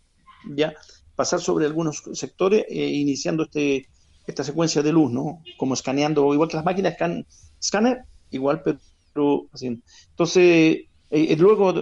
ya 0.56 0.74
pasar 1.16 1.40
sobre 1.40 1.66
algunos 1.66 2.04
sectores 2.14 2.66
e 2.68 2.88
iniciando 2.88 3.44
este 3.44 3.88
esta 4.28 4.44
secuencia 4.44 4.82
de 4.82 4.92
luz, 4.92 5.12
¿no? 5.12 5.44
Como 5.56 5.76
escaneando, 5.76 6.34
igual 6.34 6.50
que 6.50 6.58
las 6.58 6.66
máquinas 6.66 6.94
escan, 6.94 7.28
escáner, 7.60 8.06
igual, 8.32 8.64
pero 8.64 9.48
así. 9.54 9.82
Entonces, 10.10 10.78
eh, 11.10 11.36
luego 11.38 11.74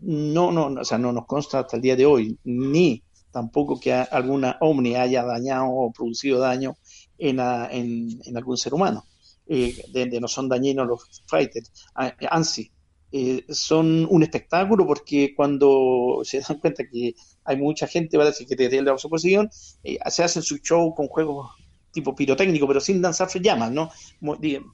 no, 0.00 0.52
no, 0.52 0.66
o 0.80 0.84
sea, 0.84 0.98
no 0.98 1.12
nos 1.12 1.26
consta 1.26 1.60
hasta 1.60 1.76
el 1.76 1.82
día 1.82 1.96
de 1.96 2.06
hoy, 2.06 2.38
ni 2.44 3.02
tampoco 3.30 3.80
que 3.80 3.92
alguna 3.92 4.58
ovni 4.60 4.94
haya 4.94 5.24
dañado 5.24 5.66
o 5.70 5.92
producido 5.92 6.38
daño 6.38 6.76
en, 7.18 7.40
en, 7.40 8.36
algún 8.36 8.56
ser 8.56 8.74
humano. 8.74 9.04
Eh, 9.46 9.74
no 10.20 10.28
son 10.28 10.48
dañinos 10.48 10.86
los 10.86 11.22
fighters, 11.26 11.70
ANSI, 11.94 12.70
eh, 13.14 13.44
son 13.50 14.06
un 14.08 14.22
espectáculo 14.22 14.86
porque 14.86 15.34
cuando 15.36 16.20
se 16.24 16.40
dan 16.40 16.58
cuenta 16.58 16.84
que 16.90 17.14
hay 17.44 17.56
mucha 17.56 17.86
gente, 17.86 18.16
va 18.16 18.24
a 18.24 18.28
decir 18.28 18.46
que 18.46 18.56
desde 18.56 18.82
la 18.82 18.94
oposición, 18.94 19.50
eh, 19.84 19.98
se 20.08 20.24
hacen 20.24 20.42
su 20.42 20.58
show 20.58 20.94
con 20.94 21.08
juegos 21.08 21.50
tipo 21.92 22.14
pirotécnico, 22.14 22.66
pero 22.66 22.80
sin 22.80 23.00
lanzar 23.00 23.28
llamas, 23.40 23.70
¿no? 23.70 23.90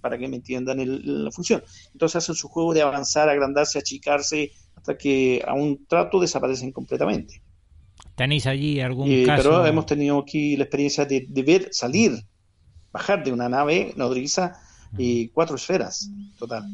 Para 0.01 0.17
que 0.17 0.29
me 0.29 0.37
entiendan 0.37 0.79
la 1.25 1.31
función. 1.31 1.63
Entonces 1.93 2.17
hacen 2.17 2.35
su 2.35 2.49
juego 2.49 2.73
de 2.73 2.83
avanzar, 2.83 3.29
agrandarse, 3.29 3.79
achicarse, 3.79 4.53
hasta 4.77 4.97
que 4.97 5.43
a 5.47 5.55
un 5.55 5.87
trato 5.87 6.21
desaparecen 6.21 6.73
completamente. 6.73 7.43
¿Tenéis 8.15 8.47
allí 8.47 8.81
algún 8.81 9.11
eh, 9.11 9.25
caso? 9.27 9.51
Pero 9.51 9.67
hemos 9.67 9.87
tenido 9.87 10.19
aquí 10.19 10.57
la 10.57 10.65
experiencia 10.65 11.05
de, 11.05 11.27
ver 11.45 11.69
salir, 11.73 12.25
bajar 12.93 13.23
de 13.25 13.33
una 13.33 13.49
nave 13.49 13.93
nodriza 13.97 14.61
y 14.97 15.29
cuatro 15.29 15.57
esferas, 15.57 16.11
total. 16.39 16.65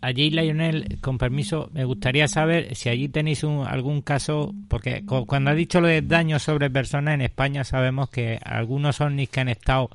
Allí, 0.00 0.30
Lionel, 0.30 0.98
con 1.00 1.18
permiso, 1.18 1.70
me 1.74 1.84
gustaría 1.84 2.26
saber 2.26 2.74
si 2.74 2.88
allí 2.88 3.08
tenéis 3.08 3.44
algún 3.44 4.00
caso, 4.00 4.54
porque 4.68 5.04
cuando 5.04 5.50
ha 5.50 5.54
dicho 5.54 5.80
lo 5.80 5.88
de 5.88 6.00
daño 6.00 6.38
sobre 6.38 6.70
personas 6.70 7.14
en 7.14 7.20
España, 7.20 7.64
sabemos 7.64 8.08
que 8.08 8.38
algunos 8.42 9.00
ovnis 9.00 9.28
que 9.28 9.40
han 9.40 9.48
estado 9.48 9.90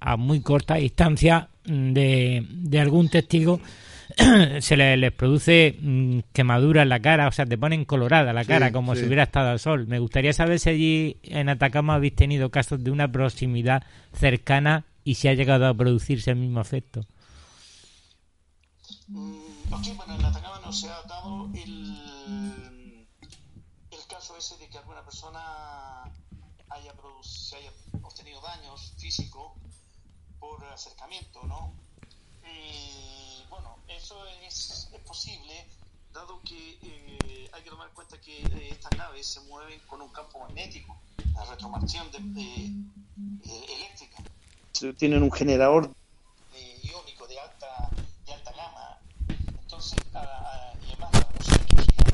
a 0.00 0.16
muy 0.16 0.40
corta 0.40 0.76
distancia 0.76 1.48
de, 1.64 2.46
de 2.48 2.80
algún 2.80 3.08
testigo 3.08 3.60
se 4.60 4.76
les, 4.76 5.12
produce 5.12 5.76
mm, 5.80 6.20
quemadura 6.32 6.82
en 6.82 6.88
la 6.88 7.00
cara, 7.00 7.28
o 7.28 7.32
sea, 7.32 7.44
te 7.44 7.58
ponen 7.58 7.84
colorada 7.84 8.32
la 8.32 8.44
cara 8.44 8.72
como 8.72 8.94
si 8.94 9.04
hubiera 9.04 9.24
estado 9.24 9.50
al 9.50 9.58
sol. 9.58 9.86
Me 9.86 9.98
gustaría 9.98 10.32
saber 10.32 10.58
si 10.58 10.70
allí 10.70 11.16
en 11.24 11.48
Atacama 11.48 11.94
habéis 11.94 12.14
tenido 12.14 12.50
casos 12.50 12.82
de 12.82 12.90
una 12.90 13.10
proximidad 13.10 13.82
cercana 14.12 14.84
y 15.04 15.14
si 15.14 15.28
ha 15.28 15.34
llegado 15.34 15.66
a 15.66 15.74
producirse 15.74 16.30
el 16.30 16.36
mismo 16.36 16.60
efecto. 16.60 17.04
Mm, 19.08 19.72
aquí, 19.72 19.92
bueno, 19.92 20.16
en 20.16 20.24
Atacama 20.24 20.60
no 20.60 20.70
se 20.70 20.88
ha 20.90 21.02
dado 21.04 21.48
el, 21.54 23.06
el 23.90 24.06
caso 24.06 24.36
ese 24.36 24.58
de 24.58 24.68
que 24.68 24.76
alguna 24.76 25.02
persona 25.02 26.04
haya, 26.68 26.94
se 27.22 27.56
haya 27.56 27.72
obtenido 28.02 28.40
daños 28.42 28.92
físicos 28.98 29.52
por 30.38 30.62
acercamiento, 30.66 31.42
¿no? 31.44 31.72
Y 32.44 33.46
bueno, 33.48 33.76
eso 33.88 34.26
es, 34.46 34.90
es 34.92 35.00
posible, 35.00 35.66
dado 36.12 36.42
que 36.42 36.78
eh, 36.82 37.50
hay 37.50 37.62
que 37.62 37.70
tomar 37.70 37.88
en 37.88 37.94
cuenta 37.94 38.20
que 38.20 38.42
eh, 38.42 38.68
estas 38.72 38.92
naves 38.98 39.26
se 39.26 39.40
mueven 39.40 39.80
con 39.86 40.02
un 40.02 40.10
campo 40.10 40.38
magnético, 40.40 41.00
la 41.32 41.46
retromarción 41.46 42.10
de, 42.10 42.18
eh, 42.18 43.66
eléctrica. 43.74 44.22
Tienen 44.98 45.22
un 45.22 45.32
generador 45.32 45.90
iónico 46.82 47.26
de 47.26 47.40
alta 47.40 47.90
entonces, 49.78 49.98
y 50.02 50.16
además 50.16 51.12
la 51.12 51.28
energía, 51.30 52.04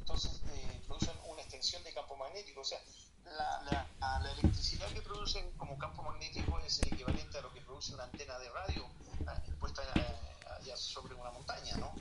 entonces 0.00 0.42
eh, 0.48 0.80
producen 0.86 1.14
una 1.30 1.40
extensión 1.40 1.82
de 1.82 1.94
campo 1.94 2.14
magnético. 2.60 2.62
O 2.62 2.64
sea, 2.64 2.78
la, 3.24 3.86
la, 4.00 4.20
la, 4.20 4.32
electricidad 4.32 4.88
que 4.88 5.02
producen 5.02 5.50
como 5.56 5.78
campo 5.78 6.02
magnético 6.02 6.58
es 6.60 6.80
el 6.80 6.92
equivalente 6.92 7.38
a 7.38 7.42
lo 7.42 7.52
que 7.52 7.60
produce 7.60 7.94
una 7.94 8.04
antena 8.04 8.38
de 8.38 8.48
radio 8.50 8.86
eh, 9.20 9.52
puesta 9.58 9.82
eh, 9.94 10.16
allá 10.58 10.76
sobre 10.76 11.14
una 11.14 11.30
montaña, 11.30 11.76
¿no? 11.76 11.92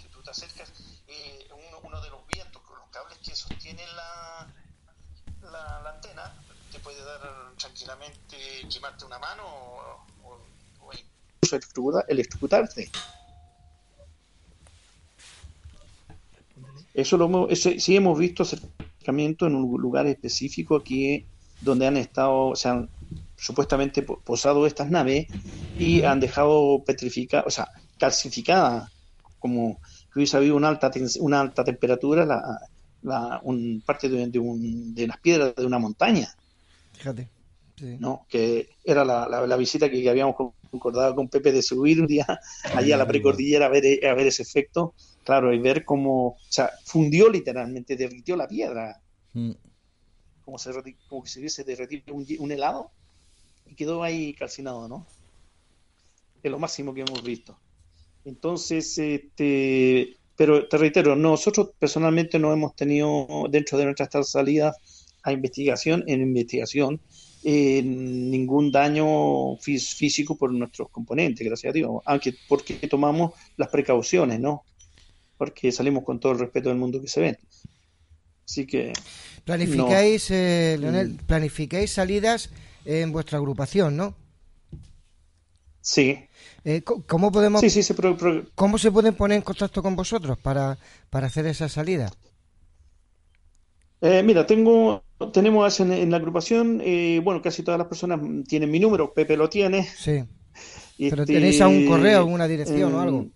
Si 0.00 0.08
tú 0.08 0.22
te 0.22 0.30
acercas, 0.30 0.72
eh, 1.08 1.48
uno, 1.68 1.78
uno, 1.82 2.00
de 2.00 2.10
los 2.10 2.26
vientos 2.26 2.62
los 2.68 2.88
cables 2.90 3.18
que 3.18 3.34
sostienen 3.34 3.88
la, 3.96 4.46
la, 5.42 5.80
la 5.82 5.90
antena 5.90 6.32
te 6.70 6.78
puede 6.80 7.02
dar 7.04 7.54
tranquilamente 7.56 8.68
quemarte 8.72 9.04
una 9.04 9.18
mano 9.18 9.44
o, 9.46 10.06
o, 10.24 10.40
o 10.80 10.92
incluso 10.92 12.04
electrocutarte. 12.08 12.90
Eso 16.92 17.16
lo 17.16 17.24
hemos, 17.24 17.58
sí 17.58 17.96
hemos 17.96 18.18
visto 18.18 18.44
en 19.10 19.54
un 19.54 19.80
lugar 19.80 20.06
específico 20.06 20.76
aquí 20.76 21.26
donde 21.60 21.86
han 21.86 21.96
estado, 21.96 22.54
se 22.54 22.68
han 22.68 22.88
supuestamente 23.36 24.02
posado 24.02 24.66
estas 24.66 24.90
naves 24.90 25.26
y 25.78 26.02
han 26.02 26.20
dejado 26.20 26.82
petrificadas, 26.84 27.46
o 27.46 27.50
sea, 27.50 27.68
calcificadas, 27.98 28.90
como 29.38 29.80
que 30.12 30.20
hubiese 30.20 30.36
habido 30.36 30.56
una 30.56 30.68
alta, 30.68 30.90
una 31.20 31.40
alta 31.40 31.64
temperatura, 31.64 32.24
la, 32.24 32.60
la 33.02 33.40
un, 33.42 33.82
parte 33.84 34.08
de, 34.08 34.26
de, 34.28 34.38
un, 34.38 34.94
de 34.94 35.06
las 35.06 35.18
piedras 35.18 35.54
de 35.54 35.66
una 35.66 35.78
montaña. 35.78 36.34
Fíjate. 36.92 37.28
¿no? 37.98 38.24
que 38.28 38.68
era 38.84 39.04
la, 39.04 39.28
la, 39.28 39.56
visita 39.56 39.90
que, 39.90 40.08
habíamos 40.08 40.36
concordado 40.70 41.14
con 41.14 41.28
Pepe 41.28 41.50
de 41.50 41.60
subir 41.60 42.00
un 42.00 42.06
día 42.06 42.24
allí 42.76 42.92
a 42.92 42.96
la 42.96 43.06
precordillera 43.06 43.66
a 43.66 43.68
ver, 43.68 44.06
a 44.06 44.14
ver 44.14 44.28
ese 44.28 44.42
efecto 44.42 44.94
Claro, 45.24 45.52
y 45.52 45.58
ver 45.58 45.84
cómo, 45.84 46.26
o 46.26 46.36
sea, 46.48 46.70
fundió 46.84 47.30
literalmente, 47.30 47.96
derritió 47.96 48.36
la 48.36 48.46
piedra. 48.46 49.00
Mm. 49.32 49.52
Como, 50.44 50.58
se, 50.58 50.70
como 51.08 51.24
si 51.24 51.40
hubiese 51.40 51.64
derretido 51.64 52.14
un, 52.14 52.52
helado 52.52 52.90
y 53.66 53.74
quedó 53.74 54.02
ahí 54.02 54.34
calcinado, 54.34 54.86
¿no? 54.86 55.06
Es 56.42 56.50
lo 56.50 56.58
máximo 56.58 56.92
que 56.92 57.00
hemos 57.00 57.22
visto. 57.22 57.58
Entonces, 58.26 58.98
este, 58.98 60.18
pero 60.36 60.68
te 60.68 60.76
reitero, 60.76 61.16
nosotros 61.16 61.70
personalmente 61.78 62.38
no 62.38 62.52
hemos 62.52 62.76
tenido 62.76 63.26
dentro 63.48 63.78
de 63.78 63.86
nuestras 63.86 64.30
salidas 64.30 64.76
a 65.22 65.32
investigación, 65.32 66.04
en 66.06 66.20
investigación, 66.20 67.00
eh, 67.42 67.82
ningún 67.82 68.70
daño 68.70 69.56
físico 69.56 70.36
por 70.36 70.52
nuestros 70.52 70.90
componentes, 70.90 71.46
gracias 71.46 71.70
a 71.70 71.74
Dios, 71.74 71.90
aunque 72.04 72.34
porque 72.46 72.74
tomamos 72.88 73.32
las 73.56 73.68
precauciones, 73.68 74.38
¿no? 74.40 74.64
Porque 75.36 75.72
salimos 75.72 76.04
con 76.04 76.20
todo 76.20 76.32
el 76.32 76.38
respeto 76.38 76.68
del 76.68 76.78
mundo 76.78 77.00
que 77.00 77.08
se 77.08 77.20
ve. 77.20 77.38
Así 78.46 78.66
que... 78.66 78.92
Planificáis, 79.44 80.30
eh, 80.30 80.76
Leonel, 80.78 81.10
mm. 81.10 81.16
planificáis 81.26 81.92
salidas 81.92 82.50
en 82.84 83.12
vuestra 83.12 83.38
agrupación, 83.38 83.96
¿no? 83.96 84.14
Sí. 85.80 86.18
Eh, 86.64 86.82
¿Cómo 86.82 87.30
podemos? 87.30 87.60
Sí, 87.60 87.68
sí, 87.68 87.82
se 87.82 87.94
¿Cómo 88.54 88.78
se 88.78 88.90
pueden 88.90 89.14
poner 89.14 89.36
en 89.36 89.42
contacto 89.42 89.82
con 89.82 89.94
vosotros 89.94 90.38
para, 90.38 90.78
para 91.10 91.26
hacer 91.26 91.46
esa 91.46 91.68
salida? 91.68 92.10
Eh, 94.00 94.22
mira, 94.22 94.46
tengo, 94.46 95.02
tenemos 95.32 95.80
en, 95.80 96.10
la 96.10 96.16
agrupación, 96.16 96.80
eh, 96.82 97.20
bueno, 97.22 97.42
casi 97.42 97.62
todas 97.62 97.78
las 97.78 97.86
personas 97.86 98.20
tienen 98.46 98.70
mi 98.70 98.80
número, 98.80 99.12
Pepe 99.12 99.36
lo 99.36 99.48
tiene. 99.48 99.84
Sí. 99.84 100.24
Pero 100.98 101.22
este, 101.22 101.34
tenéis 101.34 101.60
algún 101.60 101.86
correo, 101.86 102.18
alguna 102.18 102.48
dirección 102.48 102.94
o 102.94 103.00
algo. 103.00 103.26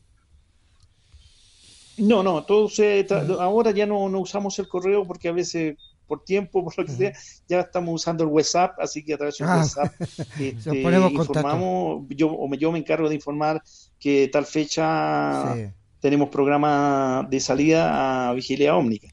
No, 1.98 2.22
no, 2.22 2.44
todo 2.44 2.68
se, 2.68 3.06
ahora 3.38 3.70
ya 3.70 3.86
no, 3.86 4.08
no, 4.08 4.20
usamos 4.20 4.58
el 4.58 4.68
correo 4.68 5.06
porque 5.06 5.28
a 5.28 5.32
veces 5.32 5.76
por 6.06 6.24
tiempo, 6.24 6.64
por 6.64 6.76
lo 6.78 6.86
que 6.86 6.92
sea, 6.92 7.12
ya 7.48 7.60
estamos 7.60 7.94
usando 7.94 8.24
el 8.24 8.30
WhatsApp, 8.30 8.80
así 8.80 9.04
que 9.04 9.14
a 9.14 9.18
través 9.18 9.36
del 9.36 9.48
ah. 9.48 9.56
WhatsApp 9.58 9.92
este, 10.40 10.80
informamos, 11.12 12.06
yo, 12.08 12.28
o 12.32 12.52
yo 12.54 12.72
me 12.72 12.78
encargo 12.78 13.08
de 13.08 13.14
informar 13.14 13.62
que 14.00 14.28
tal 14.32 14.46
fecha 14.46 15.54
tenemos 16.00 16.30
programa 16.30 17.26
de 17.28 17.40
salida 17.40 18.30
a 18.30 18.32
Vigilia 18.32 18.76
Ómnica. 18.76 19.08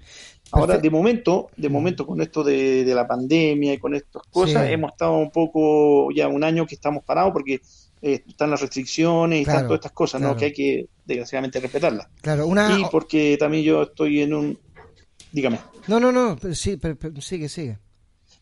Ahora, 0.51 0.77
de 0.77 0.89
momento, 0.89 1.49
de 1.57 1.67
momento 1.67 2.05
con 2.07 2.21
esto 2.21 2.43
de, 2.43 2.85
la 2.85 3.05
pandemia 3.05 3.73
y 3.73 3.77
con 3.77 3.93
estas 3.93 4.23
cosas, 4.29 4.69
hemos 4.69 4.91
estado 4.91 5.17
un 5.17 5.31
poco, 5.31 6.11
ya 6.11 6.27
un 6.29 6.43
año 6.43 6.65
que 6.65 6.75
estamos 6.75 7.03
parados 7.03 7.33
porque 7.33 7.59
eh, 8.01 8.23
están 8.27 8.51
las 8.51 8.61
restricciones 8.61 9.39
y 9.39 9.41
están 9.41 9.63
todas 9.63 9.79
estas 9.79 9.91
cosas, 9.91 10.21
¿no? 10.21 10.35
Que 10.35 10.45
hay 10.45 10.53
que, 10.53 10.89
desgraciadamente, 11.05 11.59
respetarlas. 11.59 12.07
Claro, 12.21 12.47
una... 12.47 12.79
Y 12.79 12.85
porque 12.91 13.37
también 13.39 13.63
yo 13.63 13.83
estoy 13.83 14.21
en 14.21 14.33
un... 14.33 14.59
Dígame. 15.31 15.59
No, 15.87 15.99
no, 15.99 16.11
no, 16.11 16.37
sí, 16.53 16.77
pero, 16.77 16.97
sigue, 17.21 17.49
sigue. 17.49 17.79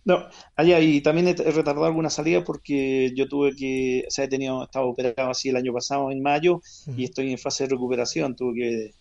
No, 0.06 0.28
allá 0.56 0.80
y 0.82 1.02
también 1.02 1.30
he, 1.30 1.34
retardado 1.34 1.86
alguna 1.86 2.10
salida 2.10 2.44
porque 2.44 3.14
yo 3.16 3.28
tuve 3.28 3.56
que, 3.56 4.04
o 4.06 4.12
sea, 4.12 4.26
he 4.26 4.28
tenido, 4.28 4.64
estaba 4.64 4.86
operado 4.86 5.30
así 5.30 5.50
el 5.50 5.56
año 5.56 5.72
pasado 5.72 6.12
en 6.12 6.22
mayo 6.22 6.62
y 6.98 7.06
estoy 7.06 7.32
en 7.32 7.38
fase 7.38 7.64
de 7.64 7.70
recuperación, 7.70 8.36
tuve 8.36 8.54
que 8.56 8.92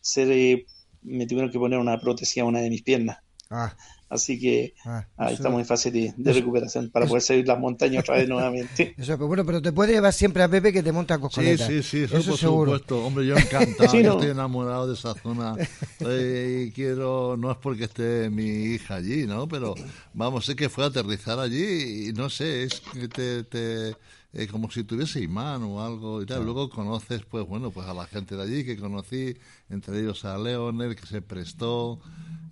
ser, 0.00 0.30
eh, 0.30 0.66
me 1.02 1.26
tuvieron 1.26 1.50
que 1.50 1.58
poner 1.58 1.78
una 1.78 1.98
prótesis 1.98 2.42
a 2.42 2.44
una 2.44 2.60
de 2.60 2.68
mis 2.68 2.82
piernas. 2.82 3.18
Ah. 3.48 3.74
Así 4.10 4.40
que 4.40 4.74
ah, 4.84 5.06
ahí 5.16 5.34
estamos 5.34 5.60
en 5.60 5.66
fase 5.66 5.92
de, 5.92 6.12
recuperación 6.18 6.90
para 6.90 7.06
poder 7.06 7.22
salir 7.22 7.46
las 7.46 7.60
montañas 7.60 8.02
otra 8.02 8.16
vez 8.16 8.28
nuevamente. 8.28 8.92
Eso, 8.98 9.12
pero 9.16 9.28
bueno, 9.28 9.46
pero 9.46 9.62
te 9.62 9.70
puede 9.70 9.92
llevar 9.92 10.12
siempre 10.12 10.42
a 10.42 10.48
Pepe 10.48 10.72
que 10.72 10.82
te 10.82 10.90
monta 10.90 11.16
coscoleta. 11.18 11.64
Sí, 11.64 11.80
sí, 11.80 12.06
sí, 12.08 12.16
eso, 12.16 12.30
por 12.30 12.38
supuesto. 12.38 13.06
Hombre, 13.06 13.24
yo 13.24 13.36
encantado, 13.36 13.92
yo 14.02 14.12
estoy 14.14 14.30
enamorado 14.30 14.88
de 14.88 14.94
esa 14.94 15.14
zona 15.14 15.54
eh, 16.00 16.66
y 16.66 16.72
quiero, 16.72 17.36
no 17.38 17.52
es 17.52 17.58
porque 17.58 17.84
esté 17.84 18.30
mi 18.30 18.48
hija 18.74 18.96
allí, 18.96 19.28
¿no? 19.28 19.46
Pero 19.46 19.76
vamos, 20.12 20.44
sé 20.44 20.56
que 20.56 20.68
fue 20.68 20.82
a 20.82 20.88
aterrizar 20.88 21.38
allí 21.38 22.08
y 22.08 22.12
no 22.12 22.28
sé, 22.30 22.64
es 22.64 22.80
que 22.80 23.06
te, 23.06 23.44
te 23.44 23.94
eh, 24.32 24.46
como 24.46 24.70
si 24.70 24.84
tuviese 24.84 25.20
imán 25.20 25.62
o 25.62 25.84
algo 25.84 26.22
y 26.22 26.26
tal. 26.26 26.44
Luego 26.44 26.68
conoces, 26.68 27.22
pues 27.24 27.46
bueno, 27.46 27.70
pues 27.70 27.86
a 27.86 27.94
la 27.94 28.06
gente 28.06 28.36
de 28.36 28.42
allí 28.42 28.64
que 28.64 28.76
conocí, 28.76 29.36
entre 29.68 30.00
ellos 30.00 30.24
a 30.24 30.36
Leonel, 30.36 30.96
que 30.96 31.06
se 31.06 31.22
prestó 31.22 32.00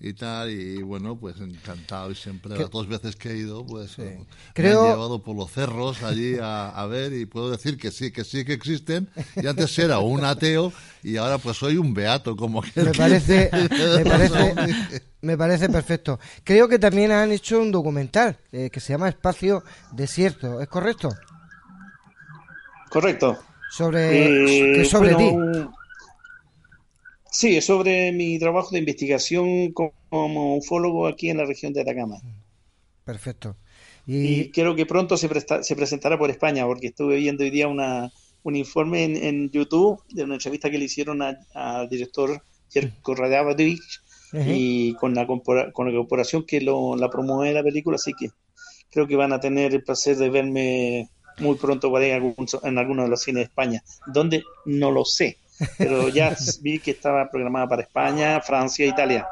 y 0.01 0.13
tal, 0.15 0.51
y 0.51 0.83
bueno, 0.83 1.19
pues 1.19 1.41
encantado 1.41 2.11
y 2.11 2.15
siempre 2.15 2.57
las 2.57 2.71
dos 2.71 2.87
veces 2.89 3.17
que 3.17 3.31
he 3.33 3.37
ido, 3.39 3.67
pues 3.67 3.99
me 3.99 4.27
Creo- 4.55 4.69
han 4.69 4.81
llevado 4.81 5.23
por 5.23 5.37
los 5.37 5.51
cerros 5.53 6.03
allí 6.03 6.37
a, 6.41 6.69
a 6.71 6.87
ver 6.87 7.13
y 7.13 7.27
puedo 7.27 7.51
decir 7.51 7.77
que 7.79 7.91
sí, 7.91 8.13
que 8.13 8.25
sí 8.25 8.45
que 8.45 8.53
existen. 8.53 9.11
Y 9.41 9.47
antes 9.47 9.77
era 9.79 9.99
un 10.01 10.25
ateo 10.25 10.73
y 11.03 11.17
ahora 11.17 11.39
pues 11.39 11.57
soy 11.57 11.77
un 11.77 11.95
beato, 11.95 12.37
como 12.37 12.63
que 12.63 12.71
Me 12.75 12.95
parece, 12.95 13.51
me 13.93 14.07
parece, 14.07 14.57
me 15.23 15.37
parece 15.37 15.69
perfecto. 15.69 16.19
Creo 16.45 16.69
que 16.69 16.79
también 16.79 17.11
han 17.13 17.33
hecho 17.33 17.61
un 17.61 17.73
documental 17.73 18.39
eh, 18.53 18.71
que 18.71 18.81
se 18.81 18.93
llama 18.93 19.09
Espacio 19.09 19.65
Desierto, 19.91 20.61
¿es 20.61 20.69
correcto? 20.69 21.19
Correcto. 22.89 23.39
Sobre, 23.67 24.35
Eh, 24.43 24.85
sobre 24.85 25.11
bueno, 25.11 25.17
ti. 25.17 25.43
Sí, 27.41 27.57
es 27.57 27.67
sobre 27.67 28.11
mi 28.11 28.37
trabajo 28.41 28.71
de 28.73 28.81
investigación 28.81 29.71
co- 29.73 29.93
como 30.09 30.57
ufólogo 30.57 31.07
aquí 31.07 31.31
en 31.31 31.37
la 31.37 31.45
región 31.45 31.73
de 31.73 31.83
Atacama. 31.83 32.17
Perfecto. 33.05 33.55
Y 34.09 34.17
Y, 34.41 34.51
creo 34.51 34.75
que 34.75 34.87
pronto 34.87 35.17
se, 35.17 35.29
presta- 35.29 35.63
se 35.63 35.77
presentará 35.77 36.19
por 36.19 36.31
España, 36.31 36.67
porque 36.67 36.89
estuve 36.89 37.15
viendo 37.17 37.45
hoy 37.45 37.51
día 37.51 37.69
una, 37.69 38.11
un 38.43 38.57
informe 38.57 39.05
en, 39.05 39.17
en 39.17 39.51
YouTube 39.51 40.03
de 40.11 40.25
una 40.25 40.35
entrevista 40.35 40.69
que 40.69 40.79
le 40.79 40.87
hicieron 40.87 41.23
al 41.23 41.89
director 41.89 42.43
Jerko 42.73 43.15
Radavadovich 43.15 44.01
Ujú. 44.33 44.43
y 44.49 44.95
con 44.95 45.15
la, 45.15 45.25
con 45.27 45.87
la 45.87 45.93
corporación 45.97 46.45
que 46.45 46.61
lo, 46.61 46.97
la 46.97 47.09
promueve 47.09 47.55
la 47.55 47.63
película, 47.63 47.95
así 47.95 48.15
que 48.19 48.31
creo 48.91 49.07
que 49.07 49.15
van 49.15 49.33
a 49.33 49.39
tener 49.39 49.75
el 49.75 49.85
placer 49.85 50.17
de 50.17 50.29
verme 50.29 51.09
muy 51.39 51.55
pronto 51.55 51.93
en 52.01 52.79
alguno 52.79 53.03
de 53.05 53.09
los 53.09 53.23
cines 53.23 53.43
de 53.43 53.45
España, 53.45 53.81
donde 54.13 54.43
no 54.65 54.91
lo 54.91 55.05
sé, 55.05 55.39
pero 55.77 56.09
ya 56.11 56.37
vi 56.61 56.79
que 56.79 56.93
estaba 56.93 57.31
programada 57.31 57.69
para 57.69 57.83
España, 57.83 58.41
Francia, 58.41 58.87
Italia. 58.87 59.27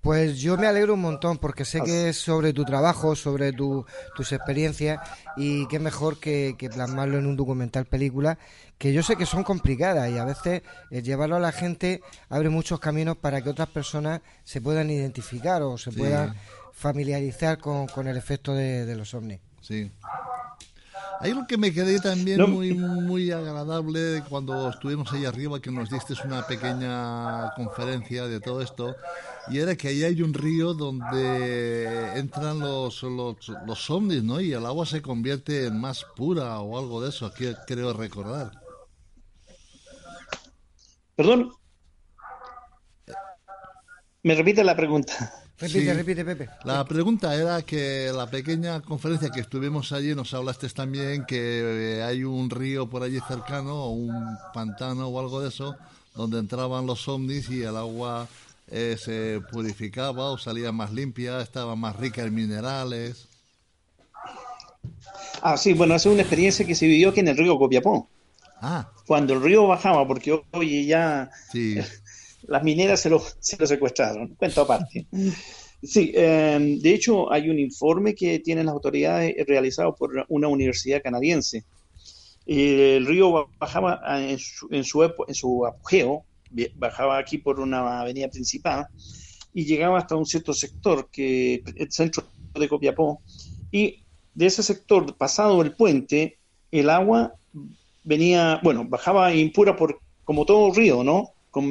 pues 0.00 0.38
yo 0.40 0.56
me 0.56 0.66
alegro 0.66 0.94
un 0.94 1.00
montón 1.00 1.38
porque 1.38 1.64
sé 1.64 1.80
que 1.82 2.08
es 2.10 2.16
sobre 2.16 2.52
tu 2.52 2.64
trabajo, 2.64 3.14
sobre 3.16 3.52
tu, 3.52 3.84
tus 4.16 4.32
experiencias 4.32 4.98
y 5.36 5.66
qué 5.68 5.78
mejor 5.78 6.18
que, 6.18 6.54
que 6.58 6.70
plasmarlo 6.70 7.18
en 7.18 7.26
un 7.26 7.36
documental 7.36 7.84
película 7.84 8.38
que 8.78 8.92
yo 8.92 9.02
sé 9.02 9.16
que 9.16 9.26
son 9.26 9.42
complicadas 9.42 10.08
y 10.10 10.16
a 10.18 10.24
veces 10.24 10.62
el 10.90 11.02
llevarlo 11.02 11.34
a 11.36 11.40
la 11.40 11.50
gente 11.52 12.00
abre 12.28 12.48
muchos 12.48 12.78
caminos 12.78 13.16
para 13.16 13.42
que 13.42 13.50
otras 13.50 13.68
personas 13.68 14.20
se 14.44 14.60
puedan 14.60 14.88
identificar 14.90 15.62
o 15.62 15.76
se 15.76 15.90
Sí. 15.90 15.98
puedan 15.98 16.34
familiarizar 16.72 17.58
con, 17.58 17.88
con 17.88 18.06
el 18.06 18.16
efecto 18.16 18.54
de, 18.54 18.86
de 18.86 18.94
los 18.94 19.12
ovnis. 19.14 19.40
Sí. 19.60 19.90
Hay 21.20 21.32
algo 21.32 21.46
que 21.48 21.58
me 21.58 21.72
quedé 21.72 21.98
también 22.00 22.38
No. 22.38 22.46
muy 22.46 22.74
muy 22.74 23.30
agradable 23.32 24.22
cuando 24.28 24.68
estuvimos 24.68 25.12
ahí 25.12 25.24
arriba, 25.24 25.60
que 25.60 25.70
nos 25.70 25.90
diste 25.90 26.14
una 26.24 26.46
pequeña 26.46 27.52
conferencia 27.54 28.26
de 28.26 28.38
todo 28.40 28.62
esto, 28.62 28.94
y 29.48 29.58
era 29.58 29.74
que 29.74 29.88
ahí 29.88 30.04
hay 30.04 30.22
un 30.22 30.32
río 30.32 30.74
donde 30.74 32.18
entran 32.18 32.60
los, 32.60 33.02
los, 33.02 33.36
los 33.66 33.90
ovnis, 33.90 34.22
¿no? 34.22 34.40
Y 34.40 34.52
el 34.52 34.64
agua 34.64 34.86
se 34.86 35.02
convierte 35.02 35.66
en 35.66 35.80
más 35.80 36.04
pura 36.16 36.60
o 36.60 36.78
algo 36.78 37.02
de 37.02 37.08
eso, 37.08 37.26
aquí 37.26 37.46
creo 37.66 37.92
recordar. 37.92 38.52
Perdón. 41.16 41.52
Me 44.22 44.34
repite 44.34 44.62
la 44.62 44.76
pregunta. 44.76 45.32
Repite, 45.60 45.80
Sí. 45.80 45.92
repite, 45.92 46.24
Pepe. 46.24 46.48
La 46.64 46.84
pregunta 46.84 47.34
era 47.34 47.62
que 47.62 48.12
la 48.14 48.30
pequeña 48.30 48.80
conferencia 48.80 49.30
que 49.30 49.40
estuvimos 49.40 49.90
allí 49.92 50.14
nos 50.14 50.32
hablaste 50.32 50.68
también 50.68 51.24
que 51.26 51.98
eh, 51.98 52.02
hay 52.02 52.22
un 52.22 52.48
río 52.48 52.88
por 52.88 53.02
allí 53.02 53.18
cercano 53.26 53.74
o 53.74 53.90
un 53.90 54.36
pantano 54.54 55.08
o 55.08 55.18
algo 55.18 55.40
de 55.40 55.48
eso 55.48 55.76
donde 56.14 56.38
entraban 56.38 56.86
los 56.86 57.08
ovnis 57.08 57.50
y 57.50 57.62
el 57.62 57.76
agua 57.76 58.28
eh, 58.68 58.96
se 58.98 59.40
purificaba 59.50 60.30
o 60.30 60.38
salía 60.38 60.70
más 60.70 60.92
limpia, 60.92 61.40
estaba 61.40 61.74
más 61.74 61.96
rica 61.96 62.22
en 62.22 62.34
minerales. 62.34 63.26
Ah, 65.42 65.56
sí, 65.56 65.72
bueno, 65.72 65.94
esa 65.94 66.08
es 66.08 66.12
una 66.14 66.22
experiencia 66.22 66.66
que 66.66 66.74
se 66.74 66.86
vivió 66.86 67.10
aquí 67.10 67.20
en 67.20 67.28
el 67.28 67.36
río 67.36 67.58
Copiapó. 67.58 68.08
Ah, 68.60 68.88
Cuando 69.06 69.34
el 69.34 69.42
río 69.42 69.66
bajaba, 69.68 70.06
porque 70.06 70.40
hoy 70.50 70.86
ya 70.86 71.30
sí, 71.52 71.78
las 72.48 72.62
mineras 72.62 73.00
se 73.00 73.10
lo, 73.10 73.22
se 73.38 73.56
lo 73.56 73.66
secuestraron. 73.66 74.34
Cuento 74.34 74.62
aparte. 74.62 75.06
Sí, 75.80 76.10
eh, 76.12 76.76
de 76.80 76.92
hecho 76.92 77.32
hay 77.32 77.48
un 77.48 77.58
informe 77.60 78.12
que 78.12 78.40
tienen 78.40 78.66
las 78.66 78.72
autoridades 78.72 79.32
realizado 79.46 79.94
por 79.94 80.26
una 80.28 80.48
universidad 80.48 81.00
canadiense. 81.00 81.64
El 82.44 83.06
río 83.06 83.48
bajaba 83.60 84.00
en 84.28 84.40
su, 84.40 84.66
en 84.72 84.82
su, 84.82 85.04
en 85.04 85.34
su 85.34 85.66
apogeo, 85.66 86.24
bajaba 86.74 87.18
aquí 87.18 87.38
por 87.38 87.60
una 87.60 88.00
avenida 88.00 88.28
principal 88.28 88.88
y 89.54 89.66
llegaba 89.66 89.98
hasta 89.98 90.16
un 90.16 90.26
cierto 90.26 90.52
sector, 90.52 91.08
que 91.10 91.62
el 91.76 91.92
centro 91.92 92.24
de 92.54 92.68
Copiapó, 92.68 93.20
y 93.70 94.02
de 94.34 94.46
ese 94.46 94.62
sector, 94.62 95.16
pasado 95.16 95.62
el 95.62 95.72
puente, 95.72 96.38
el 96.70 96.90
agua 96.90 97.34
venía, 98.04 98.60
bueno, 98.62 98.84
bajaba 98.88 99.34
impura 99.34 99.76
por, 99.76 100.00
como 100.24 100.44
todo 100.44 100.72
río, 100.72 101.04
¿no? 101.04 101.32
Con 101.50 101.70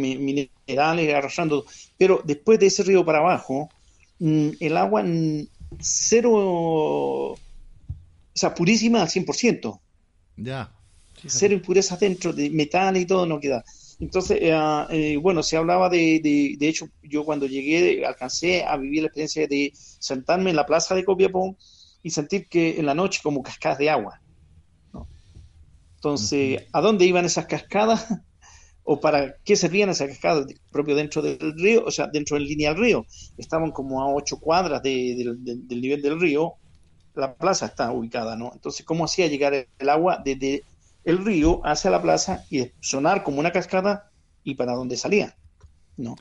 minerales 0.68 1.14
arrasando, 1.14 1.65
pero 1.98 2.22
después 2.23 2.60
de 2.60 2.68
ese 2.68 2.84
río 2.84 3.06
para 3.06 3.19
abajo, 3.19 3.69
mm, 4.19 4.49
el 4.60 4.77
agua 4.77 5.03
mm, 5.03 5.48
cero, 5.80 6.31
o 6.34 7.38
sea, 8.34 8.53
purísima 8.53 9.02
al 9.02 9.10
100%, 9.10 9.80
ya. 10.38 10.72
cero 11.26 11.53
impurezas 11.53 11.99
dentro 11.99 12.34
de 12.34 12.49
metal 12.49 12.98
y 12.98 13.06
todo 13.06 13.26
no 13.26 13.39
queda. 13.39 13.64
Entonces, 13.99 14.38
eh, 14.41 14.53
ah, 14.53 14.88
eh, 14.91 15.18
bueno, 15.18 15.41
se 15.41 15.57
hablaba 15.57 15.89
de, 15.89 16.19
de, 16.23 16.56
de 16.57 16.68
hecho, 16.68 16.88
yo 17.02 17.26
cuando 17.26 17.48
llegué 17.48 18.06
alcancé 18.06 18.64
a 18.64 18.77
vivir 18.77 19.02
la 19.02 19.07
experiencia 19.07 19.48
de 19.48 19.72
sentarme 19.73 20.52
en 20.52 20.56
la 20.56 20.68
plaza 20.68 20.94
de 20.94 21.03
Copiapó 21.03 21.57
y 22.03 22.11
sentir 22.11 22.48
que 22.48 22.80
en 22.80 22.85
la 22.85 22.94
noche 22.94 23.22
como 23.23 23.41
cascadas 23.41 23.80
de 23.80 23.89
agua. 23.89 24.22
¿no? 24.94 25.07
Entonces, 25.95 26.64
¿a 26.72 26.81
dónde 26.81 27.06
iban 27.06 27.26
esas 27.26 27.48
cascadas? 27.48 28.07
¿O 28.91 28.99
para 29.01 29.19
qué 29.45 29.55
servían 29.55 29.89
esas 29.89 30.07
cascadas? 30.09 30.45
Propio 30.72 30.95
dentro 30.95 31.22
del 31.22 31.38
río, 31.64 31.84
o 31.85 31.91
sea, 31.91 32.07
dentro 32.07 32.38
en 32.38 32.43
línea 32.45 32.69
del 32.73 32.80
río. 32.81 33.05
Estaban 33.38 33.72
como 33.72 34.01
a 34.01 34.14
ocho 34.14 34.39
cuadras 34.39 34.81
de- 34.81 35.15
del- 35.18 35.43
del- 35.43 35.68
del 35.68 35.81
nivel 35.81 36.01
del 36.01 36.19
río. 36.19 36.53
La 37.15 37.35
plaza 37.35 37.65
está 37.68 37.91
ubicada, 37.91 38.35
¿no? 38.38 38.51
Entonces, 38.53 38.85
¿cómo 38.85 39.05
hacía 39.05 39.27
llegar 39.27 39.53
el 39.55 39.89
agua 39.89 40.22
desde 40.23 40.64
el 41.03 41.18
río 41.26 41.61
hacia 41.65 41.91
la 41.91 42.01
plaza 42.01 42.45
y 42.49 42.72
sonar 42.80 43.23
como 43.23 43.39
una 43.39 43.51
cascada 43.51 44.09
y 44.43 44.55
para 44.55 44.73
dónde 44.73 44.95
salía? 44.97 45.35
¿No? 45.97 46.15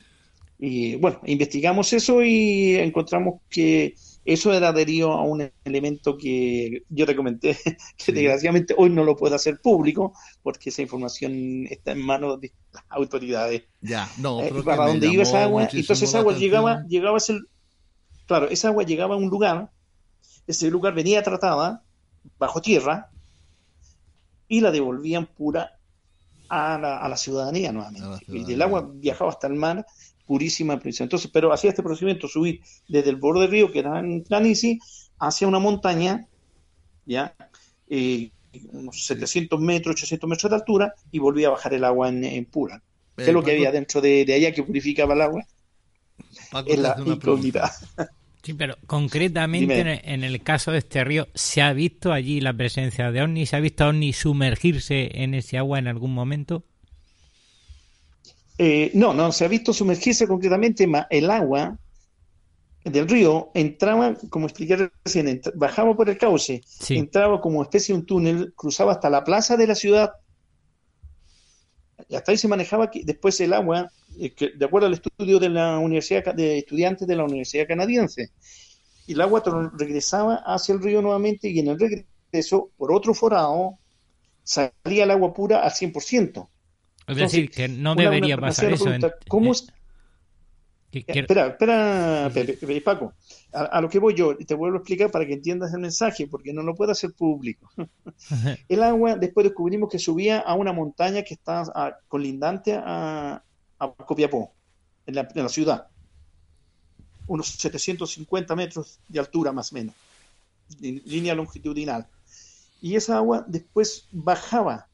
Y 0.59 0.95
bueno, 0.97 1.21
investigamos 1.25 1.93
eso 1.93 2.23
y 2.23 2.75
encontramos 2.77 3.41
que 3.49 3.93
eso 4.27 4.53
era 4.53 4.69
adherido 4.69 5.13
a 5.13 5.23
un 5.23 5.51
elemento 5.63 6.17
que 6.17 6.83
yo 6.89 7.05
te 7.05 7.15
comenté, 7.15 7.57
que 7.97 8.05
Sí. 8.05 8.13
desgraciadamente 8.13 8.75
hoy 8.77 8.89
no 8.89 9.03
lo 9.03 9.15
puedo 9.15 9.35
hacer 9.35 9.59
público 9.61 10.13
porque 10.43 10.69
esa 10.69 10.81
información 10.83 11.65
está 11.69 11.91
en 11.93 12.01
manos 12.01 12.39
de 12.41 12.53
las 12.73 12.83
autoridades. 12.89 13.63
Ya, 13.81 14.09
no, 14.17 14.39
Eh, 14.41 14.49
pero 14.51 14.63
para 14.63 14.85
me 14.85 14.89
dónde 14.91 15.07
iba 15.07 15.23
esa 15.23 15.43
agua, 15.43 15.63
entonces 15.63 16.03
esa 16.09 16.19
agua 16.19 16.33
llegaba, 16.33 16.83
llegaba 16.87 17.15
a 17.15 17.19
ese, 17.19 17.39
claro, 18.27 18.49
esa 18.49 18.69
agua 18.69 18.83
llegaba 18.83 19.15
a 19.15 19.17
un 19.17 19.29
lugar, 19.29 19.71
ese 20.47 20.69
lugar 20.71 20.93
venía 20.93 21.23
tratada 21.23 21.83
bajo 22.39 22.61
tierra 22.61 23.09
y 24.47 24.61
la 24.61 24.71
devolvían 24.71 25.25
pura 25.27 25.71
a 26.49 26.77
la, 26.79 26.99
a 26.99 27.09
la 27.09 27.17
ciudadanía 27.17 27.71
nuevamente. 27.71 28.07
A 28.07 28.11
la 28.11 28.19
Y 28.27 28.43
del 28.45 28.61
agua 28.61 28.89
viajaba 28.93 29.31
hasta 29.31 29.47
el 29.47 29.55
mar 29.55 29.85
purísima, 30.27 30.77
purísima. 30.79 31.05
Entonces, 31.05 31.31
pero 31.33 31.53
hacía 31.53 31.71
este 31.71 31.83
procedimiento, 31.83 32.27
subir 32.27 32.61
desde 32.87 33.09
el 33.11 33.17
borde 33.17 33.41
del 33.43 33.51
río, 33.51 33.71
que 33.71 33.79
era 33.79 33.99
en 33.99 34.23
Planicie, 34.23 34.79
hacia 35.19 35.47
una 35.47 35.59
montaña, 35.59 36.27
ya, 37.05 37.35
eh, 37.89 38.31
unos 38.71 39.05
700 39.05 39.59
metros, 39.61 39.95
800 39.95 40.29
metros 40.29 40.49
de 40.51 40.55
altura, 40.57 40.93
y 41.11 41.19
volvía 41.19 41.47
a 41.47 41.51
bajar 41.51 41.73
el 41.73 41.83
agua 41.85 42.09
en, 42.09 42.23
en 42.25 42.45
pura. 42.45 42.83
¿Qué 43.21 43.31
es 43.31 43.33
lo 43.33 43.43
que 43.43 43.51
Paco- 43.51 43.57
había 43.57 43.71
dentro 43.71 44.01
de, 44.01 44.25
de 44.25 44.33
allá 44.35 44.53
que 44.53 44.63
purificaba 44.63 45.13
el 45.13 45.21
agua? 45.21 45.43
Paco 46.49 46.69
Es 46.73 46.79
la 46.79 46.95
incógnita. 47.05 47.71
Sí, 48.43 48.53
pero 48.53 48.77
concretamente 48.87 49.81
Dime. 49.81 49.81
en 49.81 49.87
el, 49.87 49.99
en 50.03 50.23
el 50.23 50.41
caso 50.43 50.71
de 50.71 50.77
este 50.79 51.03
río, 51.03 51.27
¿se 51.35 51.61
ha 51.61 51.73
visto 51.73 52.13
allí 52.13 52.39
la 52.39 52.53
presencia 52.55 53.11
de 53.11 53.21
ovnis? 53.21 53.49
¿Se 53.49 53.55
ha 53.57 53.59
visto 53.59 53.83
a 53.83 53.89
ovnis 53.89 54.17
sumergirse 54.17 55.21
en 55.21 55.33
ese 55.33 55.57
agua 55.57 55.79
en 55.79 55.87
algún 55.87 56.13
momento? 56.13 56.63
Eh, 58.57 58.91
no, 58.95 59.13
no 59.13 59.31
se 59.31 59.45
ha 59.45 59.47
visto 59.47 59.71
sumergirse 59.73 60.27
concretamente, 60.27 60.87
ma 60.87 61.05
el 61.09 61.29
agua 61.29 61.77
del 62.83 63.07
río 63.07 63.51
entraba, 63.53 64.15
como 64.29 64.45
expliqué 64.47 64.89
recién, 65.03 65.41
bajaba 65.55 65.95
por 65.95 66.09
el 66.09 66.17
cauce, 66.17 66.61
Sí. 66.65 66.95
entraba 66.97 67.41
como 67.41 67.61
especie 67.61 67.93
de 67.93 67.99
un 67.99 68.05
túnel, 68.05 68.53
cruzaba 68.55 68.93
hasta 68.93 69.09
la 69.09 69.23
plaza 69.23 69.57
de 69.57 69.67
la 69.67 69.75
ciudad, 69.75 70.11
y 72.09 72.15
hasta 72.15 72.31
ahí 72.31 72.37
se 72.37 72.47
manejaba, 72.47 72.89
que 72.89 73.01
después 73.03 73.39
el 73.41 73.53
agua, 73.53 73.91
eh, 74.19 74.33
que, 74.33 74.51
de 74.55 74.65
acuerdo 74.65 74.87
al 74.87 74.93
estudio 74.93 75.39
de 75.39 75.49
la 75.49 75.77
universidad 75.79 76.33
de 76.33 76.59
estudiantes 76.59 77.07
de 77.07 77.15
la 77.15 77.23
universidad 77.25 77.67
canadiense, 77.67 78.31
y 79.07 79.13
el 79.13 79.21
agua 79.21 79.43
regresaba 79.77 80.35
hacia 80.45 80.73
el 80.75 80.81
río 80.81 81.01
nuevamente, 81.01 81.49
y 81.49 81.59
en 81.59 81.69
el 81.69 81.79
regreso, 81.79 82.71
por 82.77 82.91
otro 82.93 83.13
forado, 83.13 83.79
salía 84.43 85.03
el 85.05 85.11
agua 85.11 85.33
pura 85.33 85.61
al 85.63 85.71
100%. 85.71 86.49
Es 87.07 87.13
Entonces, 87.15 87.31
decir, 87.31 87.51
que 87.51 87.67
no 87.69 87.95
debería 87.95 88.35
una- 88.35 88.47
pasar 88.47 88.71
eso. 88.73 88.93
en- 88.93 89.01
¿cómo 89.27 89.51
es- 89.53 89.71
Espera, 90.91 91.47
espera, 91.47 92.31
Pepe, 92.33 92.81
Paco. 92.81 93.13
A, 93.53 93.81
lo 93.81 93.89
que 93.89 93.99
voy 93.99 94.15
yo, 94.15 94.35
te 94.37 94.55
vuelvo 94.55 94.77
a 94.77 94.79
explicar 94.79 95.11
para 95.11 95.25
que 95.25 95.33
entiendas 95.33 95.73
el 95.73 95.79
mensaje, 95.81 96.27
porque 96.27 96.53
no 96.53 96.63
lo 96.63 96.75
puedo 96.75 96.91
hacer 96.91 97.11
público. 97.13 97.69
el 98.69 98.83
agua, 98.83 99.15
después 99.15 99.43
descubrimos 99.45 99.89
que 99.89 99.99
subía 99.99 100.39
a 100.39 100.55
una 100.55 100.73
montaña 100.73 101.23
que 101.23 101.33
está 101.35 101.99
colindante 102.07 102.73
a, 102.73 103.43
a 103.79 103.91
Copiapó, 103.91 104.51
en 105.05 105.15
la, 105.15 105.27
en 105.33 105.43
la 105.43 105.49
ciudad. 105.49 105.87
Unos 107.27 107.47
750 107.47 108.55
metros 108.55 108.99
de 109.07 109.19
altura 109.19 109.51
más 109.51 109.71
o 109.71 109.75
menos, 109.75 109.93
en 110.81 111.01
línea 111.05 111.35
longitudinal. 111.35 112.07
Y 112.81 112.95
esa 112.95 113.17
agua 113.17 113.43
después 113.47 114.07
bajaba. 114.11 114.87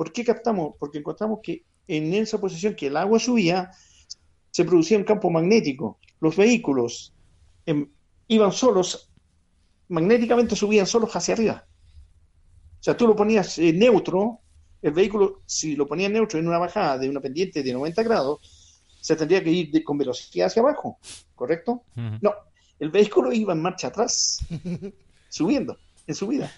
¿Por 0.00 0.14
qué 0.14 0.24
captamos? 0.24 0.76
Porque 0.78 0.96
encontramos 0.96 1.40
que 1.42 1.66
en 1.86 2.14
esa 2.14 2.40
posición 2.40 2.74
que 2.74 2.86
el 2.86 2.96
agua 2.96 3.18
subía, 3.18 3.70
se 4.50 4.64
producía 4.64 4.96
un 4.96 5.04
campo 5.04 5.28
magnético. 5.28 5.98
Los 6.20 6.38
vehículos 6.38 7.12
em, 7.66 7.86
iban 8.26 8.50
solos, 8.50 9.12
magnéticamente 9.88 10.56
subían 10.56 10.86
solos 10.86 11.14
hacia 11.14 11.34
arriba. 11.34 11.66
O 12.80 12.82
sea, 12.82 12.96
tú 12.96 13.06
lo 13.06 13.14
ponías 13.14 13.58
eh, 13.58 13.74
neutro, 13.74 14.40
el 14.80 14.92
vehículo, 14.92 15.42
si 15.44 15.76
lo 15.76 15.86
ponías 15.86 16.10
neutro 16.10 16.38
en 16.38 16.48
una 16.48 16.56
bajada 16.56 16.96
de 16.96 17.10
una 17.10 17.20
pendiente 17.20 17.62
de 17.62 17.70
90 17.70 18.02
grados, 18.02 18.82
se 19.02 19.16
tendría 19.16 19.44
que 19.44 19.50
ir 19.50 19.84
con 19.84 19.98
velocidad 19.98 20.46
hacia 20.46 20.62
abajo, 20.62 20.98
¿correcto? 21.34 21.82
No, 22.22 22.32
el 22.78 22.88
vehículo 22.88 23.34
iba 23.34 23.52
en 23.52 23.60
marcha 23.60 23.88
atrás, 23.88 24.38
subiendo, 25.28 25.76
en 26.06 26.14
subida. 26.14 26.50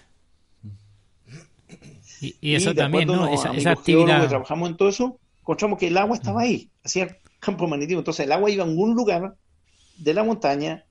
Y, 2.23 2.55
eso 2.55 2.73
también, 2.73 3.07
¿no? 3.07 3.27
Esa, 3.27 3.49
actividad. 3.71 4.21
Que 4.21 4.27
trabajamos 4.27 4.69
en 4.69 4.77
todo 4.77 4.89
eso, 4.89 5.19
encontramos 5.41 5.77
que 5.77 5.87
el 5.87 5.97
agua 5.97 6.15
estaba 6.15 6.41
ahí, 6.41 6.69
hacía 6.83 7.17
campo 7.39 7.67
magnético. 7.67 7.99
Entonces 7.99 8.25
el 8.25 8.31
agua 8.31 8.49
iba 8.49 8.63
en 8.63 8.77
un 8.77 8.95
lugar 8.95 9.35
de 9.97 10.13
la 10.13 10.23
montaña, 10.23 10.85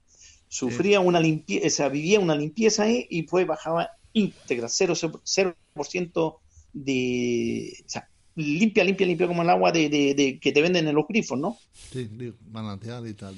sufría 0.49 1.01
una 1.01 1.21
limpieza, 1.21 1.89
vivía 1.89 2.21
una 2.21 2.37
limpieza 2.37 2.85
ahí 2.85 3.07
y 3.09 3.23
pues 3.23 3.47
bajaba 3.47 3.91
íntegra, 4.13 4.69
0%, 4.69 6.39
de... 6.75 7.73
O 7.85 7.89
sea, 7.89 8.09
limpia, 8.37 8.85
limpia, 8.85 9.07
limpia 9.07 9.27
como 9.27 9.43
el 9.43 9.51
agua 9.51 9.73
de, 9.73 9.89
de, 9.89 10.39
que 10.41 10.53
te 10.53 10.63
venden 10.63 10.89
en 10.89 10.95
los 10.95 11.07
grifos, 11.07 11.39
¿no? 11.39 11.57
Sí, 11.73 12.09
manantial 12.51 13.07
y 13.07 13.15
tal. 13.15 13.35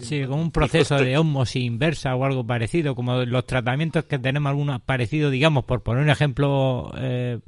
sí, 0.00 0.24
como 0.24 0.42
un 0.42 0.50
proceso 0.50 0.96
de 0.96 1.18
osmosis 1.18 1.62
inversa 1.62 2.14
o 2.14 2.24
algo 2.24 2.46
parecido, 2.46 2.94
como 2.94 3.24
los 3.24 3.46
tratamientos 3.46 4.04
que 4.04 4.18
tenemos 4.18 4.50
algunos 4.50 4.80
parecidos, 4.80 5.32
digamos, 5.32 5.64
por 5.64 5.82
poner 5.82 6.04
un 6.04 6.10
ejemplo 6.10 6.92
eh, 6.96 7.40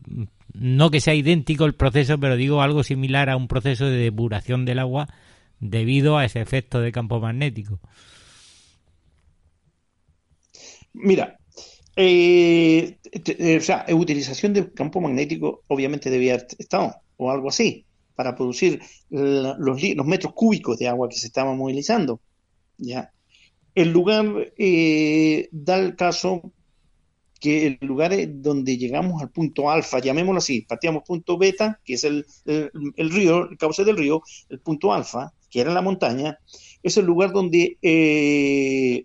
no 0.54 0.90
que 0.90 1.00
sea 1.00 1.14
idéntico 1.14 1.64
el 1.64 1.74
proceso, 1.74 2.18
pero 2.18 2.36
digo 2.36 2.62
algo 2.62 2.82
similar 2.82 3.30
a 3.30 3.36
un 3.36 3.48
proceso 3.48 3.86
de 3.86 3.98
depuración 3.98 4.64
del 4.64 4.80
agua 4.80 5.08
debido 5.60 6.18
a 6.18 6.24
ese 6.24 6.40
efecto 6.40 6.80
de 6.80 6.92
campo 6.92 7.20
magnético. 7.20 7.80
Mira, 10.92 11.37
eh, 12.00 12.96
o 13.58 13.60
sea, 13.60 13.84
utilización 13.90 14.54
del 14.54 14.72
campo 14.72 15.00
magnético 15.00 15.64
obviamente 15.66 16.10
debía 16.10 16.34
haber 16.34 16.46
estado, 16.58 16.94
o 17.16 17.30
algo 17.30 17.48
así, 17.48 17.84
para 18.14 18.36
producir 18.36 18.80
los, 19.10 19.56
los, 19.58 20.06
metros 20.06 20.32
cúbicos 20.32 20.78
de 20.78 20.88
agua 20.88 21.08
que 21.08 21.16
se 21.16 21.26
estaban 21.26 21.58
movilizando. 21.58 22.20
¿ya? 22.76 23.12
El 23.74 23.90
lugar 23.90 24.52
eh, 24.56 25.48
da 25.50 25.76
el 25.76 25.96
caso 25.96 26.52
que 27.40 27.66
el 27.66 27.78
lugar 27.80 28.12
donde 28.28 28.76
llegamos 28.76 29.20
al 29.20 29.30
punto 29.30 29.70
alfa, 29.70 29.98
llamémoslo 29.98 30.38
así, 30.38 30.62
partíamos 30.62 31.02
punto 31.04 31.36
beta, 31.36 31.80
que 31.84 31.94
es 31.94 32.04
el, 32.04 32.26
el, 32.44 33.10
río, 33.10 33.50
el 33.50 33.58
cauce 33.58 33.84
del 33.84 33.96
río, 33.96 34.22
el 34.48 34.60
punto 34.60 34.92
alfa, 34.92 35.32
que 35.50 35.60
era 35.60 35.72
la 35.72 35.82
montaña, 35.82 36.38
es 36.82 36.96
el 36.96 37.06
lugar 37.06 37.32
donde 37.32 37.78
eh, 37.82 39.04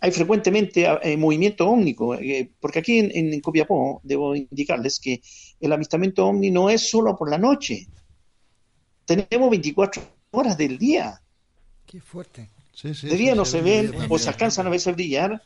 hay 0.00 0.10
frecuentemente 0.10 0.86
eh, 1.02 1.16
movimiento 1.16 1.68
ómnico, 1.68 2.14
eh, 2.14 2.50
porque 2.60 2.78
aquí 2.78 2.98
en, 2.98 3.32
en, 3.32 3.40
Copiapó 3.40 4.00
debo 4.02 4.34
indicarles 4.34 4.98
que 4.98 5.20
el 5.60 5.72
avistamiento 5.72 6.26
ovni 6.26 6.50
no 6.50 6.70
es 6.70 6.88
solo 6.88 7.16
por 7.16 7.30
la 7.30 7.38
noche, 7.38 7.86
tenemos 9.04 9.50
24 9.50 10.02
horas 10.30 10.56
del 10.56 10.78
día. 10.78 11.20
Qué 11.86 12.00
fuerte. 12.00 12.48
de 12.82 13.16
día 13.16 13.34
no 13.34 13.44
se 13.44 13.60
ven 13.60 13.92
o 14.08 14.18
se 14.18 14.28
alcanzan 14.28 14.66
a 14.66 14.70
veces 14.70 14.88
a 14.88 14.92
brillar, 14.92 15.42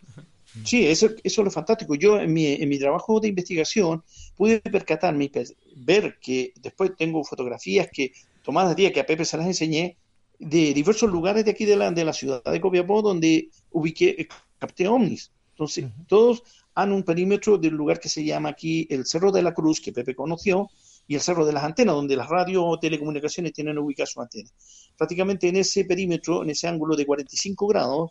Sí, 0.62 0.86
eso, 0.86 1.06
eso 1.24 1.40
es 1.40 1.44
lo 1.44 1.50
fantástico. 1.50 1.96
Yo 1.96 2.20
en 2.20 2.32
mi, 2.32 2.46
en 2.46 2.68
mi 2.68 2.78
trabajo 2.78 3.18
de 3.18 3.28
investigación 3.28 4.04
pude 4.36 4.60
percatarme 4.60 5.30
ver 5.74 6.18
que 6.20 6.52
después 6.60 6.92
tengo 6.96 7.24
fotografías 7.24 7.88
que 7.92 8.12
tomadas 8.44 8.76
día 8.76 8.92
que 8.92 9.00
a 9.00 9.06
Pepe 9.06 9.24
se 9.24 9.36
las 9.36 9.46
enseñé 9.46 9.96
de 10.38 10.72
diversos 10.72 11.10
lugares 11.10 11.44
de 11.44 11.50
aquí 11.50 11.64
de 11.64 11.76
la, 11.76 11.90
de 11.90 12.04
la 12.04 12.12
ciudad 12.12 12.42
de 12.44 12.60
Copiapó 12.60 13.02
donde 13.02 13.48
ubiqué, 13.72 14.28
capté 14.64 14.88
ovnis. 14.88 15.30
Entonces, 15.50 15.86
todos 16.08 16.42
han 16.74 16.90
un 16.92 17.04
perímetro 17.04 17.58
del 17.58 17.74
lugar 17.74 18.00
que 18.00 18.08
se 18.08 18.24
llama 18.24 18.48
aquí 18.48 18.86
el 18.90 19.06
Cerro 19.06 19.30
de 19.30 19.42
la 19.42 19.54
Cruz, 19.54 19.80
que 19.80 19.92
Pepe 19.92 20.14
conoció, 20.14 20.68
y 21.06 21.14
el 21.14 21.20
Cerro 21.20 21.44
de 21.46 21.52
las 21.52 21.64
Antenas, 21.64 21.94
donde 21.94 22.16
las 22.16 22.28
radio 22.28 22.64
o 22.64 22.78
telecomunicaciones 22.78 23.52
tienen 23.52 23.78
ubicadas 23.78 24.10
su 24.10 24.20
antena. 24.20 24.50
Prácticamente 24.96 25.48
en 25.48 25.56
ese 25.56 25.84
perímetro, 25.84 26.42
en 26.42 26.50
ese 26.50 26.66
ángulo 26.66 26.96
de 26.96 27.06
45 27.06 27.66
grados, 27.66 28.10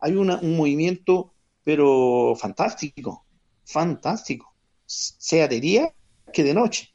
hay 0.00 0.14
una, 0.14 0.38
un 0.40 0.56
movimiento 0.56 1.32
pero 1.64 2.36
fantástico, 2.38 3.24
fantástico, 3.64 4.54
sea 4.86 5.48
de 5.48 5.60
día 5.60 5.94
que 6.32 6.44
de 6.44 6.54
noche. 6.54 6.90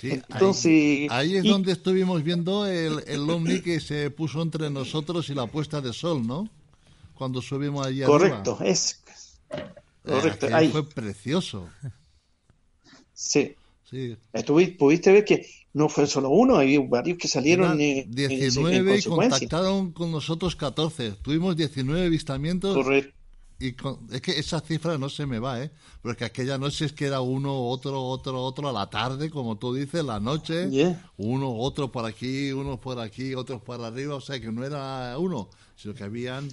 Entonces, 0.00 1.08
ahí, 1.10 1.36
es 1.36 1.44
donde 1.44 1.72
estuvimos 1.72 2.22
viendo 2.22 2.66
el, 2.66 3.04
el 3.06 3.28
ovni 3.30 3.60
que 3.60 3.80
se 3.80 4.10
puso 4.10 4.42
entre 4.42 4.70
nosotros 4.70 5.28
y 5.28 5.34
la 5.34 5.46
puesta 5.46 5.80
de 5.80 5.92
sol, 5.92 6.26
¿no? 6.26 6.48
Cuando 7.18 7.42
subimos 7.42 7.84
allí 7.84 8.02
Correcto, 8.02 8.58
es. 8.62 9.02
Eh, 9.50 9.64
correcto, 10.04 10.46
ahí. 10.52 10.68
Fue 10.68 10.88
precioso. 10.88 11.68
Sí. 13.12 13.56
sí. 13.90 14.16
pudiste 14.78 15.10
ver 15.10 15.24
que 15.24 15.44
no 15.72 15.88
fue 15.88 16.06
solo 16.06 16.30
uno, 16.30 16.58
hay 16.58 16.78
varios 16.78 17.18
que 17.18 17.26
salieron. 17.26 17.76
19 17.76 18.98
y 18.98 19.02
contactaron 19.02 19.90
con 19.90 20.12
nosotros 20.12 20.54
14. 20.54 21.16
Tuvimos 21.20 21.56
19 21.56 22.06
avistamientos. 22.06 22.76
Correcto. 22.76 23.12
Y 23.58 23.74
es 24.12 24.22
que 24.22 24.38
esa 24.38 24.60
cifra 24.60 24.96
no 24.96 25.08
se 25.08 25.26
me 25.26 25.40
va, 25.40 25.60
¿eh? 25.60 25.72
Porque 26.00 26.24
aquella 26.24 26.56
noche 26.56 26.84
es 26.84 26.92
que 26.92 27.06
era 27.06 27.20
uno, 27.20 27.52
otro, 27.52 28.00
otro, 28.00 28.40
otro 28.40 28.68
a 28.68 28.72
la 28.72 28.88
tarde, 28.88 29.28
como 29.30 29.58
tú 29.58 29.74
dices, 29.74 30.04
la 30.04 30.20
noche. 30.20 30.68
Uno, 31.16 31.52
otro 31.56 31.90
por 31.90 32.04
aquí, 32.04 32.52
uno 32.52 32.80
por 32.80 33.00
aquí, 33.00 33.34
otro 33.34 33.58
por 33.58 33.80
arriba. 33.80 34.14
O 34.14 34.20
sea, 34.20 34.40
que 34.40 34.52
no 34.52 34.64
era 34.64 35.18
uno, 35.18 35.50
sino 35.74 35.92
que 35.92 36.04
habían 36.04 36.48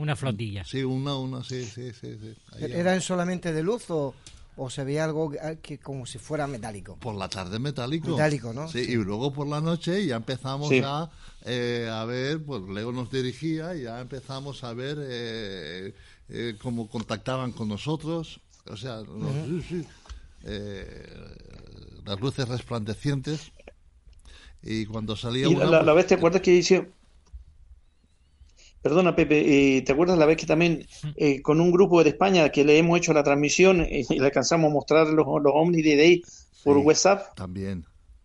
una 0.00 0.16
flotilla. 0.16 0.64
Sí, 0.64 0.82
una, 0.82 1.16
una, 1.16 1.44
sí, 1.44 1.64
sí, 1.64 1.92
sí. 1.92 2.16
¿Eran 2.58 3.00
solamente 3.00 3.52
de 3.52 3.62
luz 3.62 3.90
o, 3.90 4.14
o 4.56 4.70
se 4.70 4.84
veía 4.84 5.04
algo 5.04 5.32
que 5.62 5.78
como 5.78 6.06
si 6.06 6.18
fuera 6.18 6.46
metálico. 6.46 6.96
Por 6.96 7.14
la 7.14 7.28
tarde 7.28 7.58
metálico. 7.58 8.10
Metálico, 8.10 8.52
¿no? 8.52 8.68
Sí, 8.68 8.80
y 8.80 8.94
luego 8.96 9.32
por 9.32 9.46
la 9.46 9.60
noche 9.60 10.04
ya 10.04 10.16
empezamos 10.16 10.70
a, 10.84 11.10
eh, 11.44 11.88
a 11.90 12.04
ver, 12.04 12.42
pues 12.42 12.62
Leo 12.62 12.92
nos 12.92 13.10
dirigía 13.10 13.74
y 13.74 13.82
ya 13.82 14.00
empezamos 14.00 14.64
a 14.64 14.74
ver 14.74 14.98
eh, 15.00 15.94
eh, 16.28 16.56
cómo 16.60 16.88
contactaban 16.88 17.52
con 17.52 17.68
nosotros. 17.68 18.40
O 18.66 18.76
sea, 18.76 19.02
las 22.04 22.20
luces 22.20 22.48
resplandecientes. 22.48 23.52
Y 24.62 24.84
cuando 24.84 25.16
salía... 25.16 25.48
Y 25.48 25.54
la, 25.54 25.82
la, 25.82 25.92
vez 25.94 26.06
te 26.06 26.14
acuerdas 26.16 26.42
que 26.42 26.52
hice 26.52 26.90
Perdona, 28.82 29.14
Pepe, 29.14 29.76
eh, 29.76 29.82
¿te 29.82 29.92
acuerdas 29.92 30.18
la 30.18 30.24
vez 30.24 30.38
que 30.38 30.46
también 30.46 30.86
eh, 31.16 31.42
con 31.42 31.60
un 31.60 31.70
grupo 31.70 32.02
de 32.02 32.10
España 32.10 32.48
que 32.48 32.64
le 32.64 32.78
hemos 32.78 32.96
hecho 32.96 33.12
la 33.12 33.22
transmisión 33.22 33.82
eh, 33.82 34.04
y 34.08 34.18
le 34.18 34.24
alcanzamos 34.24 34.70
a 34.70 34.72
mostrar 34.72 35.06
los, 35.08 35.26
los 35.26 35.52
Omni 35.54 35.82
de 35.82 35.96
Day 35.96 36.22
por 36.64 36.78
WhatsApp? 36.78 37.34
También, 37.34 37.84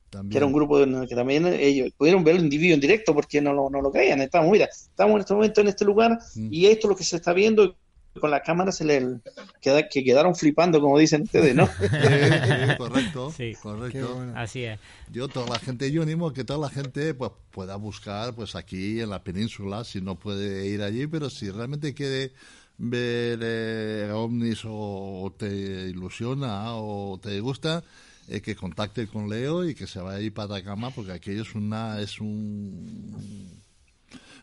también. 0.10 0.32
Que 0.32 0.38
era 0.38 0.46
un 0.46 0.54
grupo 0.54 0.80
de, 0.80 1.08
que 1.08 1.16
también 1.16 1.46
ellos 1.46 1.92
pudieron 1.98 2.24
ver 2.24 2.38
el 2.38 2.44
individuo 2.44 2.76
en 2.76 2.80
directo 2.80 3.14
porque 3.14 3.42
no, 3.42 3.54
no, 3.54 3.70
no 3.70 3.82
lo 3.82 3.92
creían. 3.92 4.22
Estamos, 4.22 4.50
mira, 4.50 4.66
estamos 4.66 5.16
en 5.16 5.20
este 5.22 5.34
momento 5.34 5.62
en 5.62 5.68
este 5.68 5.84
lugar 5.84 6.20
mm. 6.36 6.48
y 6.50 6.68
esto 6.68 6.88
es 6.88 6.90
lo 6.90 6.96
que 6.96 7.04
se 7.04 7.18
está 7.18 7.34
viendo 7.34 7.76
con 8.20 8.32
la 8.32 8.42
cámara 8.42 8.72
se 8.72 8.86
le 8.86 9.20
queda, 9.62 9.88
que 9.90 10.04
quedaron 10.04 10.36
flipando, 10.36 10.80
como 10.80 10.98
dicen 10.98 11.24
ustedes, 11.24 11.56
¿no? 11.56 11.68
sí, 11.78 12.76
correcto, 12.78 13.34
correcto. 13.62 14.26
Así 14.36 14.64
es. 14.64 14.80
Yo, 15.12 15.28
toda 15.28 15.48
la 15.48 15.60
gente, 15.60 15.92
yo 15.92 16.02
animo 16.02 16.28
a 16.28 16.34
que 16.34 16.44
toda 16.44 16.60
la 16.60 16.70
gente 16.70 17.14
pues, 17.14 17.32
pueda 17.52 17.76
buscar 17.76 18.34
pues 18.34 18.56
aquí 18.56 19.02
en 19.02 19.10
la 19.10 19.24
península, 19.24 19.84
si 19.84 20.02
no 20.02 20.16
puede 20.16 20.68
ir 20.68 20.82
allí, 20.82 21.08
pero 21.08 21.30
si 21.30 21.50
realmente 21.50 21.94
quiere 21.94 22.32
ver 22.78 23.40
eh, 23.42 24.12
ovnis 24.14 24.62
o, 24.66 25.34
te 25.38 25.48
ilusiona 25.90 26.76
o 26.76 27.20
te 27.22 27.40
gusta, 27.40 27.84
eh, 28.28 28.42
que 28.42 28.56
contacte 28.56 29.08
con 29.08 29.30
Leo 29.30 29.68
y 29.68 29.76
que 29.76 29.88
se 29.88 30.00
vaya 30.00 30.18
ahí 30.18 30.30
para 30.30 30.64
cama, 30.64 30.92
porque 30.92 31.12
aquello 31.12 31.44
es 31.44 31.54
una 31.56 32.00
es 32.00 32.20
un 32.20 33.65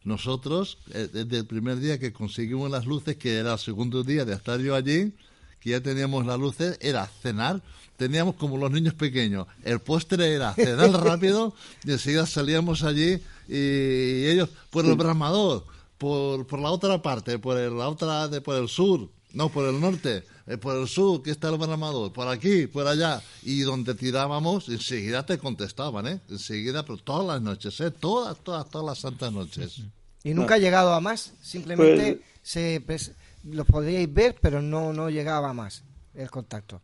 nosotros, 0.05 0.79
eh, 0.93 1.09
desde 1.13 1.39
el 1.39 1.47
primer 1.47 1.79
día 1.79 1.99
que 1.99 2.13
conseguimos 2.13 2.71
las 2.71 2.87
luces, 2.87 3.17
que 3.17 3.37
era 3.37 3.53
el 3.55 3.59
segundo 3.59 4.03
día 4.03 4.25
de 4.25 4.35
estar 4.35 4.61
yo 4.61 4.75
allí, 4.75 5.13
que 5.61 5.71
ya 5.71 5.81
teníamos 5.81 6.27
las 6.27 6.39
luces, 6.39 6.77
era 6.81 7.07
cenar. 7.07 7.63
Teníamos 7.97 8.35
como 8.35 8.57
los 8.57 8.71
niños 8.71 8.95
pequeños. 8.95 9.47
El 9.63 9.79
postre 9.79 10.35
era 10.35 10.55
cenar 10.55 10.91
rápido 11.05 11.55
y 11.85 11.93
enseguida 11.93 12.27
salíamos 12.27 12.83
allí 12.83 13.23
y, 13.49 14.27
ellos 14.27 14.49
por 14.71 14.85
el 14.85 14.97
bramador, 14.97 15.65
por, 15.99 16.47
por 16.47 16.59
la 16.59 16.71
otra 16.71 17.01
parte, 17.01 17.39
por 17.39 17.57
el, 17.59 17.79
la 17.79 17.89
otra 17.89 18.27
de, 18.27 18.41
por 18.41 18.57
el 18.57 18.69
sur, 18.69 19.09
no, 19.33 19.51
por 19.51 19.67
el 19.69 19.81
norte, 19.81 20.25
eh, 20.47 20.57
por 20.57 20.77
el 20.77 20.89
sur, 20.89 21.23
que 21.23 21.31
está 21.31 21.49
el 21.49 21.59
bramador, 21.59 22.13
por 22.13 22.29
aquí, 22.29 22.67
por 22.67 22.87
allá. 22.87 23.23
Y 23.43 23.61
donde 23.61 23.95
tirábamos, 23.95 24.69
enseguida 24.69 25.25
te 25.25 25.39
contestaban, 25.39 26.07
¿eh? 26.07 26.21
Enseguida, 26.29 26.85
pero 26.85 26.99
todas 26.99 27.27
las 27.27 27.43
noches, 27.43 27.81
¿eh? 27.81 27.91
Todas, 27.91 28.39
todas, 28.43 28.69
todas 28.69 28.87
las 28.87 28.99
santas 28.99 29.33
noches. 29.33 29.81
Y 30.25 30.35
nunca 30.35 30.55
ha 30.55 30.59
llegado 30.59 30.93
a 30.93 31.01
más, 31.01 31.33
simplemente 31.43 32.15
Pues- 32.17 32.27
se 32.43 32.83
pues, 32.85 33.13
los 33.45 33.67
podríais 33.67 34.13
ver, 34.13 34.37
pero 34.41 34.63
no, 34.63 34.93
no 34.93 35.11
llegaba 35.11 35.51
a 35.51 35.53
más 35.53 35.83
el 36.15 36.31
contacto. 36.31 36.81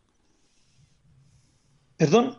¿Perdón? 1.97 2.37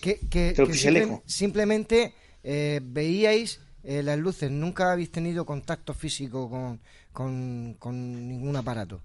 Que, 0.00 0.18
que- 0.28 0.52
Creo 0.54 0.66
que 0.66 0.74
simple- 0.74 1.22
simplemente 1.26 2.14
eh, 2.42 2.80
veíais 2.82 3.60
eh, 3.82 4.02
las 4.02 4.18
luces, 4.18 4.50
nunca 4.50 4.92
habéis 4.92 5.10
tenido 5.10 5.46
contacto 5.46 5.94
físico 5.94 6.50
con, 6.50 6.80
con, 7.12 7.74
con 7.78 8.28
ningún 8.28 8.56
aparato. 8.56 9.02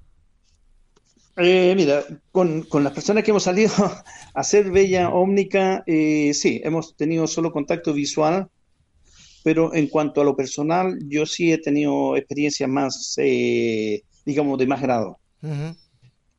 Eh, 1.38 1.74
mira, 1.76 2.06
con, 2.32 2.64
con 2.64 2.84
las 2.84 2.94
personas 2.94 3.24
que 3.24 3.32
hemos 3.32 3.44
salido 3.44 3.72
a 3.78 4.04
hacer 4.34 4.72
Bella 4.72 5.10
Ómnica, 5.10 5.84
eh, 5.86 6.34
sí, 6.34 6.62
hemos 6.64 6.96
tenido 6.96 7.28
solo 7.28 7.52
contacto 7.52 7.94
visual, 7.94 8.48
pero 9.44 9.74
en 9.74 9.88
cuanto 9.88 10.22
a 10.22 10.24
lo 10.24 10.36
personal, 10.36 10.98
yo 11.08 11.26
sí 11.26 11.52
he 11.52 11.58
tenido 11.58 12.16
experiencias 12.16 12.70
más, 12.70 13.16
eh, 13.18 14.04
digamos, 14.26 14.58
de 14.58 14.68
más 14.68 14.82
grado. 14.82 15.20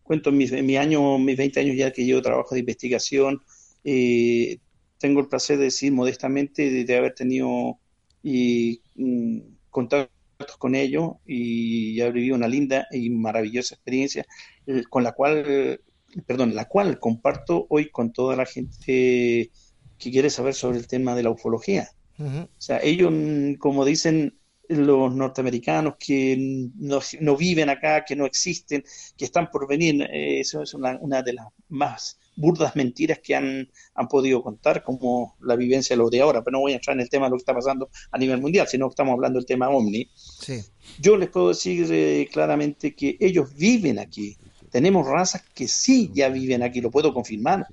Cuento 0.02 0.31
en 0.31 0.66
mi 0.66 0.77
año, 0.77 1.18
mis 1.18 1.36
20 1.36 1.60
años 1.60 1.77
ya 1.77 1.93
que 1.93 2.06
yo 2.06 2.23
trabajo 2.23 2.55
de 2.55 2.60
investigación, 2.60 3.40
eh, 3.85 4.59
tengo 4.98 5.20
el 5.20 5.28
placer 5.28 5.59
de 5.59 5.64
decir 5.64 5.93
modestamente 5.93 6.70
de, 6.70 6.85
de 6.85 6.97
haber 6.97 7.14
tenido 7.14 7.78
y, 8.23 8.81
mm, 8.97 9.40
contactos 9.70 10.56
con 10.59 10.74
ellos 10.74 11.12
y 11.24 12.01
haber 12.01 12.14
vivido 12.14 12.36
una 12.36 12.48
linda 12.48 12.86
y 12.90 13.10
maravillosa 13.10 13.74
experiencia 13.77 14.27
eh, 14.66 14.82
con 14.88 15.02
la 15.02 15.12
cual, 15.12 15.80
perdón, 16.26 16.55
la 16.55 16.66
cual 16.66 16.98
comparto 16.98 17.66
hoy 17.68 17.90
con 17.90 18.12
toda 18.12 18.36
la 18.36 18.47
gente 18.47 19.51
que 19.98 20.10
quiere 20.10 20.30
saber 20.30 20.55
sobre 20.55 20.78
el 20.78 20.86
tema 20.86 21.14
de 21.14 21.22
la 21.22 21.30
ufología. 21.30 21.90
Ujú. 22.18 22.40
O 22.40 22.60
sea, 22.60 22.80
ellos, 22.82 23.12
como 23.59 23.84
dicen 23.84 24.38
los 24.68 25.14
norteamericanos, 25.14 25.94
que 25.98 26.36
no, 26.76 27.01
no 27.20 27.36
viven 27.36 27.68
acá, 27.68 28.05
que 28.05 28.16
no 28.16 28.26
existen, 28.26 28.84
que 29.16 29.24
están 29.24 29.51
por 29.51 29.68
venir, 29.68 30.02
eh, 30.02 30.40
eso 30.40 30.62
es 30.62 30.74
una, 30.74 30.98
una 31.01 31.22
de 31.22 31.34
las 31.34 31.47
más 31.68 32.18
burdas 32.36 32.76
mentiras 32.76 33.20
que 33.22 33.34
han, 33.34 33.68
han 33.94 34.09
podido 34.09 34.43
contar, 34.43 34.82
como 34.82 35.36
la 35.40 35.56
vivencia 35.56 35.97
de 35.97 36.02
los 36.02 36.10
de 36.10 36.20
ahora. 36.20 36.43
Pero 36.44 36.56
no 36.56 36.60
voy 36.60 36.72
a 36.72 36.76
entrar 36.76 36.97
en 36.97 37.01
el 37.01 37.09
tema 37.09 37.26
de 37.26 37.30
lo 37.30 37.36
que 37.36 37.43
está 37.43 37.55
pasando 37.55 37.90
a 38.10 38.18
nivel 38.18 38.40
mundial, 38.40 38.68
sino 38.68 38.88
que 38.88 38.93
estamos 38.93 39.14
hablando 39.14 39.38
del 39.38 39.47
tema 39.47 39.70
OVNI. 39.70 40.10
Sí. 40.14 40.60
Yo 41.01 41.16
les 41.16 41.30
puedo 41.30 41.48
decir 41.48 41.86
eh, 41.90 42.28
claramente 42.30 42.94
que 42.94 43.16
ellos 43.20 43.55
viven 43.55 43.98
aquí. 43.98 44.36
Tenemos 44.70 45.06
razas 45.06 45.43
que 45.55 45.68
sí 45.68 46.10
ya 46.14 46.28
viven 46.28 46.62
aquí, 46.62 46.80
lo 46.80 46.90
puedo 46.90 47.12
confirmar. 47.14 47.66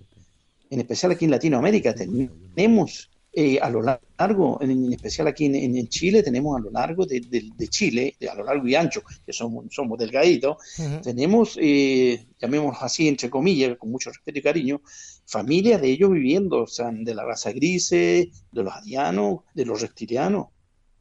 En 0.69 0.79
especial 0.79 1.11
aquí 1.11 1.25
en 1.25 1.31
Latinoamérica 1.31 1.93
tenemos 1.93 3.09
eh, 3.35 3.59
a 3.59 3.69
lo 3.69 3.81
largo, 3.81 4.59
en, 4.61 4.69
en 4.71 4.93
especial 4.93 5.27
aquí 5.27 5.45
en, 5.45 5.55
en 5.55 5.87
Chile, 5.87 6.21
tenemos 6.21 6.55
a 6.55 6.61
lo 6.61 6.69
largo 6.69 7.05
de, 7.05 7.19
de- 7.21 7.49
de 7.55 7.67
Chile, 7.67 8.15
a 8.31 8.35
lo 8.35 8.43
largo 8.43 8.67
y 8.67 8.75
ancho, 8.75 9.01
que 9.25 9.33
somos, 9.33 9.65
somos 9.71 9.97
delgaditos, 9.97 10.57
tenemos, 11.01 11.57
eh, 11.59 12.25
llamémoslo 12.39 12.79
así, 12.81 13.07
entre 13.07 13.31
comillas, 13.31 13.75
con 13.77 13.89
mucho 13.91 14.11
respeto 14.11 14.37
y 14.37 14.41
cariño, 14.43 14.81
familias 15.25 15.81
de 15.81 15.89
ellos 15.89 16.11
viviendo, 16.11 16.61
o 16.63 16.67
sea, 16.67 16.91
de 16.91 17.15
la 17.15 17.25
raza 17.25 17.51
grise, 17.51 18.29
de 18.51 18.63
los 18.63 18.71
arianos, 18.73 19.39
de 19.55 19.65
los 19.65 19.81
reptilianos. 19.81 20.47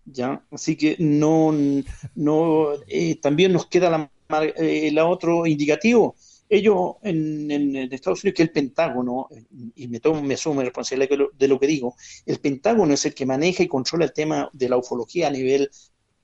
¿ya? 0.07 0.43
Así 0.51 0.75
que 0.77 0.97
no, 0.99 1.55
no 2.15 2.69
eh, 2.89 3.17
también 3.17 3.53
nos 3.53 3.67
queda 3.67 3.91
la, 3.91 4.11
mar- 4.33 4.55
eh, 4.57 4.95
otro 5.01 5.47
indicativo. 5.47 6.15
Ellos 6.49 6.97
en, 7.03 7.51
en- 7.51 7.77
en 7.77 7.93
Estados 7.93 8.23
Unidos, 8.23 8.37
que 8.37 8.43
el 8.43 8.51
Pentágono, 8.59 9.29
eh, 9.31 9.45
y 9.77 9.89
me 9.89 10.01
tomo, 10.01 10.23
me 10.23 10.35
asumo 10.35 10.61
responsabilidad 10.63 11.11
de 11.11 11.17
lo, 11.17 11.31
de 11.43 11.49
lo 11.49 11.59
que 11.61 11.67
digo, 11.67 11.95
el 12.27 12.39
Pentágono 12.41 12.93
es 12.95 13.05
el 13.07 13.15
que 13.15 13.27
maneja 13.27 13.63
y 13.63 13.69
controla 13.69 14.05
el 14.07 14.13
tema 14.13 14.49
de 14.53 14.69
la 14.69 14.77
ufología 14.77 15.29
a 15.29 15.31
nivel 15.31 15.71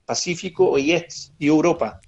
Pacífico 0.05 0.77
y, 0.79 0.93
y 1.39 1.47
Europa. 1.47 1.99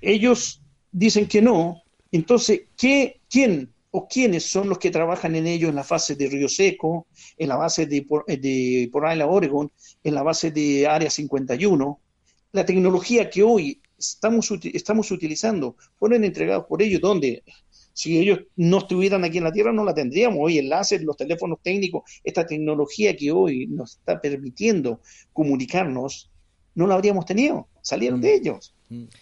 Ellos 0.00 0.62
dicen 0.92 1.26
que 1.26 1.40
no, 1.42 1.82
entonces, 2.12 2.62
¿qué, 2.76 3.20
¿quién 3.28 3.72
o 3.90 4.06
quiénes 4.08 4.44
son 4.44 4.68
los 4.68 4.78
que 4.78 4.90
trabajan 4.90 5.34
en 5.36 5.46
ello 5.46 5.68
en 5.68 5.74
la 5.74 5.84
fase 5.84 6.14
de 6.16 6.28
Río 6.28 6.48
Seco, 6.48 7.06
en 7.38 7.48
la 7.48 7.56
base 7.56 7.86
de, 7.86 8.02
Por- 8.02 8.24
de 8.26 8.88
Por 8.92 9.10
Island, 9.10 9.30
Oregon, 9.30 9.72
en 10.04 10.14
la 10.14 10.22
base 10.22 10.50
de 10.50 10.86
Área 10.86 11.10
51? 11.10 12.00
La 12.52 12.64
tecnología 12.64 13.28
que 13.30 13.42
hoy 13.42 13.80
estamos, 13.98 14.50
estamos 14.72 15.10
utilizando 15.10 15.76
fueron 15.98 16.24
entregados 16.24 16.66
por 16.66 16.82
ellos, 16.82 17.00
donde 17.00 17.42
si 17.92 18.18
ellos 18.18 18.40
no 18.56 18.78
estuvieran 18.78 19.24
aquí 19.24 19.38
en 19.38 19.44
la 19.44 19.52
Tierra 19.52 19.72
no 19.72 19.84
la 19.84 19.94
tendríamos. 19.94 20.38
Hoy 20.40 20.58
el 20.58 20.68
láser, 20.68 21.02
los 21.02 21.16
teléfonos 21.16 21.58
técnicos, 21.62 22.02
esta 22.24 22.46
tecnología 22.46 23.16
que 23.16 23.32
hoy 23.32 23.66
nos 23.68 23.92
está 23.96 24.20
permitiendo 24.20 25.00
comunicarnos, 25.32 26.30
no 26.74 26.86
la 26.86 26.94
habríamos 26.94 27.24
tenido. 27.24 27.68
Salieron 27.80 28.20
de 28.20 28.34
ellos. 28.34 28.74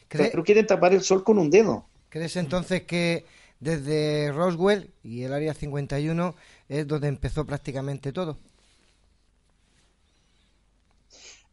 ¿Cree- 0.09 0.31
Pero 0.31 0.43
quieren 0.43 0.67
tapar 0.67 0.93
el 0.93 1.03
sol 1.03 1.23
con 1.23 1.39
un 1.39 1.51
dedo. 1.51 1.87
¿Crees 2.09 2.37
entonces 2.37 2.83
que 2.83 3.25
desde 3.61 4.33
Roswell 4.33 4.91
y 5.03 5.23
el 5.23 5.33
Área 5.33 5.55
51 5.55 6.35
es 6.69 6.87
donde 6.87 7.09
empezó 7.09 7.45
prácticamente 7.47 8.13
todo? 8.13 8.39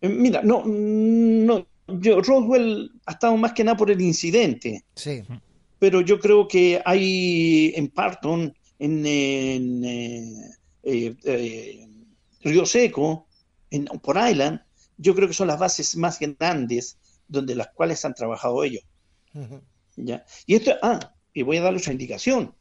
Eh, 0.01 0.09
Mira, 0.09 0.41
no, 0.43 0.63
no, 0.65 1.67
yo, 1.99 2.21
Roswell 2.21 2.91
ha 3.05 3.11
estado 3.11 3.35
más 3.37 3.53
que 3.53 3.63
nada 3.63 3.77
por 3.77 3.89
el 3.91 4.01
incidente, 4.01 4.83
Sí. 4.95 5.23
pero 5.79 6.01
yo 6.01 6.19
creo 6.19 6.47
que 6.47 6.81
hay 6.85 7.73
en 7.75 7.89
Parton, 7.89 8.53
en, 8.79 9.05
en, 9.05 9.83
eh, 9.85 10.51
eh, 10.83 11.15
eh, 11.23 11.87
Río 12.41 12.65
Seco, 12.65 13.27
en 13.69 13.85
por 13.85 14.17
Island, 14.17 14.59
yo 14.97 15.13
creo 15.15 15.27
que 15.27 15.33
son 15.33 15.47
las 15.47 15.59
bases 15.59 15.95
más 15.97 16.19
grandes 16.19 16.97
donde 17.27 17.55
las 17.55 17.69
cuales 17.69 18.03
han 18.05 18.13
trabajado 18.13 18.63
ellos. 18.63 18.83
¿ya? 19.95 20.25
Y 20.45 20.55
esto, 20.55 20.71
ah, 20.81 20.99
y 21.33 21.43
voy 21.43 21.57
a 21.57 21.61
darle 21.61 21.79
otra 21.79 21.91
indicación, 21.93 22.53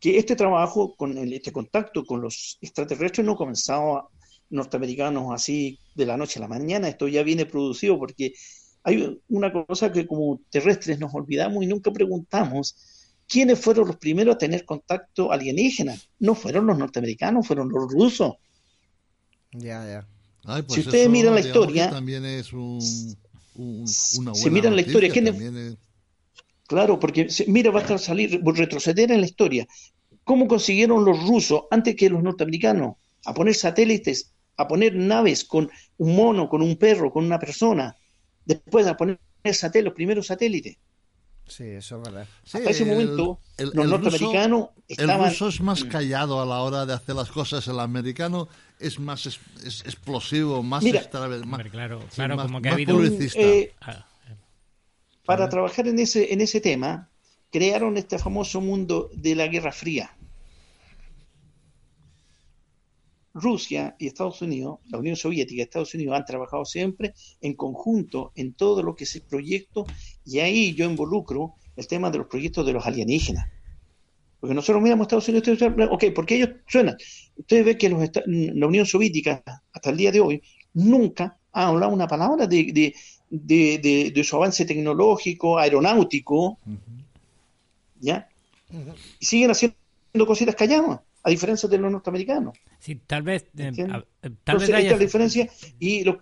que 0.00 0.18
este 0.18 0.36
trabajo, 0.36 0.94
con 0.96 1.16
el- 1.18 1.32
este 1.32 1.50
contacto 1.52 2.04
con 2.04 2.20
los 2.20 2.58
extraterrestres 2.60 3.26
no 3.26 3.32
ha 3.32 3.36
comenzado 3.36 3.96
a- 3.98 4.08
norteamericanos 4.50 5.32
así 5.32 5.78
de 5.94 6.06
la 6.06 6.16
noche 6.16 6.38
a 6.38 6.42
la 6.42 6.48
mañana, 6.48 6.88
esto 6.88 7.08
ya 7.08 7.22
viene 7.22 7.46
producido 7.46 7.98
porque 7.98 8.32
hay 8.84 9.20
una 9.28 9.52
cosa 9.52 9.92
que 9.92 10.06
como 10.06 10.40
terrestres 10.50 10.98
nos 10.98 11.12
olvidamos 11.14 11.62
y 11.62 11.66
nunca 11.66 11.90
preguntamos, 11.92 12.74
¿quiénes 13.26 13.58
fueron 13.58 13.88
los 13.88 13.96
primeros 13.96 14.36
a 14.36 14.38
tener 14.38 14.64
contacto 14.64 15.30
alienígena? 15.32 15.94
No 16.20 16.34
fueron 16.34 16.66
los 16.66 16.78
norteamericanos, 16.78 17.46
fueron 17.46 17.68
los 17.68 17.92
rusos. 17.92 18.34
Ya, 19.52 19.84
ya. 19.86 20.06
Ay, 20.44 20.62
pues 20.62 20.74
Si 20.74 20.80
ustedes 20.80 21.04
eso, 21.04 21.10
miran 21.12 21.34
la 21.34 21.40
historia- 21.40 21.90
también 21.90 22.24
es 22.24 22.52
un, 22.52 22.78
un- 23.56 23.80
una 23.80 23.86
Si 23.86 24.16
buena 24.42 24.54
miran 24.54 24.76
la 24.76 24.80
historia, 24.82 25.08
noticia, 25.08 25.32
¿quién 25.32 25.56
es- 25.56 25.76
Claro, 26.66 26.98
porque 26.98 27.28
mira, 27.46 27.70
va 27.70 27.80
a 27.80 27.98
salir, 27.98 28.40
retroceder 28.44 29.10
en 29.10 29.20
la 29.22 29.26
historia. 29.26 29.66
¿Cómo 30.24 30.46
consiguieron 30.46 31.04
los 31.04 31.26
rusos, 31.26 31.62
antes 31.70 31.96
que 31.96 32.10
los 32.10 32.22
norteamericanos, 32.22 32.96
a 33.24 33.32
poner 33.32 33.54
satélites, 33.54 34.32
a 34.58 34.66
poner 34.68 34.94
naves 34.94 35.44
con 35.44 35.70
un 35.98 36.16
mono, 36.16 36.48
con 36.48 36.60
un 36.62 36.76
perro, 36.76 37.10
con 37.12 37.24
una 37.24 37.38
persona? 37.38 37.96
Después 38.44 38.86
a 38.86 38.96
poner 38.96 39.18
satélites, 39.44 39.84
los 39.84 39.94
primeros 39.94 40.26
satélites. 40.26 40.76
Sí, 41.46 41.64
eso 41.64 41.96
es 41.96 42.02
verdad. 42.02 42.26
Sí, 42.44 42.58
Hasta 42.58 42.70
ese 42.70 42.82
el- 42.82 42.88
momento, 42.90 43.38
el- 43.56 43.70
los 43.72 43.84
el 43.84 43.90
norteamericanos 43.90 44.60
ruso- 44.60 44.72
estaban... 44.88 45.20
El 45.26 45.30
ruso 45.30 45.48
es 45.48 45.60
más 45.62 45.84
callado 45.84 46.42
a 46.42 46.44
la 46.46 46.60
hora 46.60 46.84
de 46.84 46.92
hacer 46.92 47.14
las 47.14 47.30
cosas. 47.30 47.66
El 47.68 47.80
americano 47.80 48.48
es 48.78 48.98
más 48.98 49.24
es- 49.26 49.40
es- 49.64 49.80
explosivo, 49.86 50.62
más, 50.62 50.82
Mira. 50.82 51.00
extra- 51.00 51.26
más- 51.28 51.40
Hombre, 51.42 51.70
claro, 51.70 52.00
sí, 52.10 52.16
claro, 52.16 52.36
más- 52.36 52.46
como 52.46 52.60
que 52.60 52.68
ha 52.68 52.72
habido- 52.72 52.96
publicista. 52.96 53.40
Eh, 53.40 53.72
Ah, 53.80 54.04
para 55.24 55.48
trabajar 55.48 55.86
en 55.88 55.98
ese, 56.00 56.32
en 56.32 56.40
ese 56.40 56.60
tema, 56.60 57.08
crearon 57.50 57.96
este 57.96 58.18
famoso 58.18 58.60
mundo 58.60 59.08
de 59.14 59.34
la 59.34 59.46
Guerra 59.46 59.72
Fría. 59.72 60.10
Rusia 63.40 63.94
y 63.98 64.06
Estados 64.06 64.40
Unidos, 64.42 64.78
la 64.90 64.98
Unión 64.98 65.16
Soviética 65.16 65.58
y 65.58 65.62
Estados 65.62 65.94
Unidos 65.94 66.16
han 66.16 66.24
trabajado 66.24 66.64
siempre 66.64 67.14
en 67.40 67.54
conjunto 67.54 68.32
en 68.34 68.52
todo 68.54 68.82
lo 68.82 68.94
que 68.94 69.04
es 69.04 69.14
el 69.16 69.22
proyecto 69.22 69.86
y 70.24 70.38
ahí 70.40 70.74
yo 70.74 70.84
involucro 70.88 71.54
el 71.76 71.86
tema 71.86 72.10
de 72.10 72.18
los 72.18 72.26
proyectos 72.26 72.66
de 72.66 72.72
los 72.72 72.84
alienígenas. 72.86 73.46
Porque 74.40 74.54
nosotros 74.54 74.82
miramos 74.82 75.06
Estados 75.06 75.28
Unidos, 75.28 75.48
ustedes- 75.48 75.88
ok, 75.90 76.04
porque 76.14 76.36
ellos 76.36 76.50
suenan. 76.68 76.96
Ustedes 77.36 77.64
ven 77.64 77.78
que 77.78 77.88
los 77.88 78.08
la 78.26 78.66
Unión 78.66 78.86
Soviética 78.86 79.42
hasta 79.72 79.90
el 79.90 79.96
día 79.96 80.12
de 80.12 80.20
hoy 80.20 80.42
nunca 80.74 81.36
ha 81.52 81.68
hablado 81.68 81.92
una 81.92 82.06
palabra 82.06 82.46
de, 82.46 82.64
de, 82.72 82.94
de, 83.30 83.78
de- 83.78 84.10
de 84.14 84.24
su 84.24 84.36
avance 84.36 84.64
tecnológico, 84.64 85.58
aeronáutico, 85.58 86.58
¿ya? 88.00 88.28
Y 89.18 89.24
siguen 89.26 89.50
haciendo 89.50 89.76
cositas 90.26 90.54
calladas, 90.54 91.00
a 91.22 91.30
diferencia 91.30 91.68
de 91.68 91.78
los 91.78 91.90
norteamericanos. 91.92 92.56
Sí, 92.78 92.96
tal 93.06 93.22
vez... 93.22 93.46
Eh, 93.56 93.72
tal 93.74 94.06
Entonces, 94.22 94.68
vez 94.68 94.76
haya... 94.76 94.78
esta 94.78 94.94
es 94.94 94.98
la 95.00 95.04
diferencia 95.06 95.48
y 95.78 96.04
lo... 96.04 96.18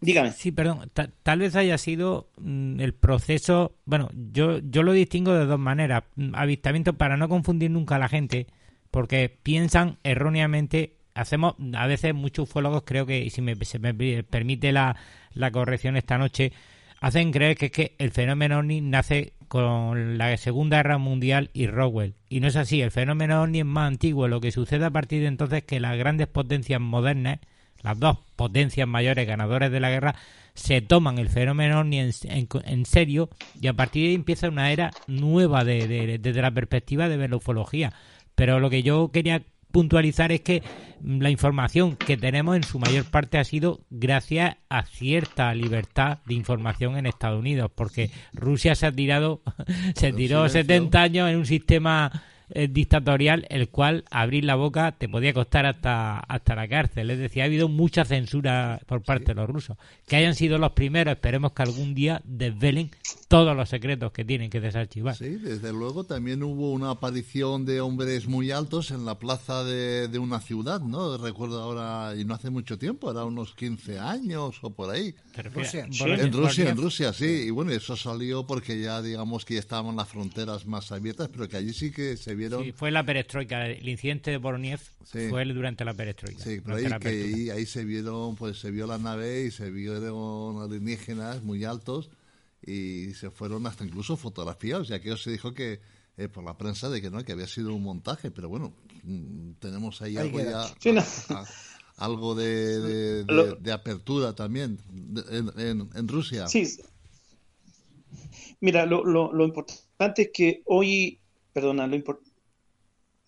Dígame. 0.00 0.32
Sí, 0.32 0.52
perdón. 0.52 0.90
ta- 0.92 1.10
tal 1.22 1.38
vez 1.38 1.56
haya 1.56 1.78
sido 1.78 2.28
mm, 2.36 2.80
el 2.80 2.92
proceso. 2.92 3.76
Bueno, 3.86 4.10
yo, 4.32 4.58
yo 4.58 4.82
lo 4.82 4.92
distingo 4.92 5.32
de 5.32 5.46
dos 5.46 5.58
maneras. 5.58 6.04
Mm, 6.16 6.34
Avistamiento 6.34 6.92
para 6.98 7.16
no 7.16 7.28
confundir 7.28 7.70
nunca 7.70 7.96
a 7.96 7.98
la 7.98 8.08
gente, 8.08 8.46
porque 8.90 9.34
piensan 9.42 9.98
erróneamente. 10.04 10.96
Hacemos, 11.14 11.54
a 11.74 11.86
veces 11.86 12.12
muchos 12.12 12.50
ufólogos 12.50 12.82
creo 12.84 13.06
que, 13.06 13.20
y 13.20 13.30
si 13.30 13.40
me, 13.40 13.54
se 13.64 13.78
me 13.78 13.94
permite 14.24 14.72
la, 14.72 14.96
la 15.32 15.50
corrección 15.52 15.96
esta 15.96 16.18
noche, 16.18 16.52
hacen 17.00 17.30
creer 17.30 17.56
que 17.56 17.66
es 17.66 17.72
que 17.72 17.94
el 17.98 18.10
fenómeno 18.10 18.58
OVNI 18.58 18.80
nace 18.80 19.33
con 19.48 20.18
la 20.18 20.36
Segunda 20.36 20.78
Guerra 20.78 20.98
Mundial 20.98 21.50
y 21.52 21.66
Roswell. 21.66 22.14
Y 22.28 22.40
no 22.40 22.48
es 22.48 22.56
así, 22.56 22.80
el 22.82 22.90
fenómeno 22.90 23.42
OVNI 23.42 23.60
es 23.60 23.64
más 23.64 23.88
antiguo. 23.88 24.28
Lo 24.28 24.40
que 24.40 24.50
sucede 24.52 24.84
a 24.84 24.90
partir 24.90 25.20
de 25.22 25.28
entonces 25.28 25.58
es 25.58 25.64
que 25.64 25.80
las 25.80 25.96
grandes 25.96 26.26
potencias 26.26 26.80
modernas, 26.80 27.38
las 27.82 27.98
dos 27.98 28.18
potencias 28.36 28.88
mayores 28.88 29.26
ganadoras 29.26 29.70
de 29.70 29.80
la 29.80 29.90
guerra, 29.90 30.14
se 30.54 30.80
toman 30.80 31.18
el 31.18 31.28
fenómeno 31.28 31.80
OVNI 31.80 31.98
en, 32.00 32.10
en- 32.24 32.48
en 32.64 32.84
serio 32.86 33.28
y 33.60 33.66
a 33.66 33.72
partir 33.74 34.02
de 34.04 34.08
ahí 34.10 34.14
empieza 34.14 34.48
una 34.48 34.70
era 34.72 34.90
nueva 35.06 35.64
de- 35.64 35.86
de- 35.88 36.18
desde 36.18 36.42
la 36.42 36.50
perspectiva 36.52 37.08
de 37.08 37.28
la 37.28 37.36
ufología. 37.36 37.92
Pero 38.34 38.58
lo 38.60 38.68
que 38.70 38.82
yo 38.82 39.10
quería 39.12 39.42
puntualizar 39.74 40.30
es 40.30 40.40
que 40.40 40.62
la 41.04 41.30
información 41.30 41.96
que 41.96 42.16
tenemos 42.16 42.54
en 42.54 42.62
su 42.62 42.78
mayor 42.78 43.06
parte 43.06 43.38
ha 43.38 43.44
sido 43.44 43.80
gracias 43.90 44.56
a 44.68 44.84
cierta 44.86 45.52
libertad 45.52 46.18
de 46.26 46.34
información 46.34 46.96
en 46.96 47.06
Estados 47.06 47.40
Unidos, 47.40 47.72
porque 47.74 48.10
Rusia 48.32 48.76
se 48.76 48.86
ha 48.86 48.92
tirado, 48.92 49.42
se 49.96 50.12
tiró 50.12 50.48
silencio. 50.48 50.76
70 50.76 51.02
años 51.02 51.28
en 51.28 51.38
un 51.38 51.46
sistema 51.46 52.22
eh, 52.50 52.68
dictatorial, 52.70 53.46
el 53.50 53.68
cual 53.68 54.04
abrir 54.12 54.44
la 54.44 54.54
boca 54.54 54.92
te 54.92 55.08
podía 55.08 55.34
costar 55.34 55.66
hasta, 55.66 56.20
hasta 56.20 56.54
la 56.54 56.68
cárcel. 56.68 57.10
Es 57.10 57.18
decir, 57.18 57.42
ha 57.42 57.46
habido 57.46 57.68
mucha 57.68 58.04
censura 58.04 58.80
por 58.86 59.02
parte 59.02 59.26
de 59.26 59.34
los 59.34 59.50
rusos. 59.50 59.76
Que 60.06 60.14
hayan 60.16 60.36
sido 60.36 60.58
los 60.58 60.70
primeros, 60.70 61.14
esperemos 61.14 61.52
que 61.52 61.62
algún 61.62 61.94
día 61.94 62.22
desvelen 62.24 62.92
todos 63.34 63.56
los 63.56 63.68
secretos 63.68 64.12
que 64.12 64.24
tienen 64.24 64.48
que 64.48 64.60
desarchivar. 64.60 65.16
Sí, 65.16 65.30
desde 65.36 65.72
luego 65.72 66.04
también 66.04 66.42
hubo 66.42 66.70
una 66.72 66.90
aparición 66.90 67.64
de 67.64 67.80
hombres 67.80 68.28
muy 68.28 68.50
altos 68.52 68.90
en 68.92 69.04
la 69.04 69.18
plaza 69.18 69.64
de, 69.64 70.06
de 70.08 70.18
una 70.20 70.40
ciudad, 70.40 70.80
¿no? 70.80 71.16
Recuerdo 71.18 71.60
ahora, 71.60 72.14
y 72.16 72.24
no 72.24 72.34
hace 72.34 72.50
mucho 72.50 72.78
tiempo, 72.78 73.10
era 73.10 73.24
unos 73.24 73.54
15 73.54 73.98
años 73.98 74.58
o 74.62 74.70
por 74.70 74.90
ahí. 74.90 75.14
Rusia. 75.52 75.88
Por- 75.98 76.10
En 76.10 76.32
Rusia, 76.32 76.70
en 76.70 76.76
Rusia, 76.76 77.12
sí. 77.12 77.26
Y 77.46 77.50
bueno, 77.50 77.72
eso 77.72 77.96
salió 77.96 78.46
porque 78.46 78.80
ya, 78.80 79.02
digamos, 79.02 79.44
que 79.44 79.54
ya 79.54 79.60
estaban 79.60 79.96
las 79.96 80.08
fronteras 80.08 80.64
más 80.66 80.92
abiertas, 80.92 81.28
pero 81.32 81.48
que 81.48 81.56
allí 81.56 81.72
sí 81.72 81.90
que 81.90 82.16
se 82.16 82.34
vieron... 82.36 82.62
Sí, 82.62 82.70
fue 82.72 82.90
la 82.92 83.04
perestroika. 83.04 83.66
El 83.66 83.88
incidente 83.88 84.30
de 84.30 84.36
Boroniev 84.36 84.80
Sí. 85.04 85.28
fue 85.28 85.44
durante 85.44 85.84
la 85.84 85.92
perestroika. 85.92 86.42
Sí, 86.42 86.58
durante 86.58 86.94
ahí, 86.94 87.00
que 87.00 87.08
ahí, 87.34 87.50
ahí 87.50 87.66
se 87.66 87.84
vieron, 87.84 88.36
pues 88.36 88.58
se 88.60 88.70
vio 88.70 88.86
la 88.86 88.96
nave 88.98 89.44
y 89.46 89.50
se 89.50 89.70
vieron 89.70 90.62
alienígenas 90.62 91.42
muy 91.42 91.64
altos 91.64 92.10
y 92.66 93.14
se 93.14 93.30
fueron 93.30 93.66
hasta 93.66 93.84
incluso 93.84 94.16
fotografiados, 94.16 94.88
ya 94.88 95.00
que 95.00 95.16
se 95.16 95.30
dijo 95.30 95.52
que 95.54 95.80
eh, 96.16 96.28
por 96.28 96.44
la 96.44 96.56
prensa 96.56 96.88
de 96.88 97.02
que 97.02 97.10
no, 97.10 97.24
que 97.24 97.32
había 97.32 97.46
sido 97.46 97.74
un 97.74 97.82
montaje, 97.82 98.30
pero 98.30 98.48
bueno, 98.48 98.72
mm, 99.02 99.52
tenemos 99.58 100.00
ahí, 100.02 100.16
Ahí 100.16 100.26
algo 100.28 100.38
queda. 100.38 100.68
ya, 100.68 100.74
Sí, 100.80 100.92
no. 100.92 101.00
a- 101.36 101.40
a- 101.40 101.46
algo 101.96 102.34
de, 102.34 102.80
de- 102.80 103.24
de- 103.24 103.32
Lo- 103.32 103.54
de 103.56 103.72
apertura 103.72 104.34
también 104.34 104.78
en, 105.30 105.50
en- 105.58 105.90
en 105.94 106.08
Rusia. 106.08 106.46
Sí. 106.48 106.66
Mira, 108.60 108.86
lo, 108.86 109.04
lo, 109.04 109.32
lo 109.32 109.44
importante 109.44 110.22
es 110.22 110.30
que 110.32 110.62
hoy, 110.66 111.18
perdona, 111.52 111.86
lo 111.86 111.96
impor- 111.96 112.20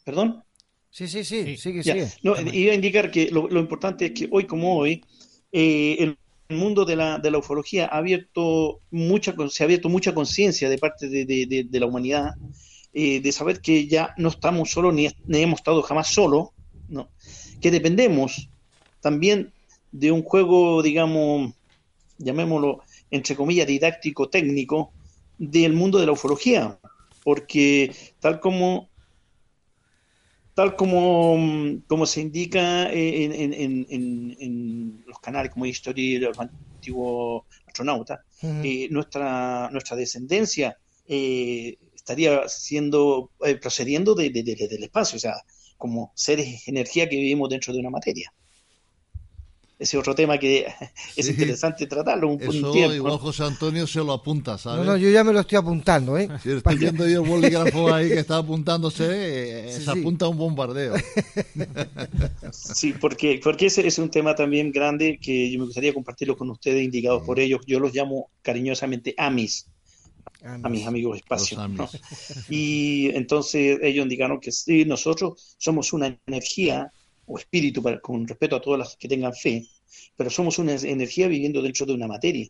¿Perdón? 0.05 0.43
Sí, 0.91 1.09
sí, 1.09 1.25
sí, 1.25 1.43
Sí. 1.45 1.57
sigue, 1.57 1.83
Ya. 1.83 1.93
sigue. 1.95 2.09
No, 2.23 2.35
iba 2.53 2.73
a 2.73 2.75
indicar 2.75 3.11
que 3.11 3.31
lo, 3.31 3.49
lo 3.49 3.61
importante 3.61 4.07
es 4.07 4.13
que 4.13 4.29
hoy 4.31 4.47
como 4.47 4.79
hoy, 4.79 5.05
eh, 5.53 5.97
el 5.99 6.17
mundo 6.49 6.85
de 6.85 6.97
la, 6.97 7.19
de 7.19 7.31
la 7.31 7.39
ufología 7.39 7.87
ha 7.87 7.99
abierto 7.99 8.81
mucha, 8.91 9.35
se 9.51 9.63
ha 9.63 9.67
abierto 9.67 9.89
mucha 9.89 10.15
conciencia 10.15 10.69
de 10.69 10.79
parte 10.79 11.09
de- 11.09 11.25
de- 11.25 11.65
de 11.69 11.81
la 11.81 11.87
humanidad, 11.87 12.35
eh, 12.93 13.21
de 13.21 13.33
saber 13.33 13.61
que 13.61 13.87
ya 13.87 14.15
no 14.17 14.29
estamos 14.29 14.71
solos 14.71 14.95
ni, 14.95 15.09
ni 15.27 15.43
hemos 15.43 15.61
estado 15.61 15.83
jamás 15.83 16.09
solos, 16.09 16.49
¿no? 16.89 17.11
que 17.61 17.71
dependemos 17.71 18.49
también 19.01 19.53
de 19.91 20.13
un 20.13 20.23
juego, 20.23 20.83
digamos, 20.83 21.53
llamémoslo, 22.19 22.83
entre 23.11 23.35
comillas, 23.37 23.67
didáctico, 23.67 24.29
técnico, 24.29 24.93
del 25.39 25.73
mundo 25.73 25.99
de 25.99 26.07
la 26.07 26.13
ufología, 26.13 26.79
porque 27.25 27.95
tal 28.21 28.41
como 28.41 28.89
tal 30.57 30.77
como, 30.77 31.37
mm, 31.39 31.85
como 31.89 32.07
se 32.07 32.21
indica 32.23 32.91
en, 32.93 33.33
en- 33.33 33.87
en- 33.91 35.05
los 35.07 35.19
canales 35.21 35.51
como 35.53 35.67
History 35.67 36.19
de 36.19 36.27
los 36.29 36.39
antiguos 36.41 37.45
astronautas, 37.67 38.21
eh, 38.61 38.89
nuestra, 38.91 39.69
nuestra 39.73 39.97
descendencia 39.97 40.69
eh, 41.07 41.77
estaría 41.95 42.49
siendo 42.49 43.33
eh, 43.45 43.57
procediendo 43.57 44.15
de- 44.15 44.31
de- 44.31 44.43
de- 44.43 44.69
del 44.69 44.85
espacio, 44.85 45.17
o 45.17 45.21
sea, 45.21 45.35
como 45.77 46.13
seres 46.17 46.67
energía 46.69 47.09
que 47.09 47.17
vivimos 47.17 47.51
dentro 47.51 47.73
de 47.75 47.81
una 47.81 47.91
materia. 47.91 48.33
Ese 49.79 49.97
es 49.97 50.01
otro 50.01 50.15
tema 50.15 50.39
que 50.39 50.67
es 51.17 51.29
Sí. 51.29 51.31
interesante 51.31 51.87
tratarlo 51.87 52.29
un, 52.29 52.43
un 52.45 52.57
Eso 52.57 52.71
tiempo. 52.71 52.95
igual 52.95 53.19
José 53.19 53.45
Antonio 53.45 53.87
se 53.87 54.01
lo 54.05 54.13
apunta, 54.13 54.59
¿sabes? 54.59 54.85
No, 54.85 54.85
no, 54.85 54.97
yo 54.97 55.09
ya 55.11 55.25
me 55.25 55.33
lo 55.33 55.41
estoy 55.41 55.57
apuntando, 55.59 56.19
¿eh? 56.19 56.33
Si 56.43 56.51
estoy 56.51 56.77
viendo 56.77 57.07
yo 57.09 57.21
el 57.23 57.27
bolígrafo 57.29 57.91
ahí 57.93 58.13
que 58.13 58.21
está 58.21 58.39
apuntándose, 58.39 59.05
eh, 59.09 59.69
Sí, 59.69 59.81
se 59.81 59.91
sí. 59.91 59.91
apunta 59.91 60.27
a 60.27 60.29
un 60.29 60.37
bombardeo. 60.39 60.95
Sí, 62.51 62.95
porque, 62.95 63.41
porque 63.43 63.67
ese 63.67 63.87
es 63.87 63.99
un 63.99 64.11
tema 64.11 64.35
también 64.35 64.73
grande 64.73 65.19
que 65.21 65.51
yo 65.51 65.59
me 65.59 65.67
gustaría 65.67 65.93
compartirlo 65.95 66.37
con 66.37 66.51
ustedes, 66.51 66.83
indicados 66.85 67.23
por 67.25 67.41
ellos. 67.41 67.61
Yo 67.67 67.81
los 67.81 67.93
llamo 67.95 68.31
cariñosamente 68.43 69.15
AMIS, 69.17 69.71
a 70.63 70.69
mis 70.69 70.87
amigos 70.87 71.19
espacio. 71.19 71.59
Los 71.59 71.65
¿no? 71.77 71.91
Amis. 71.91 72.01
Y 72.49 73.11
entonces 73.17 73.79
ellos 73.83 74.05
indicaron 74.05 74.41
que 74.41 74.53
sí, 74.53 74.85
nosotros 74.85 75.57
somos 75.59 75.93
una 75.93 76.19
energía 76.27 76.93
o 77.27 77.39
espíritu, 77.39 77.83
para- 77.83 78.01
con 78.01 78.27
respeto 78.27 78.57
a 78.57 78.61
todas 78.61 78.79
las 78.79 78.97
que 78.97 79.09
tengan 79.09 79.35
fe, 79.35 79.67
pero 80.17 80.31
somos 80.31 80.59
una 80.59 80.75
energía 80.75 81.29
viviendo 81.29 81.61
dentro 81.63 81.87
de 81.87 81.95
una 81.95 82.07
materia. 82.07 82.49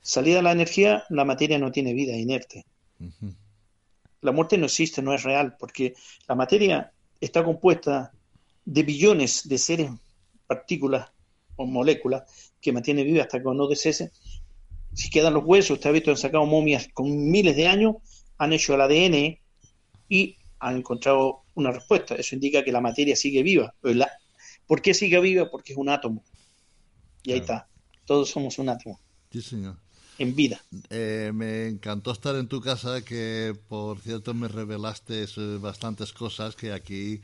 Salida 0.00 0.42
la 0.42 0.52
energía, 0.52 1.04
la 1.08 1.24
materia 1.24 1.58
no 1.58 1.70
tiene 1.70 1.94
vida 1.94 2.16
inerte. 2.16 2.64
La 4.20 4.32
muerte 4.32 4.56
no 4.56 4.66
existe, 4.66 5.02
no 5.02 5.14
es 5.14 5.22
real, 5.22 5.56
porque 5.58 5.94
la 6.26 6.34
materia 6.34 6.92
está 7.20 7.44
compuesta 7.44 8.12
de 8.64 8.82
billones 8.82 9.46
de 9.48 9.58
seres, 9.58 9.90
partículas 10.46 11.10
o 11.56 11.66
moléculas 11.66 12.52
que 12.60 12.72
mantiene 12.72 13.04
viva 13.04 13.22
hasta 13.22 13.38
que 13.38 13.44
no 13.44 13.66
descese. 13.66 14.10
Si 14.94 15.10
quedan 15.10 15.34
los 15.34 15.44
huesos, 15.44 15.72
usted 15.72 15.90
ha 15.90 15.92
visto, 15.92 16.10
han 16.10 16.16
sacado 16.16 16.46
momias 16.46 16.88
con 16.92 17.30
miles 17.30 17.56
de 17.56 17.68
años, 17.68 17.96
han 18.38 18.52
hecho 18.52 18.74
el 18.74 18.80
ADN 18.80 19.40
y 20.08 20.36
han 20.58 20.76
encontrado 20.78 21.43
una 21.54 21.70
respuesta. 21.72 22.14
Eso 22.16 22.34
indica 22.34 22.64
que 22.64 22.72
la 22.72 22.80
materia 22.80 23.16
sigue 23.16 23.42
viva. 23.42 23.74
La- 23.82 24.10
¿Por 24.66 24.82
qué 24.82 24.94
sigue 24.94 25.20
viva? 25.20 25.50
Porque 25.50 25.72
es 25.72 25.78
un 25.78 25.88
átomo. 25.88 26.24
Y 27.24 27.32
ahí 27.32 27.38
está. 27.40 27.68
Todos 28.06 28.30
somos 28.30 28.58
un 28.58 28.68
átomo 28.68 29.00
Sí, 29.30 29.42
señor. 29.42 29.76
en 30.18 30.34
vida. 30.34 30.60
Eh, 30.90 31.32
me 31.34 31.68
encantó 31.68 32.12
estar 32.12 32.36
en 32.36 32.48
tu 32.48 32.60
casa, 32.60 33.02
que 33.04 33.56
por 33.68 34.00
cierto 34.00 34.34
me 34.34 34.48
revelaste 34.48 35.24
eh, 35.24 35.58
bastantes 35.60 36.12
cosas 36.12 36.56
que 36.56 36.72
aquí 36.72 37.20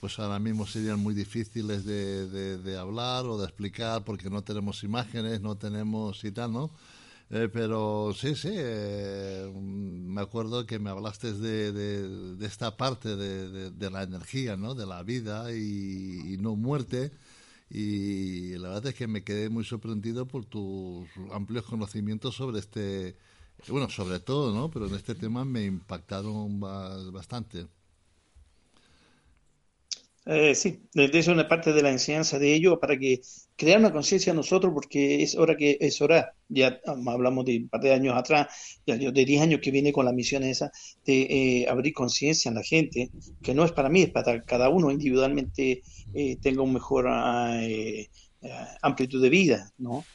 pues 0.00 0.18
ahora 0.18 0.38
mismo 0.38 0.66
serían 0.66 0.98
muy 1.00 1.14
difíciles 1.14 1.84
de, 1.84 2.26
de- 2.28 2.58
de 2.58 2.78
hablar 2.78 3.26
o 3.26 3.38
de 3.38 3.44
explicar 3.46 4.02
porque 4.04 4.30
no 4.30 4.42
tenemos 4.42 4.82
imágenes, 4.84 5.40
no 5.42 5.56
tenemos 5.56 6.24
y 6.24 6.32
tal, 6.32 6.52
¿no? 6.52 6.70
Eh, 7.32 7.48
pero 7.52 8.12
sí, 8.14 8.34
sí, 8.34 8.48
eh, 8.52 9.52
me 9.54 10.20
acuerdo 10.20 10.66
que 10.66 10.78
me 10.80 10.90
hablaste 10.90 11.32
de, 11.32 11.70
de- 11.72 12.46
esta 12.46 12.76
parte 12.76 13.14
de, 13.16 13.70
de- 13.70 13.90
la 13.90 14.02
energía, 14.02 14.56
¿no? 14.56 14.74
De 14.74 14.84
la 14.86 15.02
vida 15.04 15.52
y, 15.52 16.34
y 16.34 16.38
no 16.38 16.56
muerte. 16.56 17.12
Y 17.70 18.56
la 18.58 18.70
verdad 18.70 18.88
es 18.88 18.94
que 18.96 19.06
me 19.08 19.22
quedé 19.24 19.48
muy 19.50 19.64
sorprendido 19.64 20.26
por 20.26 20.44
tus 20.46 21.08
amplios 21.32 21.64
conocimientos 21.66 22.34
sobre 22.36 22.58
este, 22.60 23.16
bueno, 23.68 23.88
sobre 23.90 24.18
todo, 24.20 24.52
¿no? 24.54 24.70
Pero 24.70 24.86
en 24.88 24.94
este 24.96 25.14
tema 25.14 25.44
me 25.44 25.64
impactaron 25.66 26.58
ba- 26.60 26.98
bastante. 27.12 27.66
Eh, 30.26 30.54
sí, 30.54 30.88
de 30.94 31.10
es 31.18 31.28
una 31.28 31.48
parte 31.48 31.72
de 31.72 31.82
la 31.82 31.90
enseñanza 31.90 32.38
de 32.38 32.54
ellos 32.54 32.78
para 32.80 32.98
que 32.98 33.20
crear 33.60 33.78
una 33.78 33.92
conciencia 33.92 34.32
nosotros, 34.32 34.72
porque 34.72 35.22
es 35.22 35.36
hora 35.36 35.54
que 35.54 35.76
es 35.78 36.00
hora, 36.00 36.34
ya 36.48 36.80
hablamos 36.86 37.44
de 37.44 37.58
un 37.58 37.68
par 37.68 37.82
de 37.82 37.92
años 37.92 38.16
atrás, 38.16 38.80
ya 38.86 38.96
yo 38.96 39.12
de 39.12 39.26
10 39.26 39.42
años 39.42 39.60
que 39.62 39.70
viene 39.70 39.92
con 39.92 40.06
la 40.06 40.12
misión 40.12 40.44
esa, 40.44 40.72
de 41.04 41.20
eh, 41.20 41.66
abrir 41.68 41.92
conciencia 41.92 42.48
en 42.48 42.54
la 42.54 42.62
gente, 42.62 43.10
que 43.42 43.52
no 43.52 43.66
es 43.66 43.72
para 43.72 43.90
mí, 43.90 44.00
es 44.00 44.10
para 44.10 44.40
cada 44.44 44.70
uno 44.70 44.90
individualmente 44.90 45.82
eh, 46.14 46.36
tenga 46.40 46.62
un 46.62 46.72
mejor 46.72 47.04
ah, 47.10 47.60
eh, 47.62 48.08
ah, 48.44 48.78
amplitud 48.80 49.20
de 49.20 49.28
vida, 49.28 49.70
¿no? 49.76 50.06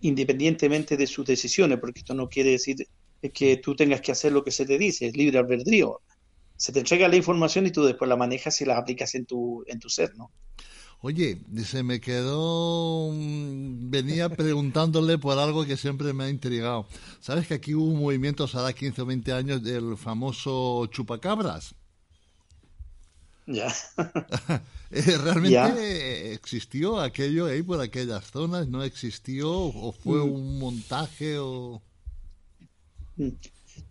Independientemente 0.00 0.96
de 0.96 1.06
sus 1.06 1.24
decisiones, 1.24 1.78
porque 1.78 2.00
esto 2.00 2.12
no 2.12 2.28
quiere 2.28 2.50
decir 2.50 2.76
que 3.32 3.58
tú 3.58 3.76
tengas 3.76 4.00
que 4.00 4.10
hacer 4.10 4.32
lo 4.32 4.42
que 4.42 4.50
se 4.50 4.66
te 4.66 4.78
dice, 4.78 5.06
es 5.06 5.16
libre 5.16 5.38
albedrío. 5.38 6.00
Se 6.56 6.72
te 6.72 6.80
entrega 6.80 7.06
la 7.06 7.16
información 7.16 7.66
y 7.66 7.70
tú 7.70 7.84
después 7.84 8.08
la 8.08 8.16
manejas 8.16 8.60
y 8.60 8.64
la 8.64 8.78
aplicas 8.78 9.14
en 9.14 9.26
tu, 9.26 9.62
en 9.68 9.78
tu 9.78 9.88
ser, 9.88 10.16
¿no? 10.16 10.32
Oye, 11.06 11.36
se 11.66 11.82
me 11.82 12.00
quedó, 12.00 13.10
venía 13.12 14.30
preguntándole 14.30 15.18
por 15.18 15.38
algo 15.38 15.66
que 15.66 15.76
siempre 15.76 16.14
me 16.14 16.24
ha 16.24 16.30
intrigado. 16.30 16.86
¿Sabes 17.20 17.46
que 17.46 17.52
aquí 17.52 17.74
hubo 17.74 17.84
un 17.84 18.00
movimiento 18.00 18.44
hace 18.44 18.72
15 18.72 19.02
o 19.02 19.04
20 19.04 19.32
años 19.34 19.62
del 19.62 19.98
famoso 19.98 20.86
chupacabras? 20.86 21.74
Ya. 23.46 23.70
Eh, 24.90 25.18
¿Realmente 25.18 26.34
existió 26.34 27.00
aquello 27.00 27.46
ahí 27.46 27.62
por 27.62 27.80
aquellas 27.80 28.24
zonas? 28.30 28.68
¿No 28.68 28.84
existió? 28.84 29.50
¿O 29.50 29.92
fue 29.92 30.18
mm. 30.18 30.32
un 30.32 30.58
montaje? 30.60 31.36
o 31.38 31.82
mm. 33.16 33.28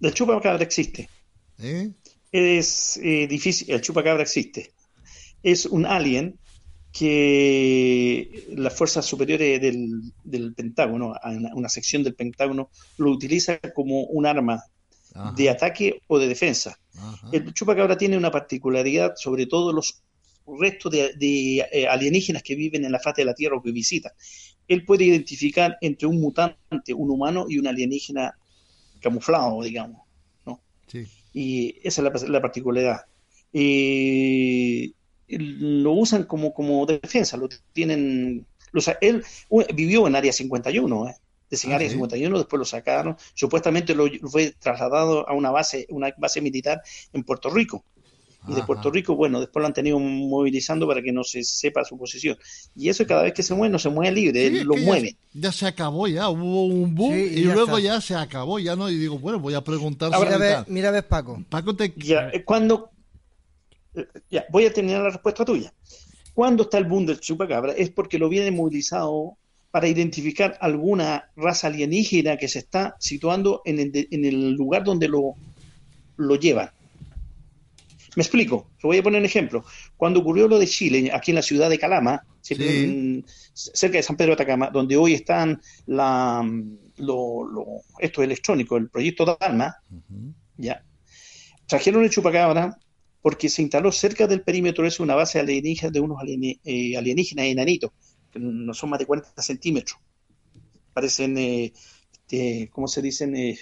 El 0.01 0.13
chupacabra 0.13 0.63
existe. 0.63 1.09
¿Eh? 1.59 1.91
Es 2.31 2.97
eh, 3.03 3.27
difícil, 3.27 3.69
el 3.69 3.81
chupacabra 3.81 4.23
existe. 4.23 4.71
Es 5.43 5.65
un 5.65 5.85
alien 5.85 6.39
que 6.93 8.45
las 8.55 8.73
fuerzas 8.77 9.03
superiores 9.03 9.59
del, 9.59 10.53
Pentágono, 10.53 11.15
una 11.55 11.67
sección 11.67 12.03
del 12.03 12.13
Pentágono, 12.13 12.69
lo 12.97 13.09
utiliza 13.09 13.57
como 13.73 14.03
un 14.03 14.27
arma 14.27 14.63
de 15.35 15.49
ataque 15.49 16.01
o 16.07 16.19
de 16.19 16.27
defensa. 16.27 16.79
El 17.31 17.51
chupacabra 17.53 17.97
tiene 17.97 18.15
una 18.15 18.29
particularidad, 18.29 19.13
sobre 19.15 19.47
todo 19.47 19.73
los 19.73 20.03
restos 20.59 20.91
de, 20.91 21.67
eh, 21.71 21.87
alienígenas 21.87 22.43
que 22.43 22.55
viven 22.55 22.85
en 22.85 22.91
la 22.91 22.99
faz 22.99 23.15
de 23.15 23.25
la 23.25 23.33
Tierra 23.33 23.57
o 23.57 23.63
que 23.63 23.71
visitan. 23.71 24.11
Él 24.67 24.85
puede 24.85 25.05
identificar 25.05 25.77
entre 25.81 26.07
un 26.07 26.21
mutante, 26.21 26.93
un 26.93 27.09
humano 27.09 27.47
y 27.49 27.57
un 27.57 27.65
alienígena 27.65 28.37
camuflado, 29.01 29.63
digamos. 29.63 30.01
¿no? 30.45 30.61
Y 31.33 31.75
esa 31.83 32.07
es 32.07 32.23
la, 32.23 32.29
la 32.29 32.41
particularidad. 32.41 33.01
Y 33.51 34.93
lo 35.27 35.91
usan 35.93 36.23
como, 36.23 36.53
como 36.53 36.85
defensa, 36.85 37.37
lo 37.37 37.49
tienen... 37.73 38.45
él 39.01 39.23
vivió 39.73 40.07
en 40.07 40.15
Área 40.15 40.33
51, 40.33 41.09
¿eh? 41.09 41.15
en 41.61 41.71
ah, 41.71 41.75
Área 41.75 41.89
51, 41.89 42.37
después 42.37 42.57
lo 42.57 42.65
sacaron, 42.65 43.15
supuestamente 43.33 43.93
lo 43.93 44.07
fue 44.23 44.55
trasladado 44.59 45.27
a 45.27 45.33
una 45.33 45.51
base, 45.51 45.85
una 45.89 46.13
base 46.17 46.41
militar 46.41 46.81
en 47.13 47.23
Puerto 47.23 47.49
Rico. 47.49 47.83
Y 48.45 48.53
de 48.53 48.63
Puerto 48.63 48.91
Rico, 48.91 49.15
bueno, 49.15 49.39
después 49.39 49.61
lo 49.61 49.67
han 49.67 49.73
tenido 49.73 49.97
movilizando 49.99 50.85
para 50.85 51.01
que 51.01 51.13
no 51.13 51.23
se 51.23 51.45
sepa 51.45 51.85
su 51.85 51.97
posición. 51.97 52.37
Y 52.75 52.89
eso 52.89 53.07
cada 53.07 53.23
vez 53.23 53.33
que 53.33 53.41
se 53.41 53.53
mueve, 53.53 53.71
no 53.71 53.79
se 53.79 53.87
mueve 53.87 54.13
libre, 54.13 54.65
lo 54.65 54.75
mueve. 54.75 55.15
Ya, 55.31 55.53
se 55.53 55.65
acabó, 55.65 56.07
ya 56.07 56.27
hubo 56.27 56.65
un 56.65 56.93
boom 56.93 57.13
y, 57.13 57.39
luego 57.43 57.79
ya 57.79 58.01
se 58.01 58.15
acabó, 58.15 58.59
ya 58.59 58.75
no. 58.75 58.89
Y 58.89 58.97
digo, 58.97 59.17
bueno, 59.17 59.39
voy 59.39 59.53
a 59.53 59.61
preguntar. 59.61 60.13
Ahora, 60.13 60.65
mira, 60.67 60.91
ves, 60.91 61.03
Paco. 61.03 61.41
Paco 61.47 61.73
te. 61.73 61.93
Ya, 61.95 62.31
eh, 62.33 62.43
cuando 62.43 62.91
ya, 64.29 64.45
voy 64.49 64.65
a 64.65 64.73
terminar 64.73 65.01
la 65.01 65.09
respuesta 65.09 65.45
tuya. 65.45 65.73
Cuando 66.33 66.63
está 66.63 66.77
el 66.77 66.85
boom 66.85 67.05
del 67.05 67.19
chupacabra 67.19 67.73
es 67.73 67.89
porque 67.89 68.17
lo 68.17 68.29
viene 68.29 68.51
movilizado 68.51 69.37
para 69.71 69.87
identificar 69.87 70.57
alguna 70.61 71.31
raza 71.35 71.67
alienígena 71.67 72.37
que 72.37 72.47
se 72.47 72.59
está 72.59 72.95
situando 72.99 73.61
en 73.65 73.79
el, 73.79 74.51
lugar 74.53 74.83
donde 74.83 75.07
lo, 75.07 75.35
lo 76.17 76.35
llevan. 76.35 76.69
Me 78.15 78.21
explico, 78.21 78.67
te 78.79 78.85
voy 78.85 78.99
a 78.99 79.03
poner 79.03 79.19
un 79.19 79.25
ejemplo. 79.25 79.65
Cuando 79.97 80.19
ocurrió 80.19 80.47
lo 80.47 80.59
de 80.59 80.67
Chile, 80.67 81.09
aquí 81.11 81.31
en 81.31 81.35
la 81.35 81.41
ciudad 81.41 81.69
de 81.69 81.79
Calama, 81.79 82.23
cerca 82.41 83.97
de 83.97 84.03
San 84.03 84.15
Pedro 84.15 84.35
de 84.35 84.43
Atacama, 84.43 84.69
donde 84.69 84.95
hoy 84.95 85.13
están 85.13 85.59
la, 85.87 86.47
lo, 86.97 87.45
lo, 87.45 87.65
esto 87.97 88.21
electrónico, 88.21 88.77
el 88.77 88.89
proyecto 88.89 89.25
Dalma, 89.25 89.75
ya, 90.57 90.83
trajeron 91.65 92.03
el 92.03 92.09
chupacabra 92.09 92.77
porque 93.23 93.47
se 93.47 93.61
instaló 93.61 93.89
cerca 93.93 94.27
del 94.27 94.41
perímetro 94.41 94.85
es 94.85 94.99
una 94.99 95.15
base 95.15 95.39
alienígena 95.39 95.91
de 95.91 96.01
unos 96.01 96.17
eh, 96.27 96.97
alienígenas 96.97 97.45
enanitos, 97.45 97.91
que 98.29 98.37
no 98.37 98.73
son 98.73 98.89
más 98.89 98.99
de 98.99 99.05
40 99.05 99.41
centímetros. 99.41 99.97
Parecen, 100.93 101.37
eh, 101.37 101.71
este, 102.11 102.69
¿cómo 102.69 102.85
se 102.89 103.01
dicen? 103.01 103.33
Eh, 103.37 103.57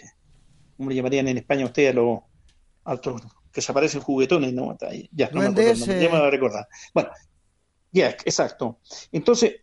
¿Cómo 0.75 0.89
le 0.89 0.95
llamarían 0.95 1.27
en 1.27 1.37
España 1.37 1.65
ustedes 1.65 1.91
a 1.91 1.93
los 1.93 2.21
altos, 2.85 3.21
que 3.53 3.61
se 3.61 3.71
aparecen 3.71 4.01
juguetones? 4.01 4.51
¿no? 4.51 4.75
Ya, 5.11 5.29
no 5.29 5.41
me 5.41 5.47
acuerdo, 5.47 5.85
no, 5.85 5.85
ya 5.85 5.93
me 5.93 6.07
voy 6.07 6.27
a 6.27 6.31
recordar. 6.31 6.67
Bueno, 6.91 7.11
ya, 7.91 8.09
exacto. 8.09 8.79
Entonces, 9.11 9.57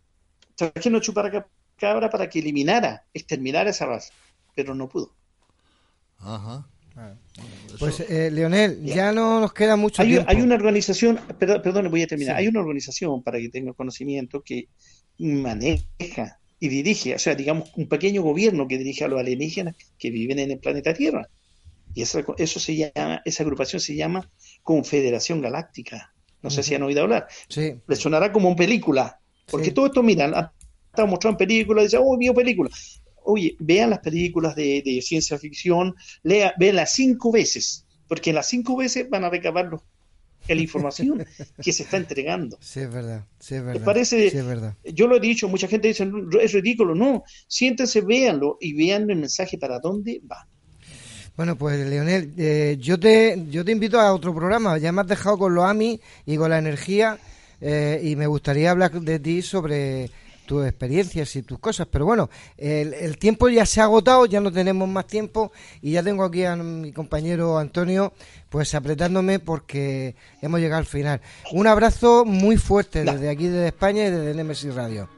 trajeron 0.54 1.00
chupar 1.00 1.50
cabra 1.76 2.08
para 2.08 2.30
que 2.30 2.38
eliminara, 2.38 3.04
exterminara 3.12 3.70
esa 3.70 3.86
raza, 3.86 4.12
pero 4.54 4.76
no 4.76 4.88
pudo. 4.88 5.12
Ajá. 6.18 6.68
Pues, 7.78 8.00
eh, 8.00 8.30
Leonel, 8.30 8.82
ya 8.82 9.12
no 9.12 9.40
nos 9.40 9.52
queda 9.52 9.76
mucho 9.76 10.02
hay, 10.02 10.08
tiempo. 10.08 10.30
Hay 10.30 10.40
una 10.40 10.56
organización, 10.56 11.20
perdón, 11.38 11.90
voy 11.90 12.02
a 12.02 12.06
terminar. 12.06 12.36
Hay 12.36 12.48
una 12.48 12.60
organización, 12.60 13.22
para 13.22 13.38
que 13.38 13.48
tenga 13.48 13.72
conocimiento, 13.72 14.42
que 14.42 14.68
maneja 15.18 16.38
y 16.60 16.68
dirige, 16.68 17.14
o 17.14 17.18
sea, 17.18 17.34
digamos, 17.34 17.70
un 17.76 17.88
pequeño 17.88 18.22
gobierno 18.22 18.66
que 18.66 18.78
dirige 18.78 19.04
a 19.04 19.08
los 19.08 19.20
alienígenas 19.20 19.76
que 19.98 20.10
viven 20.10 20.40
en 20.40 20.50
el 20.50 20.58
planeta 20.58 20.92
Tierra. 20.92 21.28
Y 21.94 22.02
esa, 22.02 22.24
eso 22.36 22.60
se 22.60 22.76
llama, 22.76 23.22
esa 23.24 23.42
agrupación 23.44 23.80
se 23.80 23.94
llama 23.94 24.28
Confederación 24.62 25.40
Galáctica. 25.40 26.12
No 26.42 26.50
sé 26.50 26.62
si 26.62 26.74
han 26.74 26.82
oído 26.82 27.02
hablar. 27.02 27.26
Sí. 27.48 27.74
Le 27.86 27.96
sonará 27.96 28.32
como 28.32 28.48
en 28.48 28.56
película. 28.56 29.20
Porque 29.50 29.70
todo 29.70 29.86
esto, 29.86 30.02
miran, 30.02 30.34
ha 30.34 30.52
estado 30.90 31.08
mostrado 31.08 31.32
en 31.34 31.38
películas, 31.38 31.84
dicen, 31.84 32.00
oh, 32.02 32.16
vio 32.18 32.34
película 32.34 32.70
oye, 33.28 33.56
vean 33.58 33.90
las 33.90 33.98
películas 33.98 34.56
de, 34.56 35.00
ciencia 35.02 35.38
ficción, 35.38 35.94
lea, 36.22 36.54
las 36.58 36.92
cinco 36.92 37.30
veces, 37.30 37.84
porque 38.08 38.32
las 38.32 38.48
cinco 38.48 38.76
veces 38.76 39.08
van 39.10 39.24
a 39.24 39.30
recabar 39.30 39.68
la 40.48 40.54
información 40.54 41.26
que 41.62 41.72
se 41.72 41.82
está 41.82 41.98
entregando. 41.98 42.56
Sí, 42.60 42.80
es 42.80 42.90
verdad, 42.90 43.26
sí, 43.38 43.56
es 43.56 43.64
verdad. 43.64 43.84
parece, 43.84 44.30
sí, 44.30 44.38
es 44.38 44.46
verdad. 44.46 44.74
Yo 44.82 45.06
lo 45.06 45.16
he 45.16 45.20
dicho, 45.20 45.46
mucha 45.46 45.68
gente 45.68 45.88
dice, 45.88 46.10
es 46.40 46.52
ridículo, 46.52 46.94
no, 46.94 47.22
siéntense, 47.46 48.00
véanlo 48.00 48.56
y 48.60 48.72
vean 48.72 49.10
el 49.10 49.18
mensaje 49.18 49.58
para 49.58 49.78
dónde 49.78 50.22
va. 50.30 50.48
Bueno, 51.36 51.54
pues 51.56 51.86
Leonel, 51.86 52.32
eh, 52.38 52.78
yo 52.80 52.98
te 52.98 53.44
yo 53.50 53.64
te 53.64 53.72
invito 53.72 54.00
a 54.00 54.12
otro 54.12 54.34
programa, 54.34 54.78
ya 54.78 54.90
me 54.90 55.02
has 55.02 55.06
dejado 55.06 55.38
con 55.38 55.54
los 55.54 55.64
AMI 55.64 56.00
y 56.26 56.36
con 56.36 56.50
la 56.50 56.58
energía 56.58 57.18
eh, 57.60 58.00
y 58.02 58.16
me 58.16 58.26
gustaría 58.26 58.70
hablar 58.70 59.00
de 59.00 59.18
ti 59.20 59.42
sobre 59.42 60.10
tus 60.48 60.66
experiencias 60.66 61.36
y 61.36 61.42
tus 61.42 61.58
cosas. 61.60 61.86
Pero 61.88 62.06
bueno, 62.06 62.30
el, 62.56 63.18
tiempo 63.18 63.48
ya 63.48 63.66
se 63.66 63.80
ha 63.80 63.84
agotado, 63.84 64.26
ya 64.26 64.40
no 64.40 64.50
tenemos 64.50 64.88
más 64.88 65.06
tiempo 65.06 65.52
y 65.82 65.92
ya 65.92 66.02
tengo 66.02 66.24
aquí 66.24 66.44
a 66.44 66.56
mi 66.56 66.90
compañero 66.90 67.58
Antonio 67.58 68.12
pues 68.48 68.74
apretándome 68.74 69.38
porque 69.38 70.16
hemos 70.40 70.58
llegado 70.58 70.80
al 70.80 70.86
final. 70.86 71.20
Un 71.52 71.66
abrazo 71.66 72.24
muy 72.24 72.56
fuerte 72.56 73.04
desde 73.04 73.28
aquí, 73.28 73.46
desde 73.46 73.68
España 73.68 74.06
y 74.06 74.10
desde 74.10 74.34
Nemesis 74.34 74.74
Radio. 74.74 75.08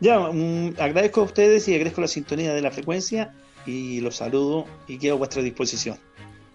Ya, 0.00 0.18
mm, 0.18 0.74
agradezco 0.78 1.20
a 1.20 1.24
ustedes 1.24 1.68
y 1.68 1.74
agradezco 1.74 2.00
la 2.00 2.08
sintonía 2.08 2.52
de 2.52 2.62
la 2.62 2.70
frecuencia 2.70 3.32
y 3.64 4.00
los 4.00 4.16
saludo 4.16 4.66
y 4.88 4.98
quedo 4.98 5.14
a 5.14 5.18
vuestra 5.18 5.40
disposición. 5.40 5.98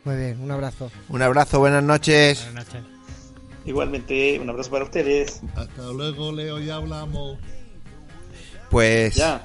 Muy 0.03 0.17
bien, 0.17 0.41
un 0.41 0.51
abrazo. 0.51 0.91
Un 1.07 1.21
abrazo, 1.21 1.59
buenas 1.59 1.83
noches. 1.83 2.43
Buenas 2.43 2.73
noches. 2.73 2.94
Igualmente, 3.65 4.39
un 4.39 4.49
abrazo 4.49 4.69
para 4.69 4.85
ustedes. 4.85 5.41
Hasta 5.55 5.83
luego, 5.91 6.31
Leo, 6.31 6.59
ya 6.59 6.75
hablamos. 6.75 7.37
Pues. 8.69 9.15
Ya. 9.15 9.43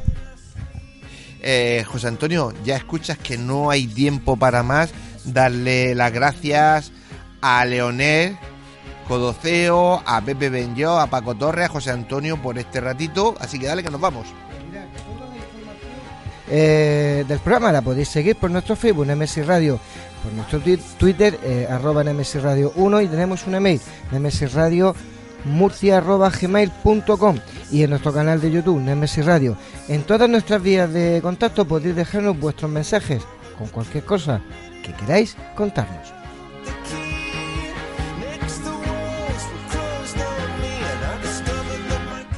Eh, 1.42 1.84
José 1.86 2.08
Antonio, 2.08 2.52
ya 2.64 2.76
escuchas 2.76 3.16
que 3.16 3.38
no 3.38 3.70
hay 3.70 3.86
tiempo 3.86 4.36
para 4.36 4.62
más. 4.62 4.90
Darle 5.24 5.94
las 5.94 6.12
gracias 6.12 6.92
a 7.40 7.64
Leonel 7.64 8.36
Codoceo, 9.08 10.02
a 10.06 10.20
Pepe 10.20 10.50
Benyo, 10.50 10.98
a 10.98 11.08
Paco 11.08 11.34
Torres, 11.34 11.66
a 11.66 11.68
José 11.68 11.90
Antonio 11.90 12.40
por 12.40 12.58
este 12.58 12.80
ratito. 12.80 13.34
Así 13.40 13.58
que 13.58 13.66
dale 13.66 13.82
que 13.82 13.90
nos 13.90 14.00
vamos. 14.00 14.26
Eh, 16.52 17.24
del 17.28 17.38
programa 17.38 17.70
la 17.72 17.80
podéis 17.80 18.08
seguir 18.08 18.36
por 18.36 18.50
nuestro 18.50 18.74
Facebook, 18.76 19.06
MS 19.06 19.46
Radio 19.46 19.78
por 20.22 20.32
nuestro 20.32 20.60
Twitter, 20.98 21.38
eh, 21.42 21.66
arroba 21.70 22.04
Nemesis 22.04 22.42
Radio 22.42 22.72
1 22.76 23.00
y 23.02 23.08
tenemos 23.08 23.46
un 23.46 23.54
email, 23.54 23.80
Nemesis 24.10 24.52
Radio 24.52 24.94
murcia 25.44 25.98
arroba 25.98 26.30
gmail.com 26.30 27.38
y 27.70 27.82
en 27.82 27.90
nuestro 27.90 28.12
canal 28.12 28.40
de 28.40 28.50
YouTube, 28.50 28.80
Nemesis 28.80 29.24
Radio. 29.24 29.56
En 29.88 30.02
todas 30.02 30.28
nuestras 30.28 30.62
vías 30.62 30.92
de 30.92 31.20
contacto 31.22 31.66
podéis 31.66 31.96
dejarnos 31.96 32.38
vuestros 32.38 32.70
mensajes 32.70 33.22
con 33.58 33.68
cualquier 33.68 34.04
cosa 34.04 34.42
que 34.84 34.92
queráis 34.94 35.36
contarnos. 35.54 36.12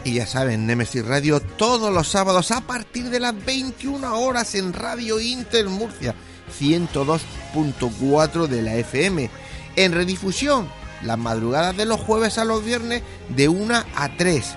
Y 0.05 0.15
ya 0.15 0.27
saben, 0.27 0.67
Nemesis 0.67 1.07
Radio 1.07 1.41
todos 1.41 1.93
los 1.93 2.09
sábados 2.09 2.51
a 2.51 2.61
partir 2.61 3.09
de 3.09 3.21
las 3.21 3.45
21 3.45 4.21
horas 4.21 4.55
en 4.57 4.73
Radio 4.73 5.21
Inter 5.21 5.69
Murcia 5.69 6.15
102.4 6.53 8.47
de 8.47 8.63
la 8.63 8.77
FM. 8.77 9.31
En 9.77 9.93
redifusión, 9.93 10.69
las 11.03 11.19
madrugadas 11.19 11.77
de 11.77 11.87
los 11.87 12.01
jueves 12.01 12.39
a 12.39 12.45
los 12.45 12.65
viernes 12.65 13.03
de 13.29 13.49
1 13.49 13.75
a 13.95 14.17
3. 14.17 14.57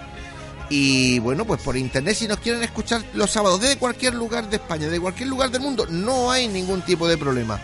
Y 0.70 1.20
bueno, 1.20 1.46
pues 1.46 1.62
por 1.62 1.78
internet, 1.78 2.16
si 2.16 2.28
nos 2.28 2.40
quieren 2.40 2.64
escuchar 2.64 3.04
los 3.14 3.30
sábados 3.32 3.62
desde 3.62 3.78
cualquier 3.78 4.16
lugar 4.16 4.50
de 4.50 4.58
España, 4.58 4.88
de 4.88 5.00
cualquier 5.00 5.30
lugar 5.30 5.52
del 5.52 5.62
mundo, 5.62 5.86
no 5.90 6.32
hay 6.32 6.48
ningún 6.48 6.82
tipo 6.82 7.08
de 7.08 7.18
problema. 7.18 7.60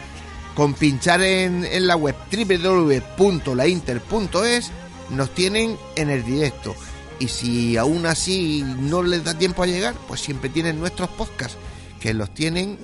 Con 0.56 0.74
pinchar 0.74 1.22
en, 1.22 1.66
en 1.66 1.88
la 1.88 1.95
web 1.95 2.16
www.lainter.es 2.32 4.72
nos 5.10 5.34
tienen 5.34 5.78
en 5.95 6.10
el 6.10 6.24
directo. 6.24 6.76
Y 7.20 7.28
si 7.28 7.78
aún 7.78 8.06
así 8.06 8.64
no 8.80 9.03
les 9.03 9.24
da 9.24 9.38
tiempo 9.38 9.64
a 9.64 9.68
llegar, 9.68 9.95
pues 10.08 10.22
siempre 10.22 10.49
tienen 10.49 10.80
nuestros 10.80 11.10
podcasts, 11.10 11.58
que 11.99 12.14
los 12.14 12.34
tienen 12.34 12.78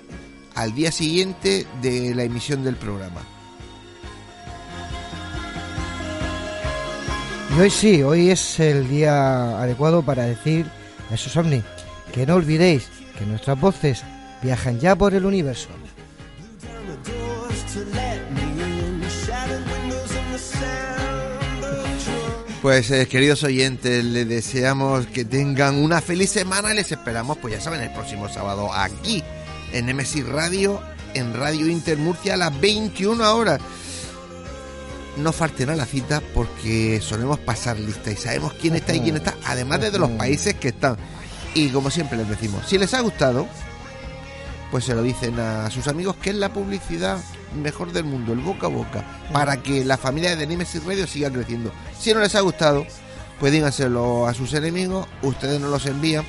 al 0.57 0.73
día 0.73 0.91
siguiente 0.91 1.67
de 1.83 2.15
la 2.15 2.23
emisión 2.23 2.63
del 2.63 2.75
programa. 2.75 3.21
Y 7.55 7.59
hoy 7.59 7.69
sí, 7.69 8.01
hoy 8.01 8.31
es 8.31 8.59
el 8.59 8.89
día 8.89 9.61
adecuado 9.61 10.01
para 10.01 10.23
decir 10.23 10.65
a 11.11 11.13
esos 11.13 11.37
ovnis 11.37 11.63
que 12.11 12.25
no 12.25 12.35
olvidéis 12.35 12.89
que 13.19 13.25
nuestras 13.27 13.59
voces 13.59 14.03
viajan 14.41 14.79
ya 14.79 14.95
por 14.95 15.13
el 15.13 15.25
universo. 15.25 15.69
Pues 22.63 22.89
eh, 22.89 23.07
queridos 23.07 23.43
oyentes, 23.43 24.03
les 24.03 24.27
deseamos 24.27 25.05
que 25.05 25.23
tengan 25.23 25.75
una 25.75 26.01
feliz 26.01 26.31
semana 26.31 26.73
y 26.73 26.77
les 26.77 26.91
esperamos, 26.91 27.37
pues 27.37 27.53
ya 27.53 27.61
saben, 27.61 27.81
el 27.81 27.91
próximo 27.91 28.27
sábado 28.27 28.73
aquí 28.73 29.23
en 29.71 29.85
Nemesis 29.85 30.27
Radio, 30.27 30.81
en 31.13 31.33
Radio 31.33 31.67
Inter 31.67 31.97
Murcia 31.97 32.35
a 32.35 32.37
las 32.37 32.59
21 32.59 33.35
horas. 33.35 33.59
No 35.17 35.31
falten 35.31 35.69
a 35.69 35.75
la 35.75 35.85
cita 35.85 36.21
porque 36.33 37.01
solemos 37.01 37.39
pasar 37.39 37.79
lista 37.79 38.11
y 38.11 38.15
sabemos 38.15 38.53
quién 38.53 38.75
está 38.75 38.95
y 38.95 38.99
quién 39.01 39.17
está, 39.17 39.35
además 39.45 39.81
de 39.81 39.97
los 39.97 40.11
países 40.11 40.53
que 40.55 40.69
están. 40.69 40.97
Y 41.53 41.69
como 41.69 41.89
siempre 41.89 42.17
les 42.17 42.29
decimos, 42.29 42.67
si 42.67 42.77
les 42.77 42.93
ha 42.93 43.01
gustado, 43.01 43.47
pues 44.69 44.83
se 44.83 44.93
lo 44.93 45.01
dicen 45.01 45.39
a 45.39 45.69
sus 45.71 45.87
amigos 45.87 46.15
que 46.17 46.29
es 46.29 46.35
la 46.35 46.53
publicidad 46.53 47.17
mejor 47.55 47.91
del 47.93 48.03
mundo, 48.03 48.33
el 48.33 48.39
boca 48.39 48.67
a 48.67 48.69
boca, 48.69 49.03
para 49.31 49.57
que 49.63 49.83
la 49.83 49.97
familia 49.97 50.35
de 50.35 50.45
Nemesis 50.45 50.83
Radio 50.83 51.07
siga 51.07 51.31
creciendo. 51.31 51.71
Si 51.99 52.13
no 52.13 52.19
les 52.19 52.35
ha 52.35 52.41
gustado, 52.41 52.85
pues 53.39 53.51
díganselo 53.51 54.27
a 54.27 54.33
sus 54.33 54.53
enemigos, 54.53 55.07
ustedes 55.21 55.59
nos 55.59 55.71
los 55.71 55.85
envían, 55.85 56.25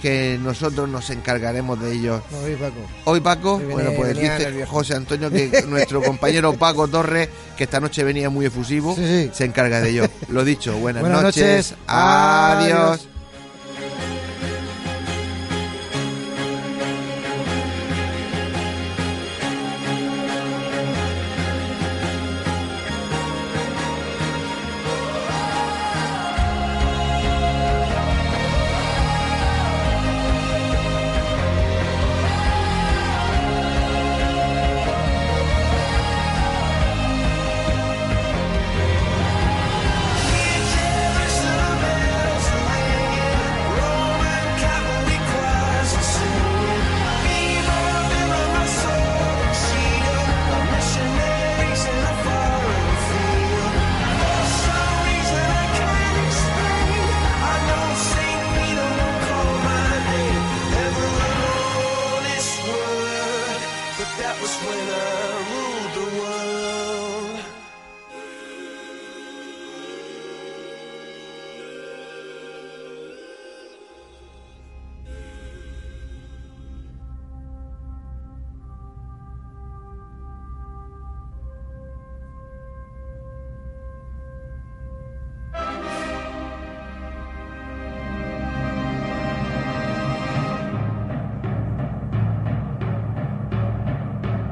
que 0.00 0.38
nosotros 0.42 0.88
nos 0.88 1.10
encargaremos 1.10 1.80
de 1.80 1.92
ellos. 1.92 2.22
Hoy 2.44 2.54
Paco. 2.56 2.76
Hoy 3.04 3.20
Paco, 3.20 3.58
bueno 3.58 3.90
pues 3.96 4.18
dice. 4.18 4.64
José 4.66 4.94
Antonio 4.94 5.30
que 5.30 5.62
nuestro 5.68 6.02
compañero 6.02 6.52
Paco 6.54 6.88
Torres, 6.88 7.28
que 7.56 7.64
esta 7.64 7.80
noche 7.80 8.04
venía 8.04 8.30
muy 8.30 8.46
efusivo, 8.46 8.94
se 8.94 9.44
encarga 9.44 9.80
de 9.80 9.90
ello. 9.90 10.04
Lo 10.28 10.44
dicho, 10.44 10.76
buenas, 10.78 11.02
Buenas 11.02 11.22
noches, 11.22 11.72
noches. 11.72 11.74
adiós. 11.86 13.00
Adiós. 13.00 13.08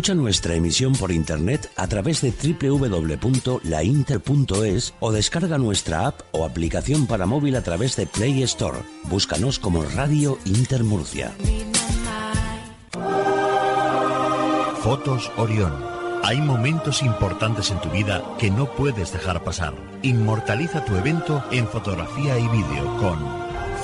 Escucha 0.00 0.14
nuestra 0.14 0.54
emisión 0.54 0.94
por 0.94 1.12
internet 1.12 1.70
a 1.76 1.86
través 1.86 2.22
de 2.22 2.32
www.lainter.es 2.32 4.94
o 4.98 5.12
descarga 5.12 5.58
nuestra 5.58 6.06
app 6.06 6.22
o 6.32 6.46
aplicación 6.46 7.06
para 7.06 7.26
móvil 7.26 7.54
a 7.54 7.62
través 7.62 7.96
de 7.96 8.06
Play 8.06 8.42
Store. 8.44 8.78
Búscanos 9.10 9.58
como 9.58 9.84
Radio 9.84 10.38
Inter 10.46 10.84
Murcia. 10.84 11.34
Fotos 14.82 15.30
Orión. 15.36 15.84
Hay 16.22 16.40
momentos 16.40 17.02
importantes 17.02 17.70
en 17.70 17.78
tu 17.82 17.90
vida 17.90 18.24
que 18.38 18.50
no 18.50 18.74
puedes 18.74 19.12
dejar 19.12 19.44
pasar. 19.44 19.74
Inmortaliza 20.00 20.82
tu 20.86 20.96
evento 20.96 21.44
en 21.50 21.68
fotografía 21.68 22.38
y 22.38 22.48
vídeo 22.48 22.96
con 22.96 23.18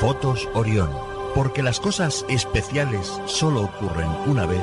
Fotos 0.00 0.48
Orión. 0.54 0.88
Porque 1.34 1.62
las 1.62 1.78
cosas 1.78 2.24
especiales 2.30 3.12
solo 3.26 3.64
ocurren 3.64 4.08
una 4.26 4.46
vez. 4.46 4.62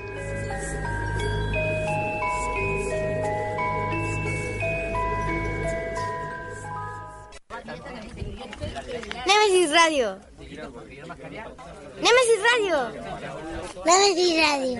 Nemesis 9.41 9.71
Radio. 9.71 10.19
Nemesis 11.97 12.39
Radio. 12.51 12.77
Nemesis 13.85 14.33
Radio. 14.37 14.77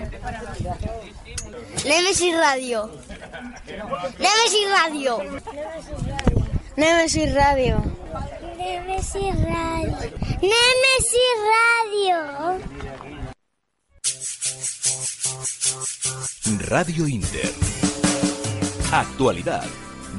Nemesis 1.84 2.34
Radio. 2.38 2.90
Nemesis 4.22 4.66
Radio. 4.70 5.14
Nemesis 6.76 7.34
Radio. 7.34 7.82
Nemesis 8.56 9.34
Radio. 9.50 9.98
Nemesis 10.52 11.36
Radio. 11.50 12.18
Radio 16.68 17.06
Inter. 17.08 17.50
Actualidad, 18.92 19.66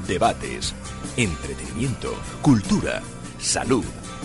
debates, 0.08 0.74
entretenimiento, 1.16 2.14
cultura, 2.42 3.02
salud, 3.40 3.86